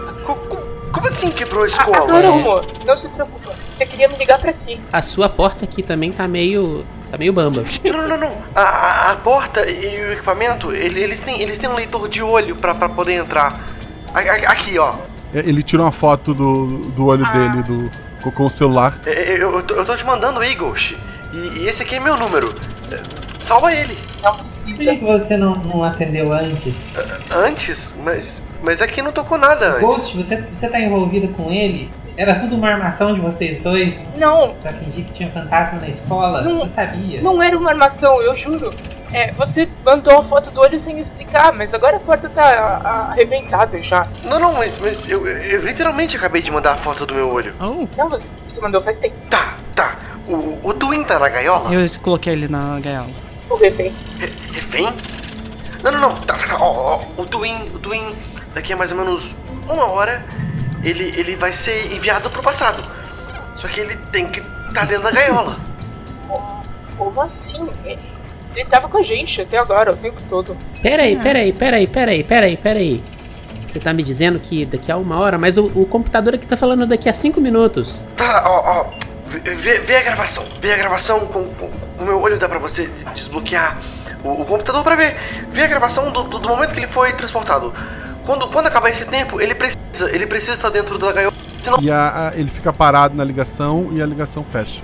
Co- 0.90 0.94
co- 0.94 1.02
Como 1.02 1.08
assim 1.08 1.30
quebrou 1.32 1.64
a 1.64 1.66
A- 1.66 1.70
escola? 1.70 1.98
Agora 1.98 2.24
É. 2.26 2.28
arrumou. 2.28 2.62
Não 2.86 2.98
se 2.98 3.08
preocupa. 3.10 3.54
Você 3.72 3.86
queria 3.86 4.08
me 4.08 4.18
ligar 4.18 4.40
pra 4.40 4.54
quê? 4.54 4.78
A 4.92 5.02
sua 5.02 5.30
porta 5.30 5.66
aqui 5.66 5.82
também 5.84 6.12
tá 6.12 6.28
meio. 6.28 6.84
tá 7.12 7.18
meio 7.18 7.34
bamba. 7.34 7.64
Não, 7.84 8.08
não, 8.08 8.18
não. 8.18 8.32
A, 8.56 8.62
a- 8.62 9.12
a 9.12 9.16
porta 9.16 9.68
e 9.70 10.06
o 10.06 10.12
equipamento, 10.14 10.72
ele- 10.72 11.00
eles, 11.02 11.20
têm, 11.20 11.42
eles 11.42 11.58
têm 11.58 11.70
um 11.70 11.76
leitor 11.76 12.08
de 12.08 12.22
olho 12.22 12.56
pra, 12.56 12.76
pra 12.76 12.88
poder 12.90 13.14
entrar. 13.14 13.60
A- 14.14 14.20
a- 14.20 14.52
Aqui, 14.52 14.78
ó. 14.78 14.94
É, 15.34 15.40
Ele 15.40 15.62
tira 15.64 15.82
uma 15.84 15.92
foto 15.92 16.34
do, 16.34 16.78
do 16.96 17.06
olho 17.06 17.26
dele 17.32 17.64
do, 17.64 17.92
com, 18.24 18.32
com 18.32 18.46
o 18.46 18.50
celular. 18.50 18.96
É, 19.06 19.34
Eu, 19.38 19.54
eu, 19.56 19.64
tô, 19.64 19.74
eu 19.76 19.86
tô 19.86 19.96
te 19.96 20.06
mandando 20.06 20.40
aí, 20.40 20.54
Ghost. 20.56 20.98
E, 21.34 21.38
e 21.60 21.68
esse 21.70 21.84
aqui 21.84 21.96
é 21.96 22.00
meu 22.00 22.18
número. 22.18 22.54
Salva 23.40 23.74
ele. 23.74 23.98
Não 24.22 24.34
Por 24.36 24.44
precisa. 24.44 24.92
que 24.92 24.98
que 24.98 25.06
você 25.06 25.38
não, 25.38 25.56
não 25.56 25.84
atendeu 25.84 26.34
antes? 26.34 26.88
Antes? 27.32 27.90
Mas, 28.04 28.42
mas 28.64 28.82
aqui 28.82 29.02
não 29.02 29.12
tocou 29.12 29.38
nada 29.38 29.68
antes. 29.70 29.82
Ghost, 29.82 30.18
você, 30.18 30.42
você 30.42 30.70
tá 30.70 30.80
envolvido 30.80 31.28
com 31.30 31.52
ele? 31.52 31.90
Era 32.18 32.36
tudo 32.36 32.56
uma 32.56 32.68
armação 32.70 33.14
de 33.14 33.22
vocês 33.22 33.62
dois? 33.64 34.10
Não, 34.18 34.54
Pra 34.62 34.74
fingir 34.74 35.06
que 35.06 35.14
tinha 35.14 35.32
fantasma 35.32 35.80
na 35.80 35.88
escola? 35.88 36.42
Não. 36.42 36.60
Eu 36.60 36.68
sabia. 36.68 37.22
não 37.22 37.42
era 37.42 37.58
uma 37.58 37.70
armação, 37.70 38.22
eu 38.22 38.36
juro. 38.36 38.74
É, 39.14 39.32
você 39.32 39.68
mandou 39.86 40.20
a 40.20 40.24
foto 40.24 40.52
do 40.52 40.60
olho 40.60 40.78
sem 40.80 41.00
explicar, 41.00 41.54
mas 41.54 41.74
agora 41.74 41.96
a 41.96 42.00
porta 42.00 42.28
tá 42.30 42.44
a- 42.44 43.12
arrebentada 43.14 43.82
já. 43.82 44.06
Não, 44.26 44.38
não, 44.38 44.54
mas, 44.54 44.78
mas 44.78 45.10
eu, 45.10 45.26
eu 45.26 45.62
literalmente 45.62 46.18
acabei 46.18 46.42
de 46.42 46.52
mandar 46.52 46.74
a 46.74 46.78
foto 46.78 47.06
do 47.06 47.16
meu 47.16 47.32
olho. 47.32 47.54
Oh, 47.60 47.88
Não, 47.98 48.10
você, 48.10 48.36
você 48.46 48.60
mandou 48.60 48.82
faz 48.82 48.98
tempo. 48.98 49.16
Tá, 49.30 49.56
tá. 49.74 49.96
O, 50.28 50.60
o 50.62 50.74
Twin 50.74 51.04
tá 51.06 51.18
na 51.18 51.30
gaiola? 51.30 51.74
eu 51.74 51.86
coloquei 52.02 52.34
ele 52.34 52.48
na 52.50 52.80
gaiola. 52.82 53.08
O 53.50 53.56
refém. 53.56 53.96
Re- 54.20 54.34
Refém? 54.52 54.94
Não, 55.82 55.92
não, 55.94 56.00
não. 56.02 56.16
Tá, 56.18 56.34
tá, 56.36 56.58
ó, 56.60 57.00
ó. 57.18 57.22
O 57.22 57.26
Twin, 57.26 57.56
o 57.74 57.80
Twin, 57.80 58.14
daqui 58.54 58.74
a 58.74 58.78
mais 58.78 58.92
ou 58.92 58.98
menos 58.98 59.34
uma 59.70 59.86
hora, 59.86 60.24
ele, 60.84 61.14
ele 61.18 61.36
vai 61.36 61.52
ser 61.52 61.92
enviado 61.94 62.30
pro 62.30 62.42
passado. 62.42 62.84
Só 63.58 63.68
que 63.68 63.80
ele 63.80 63.96
tem 64.12 64.28
que 64.28 64.40
estar 64.70 64.86
dentro 64.86 65.04
da 65.04 65.12
gaiola. 65.12 65.56
Como 66.98 67.22
assim? 67.22 67.68
Ele, 67.86 68.66
tava 68.70 68.88
com 68.90 68.98
a 68.98 69.04
gente 69.04 69.42
até 69.42 69.58
agora, 69.58 69.92
o 69.94 69.98
tempo 69.98 70.18
todo. 70.30 70.56
Peraí, 70.82 71.16
peraí, 71.18 71.54
peraí, 71.54 71.88
peraí, 71.88 72.24
peraí, 72.24 72.58
peraí. 72.58 73.04
Você 73.66 73.80
tá 73.80 73.94
me 73.94 74.02
dizendo 74.04 74.40
que 74.40 74.66
daqui 74.66 74.92
a 74.92 74.98
uma 74.98 75.18
hora, 75.20 75.38
mas 75.38 75.56
o, 75.58 75.66
o 75.76 75.86
computador 75.86 76.34
aqui 76.36 76.46
tá 76.46 76.58
falando 76.58 76.86
daqui 76.88 77.08
a 77.08 77.14
cinco 77.14 77.40
minutos. 77.40 77.94
Tá, 78.18 78.44
ó, 78.46 78.82
ó. 78.82 78.86
Vê, 79.28 79.40
vê- 79.56 79.80
vê 79.80 79.96
a 79.98 80.02
gravação. 80.02 80.44
Vê 80.60 80.74
a 80.74 80.78
gravação 80.78 81.20
com, 81.28 81.44
com 81.54 81.70
o 82.00 82.04
meu 82.06 82.20
olho 82.20 82.40
dá 82.40 82.50
pra 82.50 82.58
você 82.58 82.90
desbloquear 83.14 83.78
o, 84.24 84.42
o 84.42 84.46
computador 84.46 84.84
pra 84.84 84.96
ver. 84.96 85.16
Vê 85.54 85.64
a 85.64 85.68
gravação 85.68 86.12
do, 86.12 86.24
do- 86.24 86.40
do 86.40 86.48
momento 86.48 86.72
que 86.74 86.80
ele 86.80 86.88
foi 86.88 87.14
transportado. 87.14 87.72
Quando, 88.26 88.48
quando 88.48 88.68
acabar 88.68 88.90
esse 88.90 89.06
tempo, 89.06 89.40
ele 89.42 89.56
precisa, 89.56 90.10
ele 90.12 90.28
precisa 90.28 90.54
estar 90.54 90.70
dentro 90.70 90.98
da 90.98 91.12
gaiola. 91.12 91.34
Senão 91.64 91.78
E 91.82 91.90
a- 91.92 92.30
a- 92.30 92.40
ele 92.40 92.50
fica 92.50 92.72
parado 92.72 93.16
na 93.16 93.24
ligação 93.24 93.90
e 93.94 94.02
a 94.02 94.06
ligação 94.06 94.44
fecha. 94.44 94.82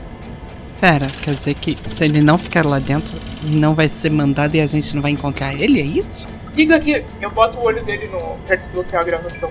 Pera, 0.81 1.07
quer 1.21 1.33
dizer 1.35 1.53
que 1.55 1.77
se 1.87 2.03
ele 2.03 2.21
não 2.21 2.37
ficar 2.37 2.65
lá 2.65 2.79
dentro, 2.79 3.17
não 3.43 3.73
vai 3.73 3.87
ser 3.87 4.09
mandado 4.09 4.55
e 4.55 4.61
a 4.61 4.67
gente 4.67 4.93
não 4.95 5.01
vai 5.01 5.11
encontrar 5.11 5.53
ele, 5.53 5.79
é 5.79 5.83
isso? 5.85 6.27
Liga 6.55 6.75
aqui, 6.75 7.03
eu 7.21 7.29
boto 7.31 7.57
o 7.57 7.63
olho 7.63 7.83
dele 7.83 8.07
no, 8.07 8.35
pra 8.45 8.55
desbloquear 8.55 9.01
a 9.01 9.05
gravação. 9.05 9.49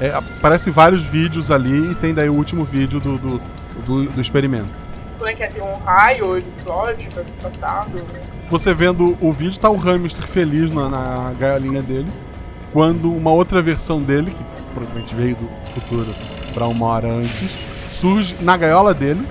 É, 0.00 0.08
aparece 0.14 0.70
vários 0.70 1.04
vídeos 1.04 1.50
ali 1.50 1.92
e 1.92 1.94
tem 1.94 2.14
daí 2.14 2.28
o 2.28 2.34
último 2.34 2.64
vídeo 2.64 3.00
do, 3.00 3.18
do, 3.18 3.40
do- 3.86 4.04
do 4.10 4.20
experimento. 4.20 4.68
Como 5.18 5.28
é 5.30 5.34
que 5.34 5.42
é? 5.42 5.46
Tem 5.48 5.62
um 5.62 5.74
raio, 5.84 6.36
ele 6.36 6.46
explode, 6.56 7.08
vai 7.14 7.24
pro 7.24 7.50
passado. 7.50 7.90
Você 8.50 8.72
vendo 8.74 9.16
o 9.20 9.32
vídeo, 9.32 9.58
tá 9.60 9.68
o 9.68 9.76
hamster 9.76 10.26
feliz 10.26 10.72
na, 10.72 10.88
na 10.88 11.32
gaiolinha 11.38 11.82
dele. 11.82 12.06
Quando 12.72 13.12
uma 13.12 13.30
outra 13.32 13.60
versão 13.60 14.00
dele, 14.00 14.30
que 14.30 14.44
provavelmente 14.74 15.14
veio 15.14 15.36
do 15.36 15.48
futuro 15.74 16.14
pra 16.54 16.66
uma 16.66 16.86
hora 16.86 17.08
antes, 17.08 17.58
surge 17.88 18.36
na 18.40 18.56
gaiola 18.56 18.94
dele. 18.94 19.26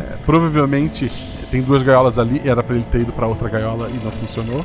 É, 0.00 0.16
provavelmente 0.26 1.10
tem 1.50 1.62
duas 1.62 1.82
gaiolas 1.82 2.18
ali, 2.18 2.40
era 2.44 2.62
pra 2.62 2.74
ele 2.74 2.84
ter 2.90 3.00
ido 3.00 3.12
pra 3.12 3.26
outra 3.26 3.48
gaiola 3.48 3.88
e 3.90 4.04
não 4.04 4.10
funcionou. 4.10 4.64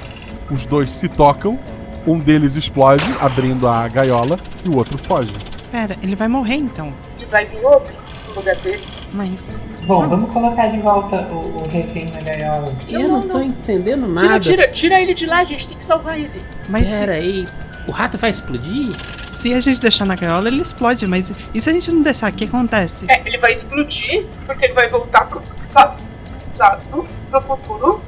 Os 0.50 0.66
dois 0.66 0.92
se 0.92 1.08
tocam, 1.08 1.60
um 2.06 2.18
deles 2.20 2.56
explode, 2.56 3.04
abrindo 3.20 3.68
a 3.68 3.88
gaiola, 3.88 4.40
e 4.64 4.70
o 4.70 4.76
outro 4.78 4.98
foge. 4.98 5.34
Pera, 5.72 5.96
ele 6.02 6.16
vai 6.16 6.28
morrer 6.30 6.56
então. 6.56 6.94
E 7.20 7.26
vai 7.26 7.46
vir 7.46 7.64
outro 7.66 7.94
no 8.30 8.36
lugar 8.36 8.56
dele. 8.58 8.84
Mas. 9.14 9.54
Bom, 9.86 10.08
vamos 10.08 10.32
colocar 10.32 10.68
de 10.68 10.80
volta 10.80 11.22
o, 11.32 11.64
o 11.64 11.68
refém 11.68 12.10
na 12.12 12.22
gaiola. 12.22 12.74
Eu 12.90 13.08
não 13.08 13.22
tô 13.22 13.40
entendendo 13.42 14.06
Tira, 14.16 14.30
nada. 14.30 14.40
tira, 14.40 14.68
tira 14.70 15.02
ele 15.02 15.14
de 15.14 15.26
lá, 15.26 15.40
a 15.40 15.44
gente 15.46 15.68
tem 15.68 15.78
que 15.78 15.84
salvar 15.84 16.18
ele. 16.18 16.42
Mas 16.70 16.86
se, 16.88 16.94
Peraí, 16.94 17.48
o 17.88 17.92
rato 17.92 18.18
vai 18.18 18.30
explodir? 18.30 18.96
se 19.28 19.54
a 19.54 19.60
gente 19.60 19.80
deixar 19.80 20.04
na 20.06 20.16
gaiola, 20.16 20.48
ele 20.48 20.62
explode. 20.62 21.06
Mas 21.08 21.32
e 21.54 21.62
se 21.62 21.70
a 21.70 21.74
gente 21.74 21.92
não 21.94 22.02
deixar, 22.02 22.32
o 22.32 22.36
que 22.36 22.46
acontece? 22.46 23.06
É, 23.08 23.22
ele 23.26 23.38
vai 23.38 23.54
explodir, 23.54 24.26
porque 24.46 24.66
ele 24.66 24.74
vai 24.74 24.88
voltar 24.90 25.26
pro 25.28 25.42
passado, 25.72 27.08
pro 27.30 27.42
futuro. 27.42 28.02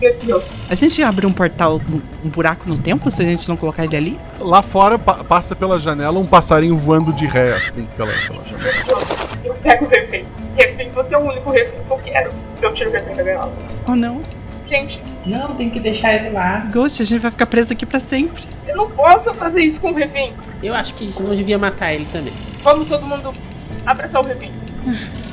Meu 0.00 0.14
Deus. 0.16 0.62
A 0.68 0.74
gente 0.76 1.02
abre 1.02 1.26
um 1.26 1.32
portal, 1.32 1.80
um, 2.24 2.28
buraco 2.28 2.68
no 2.68 2.78
tempo 2.78 3.10
se 3.10 3.20
a 3.20 3.24
gente 3.24 3.48
não 3.48 3.56
colocar 3.56 3.84
ele 3.84 3.96
ali? 3.96 4.20
Lá 4.38 4.62
fora 4.62 4.96
pa- 4.98 5.24
passa 5.24 5.56
pela 5.56 5.78
janela 5.78 6.18
um 6.20 6.26
passarinho 6.26 6.76
voando 6.76 7.12
de 7.12 7.26
ré, 7.26 7.54
assim, 7.56 7.86
pela, 7.96 8.12
pela 8.28 8.44
janela. 8.44 8.74
Eu 9.44 9.54
pego 9.54 9.86
o 9.86 9.88
refém. 9.88 10.24
Refém, 10.56 10.90
você 10.90 11.14
é 11.14 11.18
o 11.18 11.22
único 11.22 11.50
refém 11.50 11.80
que 11.84 11.90
eu 11.90 11.98
quero. 11.98 12.30
Eu 12.62 12.72
tiro 12.74 12.90
o 12.90 12.92
refém 12.92 13.14
da 13.16 13.22
gaiola. 13.24 13.52
Oh 13.88 13.96
não. 13.96 14.20
Gente, 14.68 15.02
Não, 15.24 15.54
tem 15.56 15.70
que 15.70 15.80
deixar 15.80 16.14
ele 16.14 16.30
lá. 16.30 16.58
Ghost, 16.72 17.00
a 17.02 17.04
gente 17.06 17.20
vai 17.20 17.30
ficar 17.30 17.46
preso 17.46 17.72
aqui 17.72 17.86
pra 17.86 17.98
sempre. 17.98 18.44
Eu 18.78 18.84
não 18.84 18.90
posso 18.90 19.34
fazer 19.34 19.62
isso 19.62 19.80
com 19.80 19.90
o 19.90 19.94
refém. 19.94 20.32
Eu 20.62 20.72
acho 20.72 20.94
que 20.94 21.12
não 21.20 21.34
devia 21.34 21.58
matar 21.58 21.92
ele 21.92 22.06
também. 22.06 22.32
Vamos 22.62 22.86
todo 22.86 23.04
mundo 23.04 23.34
abraçar 23.84 24.22
o 24.22 24.24
refém. 24.24 24.52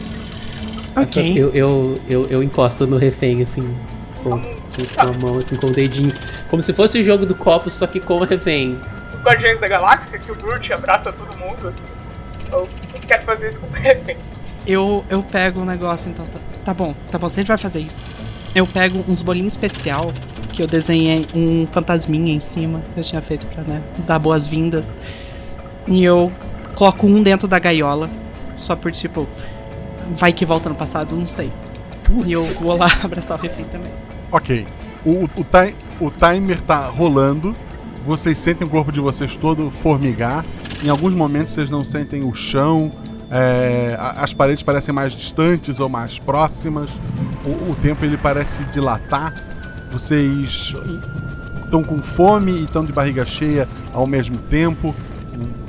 Ok. 0.97 1.33
Eu, 1.37 1.53
eu, 1.53 2.01
eu, 2.07 2.25
eu 2.27 2.41
encosto 2.41 2.87
no 2.87 2.95
refém, 2.95 3.43
assim, 3.43 3.75
com, 4.23 4.39
com 4.39 5.01
a 5.01 5.11
mão, 5.11 5.37
assim, 5.39 5.57
com 5.57 5.67
o 5.67 5.73
dedinho. 5.73 6.13
Como 6.49 6.63
se 6.63 6.71
fosse 6.71 6.97
o 6.97 7.03
jogo 7.03 7.25
do 7.25 7.35
copo, 7.35 7.69
só 7.69 7.85
que 7.85 7.99
com 7.99 8.13
o 8.13 8.23
refém. 8.23 8.79
Os 9.13 9.21
Guardiões 9.21 9.59
da 9.59 9.67
Galáxia, 9.67 10.17
que 10.17 10.31
o 10.31 10.35
Groot 10.35 10.71
abraça 10.71 11.11
todo 11.11 11.37
mundo, 11.37 11.67
assim. 11.67 11.85
Eu 12.49 12.69
quero 13.05 13.23
fazer 13.23 13.49
isso 13.49 13.59
com 13.59 13.67
o 13.67 13.71
refém. 13.71 14.15
Eu, 14.65 15.03
eu 15.09 15.21
pego 15.21 15.59
um 15.59 15.65
negócio, 15.65 16.09
então. 16.09 16.25
Tá, 16.27 16.39
tá 16.63 16.73
bom, 16.73 16.95
tá 17.11 17.19
bom, 17.19 17.27
você 17.27 17.43
vai 17.43 17.57
fazer 17.57 17.81
isso. 17.81 18.01
Eu 18.55 18.65
pego 18.65 19.03
uns 19.05 19.21
bolinhos 19.21 19.51
especial 19.51 20.13
que 20.55 20.63
eu 20.63 20.67
desenhei 20.67 21.27
um 21.35 21.67
fantasminha 21.71 22.33
em 22.33 22.39
cima. 22.39 22.79
que 22.93 22.99
Eu 22.99 23.03
tinha 23.03 23.21
feito 23.21 23.45
pra 23.47 23.63
né, 23.63 23.81
dar 24.07 24.17
boas-vindas. 24.19 24.85
E 25.87 26.03
eu 26.03 26.31
coloco 26.75 27.05
um 27.05 27.21
dentro 27.21 27.47
da 27.47 27.59
gaiola. 27.59 28.09
Só 28.59 28.75
por 28.75 28.91
tipo. 28.91 29.27
Vai 30.17 30.31
que 30.31 30.45
volta 30.45 30.69
no 30.69 30.75
passado, 30.75 31.15
não 31.15 31.27
sei. 31.27 31.51
E 32.25 32.31
eu 32.31 32.43
vou 32.45 32.77
lá 32.77 32.87
abraçar 33.03 33.37
o 33.37 33.41
refém 33.41 33.65
também. 33.65 33.91
Ok. 34.31 34.65
O, 35.05 35.09
o, 35.11 35.23
o, 35.25 35.43
ti- 35.43 35.75
o 35.99 36.09
timer 36.11 36.61
tá 36.61 36.87
rolando. 36.87 37.55
Vocês 38.05 38.37
sentem 38.37 38.65
o 38.65 38.69
corpo 38.69 38.91
de 38.91 38.99
vocês 38.99 39.35
todo 39.35 39.69
formigar. 39.71 40.45
Em 40.83 40.89
alguns 40.89 41.13
momentos 41.13 41.53
vocês 41.53 41.69
não 41.69 41.83
sentem 41.83 42.23
o 42.23 42.33
chão. 42.33 42.91
é, 43.31 43.97
as 43.99 44.31
paredes 44.33 44.61
parecem 44.63 44.93
mais 44.93 45.13
distantes 45.13 45.79
ou 45.79 45.89
mais 45.89 46.17
próximas. 46.19 46.89
O, 47.43 47.71
o 47.71 47.75
tempo 47.81 48.05
ele 48.05 48.15
parece 48.17 48.63
dilatar. 48.65 49.33
Vocês 49.99 50.75
estão 51.63 51.81
com 51.81 52.01
fome 52.01 52.51
e 52.51 52.63
estão 52.65 52.83
de 52.83 52.91
barriga 52.91 53.23
cheia 53.23 53.65
ao 53.93 54.05
mesmo 54.05 54.37
tempo. 54.37 54.93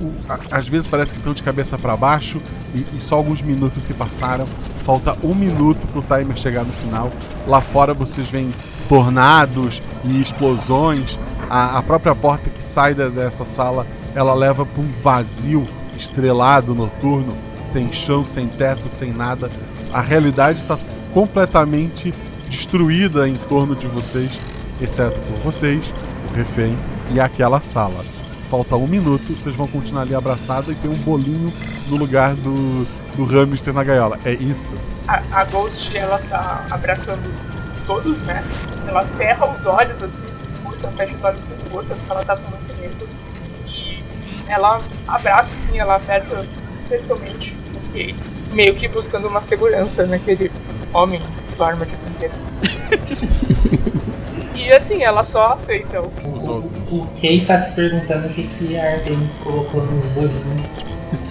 O- 0.00 0.04
o- 0.04 0.14
às 0.50 0.66
vezes 0.66 0.88
parece 0.88 1.12
que 1.12 1.18
estão 1.18 1.32
de 1.32 1.44
cabeça 1.44 1.78
para 1.78 1.96
baixo 1.96 2.42
e, 2.74 2.84
e 2.96 3.00
só 3.00 3.14
alguns 3.14 3.40
minutos 3.40 3.84
se 3.84 3.94
passaram. 3.94 4.44
Falta 4.84 5.16
um 5.22 5.32
minuto 5.32 5.86
pro 5.92 6.02
timer 6.02 6.36
chegar 6.36 6.64
no 6.64 6.72
final. 6.72 7.12
Lá 7.46 7.60
fora 7.60 7.94
vocês 7.94 8.26
veem 8.26 8.52
tornados 8.88 9.80
e 10.04 10.20
explosões. 10.20 11.16
A, 11.48 11.78
a 11.78 11.82
própria 11.84 12.14
porta 12.14 12.50
que 12.50 12.64
sai 12.64 12.94
da- 12.94 13.08
dessa 13.08 13.44
sala 13.44 13.86
ela 14.12 14.34
leva 14.34 14.66
para 14.66 14.82
um 14.82 14.88
vazio 15.04 15.68
estrelado 15.96 16.74
noturno, 16.74 17.32
sem 17.62 17.92
chão, 17.92 18.24
sem 18.24 18.48
teto, 18.48 18.90
sem 18.90 19.12
nada. 19.12 19.48
A 19.92 20.00
realidade 20.00 20.60
está 20.62 20.76
completamente 21.14 22.12
destruída 22.48 23.28
em 23.28 23.34
torno 23.34 23.74
de 23.74 23.86
vocês, 23.86 24.40
exceto 24.80 25.18
por 25.20 25.38
vocês, 25.38 25.92
o 26.30 26.34
refém 26.34 26.76
e 27.12 27.20
aquela 27.20 27.60
sala. 27.60 28.04
Falta 28.50 28.76
um 28.76 28.86
minuto, 28.86 29.34
vocês 29.34 29.54
vão 29.54 29.66
continuar 29.66 30.02
ali 30.02 30.14
abraçados 30.14 30.70
e 30.70 30.74
tem 30.74 30.90
um 30.90 30.96
bolinho 30.98 31.52
no 31.88 31.96
lugar 31.96 32.34
do, 32.34 32.86
do 33.16 33.24
hamster 33.24 33.74
na 33.74 33.82
gaiola. 33.82 34.18
É 34.24 34.32
isso? 34.32 34.74
A, 35.08 35.22
a 35.32 35.44
Ghost, 35.44 35.96
ela 35.96 36.18
tá 36.18 36.64
abraçando 36.70 37.28
todos, 37.86 38.22
né? 38.22 38.44
Ela 38.86 39.04
cerra 39.04 39.50
os 39.50 39.66
olhos, 39.66 40.02
assim, 40.02 40.24
força, 40.62 40.88
fecha 40.92 41.14
os 41.16 41.24
olhos 41.24 41.40
com 41.40 41.70
força, 41.70 41.94
porque 41.94 42.10
ela 42.12 42.24
tá 42.24 42.36
com 42.36 42.50
muito 42.50 42.80
medo. 42.80 43.08
E 43.66 44.02
ela 44.46 44.80
abraça, 45.08 45.54
assim, 45.54 45.78
ela 45.78 45.96
aperta 45.96 46.46
especialmente, 46.82 47.56
meio 48.52 48.74
que 48.76 48.86
buscando 48.86 49.26
uma 49.26 49.40
segurança 49.40 50.06
naquele 50.06 50.50
homem, 50.96 51.20
sua 51.48 51.68
arma 51.68 51.86
de 51.86 51.92
brinquedo. 51.96 52.32
e 54.54 54.70
assim, 54.72 55.02
ela 55.02 55.22
só 55.24 55.52
aceita 55.52 56.00
o 56.00 56.10
Os 56.36 56.46
outros. 56.46 56.72
O 56.90 57.06
Kay 57.20 57.44
tá 57.44 57.56
se 57.58 57.74
perguntando 57.74 58.26
o 58.26 58.30
que, 58.30 58.44
que 58.44 58.76
a 58.76 58.94
Artemis 58.94 59.34
colocou 59.42 59.84
nos 59.84 60.06
bolinhos. 60.12 60.76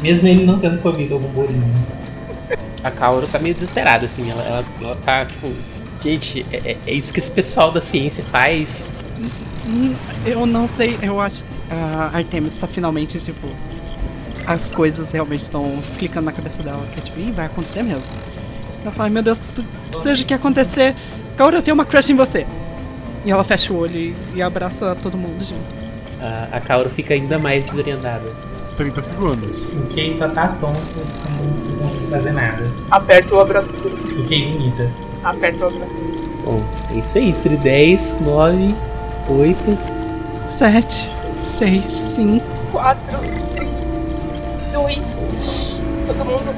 Mesmo 0.01 0.27
ele 0.27 0.45
não 0.45 0.59
tendo 0.59 0.81
comido 0.81 1.15
algum 1.15 1.27
bolinho. 1.29 1.63
A 2.83 2.91
Kaoru 2.91 3.27
tá 3.27 3.39
meio 3.39 3.53
desesperada, 3.55 4.05
assim. 4.05 4.29
Ela, 4.29 4.43
ela, 4.43 4.65
ela 4.81 4.95
tá, 5.03 5.25
tipo... 5.25 5.51
Gente, 6.03 6.45
é, 6.51 6.71
é- 6.71 6.77
é 6.85 6.93
isso 6.93 7.11
que 7.11 7.19
esse 7.19 7.31
pessoal 7.31 7.71
da 7.71 7.81
ciência 7.81 8.23
faz. 8.31 8.85
Hum, 9.67 9.95
Eu 10.25 10.45
não 10.45 10.67
sei, 10.67 10.99
eu 11.01 11.19
acho 11.19 11.43
que 11.43 11.49
a 11.71 12.11
Artemis 12.15 12.53
tá 12.55 12.67
finalmente, 12.67 13.19
tipo. 13.19 13.47
As 14.45 14.69
coisas 14.69 15.11
realmente 15.11 15.41
estão 15.41 15.79
clicando 15.97 16.25
na 16.25 16.31
cabeça 16.31 16.61
dela. 16.61 16.85
Que 16.93 16.99
é 16.99 17.03
tipo, 17.03 17.19
Ih, 17.19 17.31
vai 17.31 17.47
acontecer 17.47 17.81
mesmo. 17.81 18.11
Ela 18.85 18.93
fala, 18.93 19.09
meu 19.09 19.23
Deus, 19.23 19.39
seja 20.03 20.21
o 20.21 20.25
que 20.27 20.33
acontecer, 20.33 20.95
Kaoru, 21.35 21.57
eu 21.57 21.63
tenho 21.63 21.73
uma 21.73 21.85
crush 21.85 22.11
em 22.11 22.15
você. 22.15 22.45
E 23.25 23.31
ela 23.31 23.43
fecha 23.43 23.73
o 23.73 23.77
olho 23.77 23.97
e, 23.97 24.15
e 24.35 24.41
abraça 24.43 24.95
todo 25.01 25.17
mundo 25.17 25.43
junto. 25.43 25.63
A, 26.21 26.57
a 26.57 26.61
Kaoru 26.61 26.91
fica 26.91 27.15
ainda 27.15 27.39
mais 27.39 27.65
desorientada. 27.65 28.23
30 28.77 29.01
segundos. 29.01 29.73
O 29.73 29.95
Kay 29.95 30.13
só 30.13 30.27
tá 30.29 30.49
tonto 30.59 30.77
sem, 31.07 31.31
sem 31.57 31.75
conseguir 31.77 32.07
fazer 32.11 32.31
nada. 32.31 32.69
aperta 32.91 33.33
o 33.33 33.39
abraço. 33.39 33.73
O 33.73 34.27
Kay 34.27 34.51
imita. 34.51 34.91
Aperta 35.23 35.65
o 35.65 35.67
abraço. 35.67 35.99
Bom, 36.43 36.61
é 36.91 36.99
isso 36.99 37.17
aí. 37.17 37.29
Entre 37.29 37.57
10, 37.57 38.21
9, 38.21 38.75
8... 39.29 39.95
Sete, 40.51 41.11
seis, 41.43 41.91
cinco. 41.91 42.45
4, 42.71 43.19
3, 43.55 44.09
2, 44.73 45.81
todo 46.07 46.23
mundo. 46.23 46.55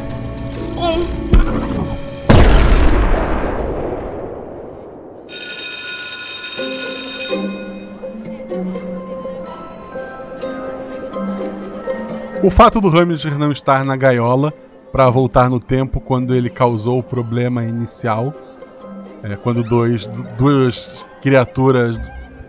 1. 2.04 2.07
O 12.48 12.50
fato 12.50 12.80
do 12.80 12.88
Hamster 12.88 13.38
não 13.38 13.52
estar 13.52 13.84
na 13.84 13.98
gaiola 13.98 14.54
para 14.90 15.10
voltar 15.10 15.50
no 15.50 15.60
tempo 15.60 16.00
quando 16.00 16.34
ele 16.34 16.50
causou 16.50 16.98
o 16.98 17.04
problema 17.04 17.66
inicial, 17.66 18.34
é, 19.22 19.36
quando 19.36 19.62
dois, 19.66 20.08
du- 20.08 20.26
duas 20.38 21.06
criaturas 21.22 22.00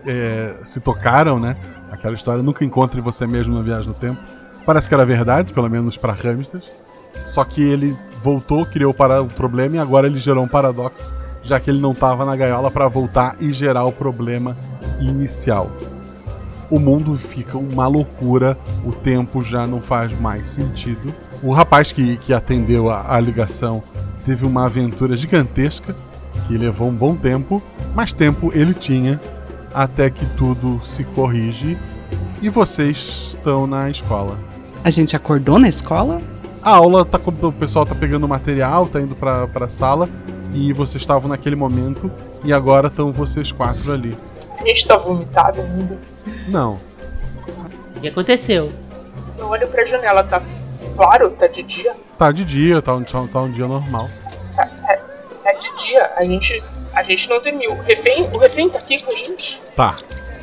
é, 0.07 0.53
se 0.63 0.79
tocaram, 0.79 1.37
né? 1.37 1.57
Aquela 1.91 2.15
história 2.15 2.41
nunca 2.41 2.63
encontre 2.63 3.01
você 3.01 3.27
mesmo 3.27 3.53
na 3.53 3.61
viagem 3.61 3.89
no 3.89 3.93
tempo. 3.93 4.21
Parece 4.65 4.87
que 4.87 4.93
era 4.93 5.05
verdade, 5.05 5.51
pelo 5.51 5.69
menos 5.69 5.97
para 5.97 6.13
hamsters. 6.13 6.71
Só 7.25 7.43
que 7.43 7.61
ele 7.61 7.93
voltou, 8.23 8.65
criou 8.65 8.93
para 8.93 9.21
o 9.21 9.27
problema 9.27 9.75
e 9.75 9.79
agora 9.79 10.07
ele 10.07 10.17
gerou 10.17 10.45
um 10.45 10.47
paradoxo, 10.47 11.11
já 11.43 11.59
que 11.59 11.69
ele 11.69 11.81
não 11.81 11.91
estava 11.91 12.23
na 12.23 12.37
gaiola 12.37 12.71
para 12.71 12.87
voltar 12.87 13.35
e 13.41 13.51
gerar 13.51 13.83
o 13.83 13.91
problema 13.91 14.55
inicial 15.01 15.69
o 16.69 16.79
mundo 16.79 17.15
fica 17.15 17.57
uma 17.57 17.87
loucura, 17.87 18.57
o 18.85 18.91
tempo 18.91 19.41
já 19.41 19.65
não 19.65 19.81
faz 19.81 20.17
mais 20.19 20.47
sentido. 20.47 21.13
O 21.41 21.51
rapaz 21.51 21.91
que, 21.91 22.17
que 22.17 22.33
atendeu 22.33 22.89
a, 22.89 23.15
a 23.15 23.19
ligação 23.19 23.81
teve 24.25 24.45
uma 24.45 24.65
aventura 24.65 25.15
gigantesca 25.15 25.95
que 26.47 26.57
levou 26.57 26.89
um 26.89 26.93
bom 26.93 27.15
tempo, 27.15 27.61
mas 27.95 28.13
tempo 28.13 28.51
ele 28.53 28.73
tinha 28.73 29.19
até 29.73 30.09
que 30.09 30.25
tudo 30.35 30.79
se 30.83 31.03
corrige 31.03 31.77
e 32.41 32.49
vocês 32.49 33.35
estão 33.35 33.67
na 33.67 33.89
escola. 33.89 34.37
A 34.83 34.89
gente 34.89 35.15
acordou 35.15 35.59
na 35.59 35.67
escola? 35.67 36.21
A 36.61 36.75
aula 36.75 37.05
tá 37.05 37.19
o 37.25 37.51
pessoal 37.51 37.85
tá 37.85 37.95
pegando 37.95 38.27
material, 38.27 38.87
tá 38.87 38.99
indo 39.01 39.15
pra, 39.15 39.47
pra 39.47 39.67
sala 39.67 40.09
e 40.53 40.73
vocês 40.73 41.01
estavam 41.01 41.29
naquele 41.29 41.55
momento 41.55 42.11
e 42.43 42.51
agora 42.51 42.87
estão 42.87 43.11
vocês 43.11 43.51
quatro 43.51 43.93
ali. 43.93 44.17
A 44.59 44.63
gente 44.67 44.87
tá 44.87 44.97
vomitado 44.97 45.61
ainda. 45.61 45.97
Não, 46.47 46.79
O 47.95 47.99
que 47.99 48.07
aconteceu? 48.07 48.71
Eu 49.37 49.47
olho 49.47 49.67
pra 49.67 49.85
janela, 49.85 50.23
tá 50.23 50.41
claro? 50.95 51.29
Tá 51.31 51.47
de 51.47 51.63
dia? 51.63 51.95
tá 52.17 52.31
de 52.31 52.43
dia, 52.43 52.81
tá 52.81 52.93
um, 52.95 53.03
tá 53.03 53.41
um 53.41 53.51
dia 53.51 53.67
normal. 53.67 54.09
Tá, 54.55 54.65
tá, 54.65 54.97
tá 55.43 55.51
de 55.53 55.85
dia. 55.85 56.11
A 56.17 56.23
gente. 56.23 56.63
A 56.93 57.03
gente 57.03 57.29
não 57.29 57.41
dormiu. 57.41 57.71
O 57.71 57.81
refém, 57.83 58.27
o 58.33 58.37
refém 58.39 58.69
tá 58.69 58.79
aqui 58.79 59.01
com 59.03 59.11
a 59.11 59.15
gente? 59.15 59.61
Tá. 59.75 59.95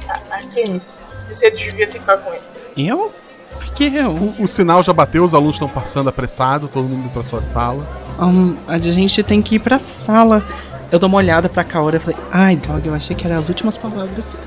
A- 0.09 0.35
Artemis, 0.37 1.03
você 1.29 1.51
devia 1.51 1.87
ficar 1.89 2.17
com 2.19 2.33
ele. 2.33 2.43
Eu? 2.77 3.13
Por 3.53 3.65
que 3.75 3.85
eu? 3.95 4.11
O, 4.11 4.43
o 4.45 4.49
sinal 4.49 4.83
já 4.83 4.93
bateu, 4.93 5.25
os 5.25 5.35
alunos 5.35 5.57
estão 5.57 5.69
passando 5.69 6.09
apressado, 6.09 6.69
todo 6.69 6.85
mundo 6.85 7.05
indo 7.05 7.11
pra 7.13 7.25
sua 7.25 7.43
sala. 7.43 7.85
Hum, 8.21 8.57
a 8.69 8.79
gente 8.79 9.23
tem 9.23 9.43
que 9.43 9.57
ir 9.57 9.59
pra 9.59 9.79
sala. 9.79 10.43
Eu 10.91 10.99
dou 11.01 11.09
uma 11.09 11.19
olhada 11.19 11.49
pra 11.49 11.65
Kaora 11.65 11.97
e 11.97 12.01
falei, 12.01 12.17
ai, 12.31 12.55
droga, 12.57 12.87
eu 12.89 12.95
achei 12.95 13.15
que 13.17 13.27
eram 13.27 13.37
as 13.39 13.49
últimas 13.49 13.77
palavras. 13.77 14.39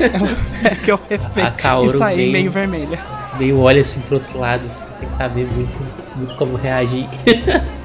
Ela 0.00 0.36
pega 0.62 0.94
o 0.94 1.00
refém 1.08 1.44
A 1.44 1.50
Kaoru 1.50 1.94
e 1.94 1.98
sai 1.98 2.16
meio 2.16 2.50
vermelha. 2.50 2.98
Meio 3.38 3.60
olha 3.60 3.80
assim 3.80 4.00
pro 4.00 4.14
outro 4.16 4.38
lado, 4.38 4.64
assim, 4.66 4.86
sem 4.92 5.10
saber 5.10 5.46
muito, 5.52 5.78
muito 6.16 6.36
como 6.36 6.56
reagir. 6.56 7.08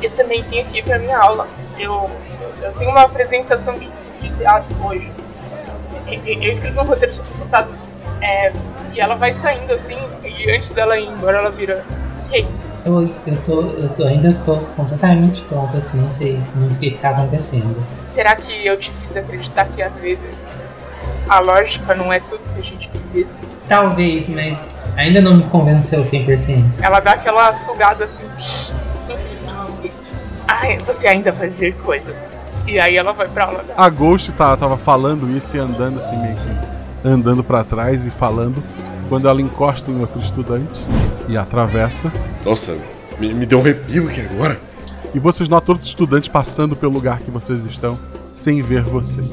Eu 0.00 0.10
também 0.12 0.42
tenho 0.44 0.64
ir 0.74 0.82
pra 0.84 0.98
minha 0.98 1.18
aula. 1.18 1.48
Eu, 1.78 2.08
eu 2.62 2.72
tenho 2.74 2.90
uma 2.90 3.02
apresentação 3.02 3.76
de, 3.76 3.90
de 4.20 4.30
teatro 4.36 4.74
hoje. 4.86 5.10
Eu, 6.06 6.20
eu- 6.24 6.42
eu 6.42 6.50
escrevi 6.52 6.78
um 6.78 6.84
roteiro 6.84 7.12
sobre 7.12 7.32
fantasmas. 7.34 7.80
É, 8.20 8.52
e 8.94 9.00
ela 9.00 9.16
vai 9.16 9.34
saindo 9.34 9.72
assim, 9.72 9.98
e 10.24 10.50
antes 10.50 10.70
dela 10.70 10.96
ir 10.98 11.08
embora, 11.08 11.38
ela 11.38 11.50
vira: 11.50 11.84
Hey, 12.32 12.46
Eu, 12.86 13.02
eu, 13.26 13.36
tô, 13.44 13.60
eu 13.60 13.88
tô, 13.90 14.04
ainda 14.04 14.32
tô 14.44 14.56
completamente 14.76 15.42
tonto, 15.44 15.76
assim, 15.76 16.00
não 16.00 16.12
sei 16.12 16.40
muito 16.54 16.76
o 16.76 16.78
que, 16.78 16.92
que 16.92 16.98
tá 16.98 17.10
acontecendo. 17.10 17.84
Será 18.04 18.36
que 18.36 18.64
eu 18.66 18.76
te 18.78 18.90
fiz 19.02 19.16
acreditar 19.16 19.64
que 19.66 19.82
às 19.82 19.96
vezes 19.98 20.62
a 21.28 21.40
lógica 21.40 21.94
não 21.94 22.12
é 22.12 22.20
tudo 22.20 22.40
que 22.54 22.60
a 22.60 22.62
gente 22.62 22.88
precisa? 22.88 23.36
Talvez, 23.68 24.28
mas 24.28 24.76
ainda 24.96 25.20
não 25.20 25.36
me 25.36 25.42
convenceu 25.44 26.02
100%. 26.02 26.74
Ela 26.80 27.00
dá 27.00 27.12
aquela 27.12 27.54
sugada 27.56 28.04
assim. 28.04 28.24
Ai, 30.46 30.78
você 30.78 31.06
ainda 31.06 31.30
vai 31.30 31.48
ver 31.48 31.74
coisas. 31.76 32.34
E 32.66 32.80
aí 32.80 32.96
ela 32.96 33.12
vai 33.12 33.28
pra 33.28 33.44
aula. 33.44 33.64
A 33.76 33.88
Ghost 33.88 34.32
tá, 34.32 34.56
tava 34.56 34.76
falando 34.76 35.30
isso 35.36 35.56
e 35.56 35.60
andando 35.60 35.98
assim, 35.98 36.16
meio 36.16 36.36
que 36.36 37.08
andando 37.08 37.44
pra 37.44 37.62
trás 37.62 38.04
e 38.04 38.10
falando. 38.10 38.62
Quando 39.08 39.28
ela 39.28 39.40
encosta 39.40 39.90
em 39.90 40.00
outro 40.00 40.20
estudante 40.20 40.84
e 41.28 41.36
atravessa. 41.36 42.12
Nossa, 42.44 42.76
me, 43.18 43.32
me 43.32 43.46
deu 43.46 43.58
um 43.58 43.62
arrepio 43.62 44.08
aqui 44.08 44.20
agora. 44.20 44.60
E 45.14 45.18
vocês 45.18 45.48
notam 45.48 45.74
outros 45.74 45.88
estudantes 45.88 46.28
passando 46.28 46.76
pelo 46.76 46.92
lugar 46.92 47.20
que 47.20 47.30
vocês 47.30 47.64
estão 47.64 47.98
sem 48.30 48.60
ver 48.60 48.82
vocês. 48.82 49.26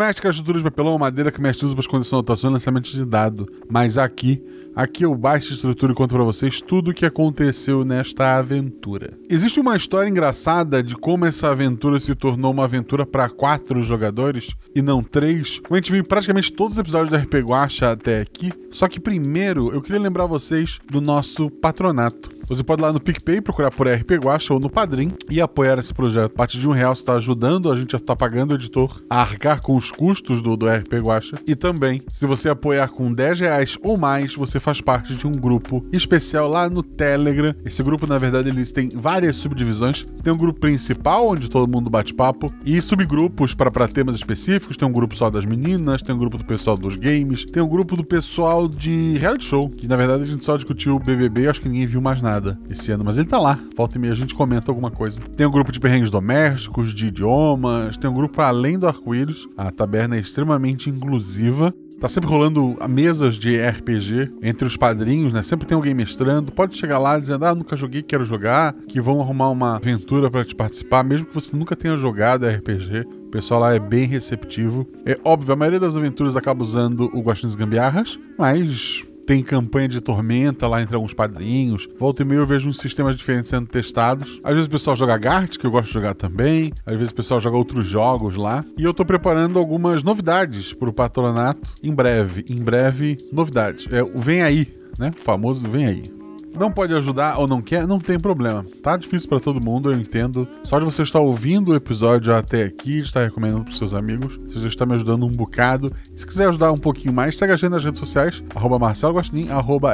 Mestre. 0.00 0.28
Escudo 0.28 0.52
mestre 0.52 0.58
é 0.58 0.58
de 0.58 0.64
papelão 0.64 0.98
madeira 0.98 1.30
que 1.30 1.40
usa 1.64 1.74
para 1.74 1.82
esconder 1.82 2.04
sua 2.04 2.18
anotação 2.18 2.50
e 2.50 2.52
lançamento 2.54 2.90
de 2.90 3.04
dado. 3.04 3.46
Mas 3.68 3.98
aqui, 3.98 4.42
aqui 4.74 5.04
eu 5.04 5.14
baixo 5.14 5.52
estrutura 5.52 5.92
e 5.92 5.94
conto 5.94 6.14
para 6.14 6.24
vocês 6.24 6.60
tudo 6.60 6.90
o 6.90 6.94
que 6.94 7.06
aconteceu 7.06 7.84
nesta 7.84 8.36
aventura. 8.38 9.18
Existe 9.28 9.60
uma 9.60 9.76
história 9.76 10.08
engraçada 10.08 10.82
de 10.82 10.94
como 10.94 11.24
essa 11.24 11.50
aventura 11.50 11.98
se 12.00 12.14
tornou 12.14 12.52
uma 12.52 12.64
aventura 12.64 13.06
para 13.06 13.28
quatro 13.28 13.82
jogadores 13.82 14.54
e 14.74 14.82
não 14.82 15.02
três. 15.02 15.60
Como 15.60 15.74
a 15.74 15.78
gente 15.78 15.92
viu 15.92 16.04
praticamente 16.04 16.52
todos 16.52 16.76
os 16.76 16.80
episódios 16.80 17.10
da 17.10 17.18
RP 17.18 17.34
Guacha 17.44 17.92
até 17.92 18.20
aqui. 18.20 18.52
Só 18.70 18.86
que 18.88 19.00
primeiro 19.00 19.72
eu 19.72 19.82
queria 19.82 20.00
lembrar 20.00 20.26
vocês 20.26 20.78
do 20.90 21.00
nosso 21.00 21.50
patronato. 21.50 22.40
Você 22.50 22.64
pode 22.64 22.82
ir 22.82 22.84
lá 22.84 22.92
no 22.92 23.00
PicPay, 23.00 23.40
procurar 23.40 23.70
por 23.70 23.86
RP 23.86 24.10
Guacha 24.24 24.52
ou 24.52 24.58
no 24.58 24.68
Padrim 24.68 25.12
e 25.30 25.40
apoiar 25.40 25.78
esse 25.78 25.94
projeto. 25.94 26.32
A 26.32 26.36
partir 26.36 26.58
de 26.58 26.68
um 26.68 26.72
real 26.72 26.96
você 26.96 27.02
está 27.02 27.14
ajudando, 27.14 27.70
a 27.70 27.76
gente 27.76 27.94
está 27.94 28.16
pagando 28.16 28.50
o 28.50 28.54
editor 28.56 29.00
a 29.08 29.20
arcar 29.20 29.62
com 29.62 29.76
os 29.76 29.92
custos 29.92 30.42
do, 30.42 30.56
do 30.56 30.68
RP 30.68 30.94
Guacha. 30.94 31.36
E 31.46 31.54
também, 31.54 32.02
se 32.10 32.26
você 32.26 32.48
apoiar 32.48 32.88
com 32.88 33.12
10 33.12 33.40
reais 33.40 33.78
ou 33.82 33.96
mais, 33.96 34.34
você 34.34 34.58
faz 34.60 34.80
parte 34.80 35.14
de 35.14 35.26
um 35.26 35.32
grupo 35.32 35.84
especial 35.92 36.48
lá 36.48 36.68
no 36.68 36.82
Telegram. 36.82 37.54
Esse 37.64 37.82
grupo, 37.82 38.06
na 38.06 38.18
verdade, 38.18 38.48
eles 38.48 38.70
têm 38.70 38.90
várias 38.90 39.36
subdivisões. 39.36 40.06
Tem 40.22 40.32
um 40.32 40.36
grupo 40.36 40.60
principal, 40.60 41.28
onde 41.28 41.50
todo 41.50 41.70
mundo 41.70 41.90
bate 41.90 42.14
papo, 42.14 42.52
e 42.64 42.80
subgrupos 42.80 43.54
para 43.54 43.88
temas 43.88 44.16
específicos. 44.16 44.76
Tem 44.76 44.86
um 44.86 44.92
grupo 44.92 45.16
só 45.16 45.30
das 45.30 45.44
meninas, 45.44 46.02
tem 46.02 46.14
um 46.14 46.18
grupo 46.18 46.36
do 46.36 46.44
pessoal 46.44 46.76
dos 46.76 46.96
games, 46.96 47.44
tem 47.44 47.62
um 47.62 47.68
grupo 47.68 47.96
do 47.96 48.04
pessoal 48.04 48.68
de 48.68 49.16
reality 49.18 49.44
show, 49.44 49.68
que 49.68 49.88
na 49.88 49.96
verdade 49.96 50.22
a 50.22 50.26
gente 50.26 50.44
só 50.44 50.56
discutiu 50.56 50.96
o 50.96 50.98
BBB, 50.98 51.48
acho 51.48 51.60
que 51.60 51.68
ninguém 51.68 51.86
viu 51.86 52.00
mais 52.00 52.20
nada 52.20 52.58
esse 52.68 52.92
ano, 52.92 53.04
mas 53.04 53.16
ele 53.16 53.26
tá 53.26 53.38
lá. 53.38 53.58
Volta 53.76 53.96
e 53.96 54.00
meia 54.00 54.12
a 54.12 54.16
gente 54.16 54.34
comenta 54.34 54.70
alguma 54.70 54.90
coisa. 54.90 55.20
Tem 55.36 55.46
um 55.46 55.50
grupo 55.50 55.72
de 55.72 55.80
perrengues 55.80 56.10
domésticos, 56.10 56.92
de 56.92 57.08
idiomas, 57.08 57.96
tem 57.96 58.10
um 58.10 58.14
grupo 58.14 58.40
além 58.40 58.78
do 58.78 58.86
arco-íris. 58.86 59.48
A 59.56 59.70
taberna 59.70 60.16
é 60.16 60.20
extremamente 60.20 60.90
inclusiva. 60.90 61.74
Tá 62.00 62.08
sempre 62.08 62.30
rolando 62.30 62.76
mesas 62.88 63.34
de 63.34 63.60
RPG 63.60 64.32
entre 64.42 64.66
os 64.66 64.74
padrinhos, 64.74 65.34
né? 65.34 65.42
Sempre 65.42 65.66
tem 65.66 65.76
alguém 65.76 65.92
mestrando. 65.92 66.50
Pode 66.50 66.74
chegar 66.74 66.98
lá 66.98 67.18
dizendo: 67.18 67.44
Ah, 67.44 67.54
nunca 67.54 67.76
joguei, 67.76 68.02
quero 68.02 68.24
jogar. 68.24 68.74
Que 68.88 69.02
vão 69.02 69.20
arrumar 69.20 69.50
uma 69.50 69.76
aventura 69.76 70.30
para 70.30 70.42
te 70.42 70.54
participar, 70.54 71.04
mesmo 71.04 71.26
que 71.26 71.34
você 71.34 71.54
nunca 71.54 71.76
tenha 71.76 71.94
jogado 71.96 72.48
RPG. 72.48 73.06
O 73.26 73.30
pessoal 73.30 73.60
lá 73.60 73.74
é 73.74 73.78
bem 73.78 74.06
receptivo. 74.06 74.88
É 75.04 75.18
óbvio, 75.22 75.52
a 75.52 75.56
maioria 75.56 75.78
das 75.78 75.94
aventuras 75.94 76.36
acaba 76.36 76.62
usando 76.62 77.10
o 77.14 77.20
Guaxinins 77.20 77.54
Gambiarras, 77.54 78.18
mas 78.38 79.04
tem 79.30 79.44
campanha 79.44 79.86
de 79.86 80.00
tormenta 80.00 80.66
lá 80.66 80.82
entre 80.82 80.96
alguns 80.96 81.14
padrinhos. 81.14 81.88
Volta 81.96 82.22
e 82.22 82.24
meia 82.24 82.38
eu 82.38 82.46
vejo 82.46 82.68
uns 82.68 82.78
sistemas 82.78 83.16
diferentes 83.16 83.48
sendo 83.48 83.68
testados. 83.68 84.40
Às 84.42 84.54
vezes 84.54 84.66
o 84.66 84.70
pessoal 84.70 84.96
joga 84.96 85.16
Gart, 85.16 85.56
que 85.56 85.64
eu 85.64 85.70
gosto 85.70 85.86
de 85.86 85.94
jogar 85.94 86.14
também. 86.14 86.72
Às 86.84 86.96
vezes 86.96 87.12
o 87.12 87.14
pessoal 87.14 87.38
joga 87.38 87.56
outros 87.56 87.86
jogos 87.86 88.34
lá. 88.34 88.64
E 88.76 88.82
eu 88.82 88.92
tô 88.92 89.04
preparando 89.04 89.56
algumas 89.56 90.02
novidades 90.02 90.74
pro 90.74 90.92
patronato 90.92 91.70
em 91.80 91.94
breve. 91.94 92.44
Em 92.50 92.60
breve, 92.60 93.18
novidades. 93.32 93.86
É 93.92 94.02
Vem 94.02 94.42
Aí, 94.42 94.66
né? 94.98 95.12
O 95.16 95.22
famoso 95.22 95.64
Vem 95.70 95.86
Aí 95.86 96.19
não 96.58 96.70
pode 96.70 96.94
ajudar 96.94 97.38
ou 97.38 97.46
não 97.46 97.60
quer, 97.62 97.86
não 97.86 97.98
tem 97.98 98.18
problema. 98.18 98.64
Tá 98.82 98.96
difícil 98.96 99.28
para 99.28 99.40
todo 99.40 99.64
mundo, 99.64 99.92
eu 99.92 99.98
entendo. 99.98 100.46
Só 100.64 100.78
de 100.78 100.84
você 100.84 101.02
estar 101.02 101.20
ouvindo 101.20 101.72
o 101.72 101.74
episódio 101.74 102.34
até 102.34 102.64
aqui, 102.64 102.98
estar 102.98 103.24
recomendando 103.24 103.64
pros 103.64 103.78
seus 103.78 103.94
amigos, 103.94 104.38
você 104.44 104.58
já 104.60 104.68
está 104.68 104.86
me 104.86 104.94
ajudando 104.94 105.26
um 105.26 105.30
bocado. 105.30 105.92
Se 106.14 106.26
quiser 106.26 106.48
ajudar 106.48 106.72
um 106.72 106.78
pouquinho 106.78 107.14
mais, 107.14 107.36
segue 107.36 107.52
a 107.52 107.56
gente 107.56 107.70
nas 107.70 107.84
redes 107.84 108.00
sociais, 108.00 108.42
arroba 108.54 108.78
Marcelo 108.78 109.20
arroba 109.50 109.92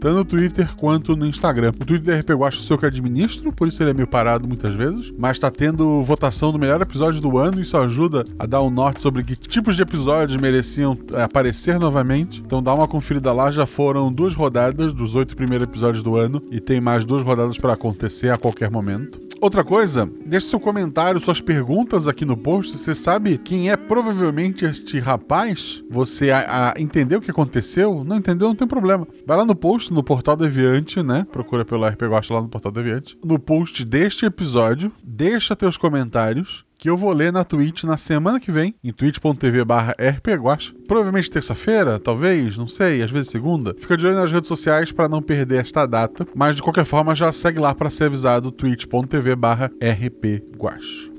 tanto 0.00 0.14
no 0.14 0.24
Twitter 0.24 0.74
quanto 0.76 1.16
no 1.16 1.26
Instagram. 1.26 1.72
O 1.80 1.84
Twitter 1.84 2.14
da 2.14 2.20
RP 2.20 2.38
Guacha 2.38 2.60
sou 2.60 2.76
eu 2.76 2.80
que 2.80 2.86
administro, 2.86 3.52
por 3.52 3.68
isso 3.68 3.82
ele 3.82 3.90
é 3.90 3.94
meio 3.94 4.06
parado 4.06 4.46
muitas 4.46 4.74
vezes, 4.74 5.12
mas 5.18 5.38
tá 5.38 5.50
tendo 5.50 6.02
votação 6.02 6.52
do 6.52 6.58
melhor 6.58 6.80
episódio 6.80 7.20
do 7.20 7.38
ano, 7.38 7.60
isso 7.60 7.76
ajuda 7.76 8.24
a 8.38 8.46
dar 8.46 8.62
um 8.62 8.70
norte 8.70 9.02
sobre 9.02 9.22
que 9.22 9.36
tipos 9.36 9.76
de 9.76 9.82
episódios 9.82 10.40
mereciam 10.40 10.96
é, 11.12 11.22
aparecer 11.22 11.78
novamente. 11.78 12.42
Então 12.44 12.62
dá 12.62 12.74
uma 12.74 12.88
conferida 12.88 13.32
lá, 13.32 13.50
já 13.50 13.66
foram 13.66 14.12
duas 14.12 14.34
rodadas 14.34 14.92
dos 14.92 15.14
oito 15.14 15.36
primeiros 15.42 15.66
episódios 15.66 16.04
do 16.04 16.14
ano 16.14 16.40
e 16.52 16.60
tem 16.60 16.80
mais 16.80 17.04
duas 17.04 17.24
rodadas 17.24 17.58
para 17.58 17.72
acontecer 17.72 18.30
a 18.30 18.38
qualquer 18.38 18.70
momento. 18.70 19.20
Outra 19.40 19.64
coisa, 19.64 20.08
deixe 20.24 20.46
seu 20.46 20.60
comentário, 20.60 21.20
suas 21.20 21.40
perguntas 21.40 22.06
aqui 22.06 22.24
no 22.24 22.36
post. 22.36 22.78
Você 22.78 22.94
sabe 22.94 23.38
quem 23.38 23.72
é 23.72 23.76
provavelmente 23.76 24.64
este 24.64 25.00
rapaz? 25.00 25.82
Você 25.90 26.30
a, 26.30 26.70
a 26.70 26.80
entendeu 26.80 27.18
o 27.18 27.20
que 27.20 27.32
aconteceu? 27.32 28.04
Não 28.04 28.18
entendeu? 28.18 28.46
Não 28.46 28.54
tem 28.54 28.68
problema. 28.68 29.04
Vai 29.26 29.36
lá 29.36 29.44
no 29.44 29.56
post, 29.56 29.92
no 29.92 30.04
Portal 30.04 30.36
Deviante, 30.36 31.02
né? 31.02 31.26
Procura 31.32 31.64
pelo 31.64 31.84
RP 31.84 32.02
Guacha 32.02 32.32
lá 32.32 32.40
no 32.40 32.48
Portal 32.48 32.70
Deviante. 32.70 33.18
No 33.24 33.36
post 33.36 33.84
deste 33.84 34.24
episódio, 34.24 34.92
deixa 35.02 35.56
teus 35.56 35.76
comentários 35.76 36.64
que 36.82 36.90
eu 36.90 36.96
vou 36.96 37.12
ler 37.12 37.32
na 37.32 37.44
Twitch 37.44 37.84
na 37.84 37.96
semana 37.96 38.40
que 38.40 38.50
vem, 38.50 38.74
em 38.82 38.90
twitch.tv 38.90 39.64
barra. 39.64 39.94
Provavelmente 40.88 41.30
terça-feira, 41.30 42.00
talvez, 42.00 42.58
não 42.58 42.66
sei, 42.66 43.04
às 43.04 43.10
vezes 43.12 43.30
segunda. 43.30 43.72
Fica 43.78 43.96
de 43.96 44.04
olho 44.04 44.16
nas 44.16 44.32
redes 44.32 44.48
sociais 44.48 44.90
para 44.90 45.08
não 45.08 45.22
perder 45.22 45.60
esta 45.60 45.86
data, 45.86 46.26
mas 46.34 46.56
de 46.56 46.62
qualquer 46.62 46.84
forma 46.84 47.14
já 47.14 47.30
segue 47.30 47.60
lá 47.60 47.72
para 47.72 47.88
ser 47.88 48.06
avisado 48.06 48.50
twitch.tv 48.50 49.36
barra. 49.36 49.70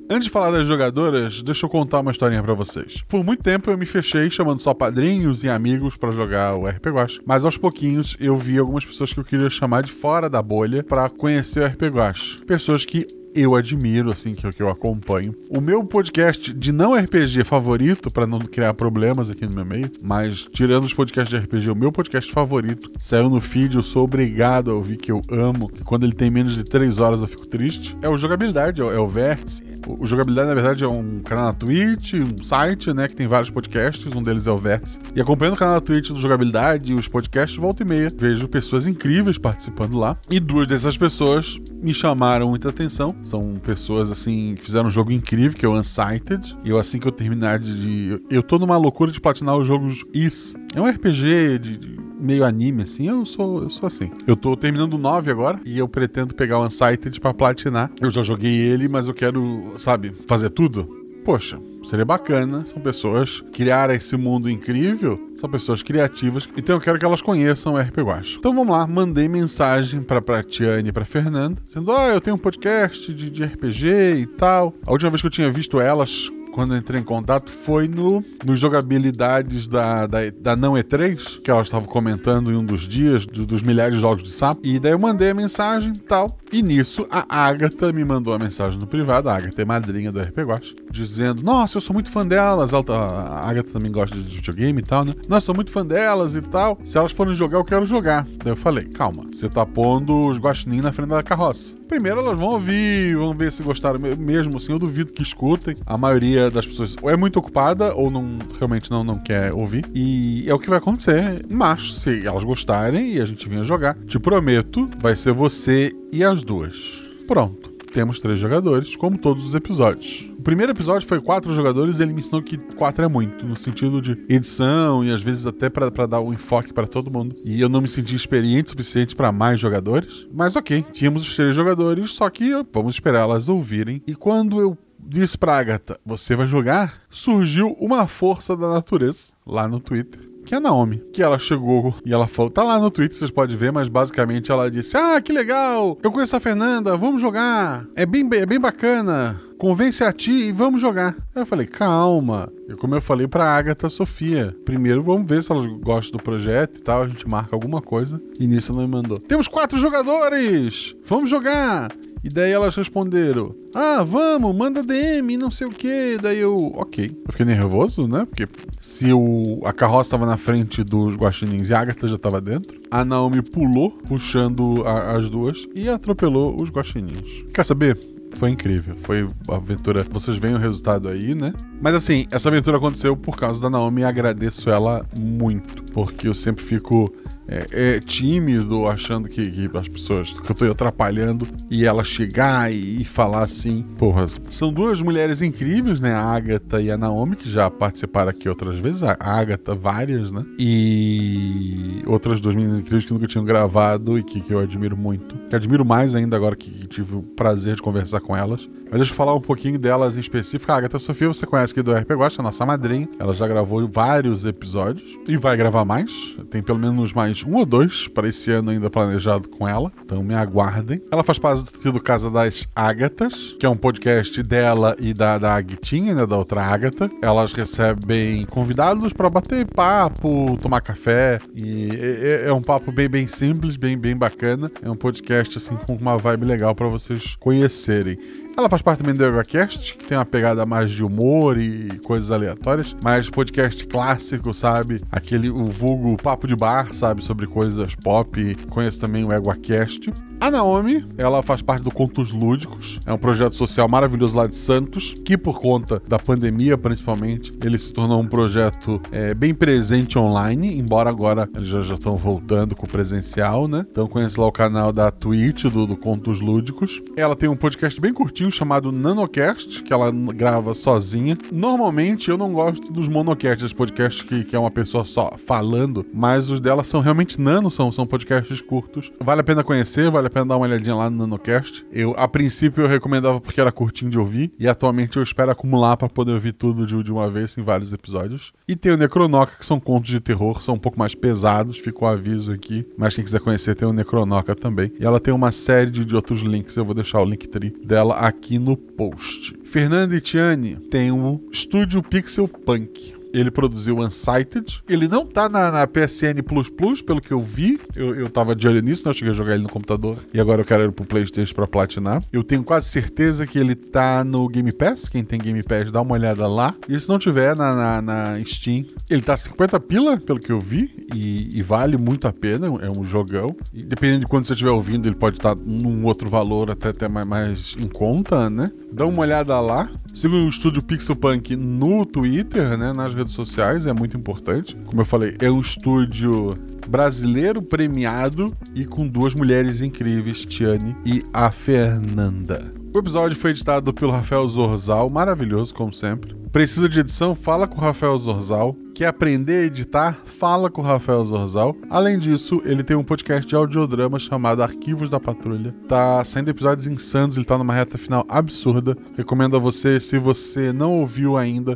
Antes 0.09 0.26
de 0.26 0.32
falar 0.32 0.51
das 0.51 0.68
jogadoras, 0.68 1.41
deixa 1.41 1.66
eu 1.66 1.70
contar 1.70 2.01
uma 2.01 2.11
historinha 2.11 2.43
para 2.43 2.53
vocês. 2.53 3.01
Por 3.07 3.24
muito 3.24 3.41
tempo 3.41 3.72
eu 3.72 3.78
me 3.78 3.86
fechei 3.86 4.30
chamando 4.30 4.59
só 4.59 4.74
padrinhos 4.74 5.45
e 5.45 5.49
amigos 5.49 5.95
para 5.95 6.11
jogar 6.11 6.57
o 6.57 6.68
RP 6.68 6.88
mas 7.26 7.45
aos 7.45 7.57
pouquinhos 7.57 8.18
eu 8.20 8.36
vi 8.36 8.59
algumas 8.59 8.86
pessoas 8.86 9.14
que 9.14 9.22
eu 9.22 9.24
queria 9.24 9.49
chamar 9.49 9.84
de 9.84 9.93
fora 9.93 10.30
da 10.30 10.41
bolha 10.41 10.84
para 10.84 11.09
conhecer 11.09 11.64
o 11.64 11.68
RP. 11.68 12.45
Pessoas 12.45 12.84
que 12.84 13.22
eu 13.36 13.55
admiro, 13.55 14.11
assim, 14.11 14.36
que, 14.36 14.51
que 14.51 14.61
eu 14.61 14.69
acompanho. 14.69 15.34
O 15.49 15.59
meu 15.59 15.84
podcast 15.84 16.53
de 16.53 16.71
não 16.71 16.95
RPG 16.95 17.43
favorito, 17.43 18.11
para 18.11 18.27
não 18.27 18.39
criar 18.39 18.73
problemas 18.73 19.29
aqui 19.29 19.45
no 19.45 19.55
meu 19.55 19.65
meio, 19.65 19.91
mas 20.01 20.47
tirando 20.51 20.84
os 20.84 20.93
podcasts 20.93 21.29
de 21.29 21.43
RPG, 21.43 21.69
o 21.69 21.75
meu 21.75 21.91
podcast 21.91 22.31
favorito 22.31 22.91
saiu 22.97 23.29
no 23.29 23.39
feed. 23.39 23.75
Eu 23.75 23.81
sou 23.81 24.03
obrigado 24.03 24.71
a 24.71 24.74
ouvir 24.74 24.97
que 24.97 25.12
eu 25.12 25.21
amo. 25.29 25.70
Que 25.70 25.83
quando 25.83 26.03
ele 26.03 26.13
tem 26.13 26.29
menos 26.29 26.55
de 26.55 26.63
3 26.63 26.99
horas 26.99 27.21
eu 27.21 27.28
fico 27.28 27.47
triste. 27.47 27.97
É 28.01 28.09
o 28.09 28.17
Jogabilidade, 28.17 28.82
é 28.82 28.83
o, 28.83 28.91
é 28.91 28.99
o 28.99 29.08
Vértice. 29.08 29.63
O, 29.87 30.03
o 30.03 30.05
Jogabilidade, 30.05 30.47
na 30.49 30.55
verdade, 30.55 30.83
é 30.83 30.87
um 30.87 31.20
canal 31.21 31.45
na 31.45 31.53
Twitch, 31.53 32.13
um 32.13 32.41
site, 32.43 32.93
né, 32.93 33.08
que 33.08 33.16
tem 33.16 33.28
vários 33.28 33.49
podcasts. 33.49 34.05
Um 34.13 34.21
deles 34.21 34.47
é 34.47 34.51
o 34.51 34.58
Vértice. 34.58 34.99
E 35.16 35.21
acompanhando 35.21 35.55
o 35.55 35.58
canal 35.58 35.75
na 35.75 35.82
Twitch 35.82 36.09
do 36.09 36.20
Jogabilidade 36.20 36.91
e 36.91 36.95
os 36.95 37.08
podcasts, 37.08 37.58
volta 37.58 37.83
e 37.83 37.86
meia, 37.86 38.12
vejo 38.16 38.47
pessoas 38.47 38.87
incríveis 38.87 39.37
participando 39.37 39.97
lá. 39.97 40.17
E 40.29 40.39
duas 40.39 40.67
dessas 40.67 40.97
pessoas 40.97 41.59
me 41.82 41.93
chamaram 41.93 42.49
muita 42.49 42.70
atenção. 42.70 43.16
São 43.24 43.59
pessoas, 43.63 44.12
assim, 44.12 44.54
que 44.55 44.63
fizeram 44.63 44.87
um 44.87 44.91
jogo 44.91 45.12
incrível, 45.12 45.58
que 45.58 45.66
é 45.66 45.70
o 45.70 45.74
Unsighted. 45.74 46.55
E 46.63 46.70
eu, 46.70 46.78
assim 46.78 47.00
que 47.00 47.08
eu 47.08 47.12
terminar 47.12 47.58
de. 47.58 48.17
de 48.20 48.24
eu 48.29 48.43
tô 48.43 48.59
numa 48.59 48.78
loucura 48.78 49.12
de 49.12 49.20
platinar 49.20 49.58
os 49.58 49.66
jogos 49.66 50.05
Is. 50.13 50.55
É 50.75 50.82
um 50.82 50.86
RPG 50.86 51.58
de, 51.59 51.78
de 51.78 51.97
meio 52.20 52.43
anime, 52.43 52.83
assim. 52.83 53.08
Eu 53.08 53.25
sou, 53.25 53.63
eu 53.63 53.70
sou 53.70 53.87
assim. 53.87 54.12
Eu 54.28 54.36
tô 54.36 54.55
terminando 54.58 54.93
o 54.93 54.97
9 54.97 55.32
agora 55.32 55.59
e 55.66 55.79
eu 55.79 55.87
pretendo 55.87 56.36
pegar 56.36 56.59
o 56.59 56.66
Unsighted 56.66 57.20
pra 57.20 57.33
platinar. 57.33 57.89
Eu 58.01 58.12
já 58.12 58.21
joguei 58.21 58.54
ele, 58.54 58.87
mas 58.87 59.08
eu 59.08 59.13
quero, 59.13 59.74
sabe, 59.78 60.13
fazer 60.28 60.50
tudo. 60.50 60.87
Poxa, 61.24 61.58
seria 61.84 62.05
bacana. 62.05 62.66
São 62.66 62.82
pessoas 62.82 63.42
que 63.42 63.50
criaram 63.64 63.93
esse 63.93 64.16
mundo 64.18 64.50
incrível. 64.50 65.20
São 65.36 65.50
pessoas 65.50 65.84
criativas. 65.84 66.47
Então 66.58 66.76
eu 66.76 66.80
quero 66.82 66.97
que 67.00 67.05
elas 67.05 67.22
conheçam 67.22 67.74
o 67.74 67.78
RP 67.80 67.97
Guacho. 68.00 68.39
Então 68.39 68.54
vamos 68.54 68.76
lá. 68.76 68.88
Mandei 68.88 69.28
mensagem 69.28 70.01
pra, 70.01 70.22
pra 70.22 70.42
Tiane 70.43 70.89
e 70.89 70.92
pra 70.92 71.05
Fernanda. 71.05 71.62
Dizendo, 71.66 71.92
oh, 71.92 72.08
eu 72.10 72.22
tenho 72.22 72.36
um 72.36 72.39
podcast 72.39 73.14
de, 73.14 73.30
de 73.30 73.43
RPG 73.43 73.88
e 74.22 74.26
tal. 74.26 74.74
A 74.86 74.92
última 74.92 75.10
vez 75.12 75.22
que 75.22 75.28
eu 75.28 75.32
tinha 75.32 75.51
visto 75.51 75.80
elas 75.80 76.30
quando 76.54 76.76
entrei 76.78 77.01
em 77.01 77.04
contato 77.04 77.50
foi 77.50 77.88
no, 77.88 78.24
no 78.46 78.55
jogabilidades 78.55 79.68
da, 79.68 80.05
da, 80.05 80.20
da 80.39 80.55
Não 80.55 80.74
E3, 80.74 81.42
que 81.42 81.50
elas 81.50 81.66
estavam 81.66 81.88
comentando 81.88 82.51
em 82.51 82.55
um 82.55 82.64
dos 82.64 82.88
dias, 82.88 83.26
do- 83.26 83.43
dos 83.46 83.64
milhares 83.64 83.96
de 83.96 84.01
jogos 84.01 84.22
de 84.22 84.30
sapo. 84.30 84.62
E 84.64 84.80
daí 84.80 84.92
eu 84.92 85.00
mandei 85.00 85.32
a 85.32 85.34
mensagem 85.34 85.93
e 85.96 86.00
tal. 86.00 86.38
E 86.54 86.62
nisso 86.62 87.08
a 87.09 87.25
Agatha 87.47 87.92
me 87.92 88.05
mandou 88.05 88.32
a 88.32 88.38
mensagem 88.38 88.80
no 88.80 88.86
privado, 88.86 89.28
a 89.28 89.36
Agatha 89.36 89.63
é 89.63 89.66
madrinha 89.66 90.12
do 90.12 90.20
RP 90.21 90.38
Guacha, 90.43 90.75
dizendo: 90.92 91.42
Nossa, 91.42 91.78
eu 91.78 91.82
sou 91.82 91.96
muito 91.96 92.12
fã 92.12 92.24
delas. 92.25 92.71
Ela 92.71 92.84
tá- 92.84 92.93
a 92.96 93.50
Agatha 93.50 93.71
também 93.74 93.92
gosta 93.92 94.16
de 94.16 94.21
videogame 94.36 94.80
e 94.80 94.84
tal, 94.84 95.04
né? 95.04 95.16
Nossa, 95.28 95.47
sou 95.47 95.55
muito 95.55 95.71
fã 95.71 95.84
delas 95.84 96.36
e 96.36 96.42
tal. 96.42 96.78
Se 96.84 96.96
elas 96.96 97.12
forem 97.12 97.34
jogar, 97.34 97.58
eu 97.58 97.63
quero 97.66 97.86
jogar. 97.86 98.28
Daí 98.43 98.51
eu 98.51 98.55
falei: 98.55 98.84
Calma, 98.86 99.24
você 99.34 99.50
tá 99.50 99.66
pondo 99.66 100.28
os 100.28 100.38
guaxinim 100.38 100.80
na 100.82 100.92
frente 100.93 101.09
da 101.09 101.24
carroça. 101.24 101.75
Primeiro 101.88 102.20
elas 102.20 102.38
vão 102.38 102.50
ouvir, 102.50 103.16
vão 103.16 103.36
ver 103.36 103.51
se 103.51 103.63
gostaram 103.63 104.00
me- 104.00 104.16
mesmo, 104.16 104.58
assim, 104.58 104.74
eu 104.74 104.80
duvido 104.80 105.12
que 105.12 105.24
escutem. 105.24 105.75
A 105.88 105.97
maioria 105.97 106.51
das 106.51 106.67
pessoas 106.67 106.96
ou 107.01 107.09
é 107.09 107.17
muito 107.17 107.38
ocupada 107.39 107.96
ou 107.96 108.12
não 108.12 108.38
realmente 108.59 108.92
não, 108.92 109.04
não 109.04 109.16
quer 109.16 109.51
ouvir. 109.54 109.86
E 109.93 110.46
é 110.47 110.54
o 110.54 110.59
que 110.59 110.70
vai 110.70 110.78
acontecer. 110.78 111.43
Mas, 111.50 111.96
se 111.97 112.28
elas 112.28 112.43
gostarem 112.43 113.13
e 113.16 113.20
a 113.21 113.25
gente 113.25 113.50
vinha 113.50 113.63
jogar, 113.63 113.96
te 114.05 114.20
prometo, 114.20 114.88
vai 115.00 115.16
ser 115.16 115.34
você 115.34 115.92
e 116.13 116.23
as 116.23 116.43
duas. 116.43 117.01
Pronto. 117.27 117.73
Temos 117.91 118.19
três 118.19 118.39
jogadores, 118.39 118.95
como 118.95 119.17
todos 119.17 119.45
os 119.45 119.53
episódios. 119.53 120.27
O 120.37 120.41
primeiro 120.41 120.71
episódio 120.71 121.07
foi 121.07 121.21
quatro 121.21 121.53
jogadores, 121.53 121.99
ele 121.99 122.11
me 122.11 122.19
ensinou 122.19 122.41
que 122.41 122.57
quatro 122.57 123.05
é 123.05 123.07
muito, 123.07 123.45
no 123.45 123.55
sentido 123.55 124.01
de 124.01 124.11
edição 124.27 125.05
e 125.05 125.11
às 125.11 125.21
vezes 125.21 125.45
até 125.45 125.69
pra 125.69 126.07
dar 126.07 126.19
um 126.21 126.33
enfoque 126.33 126.73
pra 126.73 126.87
todo 126.87 127.11
mundo. 127.11 127.35
E 127.45 127.61
eu 127.61 127.69
não 127.69 127.81
me 127.81 127.87
senti 127.87 128.15
experiente 128.15 128.67
o 128.67 128.69
suficiente 128.71 129.15
pra 129.15 129.31
mais 129.31 129.59
jogadores, 129.59 130.27
mas 130.33 130.55
ok, 130.55 130.83
tínhamos 130.91 131.21
os 131.21 131.35
três 131.35 131.55
jogadores, 131.55 132.11
só 132.11 132.29
que 132.31 132.51
vamos 132.73 132.95
esperar 132.95 133.21
elas 133.21 133.47
ouvirem. 133.47 134.01
E 134.07 134.15
quando 134.15 134.59
eu 134.59 134.75
disse 134.99 135.37
pra 135.37 135.57
Agatha, 135.57 135.99
você 136.03 136.35
vai 136.35 136.47
jogar? 136.47 136.95
Surgiu 137.09 137.75
uma 137.79 138.07
força 138.07 138.57
da 138.57 138.69
natureza 138.69 139.33
lá 139.45 139.67
no 139.67 139.79
Twitter 139.79 140.33
que 140.45 140.53
é 140.53 140.57
a 140.57 140.61
Naomi. 140.61 141.03
Que 141.11 141.24
ela 141.24 141.37
chegou 141.37 141.93
e 142.05 142.13
ela 142.13 142.28
falou: 142.28 142.51
tá 142.51 142.63
lá 142.63 142.79
no 142.79 142.91
Twitter, 142.91 143.17
vocês 143.17 143.32
podem 143.32 143.55
ver, 143.55 143.71
mas 143.71 143.87
basicamente 143.87 144.51
ela 144.51 144.70
disse: 144.70 144.97
Ah, 144.97 145.21
que 145.21 145.32
legal! 145.32 145.97
Eu 146.03 146.11
conheço 146.11 146.36
a 146.36 146.39
Fernanda, 146.39 146.95
vamos 146.97 147.21
jogar! 147.21 147.86
É 147.95 148.05
bem, 148.05 148.28
é 148.33 148.45
bem 148.45 148.59
bacana! 148.59 149.39
Convence 149.57 150.03
a 150.03 150.11
ti 150.11 150.32
e 150.32 150.51
vamos 150.51 150.82
jogar. 150.82 151.15
Eu 151.33 151.45
falei, 151.45 151.65
calma. 151.65 152.51
E 152.67 152.75
como 152.75 152.95
eu 152.95 153.01
falei 153.01 153.28
pra 153.28 153.45
Agatha 153.45 153.87
Sofia, 153.87 154.53
primeiro 154.65 155.01
vamos 155.01 155.25
ver 155.25 155.41
se 155.41 155.51
elas 155.51 155.65
gostam 155.65 156.17
do 156.17 156.24
projeto 156.24 156.78
e 156.78 156.82
tal, 156.82 157.03
a 157.03 157.07
gente 157.07 157.25
marca 157.28 157.55
alguma 157.55 157.82
coisa. 157.82 158.21
E 158.37 158.45
nisso 158.45 158.74
ela 158.74 158.82
me 158.82 158.87
mandou: 158.89 159.20
Temos 159.20 159.47
quatro 159.47 159.78
jogadores! 159.78 160.95
Vamos 161.05 161.29
jogar! 161.29 161.89
E 162.24 162.29
daí 162.29 162.51
elas 162.51 162.75
responderam: 162.75 163.54
Ah, 163.75 164.01
vamos, 164.04 164.55
manda 164.55 164.82
DM, 164.82 165.36
não 165.37 165.51
sei 165.51 165.67
o 165.67 165.71
que. 165.71 166.17
Daí 166.21 166.39
eu, 166.39 166.71
ok. 166.75 167.12
Eu 167.25 167.32
fiquei 167.32 167.45
nervoso, 167.45 168.08
né? 168.08 168.25
Porque 168.25 168.47
se 168.79 169.12
o, 169.12 169.59
a 169.66 169.74
carroça 169.74 170.12
tava 170.12 170.25
na 170.25 170.37
frente 170.37 170.83
dos 170.83 171.16
guaxinins 171.16 171.70
e 171.70 171.74
a 171.74 171.82
Agatha 171.82 172.08
já 172.08 172.17
tava 172.17 172.39
dentro, 172.39 172.79
a 172.89 173.04
Naomi 173.04 173.41
pulou, 173.41 173.91
puxando 174.08 174.83
a- 174.86 175.17
as 175.17 175.29
duas, 175.29 175.67
e 175.75 175.89
atropelou 175.89 176.59
os 176.62 176.70
guaxinins. 176.70 177.43
Quer 177.54 177.66
saber? 177.66 178.00
Foi 178.36 178.50
incrível. 178.50 178.95
Foi 179.04 179.28
aventura. 179.50 180.05
Vocês 180.09 180.37
veem 180.37 180.55
o 180.55 180.59
resultado 180.59 181.08
aí, 181.09 181.36
né? 181.36 181.54
Mas 181.84 181.96
assim, 181.96 182.26
essa 182.32 182.47
aventura 182.47 182.78
aconteceu 182.78 183.14
por 183.14 183.36
causa 183.36 183.62
da 183.62 183.70
Naomi 183.70 184.04
e 184.04 184.05
agradeço 184.05 184.70
ela 184.70 185.05
muito. 185.20 185.84
Porque 185.92 186.30
eu 186.30 186.34
sempre 186.34 186.64
fico 186.64 187.14
é, 187.46 187.68
é, 187.72 188.00
tímido, 188.00 188.88
achando 188.88 189.28
que, 189.28 189.51
que 189.51 189.78
as 189.78 189.88
pessoas. 189.89 190.32
que 190.32 190.50
eu 190.50 190.55
tô 190.55 190.66
atrapalhando. 190.72 191.46
E 191.70 191.86
ela 191.86 192.04
chegar 192.04 192.72
e, 192.72 193.01
e 193.01 193.05
falar 193.05 193.43
assim. 193.43 193.84
Porra, 193.97 194.26
são 194.50 194.72
duas 194.72 195.01
mulheres 195.01 195.42
incríveis, 195.42 196.00
né? 196.00 196.14
A 196.14 196.22
Agatha 196.22 196.82
e 196.82 196.89
a 196.89 196.97
Naomi, 196.97 197.36
que 197.36 197.50
já 197.50 197.70
participaram 197.70 198.30
aqui 198.30 198.47
outras 198.47 198.78
vezes. 198.78 199.04
A 199.04 199.18
Agatha, 199.20 199.76
várias, 199.76 200.32
né? 200.32 200.46
E 200.58 202.01
outras 202.05 202.39
duas 202.39 202.55
meninas 202.55 202.80
incríveis 202.80 203.05
que 203.05 203.14
nunca 203.14 203.28
tinham 203.28 203.43
gravado 203.43 204.18
e 204.18 204.24
que, 204.24 204.39
que 204.39 204.54
eu 204.54 204.60
admiro 204.60 204.96
muito. 204.96 205.36
Que 205.50 205.55
admiro 205.55 205.84
mais 205.84 206.16
ainda 206.16 206.38
agora 206.38 206.55
que, 206.55 206.72
que 206.72 206.88
tive 206.88 207.16
o 207.16 207.22
prazer 207.22 207.76
de 207.76 207.82
conversar 207.82 208.22
com 208.22 208.36
elas. 208.36 208.70
Mas 208.89 209.00
deixa 209.00 209.12
eu 209.12 209.18
falar 209.18 209.34
um 209.36 209.42
pouquinho 209.42 209.78
delas 209.78 210.18
em 210.18 210.20
específico. 210.20 210.72
A 210.72 210.78
Agatha 210.78 211.00
Sofia, 211.00 211.28
você 211.28 211.46
conhece 211.46 211.72
aqui 211.74 211.82
do 211.82 211.91
RP 211.91 212.12
Guacha, 212.12 212.39
a 212.41 212.43
nossa 212.43 212.66
madrinha. 212.66 213.09
Ela 213.20 213.33
já 213.33 213.47
gravou 213.47 213.87
vários 213.87 214.45
episódios 214.45 215.17
e 215.28 215.36
vai 215.36 215.58
gravar 215.58 215.83
mais. 215.83 216.37
Tem 216.51 216.62
pelo 216.62 216.78
menos 216.78 217.12
mais 217.13 217.43
um 217.43 217.55
ou 217.55 217.66
dois 217.66 218.08
para 218.08 218.28
esse 218.28 218.51
ano 218.51 218.70
ainda 218.70 218.89
planejado 218.89 219.50
com 219.50 219.67
ela. 219.67 219.91
Então 220.05 220.24
me 220.24 220.36
aguardem. 220.36 221.01
Ela 221.12 221.24
faz 221.24 221.39
parte 221.39 221.91
do 221.91 222.00
Casa 222.00 222.29
das 222.29 222.67
Ágatas, 222.75 223.55
que 223.59 223.66
é 223.66 223.70
um 223.70 223.75
podcast 223.75 224.41
dela 224.43 224.95
e 225.00 225.13
da, 225.13 225.37
da 225.39 225.55
Aguitinha, 225.55 226.13
né, 226.13 226.25
da 226.25 226.37
outra 226.37 226.62
Ágata. 226.62 227.09
Elas 227.21 227.51
recebem 227.54 228.45
convidados 228.45 229.12
para 229.12 229.29
bater 229.29 229.66
papo, 229.66 230.58
tomar 230.62 230.82
café. 230.82 231.39
E 231.55 231.89
é, 231.91 232.45
é- 232.45 232.50
é 232.50 232.54
um 232.54 232.62
papo 232.62 232.91
bem, 232.91 233.09
bem 233.09 233.25
simples, 233.25 233.75
bem, 233.78 233.97
bem 233.97 234.16
bacana. 234.16 234.71
É 234.82 234.89
um 234.89 234.95
podcast 234.95 235.58
assim 235.58 235.75
com 235.75 235.95
uma 235.95 236.17
vibe 236.17 236.45
legal 236.45 236.75
para 236.75 236.87
vocês 236.87 237.36
conhecerem. 237.37 238.17
Ela 238.55 238.70
faz 238.70 238.84
parte 238.84 239.00
também 239.00 239.16
do 239.16 239.25
EgoCast, 239.25 239.97
que 239.97 240.05
tem 240.05 240.16
uma 240.17 240.25
pegada 240.25 240.63
mais 240.63 240.92
de 240.92 241.04
humor 241.04 241.58
e 241.58 242.00
coisas 242.00 242.30
aleatórias, 242.30 242.96
mas 243.04 243.28
podcast 243.28 243.86
clássico, 243.88 244.54
sabe? 244.54 245.01
Aquele, 245.12 245.50
o 245.50 245.66
vulgo 245.66 246.16
papo 246.17 246.47
de 246.47 246.55
bar, 246.55 246.93
sabe? 246.93 247.24
Sobre 247.24 247.47
coisas 247.47 247.96
pop. 247.96 248.55
Conheço 248.70 249.00
também 249.00 249.25
o 249.25 249.34
EgoCast. 249.34 250.13
A 250.39 250.51
Naomi, 250.51 251.05
ela 251.18 251.42
faz 251.42 251.62
parte 251.62 251.84
do 251.84 251.92
Contos 251.92 252.32
Lúdicos, 252.32 253.00
é 253.05 253.14
um 253.14 253.18
projeto 253.18 253.55
social 253.55 253.88
maravilhoso 253.88 254.36
lá 254.36 254.46
de 254.46 254.55
Santos, 254.58 255.16
que 255.24 255.38
por 255.38 255.62
conta 255.62 256.01
da 256.08 256.20
pandemia, 256.20 256.78
principalmente, 256.78 257.54
ele 257.64 257.78
se 257.78 257.93
tornou 257.93 258.22
um 258.22 258.28
projeto 258.28 259.01
é, 259.12 259.34
bem 259.34 259.54
presente 259.54 260.20
online, 260.20 260.78
embora 260.78 261.10
agora 261.10 261.50
eles 261.55 261.70
já 261.70 261.80
estão 261.96 262.18
voltando 262.18 262.76
com 262.76 262.86
o 262.86 262.89
presencial, 262.89 263.68
né? 263.68 263.86
Então 263.89 264.08
conhece 264.08 264.38
lá 264.38 264.46
o 264.46 264.51
canal 264.51 264.92
da 264.92 265.12
Twitch, 265.12 265.64
do, 265.66 265.88
do 265.88 265.96
Contos 265.96 266.42
Lúdicos. 266.42 267.01
Ela 267.16 267.36
tem 267.36 267.47
um 267.47 267.55
podcast 267.55 268.00
bem 268.01 268.14
curtinho 268.14 268.51
chamado 268.51 268.92
Nanocast, 268.92 269.82
que 269.82 269.93
ela 269.93 270.12
grava 270.12 270.74
sozinha. 270.74 271.38
Normalmente 271.51 272.30
eu 272.30 272.38
não 272.38 272.51
gosto 272.51 272.92
dos 272.92 273.08
monocasts, 273.08 273.72
podcasts 273.72 274.24
que, 274.24 274.43
que 274.43 274.55
é 274.55 274.60
uma 274.60 274.72
pessoa 274.72 275.05
só 275.05 275.34
falando, 275.38 276.05
mas 276.14 276.50
os 276.50 276.60
dela 276.60 276.84
são 276.84 277.00
realmente 277.00 277.39
nano, 277.39 277.72
são, 277.72 277.92
são 277.92 278.05
podcasts 278.05 278.60
curtos. 278.60 279.12
Vale 279.22 279.39
a 279.42 279.43
pena 279.43 279.64
conhecer, 279.64 280.12
vale 280.12 280.22
a 280.28 280.29
pena 280.29 280.45
dar 280.45 280.58
uma 280.58 280.66
olhadinha 280.66 280.95
lá 280.95 281.09
no 281.09 281.17
Nanocast. 281.17 281.86
Eu, 281.91 282.13
a 282.17 282.28
princípio, 282.28 282.83
eu 282.83 282.87
recomendava 282.87 283.39
porque 283.39 283.59
era 283.59 283.71
curtinho 283.71 284.12
de 284.12 284.20
ouvir, 284.20 284.51
e 284.59 284.67
atualmente 284.67 285.17
eu 285.17 285.24
espero 285.24 285.51
acumular 285.51 285.97
para 285.97 286.09
poder 286.09 286.33
ouvir 286.33 286.54
tudo 286.54 286.86
de, 286.86 287.01
de 287.04 287.12
uma 287.12 287.29
vez 287.29 287.58
em 287.58 287.62
vários 287.62 287.93
episódios. 287.93 288.54
E 288.67 288.75
tem 288.75 288.91
o 288.91 288.97
Necronoca, 288.97 289.54
que 289.58 289.66
são 289.66 289.79
contos 289.79 290.09
de 290.09 290.20
terror, 290.20 290.62
são 290.62 290.75
um 290.75 290.79
pouco 290.79 290.97
mais 290.97 291.16
pesados, 291.16 291.78
fica 291.78 292.04
o 292.04 292.08
aviso 292.08 292.51
aqui. 292.51 292.86
Mas 292.97 293.16
quem 293.16 293.24
quiser 293.24 293.39
conhecer 293.39 293.75
tem 293.75 293.87
o 293.87 293.93
Necronoca 293.93 294.55
também. 294.55 294.91
E 295.00 295.05
ela 295.05 295.20
tem 295.20 295.33
uma 295.33 295.51
série 295.51 295.91
de, 295.91 296.05
de 296.05 296.16
outros 296.16 296.41
links, 296.41 296.75
eu 296.75 296.86
vou 296.86 296.93
deixar 296.93 297.21
o 297.21 297.25
link 297.25 297.47
dela 297.86 298.16
aqui 298.16 298.58
no 298.58 298.75
post. 298.75 299.54
Fernanda 299.63 300.16
Itiani 300.16 300.75
tem 300.89 301.12
o 301.12 301.41
Estúdio 301.51 302.01
Pixel 302.01 302.47
Punk. 302.47 303.12
Ele 303.34 303.50
produziu 303.50 303.97
Unsighted. 303.97 304.84
Ele 304.88 305.08
não 305.08 305.26
tá 305.26 305.50
na, 305.50 305.72
na 305.72 305.88
PSN 305.88 306.42
Plus 306.46 306.70
Plus, 306.70 307.01
pelo 307.01 307.20
que 307.20 307.34
eu 307.34 307.42
vi. 307.42 307.80
Eu, 307.96 308.16
eu 308.16 308.30
tava 308.30 308.55
de 308.55 308.68
olho 308.68 308.82
nisso, 308.82 309.04
né? 309.05 309.10
Eu 309.10 309.14
cheguei 309.14 309.34
a 309.34 309.36
jogar 309.36 309.55
ele 309.55 309.64
no 309.64 309.70
computador. 309.70 310.18
E 310.34 310.39
agora 310.39 310.62
eu 310.62 310.66
quero 310.66 310.84
ele 310.84 310.92
pro 310.92 311.05
PlayStation 311.05 311.55
pra 311.55 311.68
platinar. 311.68 312.24
Eu 312.32 312.43
tenho 312.43 312.64
quase 312.64 312.88
certeza 312.88 313.47
que 313.47 313.58
ele 313.58 313.76
tá 313.76 314.24
no 314.24 314.47
Game 314.47 314.72
Pass. 314.72 315.10
Quem 315.10 315.24
tem 315.24 315.39
Game 315.39 315.64
Pass, 315.64 315.92
dá 315.92 316.01
uma 316.01 316.14
olhada 316.14 316.47
lá. 316.47 316.76
E 316.88 317.00
se 317.00 317.10
não 317.10 317.18
tiver 317.18 317.55
na, 317.55 317.74
na, 317.76 318.01
na 318.01 318.46
Steam, 318.46 318.86
ele 319.10 319.22
tá 319.22 319.36
50 319.36 319.80
pila, 319.80 320.20
pelo 320.20 320.39
que 320.39 320.51
eu 320.51 320.60
vi. 320.60 321.08
E, 321.14 321.58
e 321.58 321.62
vale 321.62 321.97
muito 321.97 322.28
a 322.28 322.34
pena. 322.34 322.68
É 322.82 322.89
um 322.89 323.04
jogão. 323.04 323.55
E 323.74 323.84
dependendo 323.84 324.22
de 324.22 324.28
quando 324.28 324.46
você 324.46 324.54
estiver 324.54 324.72
ouvindo, 324.72 325.08
ele 325.08 325.16
pode 325.16 325.38
estar 325.38 325.55
num 325.55 326.05
outro 326.05 326.30
valor 326.30 326.70
até, 326.70 326.89
até 326.89 327.08
mais, 327.08 327.26
mais 327.28 327.76
em 327.80 327.88
conta, 327.88 328.50
né? 328.50 328.72
Dá 328.92 329.05
uma 329.05 329.22
olhada 329.22 329.60
lá. 329.60 329.89
Siga 330.13 330.35
o 330.35 330.47
estúdio 330.47 330.83
Pixel 330.83 331.15
Punk 331.15 331.55
no 331.55 332.05
Twitter, 332.05 332.77
né? 332.77 332.93
Nas 332.93 333.15
redes 333.15 333.33
sociais, 333.33 333.87
é 333.87 333.93
muito 333.93 334.15
importante. 334.15 334.75
Como 334.85 335.01
eu 335.01 335.05
falei, 335.05 335.35
é 335.39 335.49
um 335.49 335.59
estúdio 335.59 336.55
brasileiro 336.87 337.63
premiado 337.63 338.55
e 338.75 338.85
com 338.85 339.07
duas 339.07 339.33
mulheres 339.33 339.81
incríveis, 339.81 340.45
Tiane 340.45 340.95
e 341.03 341.25
a 341.33 341.49
Fernanda. 341.49 342.71
O 342.93 342.99
episódio 342.99 343.35
foi 343.35 343.49
editado 343.49 343.91
pelo 343.91 344.11
Rafael 344.11 344.47
Zorzal, 344.47 345.09
maravilhoso, 345.09 345.73
como 345.73 345.91
sempre. 345.91 346.42
Precisa 346.54 346.88
de 346.88 347.00
edição? 347.00 347.34
Fala 347.34 347.67
com 347.67 347.80
o 347.80 347.82
Rafael 347.82 348.16
Zorzal. 348.16 348.75
Quer 348.93 349.08
aprender 349.08 349.63
a 349.63 349.66
editar? 349.66 350.21
Fala 350.24 350.70
com 350.70 350.82
o 350.82 350.86
Rafael 350.86 351.25
Zorzal. 351.25 351.75
Além 351.89 352.20
disso, 352.20 352.62
ele 352.63 352.84
tem 352.84 352.96
um 352.96 353.04
podcast 353.04 353.47
de 353.47 353.55
audiodrama 353.55 354.20
chamado 354.20 354.62
Arquivos 354.62 355.09
da 355.09 355.20
Patrulha. 355.20 355.74
Tá 355.89 356.24
saindo 356.24 356.51
episódios 356.51 356.86
insanos, 356.86 357.38
ele 357.38 357.46
tá 357.47 357.58
numa 357.58 357.74
reta 357.74 357.97
final 357.97 358.24
absurda. 358.30 358.96
Recomendo 359.17 359.55
a 359.55 359.59
você, 359.59 360.00
se 360.00 360.20
você 360.20 360.71
não 360.71 361.00
ouviu 361.00 361.38
ainda, 361.38 361.75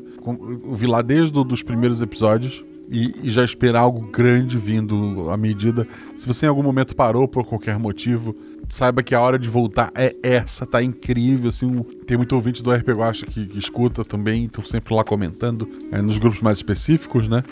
ouvir 0.64 0.86
lá 0.86 1.02
desde 1.02 1.36
os 1.40 1.64
primeiros 1.64 2.00
episódios. 2.00 2.64
e, 2.90 3.14
e, 3.24 3.30
já 3.30 3.44
esperar 3.44 3.82
algo 3.82 4.12
grande 4.12 4.58
vindo 4.58 5.30
à 5.30 5.36
medida. 5.36 5.86
Se 6.16 6.26
você 6.26 6.46
em 6.46 6.50
algum 6.50 6.64
momento 6.64 6.96
parou 6.96 7.28
por 7.28 7.46
qualquer 7.46 7.78
motivo, 7.78 8.36
saiba 8.68 9.04
que 9.04 9.16
a 9.16 9.22
hora 9.22 9.40
de 9.40 9.50
voltar 9.50 9.92
é 9.96 10.14
essa, 10.22 10.66
tá 10.66 10.82
incrível. 10.82 11.50
Assim, 11.50 11.84
tem 12.06 12.18
muito 12.18 12.34
ouvinte 12.34 12.62
do 12.64 12.72
RPG 12.72 12.94
Guacha 12.94 13.26
que, 13.26 13.48
que 13.48 13.58
escuta 13.58 14.04
também, 14.04 14.46
estão 14.46 14.64
sempre 14.64 14.94
lá 14.94 15.04
comentando 15.04 15.70
é, 15.92 16.02
nos 16.02 16.18
grupos 16.18 16.42
mais 16.42 16.58
específicos, 16.58 17.28
né? 17.28 17.44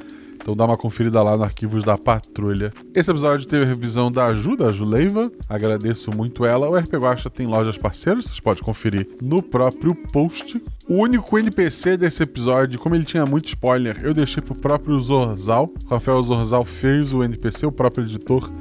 Então 0.46 0.56
dá 0.56 0.64
uma 0.66 0.78
conferida 0.78 1.24
lá 1.24 1.36
no 1.36 1.44
Arquivos 1.44 1.84
da 1.84 1.98
Patrulha. 1.98 2.72
Esse 2.94 3.10
episódio 3.10 3.48
teve 3.48 3.64
a 3.64 3.68
revisão 3.68 4.12
da 4.12 4.32
Ju, 4.36 4.56
da 4.56 4.72
Juleiva. 4.72 5.32
Agradeço 5.50 6.16
muito 6.16 6.46
ela. 6.46 6.70
O 6.70 6.78
RP 6.78 6.94
Guacha 6.98 7.32
tem 7.32 7.48
lojas 7.48 7.80
parceiras, 7.80 8.26
vocês 8.26 8.40
podem 8.40 8.64
conferir 8.64 9.08
no 9.20 9.42
próprio 9.42 9.96
post. 9.96 10.62
O 10.88 10.98
único 10.98 11.40
NPC 11.40 11.98
desse 11.98 12.22
episódio, 12.22 12.78
como 12.78 12.94
ele 12.94 13.06
tinha 13.06 13.26
muito 13.26 13.48
spoiler, 13.48 14.00
eu 14.04 14.14
deixei 14.14 14.44
pro 14.44 14.54
próprio 14.54 15.00
Zorzal. 15.00 15.74
O 15.86 15.90
Rafael 15.90 16.22
Zorzal 16.22 16.64
fez 16.64 17.12
o 17.12 17.24
NPC, 17.24 17.66
o 17.66 17.72
próprio 17.72 18.04
editor 18.06 18.52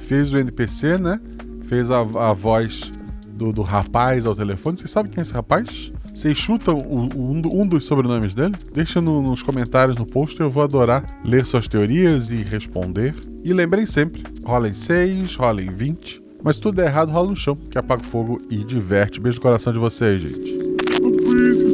fez 0.00 0.32
o 0.32 0.38
NPC, 0.38 0.96
né? 0.96 1.20
Fez 1.66 1.90
a, 1.90 2.00
a 2.00 2.32
voz 2.32 2.92
do, 3.28 3.52
do 3.52 3.62
rapaz 3.62 4.26
ao 4.26 4.34
telefone. 4.34 4.78
Vocês 4.78 4.90
sabem 4.90 5.10
quem 5.10 5.20
é 5.20 5.22
esse 5.22 5.32
rapaz? 5.32 5.92
Vocês 6.12 6.38
chutam 6.38 6.78
um, 6.78 7.42
um, 7.60 7.66
dos 7.66 7.84
sobrenomes 7.84 8.34
dele? 8.34 8.54
Deixa 8.72 9.00
no, 9.00 9.20
nos 9.20 9.42
comentários 9.42 9.96
no 9.96 10.06
post, 10.06 10.40
eu 10.40 10.48
vou 10.48 10.62
adorar 10.62 11.04
ler 11.24 11.44
suas 11.44 11.66
teorias 11.66 12.30
e 12.30 12.36
responder. 12.36 13.14
E 13.42 13.52
lembrem 13.52 13.84
sempre, 13.84 14.22
rola 14.44 14.68
em 14.68 14.74
6, 14.74 15.34
rola 15.34 15.60
em 15.60 15.70
20, 15.70 16.22
mas 16.42 16.56
tudo 16.56 16.80
é 16.80 16.86
errado, 16.86 17.10
rola 17.10 17.28
no 17.28 17.36
chão, 17.36 17.56
que 17.56 17.76
apaga 17.76 18.02
o 18.02 18.06
fogo 18.06 18.40
e 18.48 18.62
diverte. 18.62 19.20
Beijo 19.20 19.38
no 19.38 19.42
coração 19.42 19.72
de 19.72 19.78
vocês, 19.78 20.20
gente. 20.20 21.73